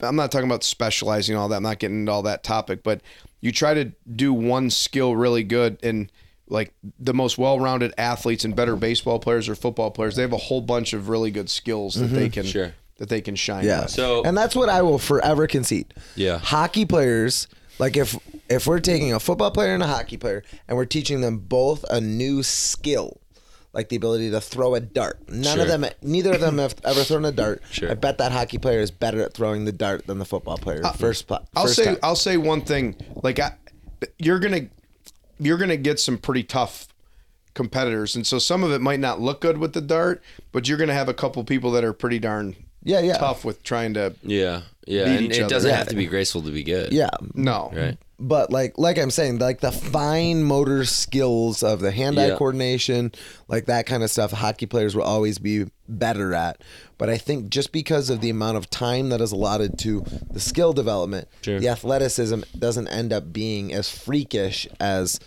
I'm 0.00 0.16
not 0.16 0.32
talking 0.32 0.48
about 0.48 0.64
specializing 0.64 1.36
all 1.36 1.48
that. 1.48 1.56
I'm 1.56 1.62
not 1.62 1.78
getting 1.78 2.00
into 2.00 2.12
all 2.12 2.22
that 2.22 2.42
topic, 2.42 2.82
but 2.82 3.00
you 3.40 3.52
try 3.52 3.74
to 3.74 3.92
do 4.14 4.32
one 4.32 4.70
skill 4.70 5.14
really 5.16 5.44
good 5.44 5.78
and 5.82 6.10
like 6.48 6.74
the 6.98 7.14
most 7.14 7.38
well-rounded 7.38 7.94
athletes 7.96 8.44
and 8.44 8.56
better 8.56 8.74
baseball 8.74 9.20
players 9.20 9.48
or 9.48 9.54
football 9.54 9.90
players, 9.92 10.16
they 10.16 10.22
have 10.22 10.32
a 10.32 10.36
whole 10.36 10.60
bunch 10.60 10.92
of 10.92 11.08
really 11.08 11.30
good 11.30 11.48
skills 11.48 11.94
that 11.94 12.08
they 12.08 12.28
can 12.28 12.44
Sure. 12.44 12.74
that 12.96 13.08
they 13.08 13.20
can 13.20 13.36
shine. 13.36 13.64
Yeah. 13.64 13.82
with. 13.82 13.90
So- 13.90 14.24
and 14.24 14.36
that's 14.36 14.56
what 14.56 14.68
I 14.68 14.82
will 14.82 14.98
forever 14.98 15.46
concede. 15.46 15.94
Yeah. 16.16 16.38
Hockey 16.38 16.84
players, 16.84 17.46
like 17.78 17.96
if 17.96 18.18
if 18.48 18.66
we're 18.66 18.80
taking 18.80 19.12
a 19.12 19.20
football 19.20 19.52
player 19.52 19.72
and 19.74 19.82
a 19.82 19.86
hockey 19.86 20.16
player 20.16 20.42
and 20.66 20.76
we're 20.76 20.84
teaching 20.86 21.20
them 21.20 21.38
both 21.38 21.84
a 21.88 22.00
new 22.00 22.42
skill, 22.42 23.19
like 23.72 23.88
the 23.88 23.96
ability 23.96 24.30
to 24.30 24.40
throw 24.40 24.74
a 24.74 24.80
dart. 24.80 25.20
None 25.28 25.42
Sure. 25.54 25.62
of 25.62 25.68
them 25.68 25.84
neither 26.02 26.32
of 26.34 26.40
them 26.40 26.58
have 26.58 26.74
ever 26.84 27.02
thrown 27.04 27.24
a 27.24 27.32
dart. 27.32 27.62
Sure. 27.70 27.90
I 27.90 27.94
bet 27.94 28.18
that 28.18 28.32
hockey 28.32 28.58
player 28.58 28.80
is 28.80 28.90
better 28.90 29.22
at 29.22 29.34
throwing 29.34 29.64
the 29.64 29.72
dart 29.72 30.06
than 30.06 30.18
the 30.18 30.24
football 30.24 30.58
player. 30.58 30.80
Uh, 30.84 30.92
first 30.92 31.26
pla- 31.26 31.40
I'll 31.54 31.64
first 31.64 31.76
say 31.76 31.84
time. 31.84 31.98
I'll 32.02 32.16
say 32.16 32.36
one 32.36 32.62
thing. 32.62 32.96
Like 33.22 33.38
I, 33.38 33.52
you're 34.18 34.38
gonna 34.40 34.62
you're 35.38 35.58
gonna 35.58 35.76
get 35.76 36.00
some 36.00 36.18
pretty 36.18 36.42
tough 36.42 36.88
competitors, 37.54 38.14
and 38.16 38.26
so 38.26 38.38
some 38.38 38.62
of 38.62 38.70
it 38.72 38.80
might 38.80 39.00
not 39.00 39.20
look 39.20 39.40
good 39.40 39.58
with 39.58 39.72
the 39.72 39.80
dart, 39.80 40.22
but 40.52 40.68
you're 40.68 40.78
gonna 40.78 40.94
have 40.94 41.08
a 41.08 41.14
couple 41.14 41.42
people 41.44 41.70
that 41.72 41.84
are 41.84 41.92
pretty 41.92 42.18
darn 42.18 42.54
Yeah, 42.82 43.00
yeah. 43.00 43.18
tough 43.18 43.44
with 43.44 43.62
trying 43.62 43.94
to 43.94 44.14
Yeah. 44.22 44.62
Yeah. 44.86 45.04
Beat 45.04 45.16
And 45.16 45.26
each 45.26 45.38
it 45.38 45.42
other. 45.42 45.48
doesn't 45.54 45.70
Yeah. 45.70 45.76
have 45.76 45.88
to 45.88 45.96
be 45.96 46.06
graceful 46.06 46.42
to 46.42 46.50
be 46.50 46.62
good. 46.62 46.92
yeah. 46.92 47.10
no 47.34 47.70
Right. 47.74 47.98
But 48.20 48.52
like 48.52 48.76
like 48.78 48.98
I'm 48.98 49.10
saying, 49.10 49.38
like 49.38 49.60
the 49.60 49.72
fine 49.72 50.42
motor 50.44 50.84
skills 50.84 51.62
of 51.62 51.80
the 51.80 51.90
hand-eye 51.90 52.28
Yeah. 52.28 52.36
coordination, 52.36 53.12
like 53.48 53.66
that 53.66 53.86
kind 53.86 54.02
of 54.02 54.10
stuff, 54.10 54.30
hockey 54.32 54.66
players 54.66 54.94
will 54.94 55.02
always 55.04 55.38
be 55.38 55.66
better 55.88 56.34
at. 56.34 56.60
But 56.98 57.08
I 57.10 57.16
think 57.16 57.48
just 57.50 57.72
because 57.72 58.10
of 58.10 58.20
the 58.20 58.28
amount 58.30 58.58
of 58.58 58.68
time 58.70 59.08
that 59.08 59.20
is 59.22 59.32
allotted 59.32 59.78
to 59.80 60.04
the 60.30 60.38
skill 60.40 60.72
development, 60.74 61.28
Sure. 61.42 61.58
the 61.58 61.68
athleticism 61.68 62.42
doesn't 62.58 62.88
end 62.88 63.12
up 63.12 63.32
being 63.32 63.72
as 63.72 63.88
freakish 63.88 64.68
as 64.78 65.18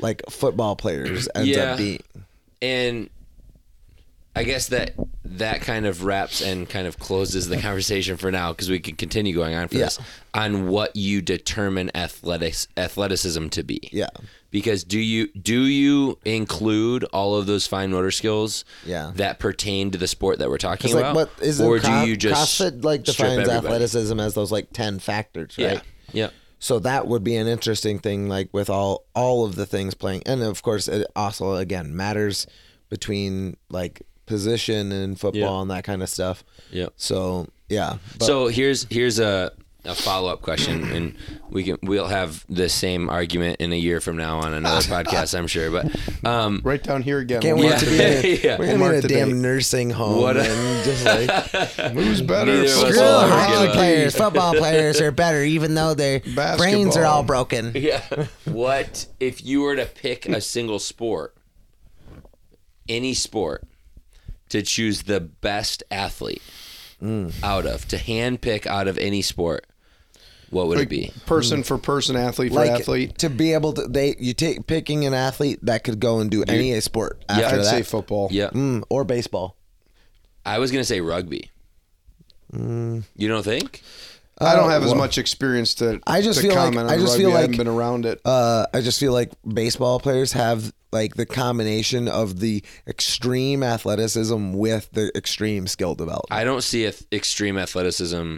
like 0.00 0.22
football 0.28 0.76
players 0.76 1.28
ends 1.34 1.48
Yeah. 1.48 1.72
up 1.72 1.78
being. 1.78 2.02
and 2.60 3.08
I 4.36 4.44
guess 4.44 4.68
that 4.68 4.94
that 5.24 5.60
kind 5.60 5.86
of 5.86 6.04
wraps 6.04 6.40
and 6.40 6.68
kind 6.68 6.86
of 6.86 6.98
closes 6.98 7.48
the 7.48 7.56
conversation 7.56 8.16
for 8.16 8.30
now 8.30 8.52
because 8.52 8.70
we 8.70 8.78
could 8.80 8.96
continue 8.98 9.34
going 9.34 9.54
on 9.54 9.68
for 9.68 9.76
Yeah. 9.76 9.84
this 9.86 9.98
on 10.34 10.68
what 10.68 10.94
you 10.96 11.20
determine 11.20 11.90
athletics 11.96 12.68
athleticism 12.76 13.48
to 13.48 13.62
be. 13.62 13.88
Yeah. 13.92 14.08
Because 14.50 14.82
do 14.84 14.98
you 14.98 15.28
do 15.32 15.62
you 15.62 16.18
include 16.24 17.04
all 17.12 17.34
of 17.36 17.46
those 17.46 17.66
fine 17.66 17.90
motor 17.90 18.10
skills 18.10 18.64
Yeah. 18.84 19.12
that 19.16 19.38
pertain 19.38 19.90
to 19.92 19.98
the 19.98 20.08
sport 20.08 20.38
that 20.38 20.48
we're 20.48 20.58
talking 20.58 20.94
like, 20.94 21.04
about, 21.04 21.30
or 21.60 21.78
do 21.78 21.90
you 22.06 22.16
just 22.16 22.60
CrossFit 22.60 22.84
like 22.84 23.04
defines 23.04 23.48
athleticism 23.48 24.18
as 24.20 24.34
those 24.34 24.50
like 24.52 24.72
ten 24.72 24.98
factors, 25.00 25.56
right? 25.58 25.74
Yeah, 25.74 25.80
yeah, 26.12 26.30
So 26.58 26.78
that 26.80 27.06
would 27.06 27.22
be 27.24 27.36
an 27.36 27.46
interesting 27.46 27.98
thing, 28.00 28.28
like 28.28 28.48
with 28.52 28.70
all 28.70 29.04
all 29.14 29.44
of 29.44 29.54
the 29.56 29.66
things 29.66 29.94
playing, 29.94 30.22
and 30.26 30.42
of 30.42 30.62
course, 30.62 30.88
it 30.88 31.06
also 31.14 31.54
again 31.54 31.94
matters 31.96 32.46
between 32.88 33.56
like 33.70 34.02
position 34.30 34.92
and 34.92 35.20
football 35.20 35.40
Yeah. 35.56 35.60
and 35.62 35.70
that 35.70 35.84
kind 35.84 36.02
of 36.02 36.08
stuff. 36.08 36.42
yeah. 36.70 36.86
So 36.96 37.48
yeah, 37.68 37.98
but- 38.18 38.24
so 38.26 38.48
here's 38.48 38.86
here's 38.90 39.18
a, 39.20 39.52
a 39.84 39.94
follow 39.94 40.30
up 40.32 40.42
question, 40.42 40.84
and 40.92 41.14
we 41.50 41.64
can 41.64 41.78
we'll 41.82 42.06
have 42.08 42.44
the 42.48 42.68
same 42.68 43.08
argument 43.08 43.60
in 43.60 43.72
a 43.72 43.76
year 43.76 44.00
from 44.00 44.16
now 44.16 44.38
on 44.40 44.52
another 44.54 44.82
podcast, 44.96 45.36
I'm 45.38 45.46
sure. 45.46 45.70
But 45.70 45.86
um, 46.24 46.60
right 46.64 46.82
down 46.82 47.02
here 47.02 47.18
again. 47.18 47.40
can't 47.40 47.56
We'll 47.56 47.66
wait 47.66 47.70
mark 47.70 47.80
to 47.80 47.86
the 47.86 47.90
be 47.92 47.98
date. 47.98 48.24
in 48.24 48.30
a, 48.30 48.42
Yeah. 48.48 48.58
we're 48.58 48.66
gonna 48.66 48.78
be 48.90 48.96
in 48.98 49.04
a 49.04 49.08
damn 49.08 49.28
date. 49.28 49.34
nursing 49.36 49.90
home 49.90 50.20
What 50.20 50.36
a- 50.36 50.42
and 50.50 50.84
just 50.84 51.04
like 51.04 51.30
Who's 51.92 52.20
better? 52.22 52.52
Neither 52.52 52.64
of 52.64 52.82
us 52.84 52.94
screw 52.94 53.02
hockey 53.02 53.72
players, 53.72 54.16
football 54.16 54.54
players 54.54 55.00
are 55.00 55.12
better, 55.12 55.42
even 55.44 55.74
though 55.74 55.94
their 55.94 56.20
brains 56.56 56.96
are 56.96 57.04
all 57.04 57.22
broken. 57.22 57.72
Yeah. 57.74 58.02
what 58.46 59.06
if 59.18 59.44
you 59.44 59.62
were 59.62 59.76
to 59.76 59.86
pick 59.86 60.28
a 60.28 60.40
single 60.40 60.78
sport, 60.78 61.34
any 62.88 63.14
sport, 63.14 63.66
to 64.50 64.62
choose 64.62 65.02
the 65.02 65.20
best 65.20 65.82
athlete 65.90 66.42
out 67.42 67.64
of, 67.66 67.88
to 67.88 67.96
hand 67.98 68.40
pick 68.42 68.66
out 68.66 68.86
of 68.86 68.98
any 68.98 69.22
sport? 69.22 69.66
What 70.50 70.66
would 70.66 70.80
it 70.80 70.88
be? 70.88 71.12
person 71.26 71.62
for 71.62 71.78
person, 71.78 72.16
athlete 72.16 72.50
for 72.52 72.56
Like 72.58 72.70
athlete. 72.72 73.16
to 73.18 73.30
be 73.30 73.52
able 73.52 73.72
to, 73.74 73.86
they 73.86 74.16
you 74.18 74.34
take 74.34 74.66
picking 74.66 75.04
an 75.04 75.14
athlete 75.14 75.60
that 75.62 75.84
could 75.84 76.00
go 76.00 76.18
and 76.18 76.28
do 76.28 76.42
any 76.48 76.78
sport 76.80 77.24
after 77.28 77.44
I'd 77.46 77.58
that, 77.58 77.64
say 77.66 77.82
football. 77.82 78.28
Yeah, 78.32 78.50
Mm, 78.50 78.82
or 78.90 79.04
baseball. 79.04 79.56
I 80.44 80.58
was 80.58 80.72
gonna 80.72 80.82
say 80.84 81.00
rugby. 81.00 81.50
You 82.52 83.04
don't 83.28 83.44
think? 83.44 83.82
I 84.40 84.56
don't 84.56 84.70
have 84.70 84.82
as 84.82 84.88
well, 84.88 84.96
much 84.98 85.18
experience 85.18 85.74
to. 85.76 86.00
I 86.06 86.22
just 86.22 86.40
to 86.40 86.46
feel 86.48 86.56
like- 86.56 86.76
I 86.76 86.96
just 86.96 87.08
rugby. 87.12 87.22
feel 87.24 87.30
I 87.32 87.40
haven't 87.42 87.50
like- 87.52 87.58
been 87.58 87.68
around 87.68 88.06
it. 88.06 88.20
Uh, 88.24 88.66
I 88.72 88.80
just 88.80 88.98
feel 88.98 89.12
like 89.12 89.30
baseball 89.46 90.00
players 90.00 90.32
have 90.32 90.72
like 90.92 91.14
the 91.14 91.26
combination 91.26 92.08
of 92.08 92.40
the 92.40 92.62
extreme 92.86 93.62
athleticism 93.62 94.52
with 94.54 94.90
the 94.92 95.10
extreme 95.16 95.66
skill 95.66 95.94
development. 95.94 96.32
I 96.32 96.44
don't 96.44 96.62
see 96.62 96.84
a 96.84 96.92
th- 96.92 97.04
extreme 97.12 97.58
athleticism 97.58 98.36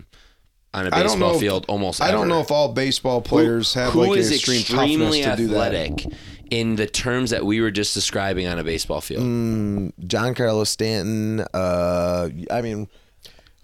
on 0.75 0.87
a 0.87 0.91
don't 0.91 0.91
know 0.91 1.03
baseball 1.05 1.35
if- 1.35 1.41
field 1.41 1.65
almost. 1.69 2.01
I 2.03 2.11
don't 2.11 2.21
ever. 2.23 2.29
know 2.29 2.41
if 2.41 2.51
all 2.51 2.73
baseball 2.73 3.21
players 3.23 3.75
have 3.75 3.93
who 3.93 4.07
like 4.07 4.19
is 4.19 4.33
extreme 4.33 4.61
extremely 4.61 5.23
toughness 5.23 5.37
to 5.39 5.43
do 5.43 5.49
that. 5.55 5.75
athletic 5.75 6.07
in 6.51 6.77
the 6.77 6.87
terms 6.87 7.31
that 7.31 7.45
we 7.47 7.61
were 7.63 7.71
just 7.71 7.95
describing 7.95 8.47
on 8.47 8.59
a 8.59 8.65
baseball 8.65 9.01
field. 9.01 9.23
Mm, 9.25 9.93
Giancarlo 10.03 10.67
Stanton. 10.67 11.41
Uh, 11.55 12.29
I 12.51 12.61
mean, 12.61 12.89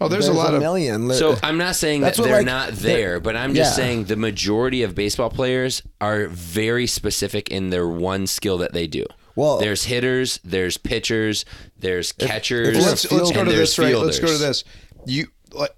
Oh, 0.00 0.06
there's, 0.06 0.28
a 0.28 0.32
lot 0.32 0.54
of 0.54 0.60
million. 0.60 1.12
So 1.12 1.36
I'm 1.42 1.58
not 1.58 1.74
saying 1.74 2.02
that 2.02 2.14
they're 2.14 2.38
like, 2.38 2.46
not 2.46 2.72
there, 2.72 3.18
but 3.18 3.34
I'm 3.34 3.52
just 3.54 3.72
yeah. 3.72 3.84
saying 3.84 4.04
the 4.04 4.16
majority 4.16 4.84
of 4.84 4.94
baseball 4.94 5.28
players 5.28 5.82
are 6.00 6.28
very 6.28 6.86
specific 6.86 7.50
in 7.50 7.70
their 7.70 7.88
one 7.88 8.28
skill 8.28 8.58
that 8.58 8.72
they 8.72 8.86
do. 8.86 9.04
Well- 9.34 9.58
there's 9.58 9.84
hitters, 9.84 10.38
there's 10.44 10.76
pitchers, 10.76 11.44
there's 11.76 12.12
catchers, 12.12 12.68
if 12.68 12.84
let's 12.84 13.10
let's 13.10 13.32
go 13.32 13.40
and 13.40 13.48
to 13.48 13.56
there's 13.56 13.76
this 13.76 13.78
right. 13.78 13.96
Let's 13.96 14.20
go 14.20 14.28
to 14.28 14.38
this. 14.38 14.64
You 15.04 15.28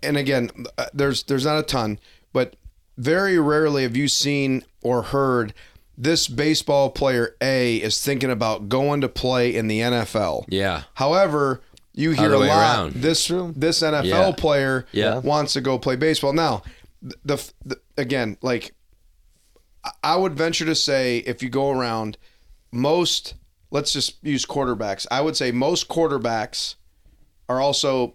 and 0.02 0.16
again, 0.16 0.50
uh, 0.76 0.86
there's 0.92 1.22
there's 1.24 1.44
not 1.44 1.58
a 1.58 1.62
ton, 1.62 1.98
but 2.32 2.56
very 2.98 3.38
rarely 3.38 3.84
have 3.84 3.96
you 3.96 4.08
seen 4.08 4.64
or 4.82 5.02
heard 5.02 5.54
this 5.96 6.28
baseball 6.28 6.90
player 6.90 7.36
A 7.42 7.76
is 7.76 8.02
thinking 8.02 8.30
about 8.30 8.68
going 8.70 9.02
to 9.02 9.08
play 9.08 9.54
in 9.54 9.68
the 9.68 9.80
NFL. 9.80 10.46
Yeah. 10.48 10.84
However, 10.94 11.60
you 11.92 12.12
hear 12.12 12.32
a 12.32 12.38
lot 12.38 12.48
around. 12.48 12.92
this 12.94 13.28
this 13.28 13.82
NFL 13.82 14.04
Yeah. 14.04 14.32
player 14.36 14.86
Yeah. 14.92 15.18
wants 15.18 15.52
to 15.54 15.60
go 15.60 15.78
play 15.78 15.96
baseball. 15.96 16.32
Now, 16.32 16.62
the, 17.02 17.50
the 17.64 17.80
again, 17.96 18.36
like 18.42 18.74
I- 19.84 19.90
I 20.04 20.16
would 20.16 20.34
venture 20.34 20.64
to 20.66 20.74
say 20.74 21.18
if 21.18 21.42
you 21.42 21.48
go 21.48 21.70
around 21.70 22.16
most 22.72 23.34
let's 23.72 23.92
just 23.92 24.16
use 24.24 24.44
quarterbacks. 24.44 25.06
I 25.12 25.20
would 25.20 25.36
say 25.36 25.52
most 25.52 25.88
quarterbacks 25.88 26.74
are 27.48 27.60
also 27.60 28.14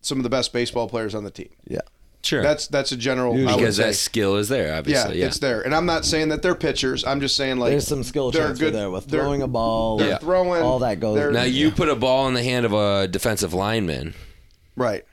some 0.00 0.18
of 0.18 0.24
the 0.24 0.30
best 0.30 0.52
baseball 0.52 0.88
players 0.88 1.14
on 1.14 1.22
the 1.24 1.30
team. 1.30 1.50
Yeah. 1.68 1.80
Sure. 2.26 2.42
That's 2.42 2.66
that's 2.66 2.90
a 2.90 2.96
general 2.96 3.34
I 3.34 3.36
would 3.36 3.56
because 3.56 3.76
say. 3.76 3.84
that 3.84 3.94
skill 3.94 4.34
is 4.36 4.48
there, 4.48 4.66
yeah, 4.68 4.78
obviously. 4.78 5.20
Yeah. 5.20 5.26
it's 5.26 5.38
there. 5.38 5.60
And 5.62 5.72
I'm 5.72 5.86
not 5.86 6.04
saying 6.04 6.30
that 6.30 6.42
they're 6.42 6.56
pitchers. 6.56 7.04
I'm 7.04 7.20
just 7.20 7.36
saying 7.36 7.58
like 7.58 7.70
There's 7.70 7.86
some 7.86 8.02
skill 8.02 8.32
they're 8.32 8.46
transfer 8.46 8.64
good- 8.64 8.74
there 8.74 8.90
with 8.90 9.06
they're- 9.06 9.20
throwing 9.20 9.42
a 9.42 9.46
ball. 9.46 9.98
they're 9.98 10.08
Yeah. 10.08 10.18
throwing 10.18 10.60
All 10.62 10.80
that 10.80 10.98
goes- 10.98 11.16
they're- 11.16 11.30
Now 11.30 11.44
you 11.44 11.70
put 11.70 11.88
a 11.88 11.94
ball 11.94 12.26
in 12.26 12.34
the 12.34 12.42
hand 12.42 12.66
of 12.66 12.72
a 12.72 13.06
defensive 13.06 13.54
lineman. 13.54 14.14
Right. 14.74 15.04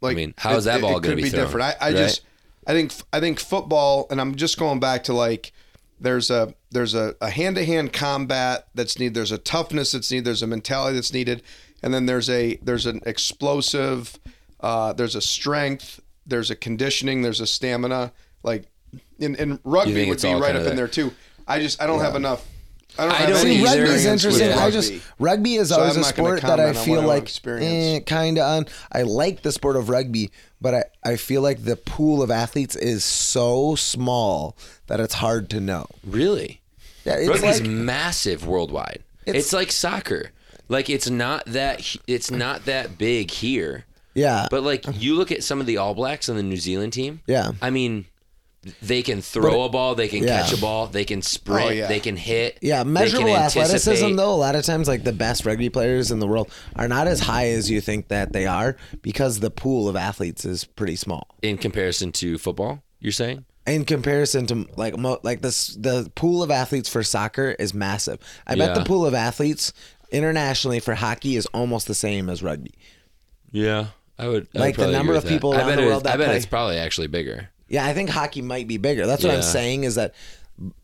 Like, 0.00 0.12
I 0.12 0.14
mean, 0.16 0.34
how 0.38 0.56
is 0.56 0.64
that 0.64 0.80
ball 0.80 1.00
gonna 1.00 1.08
could 1.08 1.16
be 1.16 1.24
be 1.24 1.28
thrown, 1.30 1.44
different? 1.44 1.76
I, 1.80 1.86
I 1.86 1.88
right? 1.90 1.96
just, 1.96 2.22
I 2.66 2.72
think, 2.72 2.92
I 3.12 3.20
think 3.20 3.40
football, 3.40 4.06
and 4.10 4.18
I'm 4.20 4.34
just 4.34 4.58
going 4.58 4.80
back 4.80 5.04
to 5.04 5.12
like, 5.12 5.52
there's 6.00 6.30
a 6.30 6.54
there's 6.70 6.94
a, 6.94 7.14
a 7.20 7.30
hand-to-hand 7.30 7.92
combat 7.92 8.66
that's 8.74 8.98
needed. 8.98 9.14
There's 9.14 9.30
a 9.32 9.38
toughness 9.38 9.92
that's 9.92 10.10
needed. 10.10 10.24
There's 10.24 10.42
a 10.42 10.46
mentality 10.46 10.96
that's 10.96 11.12
needed, 11.12 11.42
and 11.82 11.92
then 11.94 12.06
there's 12.06 12.28
a 12.28 12.56
there's 12.62 12.84
an 12.86 13.00
explosive, 13.06 14.18
uh, 14.60 14.92
there's 14.92 15.14
a 15.14 15.20
strength, 15.20 16.00
there's 16.26 16.50
a 16.50 16.56
conditioning, 16.56 17.22
there's 17.22 17.40
a 17.40 17.46
stamina. 17.46 18.12
Like, 18.42 18.66
in, 19.18 19.34
in 19.36 19.58
rugby 19.64 20.08
would 20.08 20.20
be 20.20 20.34
right 20.34 20.54
up 20.54 20.60
in 20.60 20.64
there? 20.64 20.74
there 20.74 20.88
too. 20.88 21.12
I 21.46 21.60
just 21.60 21.80
I 21.82 21.86
don't 21.86 22.00
have 22.00 22.16
enough. 22.16 22.46
I 22.98 23.02
don't 23.04 23.12
I 23.12 23.16
have 23.16 23.28
don't 23.30 23.46
any 23.46 23.56
either. 23.56 23.64
Rugby's 23.82 24.04
experience 24.06 24.24
with 24.24 24.34
interesting. 24.40 24.62
I 24.62 24.70
just 24.70 24.92
rugby 25.18 25.54
is 25.56 25.70
So 25.70 25.80
always 25.80 25.96
I'm 25.96 26.02
a 26.02 26.06
sport 26.06 26.42
that 26.42 26.60
I 26.60 26.72
feel 26.72 27.02
what 27.02 27.16
I 27.16 27.20
don't 27.20 27.46
like 27.56 27.62
eh, 27.62 28.00
kind 28.00 28.38
of 28.38 28.44
on. 28.44 28.66
I 28.92 29.02
like 29.02 29.42
the 29.42 29.50
sport 29.50 29.76
of 29.76 29.88
rugby, 29.88 30.30
but 30.60 30.74
I, 30.74 30.84
I 31.04 31.16
feel 31.16 31.42
like 31.42 31.64
the 31.64 31.76
pool 31.76 32.22
of 32.22 32.30
athletes 32.30 32.76
is 32.76 33.02
so 33.02 33.74
small 33.74 34.56
that 34.86 35.00
it's 35.00 35.14
hard 35.14 35.50
to 35.50 35.60
know. 35.60 35.86
Really? 36.04 36.60
Yeah, 37.04 37.16
it's 37.16 37.28
Rugby's 37.28 37.60
like 37.60 37.68
massive 37.68 38.46
worldwide. 38.46 39.02
It's, 39.26 39.36
It's- 39.38 39.52
like 39.52 39.72
soccer. 39.72 40.30
Like 40.68 40.88
it's 40.88 41.10
not 41.10 41.44
that 41.46 41.96
it's 42.06 42.30
not 42.30 42.64
that 42.64 42.96
big 42.96 43.30
here. 43.30 43.84
Yeah, 44.14 44.46
But 44.50 44.62
like 44.62 44.84
you 44.94 45.14
look 45.16 45.32
at 45.32 45.42
some 45.44 45.60
of 45.60 45.66
the 45.66 45.76
All 45.78 45.94
Blacks 45.94 46.28
on 46.28 46.36
the 46.36 46.42
New 46.42 46.56
Zealand 46.56 46.92
team. 46.92 47.20
Yeah. 47.26 47.52
I 47.60 47.70
mean, 47.70 48.06
they 48.80 49.02
can 49.02 49.20
throw 49.20 49.62
a 49.64 49.68
ball, 49.68 49.94
they 49.94 50.08
can 50.08 50.22
Yeah. 50.22 50.40
catch 50.42 50.52
a 50.52 50.56
ball, 50.56 50.86
they 50.86 51.04
can 51.04 51.20
sprint, 51.20 51.66
Oh, 51.66 51.70
yeah. 51.70 51.86
they 51.86 52.00
can 52.00 52.16
hit. 52.16 52.58
Yeah, 52.62 52.78
they 52.78 52.84
can 52.84 52.92
measurable 52.94 53.36
athleticism 53.36 53.90
anticipate. 53.90 54.16
though. 54.16 54.32
A 54.32 54.36
lot 54.36 54.54
of 54.56 54.64
times, 54.64 54.88
like 54.88 55.04
the 55.04 55.12
best 55.12 55.44
rugby 55.44 55.68
players 55.68 56.10
in 56.10 56.18
the 56.18 56.26
world 56.26 56.50
are 56.76 56.88
not 56.88 57.06
as 57.06 57.20
high 57.20 57.48
as 57.48 57.70
you 57.70 57.80
think 57.82 58.08
that 58.08 58.32
they 58.32 58.46
are 58.46 58.76
because 59.02 59.40
the 59.40 59.50
pool 59.50 59.86
of 59.88 59.96
athletes 59.96 60.44
is 60.46 60.64
pretty 60.64 60.96
small 60.96 61.28
in 61.42 61.58
comparison 61.58 62.10
to 62.12 62.38
football. 62.38 62.82
You're 63.00 63.12
saying? 63.12 63.44
in 63.66 63.84
comparison 63.86 64.46
to 64.46 64.66
like 64.76 64.94
mo- 64.98 65.20
like 65.22 65.40
this. 65.40 65.68
The 65.68 66.10
pool 66.14 66.42
of 66.42 66.50
athletes 66.50 66.86
for 66.88 67.02
soccer 67.02 67.56
is 67.58 67.72
massive. 67.72 68.18
I 68.46 68.56
bet 68.56 68.74
the 68.74 68.84
pool 68.84 69.06
of 69.06 69.14
athletes 69.14 69.72
internationally 70.10 70.80
for 70.80 70.94
hockey 70.94 71.36
is 71.36 71.46
almost 71.46 71.86
the 71.86 71.94
same 71.94 72.28
as 72.28 72.42
rugby. 72.42 72.72
Yeah, 73.52 73.86
I 74.18 74.28
would. 74.28 74.48
I 74.54 74.58
would 74.58 74.60
Like 74.60 74.76
the 74.76 74.90
number 74.90 75.12
of 75.14 75.22
with 75.22 75.24
that. 75.24 75.30
people 75.30 75.52
I 75.52 75.58
around 75.58 75.66
bet 75.68 75.76
the 75.76 75.82
it 75.82 75.84
is- 75.86 75.90
world 75.90 76.04
that 76.04 76.14
I 76.14 76.16
bet 76.16 76.26
play. 76.28 76.36
it's 76.36 76.46
probably 76.46 76.76
actually 76.78 77.06
bigger. 77.08 77.48
Yeah, 77.68 77.84
I 77.86 77.94
think 77.94 78.10
hockey 78.10 78.42
might 78.42 78.68
be 78.68 78.76
bigger. 78.76 79.06
That's 79.06 79.24
what 79.24 79.34
I'm 79.34 79.42
saying 79.42 79.84
is 79.84 79.94
that 79.96 80.14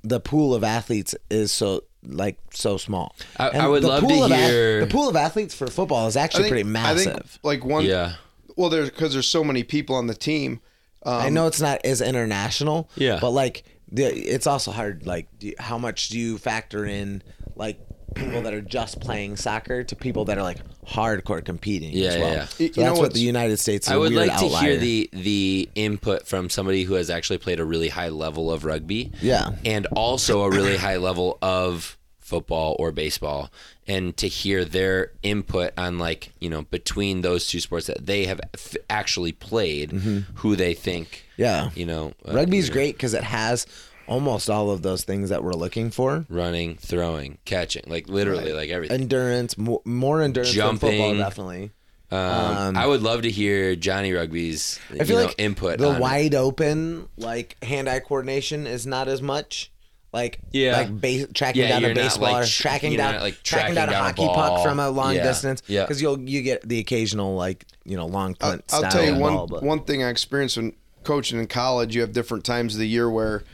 the 0.02 0.18
pool 0.20 0.54
of 0.54 0.64
athletes 0.64 1.14
is 1.30 1.52
so 1.52 1.84
like 2.02 2.38
so 2.52 2.76
small. 2.78 3.14
I- 3.36 3.50
I 3.50 3.68
would 3.68 3.82
the 3.82 3.88
love 3.88 4.00
to 4.02 4.08
pool 4.08 4.24
of 4.24 4.32
hear- 4.32 4.80
the 4.80 4.86
pool 4.90 5.08
of 5.08 5.14
athletes 5.16 5.54
for 5.54 5.66
football 5.68 6.06
is 6.08 6.16
actually 6.16 6.48
pretty 6.48 6.64
massive. 6.64 7.08
I 7.14 7.18
think 7.20 7.26
like 7.42 7.64
one. 7.64 7.84
Yeah. 7.84 8.14
Well, 8.56 8.68
there's 8.70 8.90
because 8.90 9.12
there's 9.12 9.28
so 9.28 9.44
many 9.44 9.62
people 9.62 9.94
on 9.96 10.06
the 10.06 10.14
team. 10.14 10.60
Um, 11.04 11.14
I 11.14 11.28
know 11.28 11.46
it's 11.46 11.60
not 11.60 11.80
as 11.84 12.00
international. 12.00 12.90
Yeah. 12.96 13.18
But 13.20 13.30
like, 13.30 13.62
the, 13.92 14.04
it's 14.04 14.46
also 14.46 14.70
hard. 14.70 15.06
Like, 15.06 15.28
do 15.38 15.52
how 15.58 15.78
much 15.78 16.08
do 16.08 16.18
you 16.18 16.36
factor 16.36 16.84
in 16.84 17.22
like 17.54 17.78
people 18.14 18.42
that 18.42 18.52
are 18.54 18.60
just 18.60 19.00
playing 19.00 19.36
soccer 19.36 19.84
to 19.84 19.96
people 19.96 20.24
that 20.26 20.38
are 20.38 20.42
like 20.42 20.58
hardcore 20.86 21.44
competing 21.44 21.92
Yeah, 21.92 22.08
as 22.08 22.14
yeah, 22.16 22.20
well? 22.22 22.34
yeah. 22.34 22.44
So 22.46 22.64
You 22.64 22.70
know 22.76 22.82
that's 22.84 22.98
what 23.00 23.14
the 23.14 23.20
United 23.20 23.58
States. 23.58 23.86
Is 23.86 23.92
I 23.92 23.96
a 23.96 23.98
would 24.00 24.12
weird 24.12 24.28
like 24.28 24.38
to 24.38 24.44
outlier. 24.46 24.62
hear 24.70 24.76
the 24.78 25.10
the 25.12 25.68
input 25.74 26.26
from 26.26 26.48
somebody 26.50 26.84
who 26.84 26.94
has 26.94 27.10
actually 27.10 27.38
played 27.38 27.60
a 27.60 27.64
really 27.64 27.88
high 27.88 28.08
level 28.08 28.50
of 28.50 28.64
rugby. 28.64 29.12
Yeah. 29.20 29.50
And 29.64 29.86
also 29.88 30.42
a 30.42 30.50
really 30.50 30.76
high 30.76 30.96
level 30.96 31.38
of 31.42 31.96
football 32.18 32.76
or 32.78 32.92
baseball 32.92 33.50
and 33.88 34.16
to 34.16 34.28
hear 34.28 34.64
their 34.64 35.10
input 35.24 35.72
on 35.76 35.98
like, 35.98 36.30
you 36.38 36.48
know, 36.48 36.62
between 36.62 37.22
those 37.22 37.48
two 37.48 37.58
sports 37.58 37.88
that 37.88 38.06
they 38.06 38.26
have 38.26 38.40
f- 38.54 38.76
actually 38.88 39.32
played, 39.32 39.90
who 40.36 40.54
they 40.54 40.74
think, 40.74 41.24
Mm-hmm. 41.32 41.42
Yeah. 41.42 41.70
you 41.74 41.86
know, 41.86 42.12
uh, 42.28 42.34
Rugby's 42.34 42.66
you 42.66 42.70
know, 42.70 42.74
great 42.74 42.94
because 42.96 43.14
it 43.14 43.24
has 43.24 43.66
almost 44.10 44.50
all 44.50 44.70
of 44.70 44.82
those 44.82 45.04
things 45.04 45.30
that 45.30 45.42
we're 45.42 45.52
looking 45.54 45.90
for. 45.90 46.26
running, 46.28 46.76
throwing, 46.76 47.38
catching, 47.46 47.84
like 47.86 48.08
literally 48.08 48.52
like 48.52 48.68
everything. 48.68 49.00
Endurance, 49.02 49.56
more, 49.56 49.80
more 49.86 50.20
endurance 50.20 50.54
than 50.54 50.76
football, 50.76 50.90
Jumping. 50.90 51.18
definitely. 51.18 51.70
Um, 52.12 52.76
I 52.76 52.86
would 52.88 53.02
love 53.02 53.22
to 53.22 53.30
hear 53.30 53.76
Johnny 53.76 54.12
Rugby's 54.12 54.80
I 54.90 55.04
feel 55.04 55.06
you 55.06 55.14
know, 55.14 55.26
like 55.28 55.34
input 55.38 55.78
the 55.78 55.90
on 55.90 55.96
it. 55.96 56.00
wide 56.00 56.34
open 56.34 57.08
like 57.16 57.56
hand-eye 57.62 58.00
coordination 58.00 58.66
is 58.66 58.84
not 58.84 59.06
as 59.06 59.22
much. 59.22 59.70
Like 60.12 60.40
Yeah. 60.50 60.76
like 60.76 61.00
base, 61.00 61.26
tracking 61.32 61.62
Yeah, 61.62 61.68
down 61.78 61.84
a 61.92 61.94
baseball 61.94 62.32
like, 62.32 62.42
or 62.42 62.46
tracking 62.48 62.96
down 62.96 63.12
not, 63.14 63.22
like, 63.22 63.40
tracking, 63.44 63.74
tracking 63.74 63.74
down 63.76 63.88
a 63.90 63.92
down 63.92 64.00
a 64.00 64.04
hockey 64.06 64.26
ball. 64.26 64.34
puck 64.34 64.64
from 64.66 64.80
a 64.80 64.90
long 64.90 65.14
Yeah. 65.14 65.22
distance. 65.22 65.62
Yeah. 65.68 65.84
because 65.84 66.02
you'll 66.02 66.18
you 66.28 66.42
get 66.42 66.68
the 66.68 66.80
occasional 66.80 67.36
like 67.36 67.64
you 67.84 67.96
know 67.96 68.06
long 68.06 68.34
I'll, 68.40 68.50
punt 68.50 68.64
I'll 68.72 68.90
tell 68.90 69.04
you 69.04 69.14
one 69.14 69.34
ball, 69.46 69.60
one 69.60 69.84
thing 69.84 70.02
I 70.02 70.08
experienced 70.08 70.56
when 70.56 70.72
coaching 71.04 71.38
in 71.38 71.46
college. 71.46 71.94
You 71.94 72.00
have 72.00 72.12
different 72.12 72.44
times 72.44 72.74
of 72.74 72.80
the 72.80 72.88
year 72.88 73.08
where, 73.08 73.44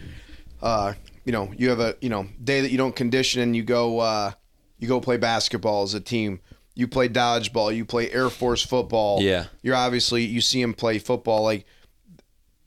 uh, 0.63 0.95
you 1.25 1.33
know, 1.33 1.53
you 1.57 1.69
have 1.71 1.81
a 1.81 1.97
you 2.01 2.09
know 2.09 2.27
day 2.43 2.61
that 2.61 2.71
you 2.71 2.79
don't 2.79 2.95
condition 2.95 3.43
and 3.43 3.57
you 3.57 3.63
go 3.63 3.99
uh, 4.01 4.33
you 4.79 4.89
go 4.89 5.01
play 5.01 5.17
basketball 5.17 5.83
as 5.83 5.95
a 5.95 6.01
team. 6.01 6.41
You 6.75 6.87
play 6.87 7.09
dodgeball. 7.09 7.75
You 7.75 7.85
play 7.85 8.11
Air 8.13 8.29
Force 8.29 8.65
football. 8.65 9.23
Yeah. 9.23 9.47
You're 9.63 9.75
obviously 9.75 10.25
you 10.25 10.41
see 10.41 10.61
him 10.61 10.75
play 10.75 10.99
football. 10.99 11.43
Like, 11.43 11.67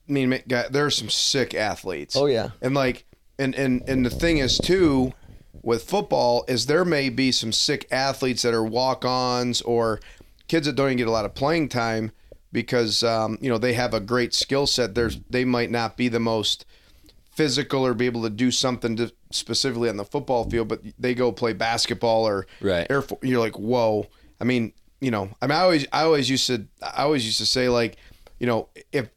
I 0.08 0.12
mean, 0.12 0.42
there 0.46 0.84
are 0.84 0.90
some 0.90 1.08
sick 1.08 1.54
athletes. 1.54 2.16
Oh, 2.16 2.26
yeah. 2.26 2.50
And 2.60 2.74
like, 2.74 3.06
and 3.38 3.54
and 3.54 3.88
and 3.88 4.04
the 4.04 4.10
thing 4.10 4.38
is 4.38 4.58
too, 4.58 5.12
with 5.62 5.84
football 5.84 6.44
is 6.48 6.66
there 6.66 6.84
may 6.84 7.08
be 7.08 7.30
some 7.30 7.52
sick 7.52 7.86
athletes 7.90 8.42
that 8.42 8.52
are 8.52 8.64
walk-ons 8.64 9.62
or 9.62 10.00
kids 10.48 10.66
that 10.66 10.74
don't 10.74 10.88
even 10.88 10.98
get 10.98 11.06
a 11.06 11.12
lot 11.12 11.24
of 11.24 11.34
playing 11.34 11.68
time 11.68 12.10
because 12.52 13.04
um, 13.04 13.38
you 13.40 13.48
know 13.48 13.58
they 13.58 13.74
have 13.74 13.94
a 13.94 14.00
great 14.00 14.34
skill 14.34 14.66
set. 14.66 14.94
There's 14.94 15.18
they 15.30 15.44
might 15.44 15.70
not 15.70 15.96
be 15.96 16.08
the 16.08 16.20
most 16.20 16.66
physical 17.30 17.86
or 17.86 17.94
be 17.94 18.06
able 18.06 18.22
to 18.22 18.30
do 18.30 18.50
something 18.50 18.96
to, 18.96 19.12
specifically 19.30 19.88
on 19.88 19.96
the 19.96 20.04
football 20.04 20.48
field, 20.48 20.68
but 20.68 20.82
they 20.98 21.14
go 21.14 21.32
play 21.32 21.52
basketball 21.52 22.26
or 22.26 22.46
Right. 22.60 22.86
Air. 22.90 23.04
You're 23.22 23.40
like, 23.40 23.58
whoa. 23.58 24.06
I 24.40 24.44
mean, 24.44 24.72
you 25.00 25.10
know, 25.10 25.30
I 25.40 25.46
mean, 25.46 25.56
I 25.56 25.60
always, 25.62 25.86
I 25.92 26.02
always 26.02 26.28
used 26.28 26.46
to, 26.48 26.66
I 26.82 27.02
always 27.04 27.24
used 27.24 27.38
to 27.38 27.46
say 27.46 27.68
like, 27.68 27.96
you 28.38 28.46
know, 28.46 28.68
if 28.92 29.08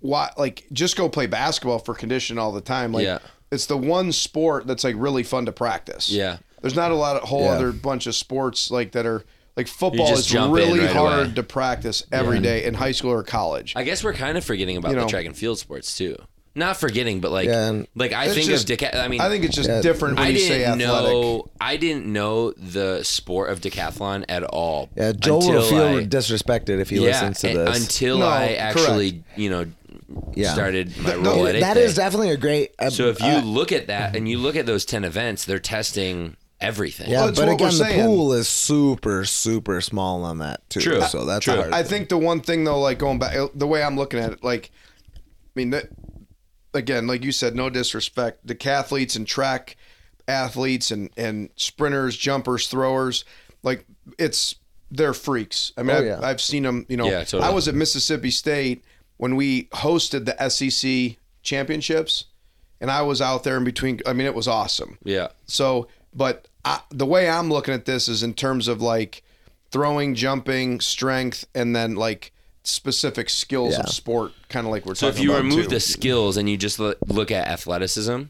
why, 0.00 0.30
like, 0.36 0.64
just 0.72 0.96
go 0.96 1.08
play 1.08 1.26
basketball 1.26 1.78
for 1.78 1.94
condition 1.94 2.38
all 2.38 2.52
the 2.52 2.60
time. 2.60 2.92
Like, 2.92 3.04
Yeah. 3.04 3.18
it's 3.50 3.66
the 3.66 3.76
one 3.76 4.12
sport 4.12 4.66
that's 4.66 4.84
like 4.84 4.94
really 4.98 5.22
fun 5.22 5.46
to 5.46 5.52
practice. 5.52 6.10
Yeah. 6.10 6.38
There's 6.62 6.74
not 6.76 6.90
a 6.90 6.94
lot 6.96 7.16
of 7.16 7.28
whole 7.28 7.44
Yeah. 7.44 7.52
other 7.52 7.72
bunch 7.72 8.06
of 8.06 8.14
sports 8.14 8.70
like 8.70 8.92
that 8.92 9.06
are 9.06 9.24
like 9.56 9.66
football 9.66 10.12
is 10.12 10.32
really 10.32 10.78
right 10.80 10.90
hard 10.90 11.26
away. 11.26 11.34
to 11.34 11.42
practice 11.42 12.04
every 12.12 12.38
day 12.38 12.64
in 12.64 12.74
high 12.74 12.92
school 12.92 13.10
or 13.10 13.22
college. 13.24 13.72
I 13.76 13.82
guess 13.82 14.04
we're 14.04 14.12
kind 14.14 14.38
of 14.38 14.44
forgetting 14.44 14.76
about 14.76 14.92
You 14.92 15.00
the 15.00 15.06
track 15.06 15.26
and 15.26 15.36
field 15.36 15.58
sports 15.58 15.96
too. 15.96 16.16
Not 16.58 16.76
forgetting, 16.76 17.20
but 17.20 17.30
like, 17.30 17.46
Yeah, 17.46 17.68
and- 17.68 17.86
like 17.94 18.12
I 18.12 18.24
It's 18.26 18.34
think 18.34 18.46
just- 18.48 18.68
of 18.68 18.76
deca- 18.78 18.96
I 18.96 19.08
mean, 19.08 19.20
I 19.20 19.28
think 19.28 19.44
it's 19.44 19.54
just 19.54 19.68
Yeah. 19.68 19.80
different 19.80 20.18
when 20.18 20.26
I 20.26 20.30
you 20.30 20.38
say 20.40 20.58
didn't 20.58 20.82
athletic. 20.82 21.12
know. 21.12 21.46
I 21.60 21.76
didn't 21.76 22.06
know 22.06 22.50
the 22.52 23.02
sport 23.04 23.50
of 23.50 23.60
decathlon 23.60 24.24
at 24.28 24.42
all. 24.42 24.88
yeah, 24.96 25.12
Joel 25.12 25.38
will 25.40 25.46
until 25.46 25.62
feel 25.70 25.98
I- 26.00 26.04
disrespected 26.04 26.80
if 26.80 26.90
he 26.90 26.96
yeah, 26.96 27.02
listens 27.02 27.40
to 27.40 27.48
this. 27.56 27.80
until 27.80 28.18
No, 28.18 28.26
I 28.26 28.54
actually, 28.54 29.22
you 29.36 29.50
know, 29.50 29.66
Yeah. 30.34 30.52
started 30.52 30.96
my 30.98 31.12
Th- 31.12 31.24
role 31.24 31.44
th- 31.44 31.54
at 31.54 31.60
that 31.60 31.76
Ickday. 31.76 31.80
is 31.84 31.94
definitely 31.94 32.30
a 32.30 32.36
great. 32.36 32.72
Uh, 32.78 32.90
So 32.90 33.08
if 33.08 33.20
you 33.20 33.26
uh, 33.26 33.40
look 33.42 33.72
at 33.72 33.86
that 33.86 34.16
and 34.16 34.28
you 34.28 34.38
look 34.38 34.56
at 34.56 34.66
those 34.66 34.84
ten 34.84 35.04
events, 35.04 35.44
they're 35.44 35.58
testing 35.58 36.34
everything. 36.60 37.08
yeah, 37.10 37.24
Well, 37.26 37.32
but 37.34 37.48
again, 37.50 37.68
the 37.68 37.72
saying. 37.72 38.04
pool 38.06 38.32
is 38.32 38.48
super 38.48 39.24
super 39.24 39.80
small 39.80 40.24
on 40.24 40.38
that 40.38 40.68
too. 40.70 40.80
True. 40.80 41.02
So 41.02 41.24
that's 41.24 41.44
True. 41.44 41.54
hard. 41.54 41.72
I 41.72 41.82
think 41.84 42.08
the 42.08 42.18
one 42.18 42.40
thing 42.40 42.64
though, 42.64 42.80
like 42.80 42.98
going 42.98 43.18
back, 43.20 43.36
the 43.54 43.66
way 43.66 43.80
I'm 43.82 43.96
looking 43.96 44.18
at 44.18 44.32
it, 44.32 44.42
like, 44.42 44.70
I 45.14 45.20
mean 45.54 45.70
that 45.70 45.88
again, 46.74 47.06
like 47.06 47.24
you 47.24 47.32
said, 47.32 47.54
no 47.54 47.70
disrespect, 47.70 48.46
decathletes 48.46 49.16
and 49.16 49.26
track 49.26 49.76
athletes 50.26 50.90
and 50.90 51.10
and 51.16 51.50
sprinters, 51.56 52.16
jumpers, 52.16 52.66
throwers, 52.68 53.24
like 53.62 53.84
it's 54.18 54.54
they're 54.90 55.14
freaks. 55.14 55.72
I 55.76 55.82
mean, 55.82 55.96
Oh, 55.96 55.98
I've, 55.98 56.04
yeah. 56.04 56.20
I've 56.22 56.40
seen 56.40 56.62
them. 56.62 56.86
You 56.88 56.96
know, 56.96 57.06
Yeah, 57.06 57.20
totally. 57.24 57.42
I 57.44 57.50
was 57.50 57.68
at 57.68 57.74
Mississippi 57.74 58.30
State 58.30 58.84
when 59.18 59.36
we 59.36 59.64
hosted 59.64 60.24
the 60.24 60.48
SEC 60.48 61.18
championships, 61.42 62.24
and 62.80 62.90
I 62.90 63.02
was 63.02 63.20
out 63.20 63.44
there 63.44 63.56
in 63.56 63.64
between. 63.64 64.00
I 64.06 64.12
mean, 64.12 64.26
it 64.26 64.34
was 64.34 64.48
awesome. 64.48 64.98
Yeah. 65.04 65.28
So, 65.46 65.88
but 66.14 66.48
I, 66.64 66.80
the 66.90 67.06
way 67.06 67.28
I'm 67.28 67.50
looking 67.50 67.74
at 67.74 67.84
this 67.84 68.08
is 68.08 68.22
in 68.22 68.34
terms 68.34 68.68
of 68.68 68.80
like 68.80 69.22
throwing, 69.70 70.14
jumping, 70.14 70.80
strength, 70.80 71.46
and 71.54 71.74
then 71.76 71.94
like 71.94 72.32
specific 72.68 73.30
skills 73.30 73.74
Yeah. 73.74 73.80
of 73.80 73.88
sport, 73.90 74.32
kind 74.48 74.66
of 74.66 74.70
like 74.72 74.84
we're 74.86 74.94
talking 74.94 75.08
about. 75.08 75.16
So 75.16 75.18
talking 75.18 75.18
if 75.18 75.24
you 75.24 75.30
about 75.32 75.42
remove 75.44 75.64
too. 75.64 75.70
the 75.74 75.80
skills 75.80 76.36
and 76.36 76.48
you 76.48 76.56
just 76.56 76.78
look, 76.78 76.98
look 77.06 77.30
at 77.30 77.48
athleticism, 77.48 78.22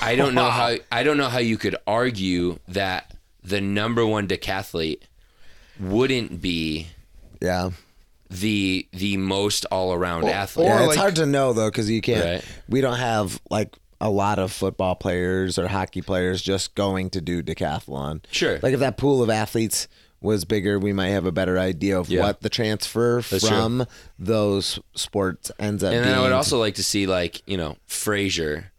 I 0.00 0.16
don't 0.16 0.34
know 0.34 0.50
how 0.50 0.76
I 0.92 1.02
don't 1.02 1.16
know 1.18 1.28
how 1.28 1.38
you 1.38 1.56
could 1.56 1.76
argue 1.86 2.58
that 2.68 3.14
the 3.42 3.60
number 3.60 4.04
one 4.06 4.26
decathlete 4.28 5.02
wouldn't 5.80 6.40
be 6.40 6.88
Yeah. 7.40 7.70
the 8.30 8.86
the 8.92 9.16
most 9.16 9.64
all 9.66 9.92
around 9.92 10.24
Or- 10.24 10.30
athlete. 10.30 10.66
or 10.68 10.70
yeah, 10.74 10.78
it's 10.80 10.88
like- 10.88 10.98
hard 10.98 11.16
to 11.16 11.26
know 11.26 11.52
though 11.52 11.70
because 11.70 11.88
you 11.90 12.00
can't. 12.00 12.24
Right. 12.24 12.44
We 12.68 12.80
don't 12.80 12.96
have 12.98 13.40
like 13.50 13.76
a 14.00 14.10
lot 14.10 14.38
of 14.38 14.52
football 14.52 14.94
players 14.94 15.58
or 15.58 15.68
hockey 15.68 16.02
players 16.02 16.42
just 16.42 16.74
going 16.74 17.08
to 17.10 17.20
do 17.22 17.42
decathlon. 17.42 18.20
Sure. 18.30 18.58
Like 18.62 18.74
if 18.74 18.80
that 18.80 18.98
pool 18.98 19.22
of 19.22 19.30
athletes 19.30 19.88
was 20.26 20.44
bigger, 20.44 20.78
we 20.78 20.92
might 20.92 21.08
have 21.08 21.24
a 21.24 21.32
better 21.32 21.58
idea 21.58 21.98
of 21.98 22.10
Yeah. 22.10 22.20
what 22.22 22.42
the 22.42 22.50
transfer 22.50 23.22
That's 23.22 23.48
from 23.48 23.86
those 24.18 24.78
sports 24.94 25.50
ends 25.58 25.82
up 25.82 25.92
and 25.92 26.02
being. 26.02 26.10
then 26.10 26.18
I 26.18 26.22
would 26.22 26.32
also 26.32 26.58
like 26.58 26.74
to 26.74 26.84
see 26.84 27.06
like 27.06 27.40
you 27.46 27.56
know 27.56 27.76
Fraser 27.86 28.72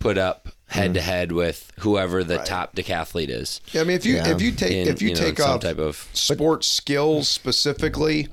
put 0.00 0.18
up 0.18 0.48
head 0.68 0.94
to 0.94 1.00
head 1.00 1.30
with 1.32 1.70
whoever 1.78 2.24
the 2.24 2.38
top 2.38 2.74
decathlete 2.74 3.28
is. 3.28 3.60
yeah, 3.72 3.82
I 3.82 3.84
mean, 3.84 3.96
if 3.96 4.04
you 4.04 4.16
Yeah. 4.16 4.28
if 4.28 4.42
you 4.42 4.50
take 4.50 4.72
in, 4.72 4.88
if 4.88 5.00
you, 5.00 5.10
know, 5.10 5.20
take 5.20 5.38
some 5.38 5.50
off 5.50 5.60
type 5.60 5.78
of 5.78 6.08
sports 6.12 6.66
skills 6.66 7.28
specifically, 7.28 8.28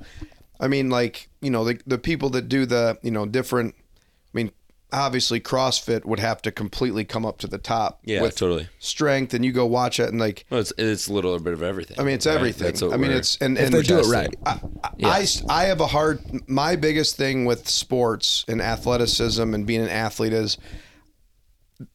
I 0.58 0.66
mean, 0.68 0.90
like 0.90 1.28
you 1.40 1.50
know, 1.50 1.64
the 1.64 1.78
the 1.86 1.98
people 1.98 2.30
that 2.30 2.48
do 2.48 2.66
the 2.66 2.98
you 3.02 3.10
know 3.12 3.26
different. 3.26 3.74
I 3.76 4.32
mean, 4.32 4.50
obviously, 4.94 5.40
CrossFit 5.40 6.04
would 6.04 6.20
have 6.20 6.40
to 6.42 6.52
completely 6.52 7.04
come 7.04 7.26
up 7.26 7.38
to 7.38 7.46
the 7.46 7.58
top. 7.58 8.00
Yeah, 8.04 8.22
with 8.22 8.36
totally. 8.36 8.68
Strength, 8.78 9.34
and 9.34 9.44
you 9.44 9.52
go 9.52 9.66
watch 9.66 9.98
it, 10.00 10.08
and 10.08 10.18
like 10.18 10.46
well, 10.50 10.60
it's 10.60 10.72
it's 10.78 11.08
a 11.08 11.12
little 11.12 11.38
bit 11.38 11.52
of 11.52 11.62
everything. 11.62 11.98
I 11.98 12.04
mean, 12.04 12.14
it's 12.14 12.26
right? 12.26 12.36
everything. 12.36 12.66
That's 12.66 12.82
what 12.82 12.92
I 12.92 12.96
mean, 12.96 13.10
it's 13.10 13.36
and, 13.38 13.58
if 13.58 13.66
and 13.66 13.74
they 13.74 13.82
do 13.82 13.98
it 13.98 14.06
right. 14.06 14.34
I, 14.46 14.60
I, 14.82 14.90
Yeah. 14.96 15.08
I, 15.08 15.26
I 15.48 15.64
have 15.64 15.80
a 15.80 15.86
hard. 15.86 16.48
My 16.48 16.76
biggest 16.76 17.16
thing 17.16 17.44
with 17.44 17.68
sports 17.68 18.44
and 18.48 18.62
athleticism 18.62 19.54
and 19.54 19.66
being 19.66 19.82
an 19.82 19.88
athlete 19.88 20.32
is 20.32 20.56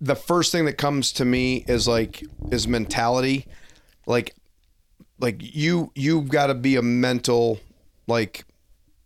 the 0.02 0.16
first 0.16 0.52
thing 0.52 0.66
that 0.66 0.78
comes 0.78 1.12
to 1.14 1.26
me 1.26 1.64
is 1.68 1.88
like 1.88 2.24
is 2.52 2.68
mentality. 2.68 3.48
Like, 4.06 4.36
like 5.20 5.38
you 5.40 5.92
you've 5.96 6.30
got 6.30 6.48
to 6.48 6.54
be 6.54 6.76
a 6.76 6.82
mental 6.82 7.60
like 8.08 8.46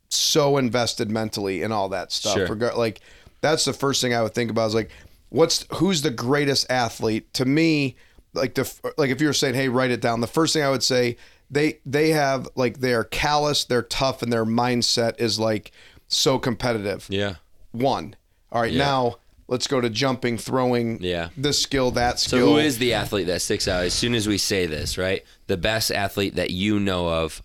so 0.10 0.57
invested 0.57 1.10
mentally 1.11 1.61
in 1.61 1.72
all 1.72 1.90
that 1.90 2.11
stuff. 2.11 2.36
Sure. 2.36 2.48
Regar- 2.48 2.78
like 2.78 3.02
that's 3.44 3.65
the 3.65 3.74
first 3.74 4.02
thing 4.02 4.14
I 4.15 4.24
would 4.24 4.34
think 4.34 4.49
about 4.49 4.68
is 4.68 4.74
like 4.76 4.90
what's 5.30 5.65
who's 5.76 6.02
the 6.02 6.10
greatest 6.10 6.65
athlete 6.72 7.32
to 7.36 7.45
me 7.45 7.95
like 8.34 8.56
the 8.56 8.72
like 8.98 9.11
if 9.11 9.22
you 9.22 9.28
were 9.28 9.34
saying 9.34 9.53
hey 9.53 9.70
write 9.70 9.91
it 9.91 10.02
down 10.02 10.22
the 10.22 10.28
first 10.28 10.53
thing 10.53 10.64
I 10.64 10.70
would 10.72 10.82
say 10.84 11.18
they 11.52 11.80
they 11.86 12.10
have 12.10 12.48
like 12.56 12.80
they 12.80 12.94
are 12.94 13.03
callous 13.03 13.65
they're 13.65 13.84
tough 13.84 14.24
and 14.24 14.34
their 14.34 14.45
mindset 14.45 15.20
is 15.20 15.38
like 15.40 15.72
so 16.07 16.40
competitive 16.40 17.06
yeah. 17.10 17.36
one 17.72 18.15
all 18.52 18.61
right 18.61 18.72
Yeah. 18.72 18.84
now 18.86 19.15
let's 19.48 19.68
go 19.68 19.82
to 19.82 19.90
jumping 19.90 20.38
throwing 20.38 21.02
Yeah. 21.02 21.30
this 21.36 21.61
skill 21.61 21.91
that 21.91 22.20
skill. 22.20 22.40
So 22.48 22.53
who 22.53 22.57
is 22.60 22.78
the 22.78 22.94
athlete 22.94 23.28
that 23.28 23.41
sticks 23.41 23.68
out 23.68 23.84
as 23.84 23.94
soon 23.94 24.15
as 24.15 24.26
we 24.28 24.38
say 24.38 24.65
this, 24.68 24.98
right? 24.98 25.22
The 25.48 25.57
best 25.57 25.91
athlete 25.91 26.36
that 26.36 26.52
you 26.52 26.80
know 26.80 27.10
of 27.10 27.44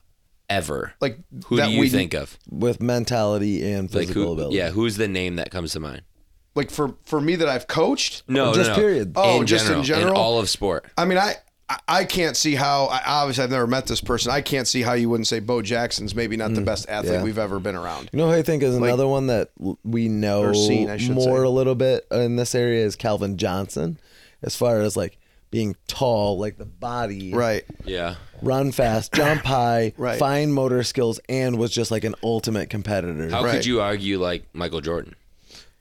ever. 0.49 0.93
like 1.01 1.19
who 1.47 1.57
that 1.57 1.67
do 1.67 1.73
you 1.73 1.81
we 1.81 1.89
think 1.89 2.15
of? 2.15 2.39
with 2.51 2.81
mentality 2.83 3.71
and 3.73 3.83
Like 3.93 4.03
physical 4.07 4.23
who? 4.27 4.33
ability. 4.33 4.57
Yeah, 4.57 4.71
who's 4.71 4.97
the 4.97 5.09
name 5.09 5.37
that 5.37 5.51
comes 5.51 5.73
to 5.73 5.81
mind? 5.81 6.03
like 6.55 6.71
for 6.71 6.97
for 7.05 7.21
me 7.21 7.37
that 7.37 7.49
I've 7.49 7.67
coached 7.69 8.23
No, 8.27 8.53
just 8.53 8.71
no, 8.71 8.77
no. 8.77 8.81
period. 8.83 9.13
Oh, 9.17 9.41
in 9.41 9.47
just 9.47 9.67
in 9.71 9.83
general, 9.85 9.85
general? 9.85 10.17
all 10.17 10.39
of 10.41 10.49
sport. 10.51 10.87
I 10.97 11.05
mean, 11.05 11.19
I 11.19 11.35
I- 11.71 11.79
I 11.87 12.05
can't 12.07 12.35
see 12.35 12.55
how. 12.55 12.87
I, 12.87 13.03
obviously, 13.07 13.45
I've 13.45 13.51
never 13.51 13.67
met 13.67 13.87
this 13.87 14.01
person. 14.01 14.33
I 14.33 14.41
can't 14.41 14.67
see 14.67 14.81
how 14.81 14.95
you 14.95 15.11
wouldn't 15.11 15.27
say 15.27 15.39
Bo 15.39 15.61
Jackson's 15.61 16.15
maybe 16.15 16.35
not 16.35 16.55
the 16.55 16.63
mm, 16.63 16.65
best 16.65 16.89
athlete 16.89 17.13
yeah. 17.13 17.23
we've 17.23 17.37
ever 17.39 17.61
been 17.61 17.77
around. 17.77 18.09
You 18.11 18.19
know 18.21 18.27
who 18.29 18.33
I 18.33 18.41
think 18.43 18.63
is 18.63 18.75
another 18.75 19.07
one 19.07 19.27
that 19.27 19.51
l- 19.63 19.79
we 19.85 20.09
know 20.09 20.45
Or 20.45 20.55
seen, 20.55 20.89
I 20.89 20.97
should 20.97 21.11
more 21.15 21.41
say. 21.41 21.45
a 21.45 21.51
little 21.51 21.75
bit 21.75 22.07
in 22.11 22.37
this 22.37 22.55
area 22.55 22.87
is 22.87 22.97
Calvin 22.97 23.37
Johnson, 23.37 23.99
as 24.43 24.57
far 24.57 24.81
as 24.81 24.97
like 24.97 25.18
being 25.51 25.77
tall, 25.87 26.39
like 26.39 26.59
the 26.59 26.65
body, 26.67 27.33
Right. 27.33 27.65
Yeah. 27.85 28.17
run 28.43 28.71
fast, 28.73 29.13
jump 29.13 29.43
high, 29.43 29.93
Right. 29.99 30.19
fine 30.19 30.53
motor 30.53 30.83
skills, 30.83 31.21
and 31.29 31.57
was 31.59 31.71
just 31.71 31.91
like 31.91 32.05
an 32.05 32.15
ultimate 32.23 32.69
competitor. 32.71 33.31
How 33.31 33.45
Right. 33.45 33.55
could 33.55 33.67
you 33.67 33.81
argue 33.81 34.19
like 34.21 34.45
Michael 34.53 34.81
Jordan? 34.81 35.15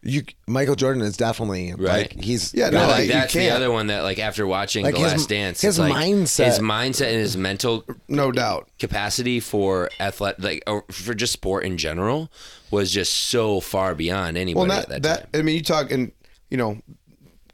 You, 0.03 0.23
Michael 0.47 0.75
Jordan 0.75 1.01
is 1.01 1.17
definitely 1.17 1.73
Right. 1.73 2.13
like 2.15 2.23
he's 2.23 2.53
Yeah, 2.53 2.69
no, 2.69 2.79
I 2.79 2.83
I- 2.83 2.95
think 2.97 3.07
you 3.07 3.13
that's 3.13 3.33
the 3.33 3.49
other 3.49 3.71
one 3.71 3.87
that 3.87 4.03
like 4.03 4.19
after 4.19 4.47
watching 4.47 4.85
Like 4.85 4.93
The 4.95 5.01
his- 5.01 5.11
Last 5.11 5.29
Dance, 5.29 5.61
his 5.61 5.79
like 5.79 5.91
mindset- 5.91 6.45
his 6.45 6.59
mindset 6.59 7.07
and 7.07 7.17
his 7.19 7.35
mental 7.35 7.83
No 8.07 8.31
doubt. 8.31 8.69
capacity 8.79 9.39
for 9.41 9.89
athletic, 9.99 10.41
like 10.43 10.63
or 10.67 10.85
for 10.91 11.13
just 11.13 11.33
sport 11.33 11.65
in 11.65 11.77
general, 11.77 12.31
was 12.71 12.91
just 12.91 13.11
so 13.11 13.59
far 13.59 13.95
beyond 13.95 14.37
anybody 14.37 14.69
Well, 14.69 14.79
at 14.79 14.87
that, 14.87 15.01
that, 15.01 15.17
time. 15.21 15.27
that 15.33 15.39
I 15.39 15.41
mean, 15.41 15.55
you 15.55 15.63
talk 15.63 15.91
and 15.91 16.11
you 16.49 16.55
know, 16.57 16.77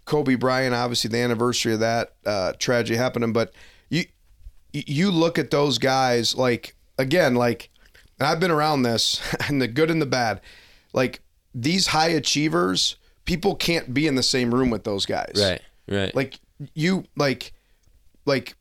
Kobe 0.06 0.36
Bryant. 0.36 0.74
Obviously, 0.76 1.10
the 1.10 1.20
anniversary 1.20 1.74
of 1.74 1.80
that 1.80 2.14
uh, 2.26 2.54
tragedy 2.60 2.98
happening, 2.98 3.34
but 3.34 3.54
you 3.90 4.06
you 4.72 5.12
look 5.12 5.38
at 5.38 5.52
those 5.52 5.78
guys 5.78 6.36
like 6.36 6.76
again, 6.98 7.36
like 7.36 7.70
and 8.20 8.28
I've 8.28 8.40
been 8.40 8.52
around 8.52 8.84
this 8.84 9.22
and 9.48 9.62
the 9.62 9.68
good 9.68 9.90
and 9.92 10.02
the 10.02 10.06
bad. 10.06 10.42
Like 10.94 11.22
these 11.56 11.88
high 11.88 12.10
achievers, 12.10 12.98
people 13.26 13.56
can't 13.56 13.94
be 13.94 14.08
in 14.08 14.16
the 14.16 14.24
same 14.24 14.54
room 14.54 14.70
with 14.70 14.84
those 14.84 15.06
guys. 15.06 15.34
Right. 15.38 15.62
Right. 15.88 16.16
like 16.16 16.40
you 16.74 17.04
like 17.18 17.52
like 18.26 18.56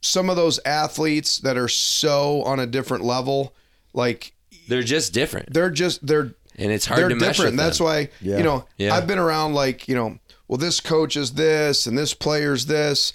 some 0.00 0.28
of 0.28 0.36
those 0.36 0.58
athletes 0.64 1.38
that 1.38 1.56
are 1.56 1.68
so 1.68 2.42
on 2.42 2.58
a 2.58 2.66
different 2.66 3.04
level 3.04 3.54
like 3.92 4.32
they're 4.68 4.82
just 4.82 5.12
different, 5.12 5.52
they're 5.52 5.70
just 5.70 6.04
they're 6.04 6.32
and 6.56 6.72
it's 6.72 6.84
hard 6.86 7.00
they're 7.00 7.08
to 7.10 7.14
mesh 7.14 7.36
different 7.36 7.52
with 7.52 7.58
that's 7.64 7.78
them. 7.78 7.84
why 7.86 8.08
Yeah. 8.20 8.38
you 8.38 8.42
know 8.42 8.64
Yeah. 8.76 8.94
i've 8.94 9.06
been 9.06 9.18
around 9.20 9.54
like 9.54 9.86
you 9.88 9.94
know 9.94 10.18
well 10.48 10.58
this 10.58 10.80
coach 10.80 11.16
is 11.16 11.34
this 11.34 11.86
and 11.86 11.96
this 11.96 12.14
player's 12.14 12.66
this 12.66 13.12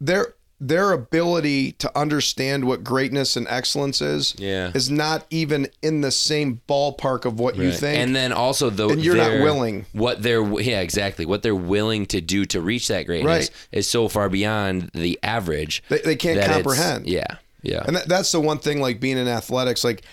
their 0.00 0.34
their 0.58 0.92
ability 0.92 1.72
to 1.72 1.98
understand 1.98 2.64
what 2.64 2.82
greatness 2.82 3.36
and 3.36 3.46
excellence 3.48 4.00
is 4.00 4.34
Yeah. 4.38 4.70
is 4.74 4.90
not 4.90 5.26
even 5.28 5.68
in 5.82 6.00
the 6.00 6.10
same 6.10 6.62
ballpark 6.66 7.26
of 7.26 7.38
what 7.38 7.56
you 7.56 7.70
think 7.72 7.98
And 7.98 8.16
then 8.16 8.32
also 8.32 8.70
the 8.70 8.88
And 8.88 9.04
you're 9.04 9.16
not 9.16 9.32
willing. 9.42 9.84
What 9.92 10.22
they're 10.22 10.42
yeah 10.62 10.80
exactly 10.80 11.26
what 11.26 11.42
they're 11.42 11.54
willing 11.54 12.06
to 12.06 12.22
do 12.22 12.46
to 12.46 12.62
reach 12.62 12.88
that 12.88 13.04
greatness 13.04 13.50
Right. 13.50 13.50
is 13.70 13.86
so 13.88 14.08
far 14.08 14.30
beyond 14.30 14.90
the 14.94 15.18
average. 15.22 15.82
They- 15.90 15.98
they 16.00 16.16
can't 16.16 16.40
comprehend. 16.42 17.06
Yeah, 17.06 17.26
yeah, 17.62 17.82
And 17.86 17.96
that, 17.96 18.08
that's 18.08 18.32
the 18.32 18.40
one 18.40 18.58
thing, 18.58 18.80
like 18.80 18.98
being 18.98 19.18
in 19.18 19.28
athletics, 19.28 19.84
like 19.84 20.04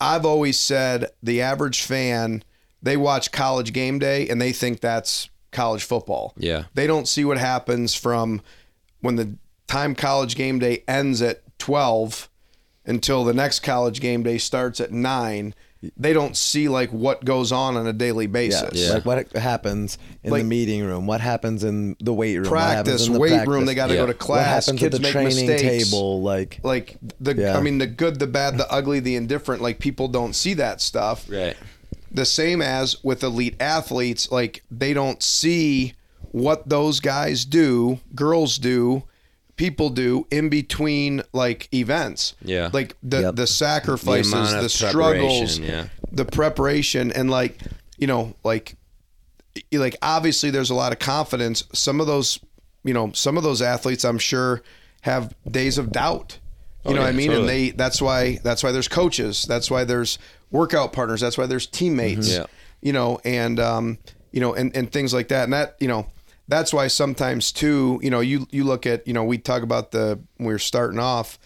I've 0.00 0.26
always 0.26 0.60
said, 0.60 1.06
the 1.22 1.40
average 1.40 1.80
fan, 1.80 2.44
they 2.82 2.98
watch 2.98 3.32
college 3.32 3.72
game 3.72 3.98
day 3.98 4.28
and 4.28 4.38
they 4.40 4.52
think 4.52 4.80
that's 4.80 5.30
college 5.50 5.82
football. 5.84 6.34
Yeah. 6.36 6.64
They 6.74 6.86
don't 6.86 7.08
see 7.08 7.24
what 7.24 7.38
happens 7.38 7.94
from 7.94 8.40
when 9.00 9.16
the 9.16 9.34
time 9.66 9.94
college 9.94 10.34
game 10.36 10.58
day 10.58 10.82
ends 10.88 11.20
at 11.22 11.42
12 11.58 12.28
until 12.86 13.24
the 13.24 13.34
next 13.34 13.60
college 13.60 14.00
game 14.00 14.22
day 14.22 14.38
starts 14.38 14.80
at 14.80 14.92
9. 14.92 15.54
They 15.96 16.12
don't 16.12 16.36
see 16.36 16.68
like 16.68 16.90
what 16.92 17.24
goes 17.24 17.52
on 17.52 17.76
on 17.76 17.86
a 17.86 17.92
daily 17.92 18.26
basis. 18.26 18.70
Yeah. 18.74 18.94
like 18.94 19.04
what 19.04 19.30
happens 19.36 19.96
in 20.24 20.32
Like- 20.32 20.42
the 20.42 20.48
meeting 20.48 20.82
room, 20.82 21.06
what 21.06 21.20
happens 21.20 21.62
in 21.62 21.96
the 22.00 22.12
weight 22.12 22.34
room, 22.36 22.44
what 22.46 22.50
Practice, 22.50 23.06
in 23.06 23.12
the 23.12 23.18
weight 23.20 23.28
practice, 23.30 23.48
room, 23.48 23.64
they 23.66 23.74
got 23.76 23.86
to 23.86 23.94
Yeah. 23.94 24.00
go 24.00 24.06
to 24.06 24.12
What 24.12 24.18
what 24.18 24.26
class. 24.26 24.66
happens 24.66 24.80
Kids 24.80 24.94
at 24.96 25.00
the 25.00 25.02
make 25.06 25.12
training 25.12 25.46
mistakes. 25.46 25.84
table, 25.90 26.22
like 26.22 26.58
Like 26.64 26.96
the, 27.20 27.34
Yeah. 27.36 27.56
I 27.56 27.60
mean, 27.60 27.78
the 27.78 27.86
good, 27.86 28.18
the 28.18 28.26
bad, 28.26 28.58
the 28.58 28.68
ugly, 28.72 28.98
the 28.98 29.14
indifferent. 29.14 29.62
Like 29.62 29.78
people 29.78 30.08
don't 30.08 30.34
see 30.34 30.54
that 30.54 30.80
stuff. 30.80 31.26
right. 31.30 31.56
The 32.10 32.24
same 32.24 32.60
as 32.62 33.02
with 33.04 33.22
elite 33.22 33.56
athletes 33.60 34.30
like 34.30 34.62
they 34.70 34.92
don't 34.94 35.22
see 35.22 35.94
what 36.32 36.68
those 36.68 37.00
guys 37.00 37.44
do 37.44 37.98
girls 38.14 38.58
do 38.58 39.02
people 39.56 39.90
do 39.90 40.26
in 40.30 40.48
between 40.48 41.22
like 41.32 41.68
events 41.74 42.34
Yeah. 42.42 42.70
like 42.72 42.96
the 43.02 43.20
Yep. 43.22 43.34
the 43.36 43.46
sacrifices 43.46 44.52
The 44.52 44.60
the, 44.62 44.68
struggles 44.68 45.58
yeah. 45.58 45.88
the 46.12 46.24
preparation 46.24 47.10
and 47.12 47.30
like 47.30 47.58
you 47.98 48.06
know 48.06 48.34
like 48.44 48.76
like 49.72 49.96
obviously 50.02 50.50
there's 50.50 50.70
a 50.70 50.74
lot 50.74 50.92
of 50.92 50.98
confidence 50.98 51.64
some 51.72 52.00
of 52.00 52.06
those 52.06 52.38
you 52.84 52.94
know 52.94 53.10
some 53.12 53.36
of 53.36 53.42
those 53.42 53.60
athletes 53.60 54.04
i'm 54.04 54.18
sure 54.18 54.62
have 55.02 55.34
days 55.50 55.78
of 55.78 55.90
doubt 55.90 56.38
you 56.84 56.92
Oh, 56.92 56.94
know 56.94 57.00
what 57.00 57.08
i 57.08 57.10
yeah, 57.10 57.16
mean 57.16 57.32
and 57.32 57.48
they 57.48 57.70
that's 57.70 58.00
why 58.00 58.38
that's 58.44 58.62
why 58.62 58.70
there's 58.70 58.86
coaches 58.88 59.44
that's 59.48 59.70
why 59.70 59.82
there's 59.84 60.18
workout 60.50 60.92
partners 60.92 61.20
that's 61.20 61.36
why 61.38 61.46
there's 61.46 61.66
teammates 61.66 62.30
Yeah. 62.34 62.46
you 62.80 62.92
know 62.92 63.20
and 63.24 63.58
um 63.60 63.98
you 64.32 64.40
know 64.40 64.54
and 64.54 64.74
and 64.76 64.90
things 64.92 65.12
like 65.12 65.28
that 65.28 65.44
and 65.44 65.52
that 65.52 65.76
you 65.80 65.88
know 65.88 66.06
that's 66.48 66.72
why 66.72 66.86
sometimes 66.88 67.52
too 67.52 68.00
you 68.02 68.10
know 68.10 68.20
you 68.20 68.46
you 68.50 68.64
look 68.64 68.86
at 68.86 69.06
you 69.06 69.12
know 69.12 69.24
we 69.24 69.36
talk 69.38 69.62
about 69.62 69.90
the 69.90 70.18
when 70.38 70.46
we 70.48 70.54
we're 70.54 70.58
starting 70.58 70.98
off 70.98 71.38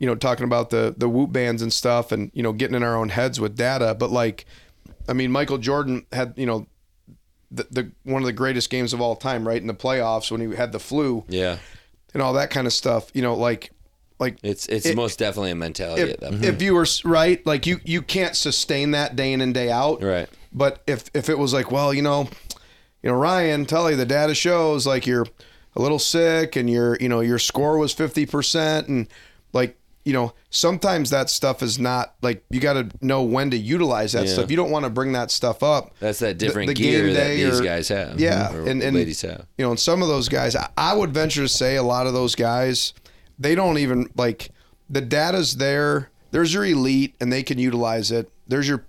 you 0.00 0.08
know, 0.08 0.16
talking 0.16 0.44
about 0.44 0.70
the 0.70 0.92
the 0.98 1.08
Whoop 1.08 1.30
bands 1.30 1.62
and 1.62 1.72
stuff, 1.72 2.10
and 2.10 2.28
you 2.34 2.42
know, 2.42 2.52
getting 2.52 2.74
in 2.74 2.82
our 2.82 2.96
own 2.96 3.10
heads 3.10 3.38
with 3.40 3.56
data. 3.56 3.94
But 3.96 4.10
like, 4.10 4.44
I 5.08 5.12
mean, 5.12 5.30
Michael 5.30 5.56
Jordan 5.56 6.04
had 6.12 6.34
you 6.36 6.46
know, 6.46 6.66
the, 7.52 7.66
the 7.70 7.92
one 8.02 8.20
of 8.20 8.26
the 8.26 8.32
greatest 8.32 8.70
games 8.70 8.92
of 8.92 9.00
all 9.00 9.14
time, 9.14 9.46
right 9.46 9.56
in 9.60 9.68
the 9.68 9.72
playoffs 9.74 10.32
when 10.32 10.40
he 10.40 10.56
had 10.56 10.72
the 10.72 10.80
flu 10.80 11.24
Yeah. 11.28 11.58
and 12.12 12.20
all 12.20 12.32
that 12.32 12.50
kind 12.50 12.66
of 12.66 12.72
stuff. 12.72 13.08
You 13.14 13.22
know, 13.22 13.34
like 13.36 13.70
like 14.18 14.36
It's 14.42 14.66
it's 14.66 14.86
It- 14.86 14.96
most 14.96 15.18
definitely 15.18 15.50
a 15.50 15.54
mentality 15.56 16.02
if, 16.02 16.10
at 16.14 16.20
that 16.20 16.30
point. 16.30 16.44
if 16.44 16.62
you 16.62 16.74
were 16.74 16.86
right, 17.04 17.44
like 17.46 17.66
you 17.66 17.80
you 17.84 18.02
can't 18.02 18.36
sustain 18.36 18.92
that 18.92 19.16
day 19.16 19.32
in 19.32 19.40
and 19.40 19.52
day 19.54 19.70
out. 19.70 20.02
Right. 20.02 20.28
But 20.52 20.82
if 20.86 21.10
if 21.14 21.28
it 21.28 21.38
was 21.38 21.52
like, 21.52 21.70
well, 21.70 21.92
you 21.92 22.02
know, 22.02 22.28
you 23.02 23.10
know, 23.10 23.16
Ryan, 23.16 23.66
tell 23.66 23.90
you 23.90 23.96
the 23.96 24.06
data 24.06 24.34
shows 24.34 24.86
like 24.86 25.06
you're 25.06 25.26
a 25.76 25.82
little 25.82 25.98
sick 25.98 26.54
and 26.56 26.70
your 26.70 26.96
you 27.00 27.08
know 27.08 27.20
your 27.20 27.38
score 27.38 27.76
was 27.78 27.92
fifty 27.92 28.24
percent 28.26 28.86
and 28.88 29.08
like 29.52 29.76
you 30.04 30.12
know 30.12 30.32
sometimes 30.50 31.10
that 31.10 31.28
stuff 31.30 31.62
is 31.62 31.78
not 31.80 32.14
like 32.22 32.44
you 32.50 32.60
got 32.60 32.74
to 32.74 32.88
know 33.00 33.22
when 33.24 33.50
to 33.50 33.56
utilize 33.56 34.12
that 34.12 34.26
Yeah. 34.26 34.32
stuff. 34.34 34.50
You 34.50 34.56
don't 34.56 34.70
want 34.70 34.84
to 34.84 34.90
bring 34.90 35.12
that 35.12 35.32
stuff 35.32 35.62
up. 35.64 35.92
That's 35.98 36.20
that 36.20 36.38
different 36.38 36.68
the 36.68 36.74
gear 36.74 37.06
game 37.06 37.14
that 37.14 37.28
these 37.30 37.60
or- 37.60 37.64
guys 37.64 37.88
have. 37.88 38.20
Yeah, 38.20 38.52
and, 38.54 38.80
and 38.82 38.94
ladies 38.94 39.22
have. 39.22 39.46
you 39.58 39.64
know, 39.64 39.70
and 39.72 39.80
some 39.80 40.02
of 40.02 40.08
those 40.08 40.28
guys, 40.28 40.54
I, 40.54 40.68
I 40.76 40.94
would 40.94 41.12
venture 41.12 41.42
to 41.42 41.48
say 41.48 41.74
a 41.76 41.82
lot 41.82 42.06
of 42.06 42.12
those 42.12 42.34
guys, 42.36 42.92
they 43.38 43.54
don't 43.54 43.78
even 43.78 44.08
like 44.16 44.50
the 44.88 45.00
data's 45.00 45.56
there. 45.56 46.10
There's 46.30 46.52
your 46.52 46.64
elite, 46.64 47.14
and 47.20 47.32
they 47.32 47.42
can 47.42 47.58
utilize 47.58 48.10
it. 48.10 48.30
There's 48.48 48.68
your 48.68 48.84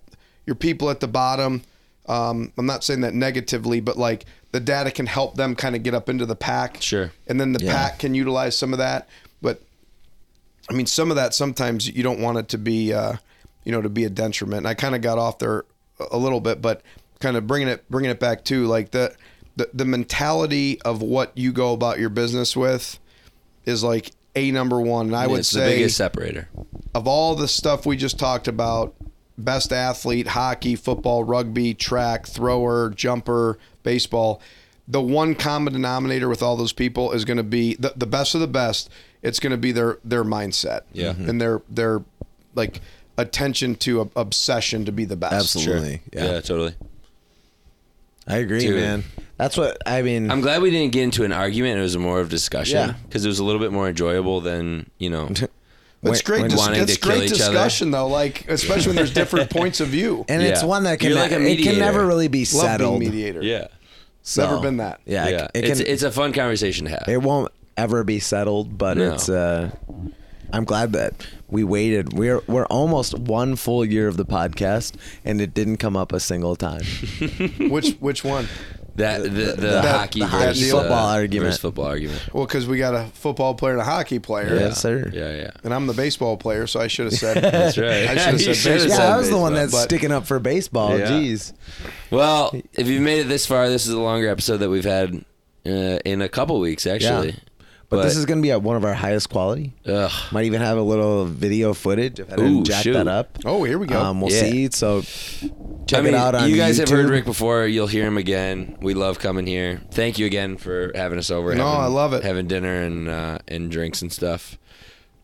your 0.46 0.56
people 0.56 0.90
at 0.90 1.00
the 1.00 1.08
bottom. 1.08 1.64
Um, 2.08 2.52
I'm 2.58 2.66
not 2.66 2.84
saying 2.84 3.02
that 3.02 3.14
negatively, 3.14 3.80
but 3.80 3.98
like 3.98 4.26
the 4.52 4.60
data 4.60 4.92
can 4.92 5.08
help 5.08 5.36
them 5.36 5.56
kind 5.56 5.76
of 5.76 5.84
get 5.84 5.94
up 5.94 6.08
into 6.08 6.26
the 6.26 6.36
pack. 6.36 6.82
Sure. 6.82 7.12
And 7.28 7.40
then 7.42 7.54
the 7.54 7.64
Yeah. 7.64 7.72
pack 7.74 8.00
can 8.00 8.14
utilize 8.14 8.58
some 8.58 8.74
of 8.74 8.80
that. 8.80 9.10
But 9.42 9.62
I 10.70 10.74
mean, 10.74 10.86
some 10.86 11.10
of 11.10 11.16
that 11.16 11.34
sometimes 11.34 11.88
you 11.88 12.04
don't 12.04 12.20
want 12.20 12.38
it 12.38 12.48
to 12.50 12.58
be, 12.58 12.94
uh, 12.94 13.16
you 13.64 13.72
know, 13.72 13.82
to 13.82 13.90
be 13.90 14.04
a 14.06 14.10
detriment. 14.10 14.60
And 14.60 14.68
I 14.68 14.74
kind 14.76 14.96
of 14.96 15.02
got 15.02 15.18
off 15.18 15.40
there 15.40 15.66
a 16.12 16.18
little 16.18 16.40
bit, 16.42 16.62
but 16.62 16.82
kind 17.20 17.38
of 17.38 17.48
bringing 17.48 17.68
it 17.68 17.90
bringing 17.90 18.12
it 18.12 18.20
back 18.20 18.44
to 18.46 18.66
like 18.68 18.92
the, 18.92 19.16
the 19.56 19.70
the 19.74 19.86
mentality 19.86 20.80
of 20.84 21.02
what 21.02 21.32
you 21.36 21.52
go 21.52 21.74
about 21.74 22.00
your 22.00 22.10
business 22.10 22.56
with 22.56 23.00
is 23.66 23.84
like 23.84 24.12
a 24.36 24.52
number 24.52 24.80
one. 24.82 25.08
And 25.08 25.16
I 25.16 25.28
would 25.28 25.40
it's 25.40 25.52
the 25.52 25.60
say 25.60 25.76
biggest 25.78 25.98
separator. 25.98 26.50
of 26.94 27.08
all 27.08 27.36
the 27.36 27.48
stuff 27.48 27.86
we 27.86 27.96
just 27.98 28.20
talked 28.20 28.48
about 28.48 28.94
best 29.38 29.74
athlete 29.74 30.28
hockey 30.28 30.76
football 30.76 31.24
rugby 31.24 31.74
track 31.74 32.26
thrower 32.26 32.90
jumper 32.92 33.58
baseball 33.84 34.42
the 34.88 35.02
one 35.02 35.36
common 35.36 35.74
denominator 35.74 36.30
with 36.30 36.42
all 36.42 36.56
those 36.56 36.72
people 36.72 37.12
is 37.12 37.26
going 37.26 37.36
to 37.36 37.44
be 37.44 37.76
the, 37.76 37.92
the 37.98 38.06
best 38.08 38.34
of 38.34 38.40
the 38.40 38.48
best 38.48 38.90
it's 39.22 39.40
going 39.42 39.52
to 39.52 39.58
be 39.58 39.74
their 39.74 39.98
their 40.06 40.24
mindset 40.24 40.82
Yeah. 40.94 41.12
Mhm. 41.14 41.28
and 41.28 41.42
their 41.42 41.62
their 41.70 42.02
like 42.54 42.80
attention 43.18 43.76
to 43.76 44.02
a, 44.04 44.10
obsession 44.16 44.86
to 44.86 44.94
be 44.94 45.04
the 45.04 45.18
best 45.18 45.34
Absolutely. 45.34 46.02
Yeah, 46.14 46.26
Yeah. 46.26 46.40
totally. 46.42 46.76
I 48.28 48.38
agree, 48.38 48.60
Dude. 48.60 48.76
man. 48.76 49.04
That's 49.38 49.58
what 49.58 49.78
I 49.86 50.02
mean. 50.02 50.32
I'm 50.32 50.42
glad 50.42 50.62
we 50.62 50.72
didn't 50.72 50.94
get 50.94 51.04
into 51.04 51.24
an 51.24 51.32
argument. 51.34 51.78
It 51.80 51.82
was 51.82 51.98
more 51.98 52.20
of 52.22 52.30
discussion 52.30 52.78
Yeah. 52.90 52.94
because 53.08 53.26
it 53.26 53.28
was 53.28 53.40
a 53.40 53.44
little 53.44 53.60
bit 53.60 53.72
more 53.72 53.90
enjoyable 53.90 54.40
than 54.42 54.90
you 54.98 55.10
know. 55.10 55.30
it's 56.04 56.22
great 56.22 56.42
when- 56.42 56.50
dis- 56.52 56.60
wanting 56.60 56.82
it's 56.84 56.98
great 56.98 57.24
each 57.24 57.42
other. 57.42 57.52
discussion 57.52 57.92
though 57.92 58.08
like 58.08 58.48
especially 58.48 58.90
when 58.90 58.96
there's 58.98 59.14
different 59.22 59.50
points 59.50 59.80
of 59.80 59.88
view 59.88 60.24
and 60.30 60.44
it's 60.44 60.64
one 60.64 60.84
that 60.84 61.00
can 61.00 61.10
You're 61.10 61.20
like 61.20 61.32
a 61.32 61.42
it 61.42 61.64
can 61.64 61.80
never 61.80 62.06
really 62.06 62.28
be 62.28 62.42
love 62.46 62.52
being 62.52 62.62
settled. 62.64 63.00
mediator 63.00 63.42
yeah, 63.42 63.68
So, 64.22 64.44
Never 64.46 64.62
been 64.62 64.78
that. 64.78 65.02
Yeah, 65.06 65.28
yeah. 65.30 65.48
It, 65.56 65.66
it's 65.66 65.80
can, 65.82 65.88
it's 65.92 66.04
a 66.04 66.12
fun 66.12 66.32
conversation 66.32 66.86
to 66.86 66.92
have. 66.92 67.06
it 67.08 67.22
won't 67.22 67.52
ever 67.76 68.04
be 68.04 68.20
settled, 68.20 68.78
but 68.78 68.98
No. 68.98 69.14
it's. 69.14 69.28
uh 69.30 69.72
I'm 70.54 70.64
glad 70.64 70.94
that 70.94 71.14
we 71.50 71.64
waited. 71.64 72.14
We're 72.14 72.40
we're 72.48 72.68
almost 72.68 73.18
one 73.18 73.56
full 73.56 73.84
year 73.84 74.08
of 74.08 74.16
the 74.16 74.26
podcast, 74.26 74.94
and 75.26 75.42
it 75.42 75.54
didn't 75.56 75.78
come 75.78 75.98
up 75.98 76.14
a 76.14 76.20
single 76.20 76.56
time. 76.56 76.84
which 77.60 77.94
which 77.96 78.24
one 78.24 78.48
that 78.96 79.24
the, 79.24 79.30
the, 79.30 79.52
the- 79.58 79.82
hockey 79.82 80.20
the 80.22 80.28
hockey 80.28 80.46
versus, 80.46 80.72
football 80.72 81.08
uh, 81.10 81.14
argument. 81.14 81.46
versus 81.48 81.62
football 81.62 81.86
argument. 81.86 82.30
well 82.34 82.46
because 82.46 82.66
we 82.68 82.78
got 82.78 82.94
a 82.96 83.06
football 83.14 83.54
player 83.56 83.74
and 83.74 83.82
a 83.82 83.86
hockey 83.86 84.20
player 84.20 84.56
Yes, 84.56 84.82
sir. 84.82 85.10
Yeah, 85.14 85.36
yeah. 85.36 85.52
and 85.64 85.74
I'm 85.74 85.88
the 85.88 85.94
baseball 85.94 86.38
player, 86.38 86.66
so 86.68 86.80
I 86.80 86.88
should 86.88 87.06
have 87.06 87.14
said. 87.20 87.44
That's 87.44 87.78
right. 87.78 88.08
I 88.08 88.16
should 88.16 88.18
have 88.18 88.34
You 88.42 88.54
said 88.54 88.56
should've 88.56 88.88
baseball. 88.88 89.08
Yeah, 89.08 89.16
I 89.16 89.18
was 89.18 89.30
the 89.30 89.38
one 89.38 89.54
that's 89.54 89.72
but- 89.72 89.84
sticking 89.84 90.12
up 90.12 90.26
for 90.26 90.40
baseball. 90.40 90.98
Yeah. 90.98 91.08
Jeez. 91.12 91.54
Well, 92.12 92.56
if 92.74 92.88
you've 92.88 93.02
made 93.02 93.20
it 93.22 93.28
this 93.28 93.46
far, 93.46 93.68
this 93.70 93.86
is 93.88 93.94
a 93.94 94.00
longer 94.00 94.30
episode 94.30 94.58
that 94.58 94.70
we've 94.70 94.86
had 94.86 95.14
uh, 95.66 95.70
in 96.06 96.22
a 96.22 96.30
couple 96.30 96.60
weeks, 96.60 96.86
actually. 96.88 97.30
Yeah. 97.32 97.36
But, 97.90 98.04
this 98.04 98.18
is 98.18 98.26
going 98.26 98.40
to 98.40 98.42
be 98.42 98.52
at 98.52 98.62
one 98.62 98.76
of 98.76 98.84
our 98.84 98.94
highest 98.94 99.30
quality. 99.30 99.74
Ugh. 99.86 100.12
Might 100.32 100.46
even 100.46 100.60
have 100.62 100.78
a 100.78 100.82
little 100.82 101.26
video 101.26 101.74
footage 101.74 102.20
if 102.20 102.30
I 102.32 102.34
Ooh, 102.34 102.38
didn't 102.38 102.64
jack 102.66 102.84
shoot. 102.84 102.94
that 102.94 103.08
up. 103.08 103.38
Oh, 103.46 103.64
here 103.64 103.78
we 103.78 103.86
go. 103.88 104.02
Um, 104.02 104.22
we'll 104.22 104.32
Yeah. 104.32 104.42
see. 104.42 104.70
So 104.72 105.02
check 105.88 106.00
I 106.00 106.02
mean, 106.02 106.14
it 106.14 106.18
out 106.18 106.36
on 106.36 106.50
you 106.50 106.58
guys 106.58 106.78
have 106.80 106.90
heard 106.90 107.10
Rick 107.10 107.26
before. 107.26 107.66
You'll 107.68 107.88
hear 107.88 108.06
him 108.06 108.18
again. 108.18 108.76
We 108.82 108.94
love 108.96 109.20
coming 109.20 109.46
here. 109.48 109.82
Thank 109.92 110.18
you 110.20 110.26
again 110.26 110.58
for 110.58 110.92
having 110.96 111.20
us 111.20 111.30
over. 111.32 111.54
No, 111.56 111.64
having, 111.66 111.82
I 111.82 111.86
love 111.88 112.14
it. 112.14 112.24
Having 112.24 112.48
dinner 112.48 112.82
and 112.82 113.08
uh, 113.08 113.38
and 113.48 113.70
drinks 113.72 114.02
and 114.02 114.12
stuff. 114.12 114.58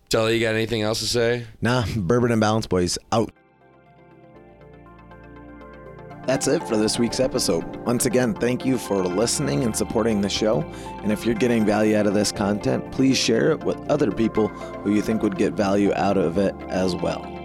Tully, 0.09 0.35
you 0.35 0.41
got 0.41 0.53
anything 0.55 0.81
else 0.81 0.99
to 0.99 1.07
say? 1.07 1.45
Nah, 1.61 1.85
Bourbon 1.95 2.31
and 2.31 2.41
Balance 2.41 2.67
Boys 2.67 2.97
out. 3.11 3.31
That's 6.27 6.47
it 6.47 6.63
for 6.67 6.77
this 6.77 6.99
week's 6.99 7.19
episode. 7.19 7.75
Once 7.77 8.05
again, 8.05 8.33
thank 8.33 8.63
you 8.63 8.77
for 8.77 9.03
listening 9.03 9.63
and 9.63 9.75
supporting 9.75 10.21
the 10.21 10.29
show. 10.29 10.61
And 11.01 11.11
if 11.11 11.25
you're 11.25 11.35
getting 11.35 11.65
value 11.65 11.97
out 11.97 12.05
of 12.05 12.13
this 12.13 12.31
content, 12.31 12.91
please 12.91 13.17
share 13.17 13.51
it 13.51 13.63
with 13.63 13.77
other 13.89 14.11
people 14.11 14.47
who 14.47 14.93
you 14.93 15.01
think 15.01 15.23
would 15.23 15.37
get 15.37 15.53
value 15.53 15.91
out 15.95 16.17
of 16.17 16.37
it 16.37 16.55
as 16.69 16.95
well. 16.95 17.40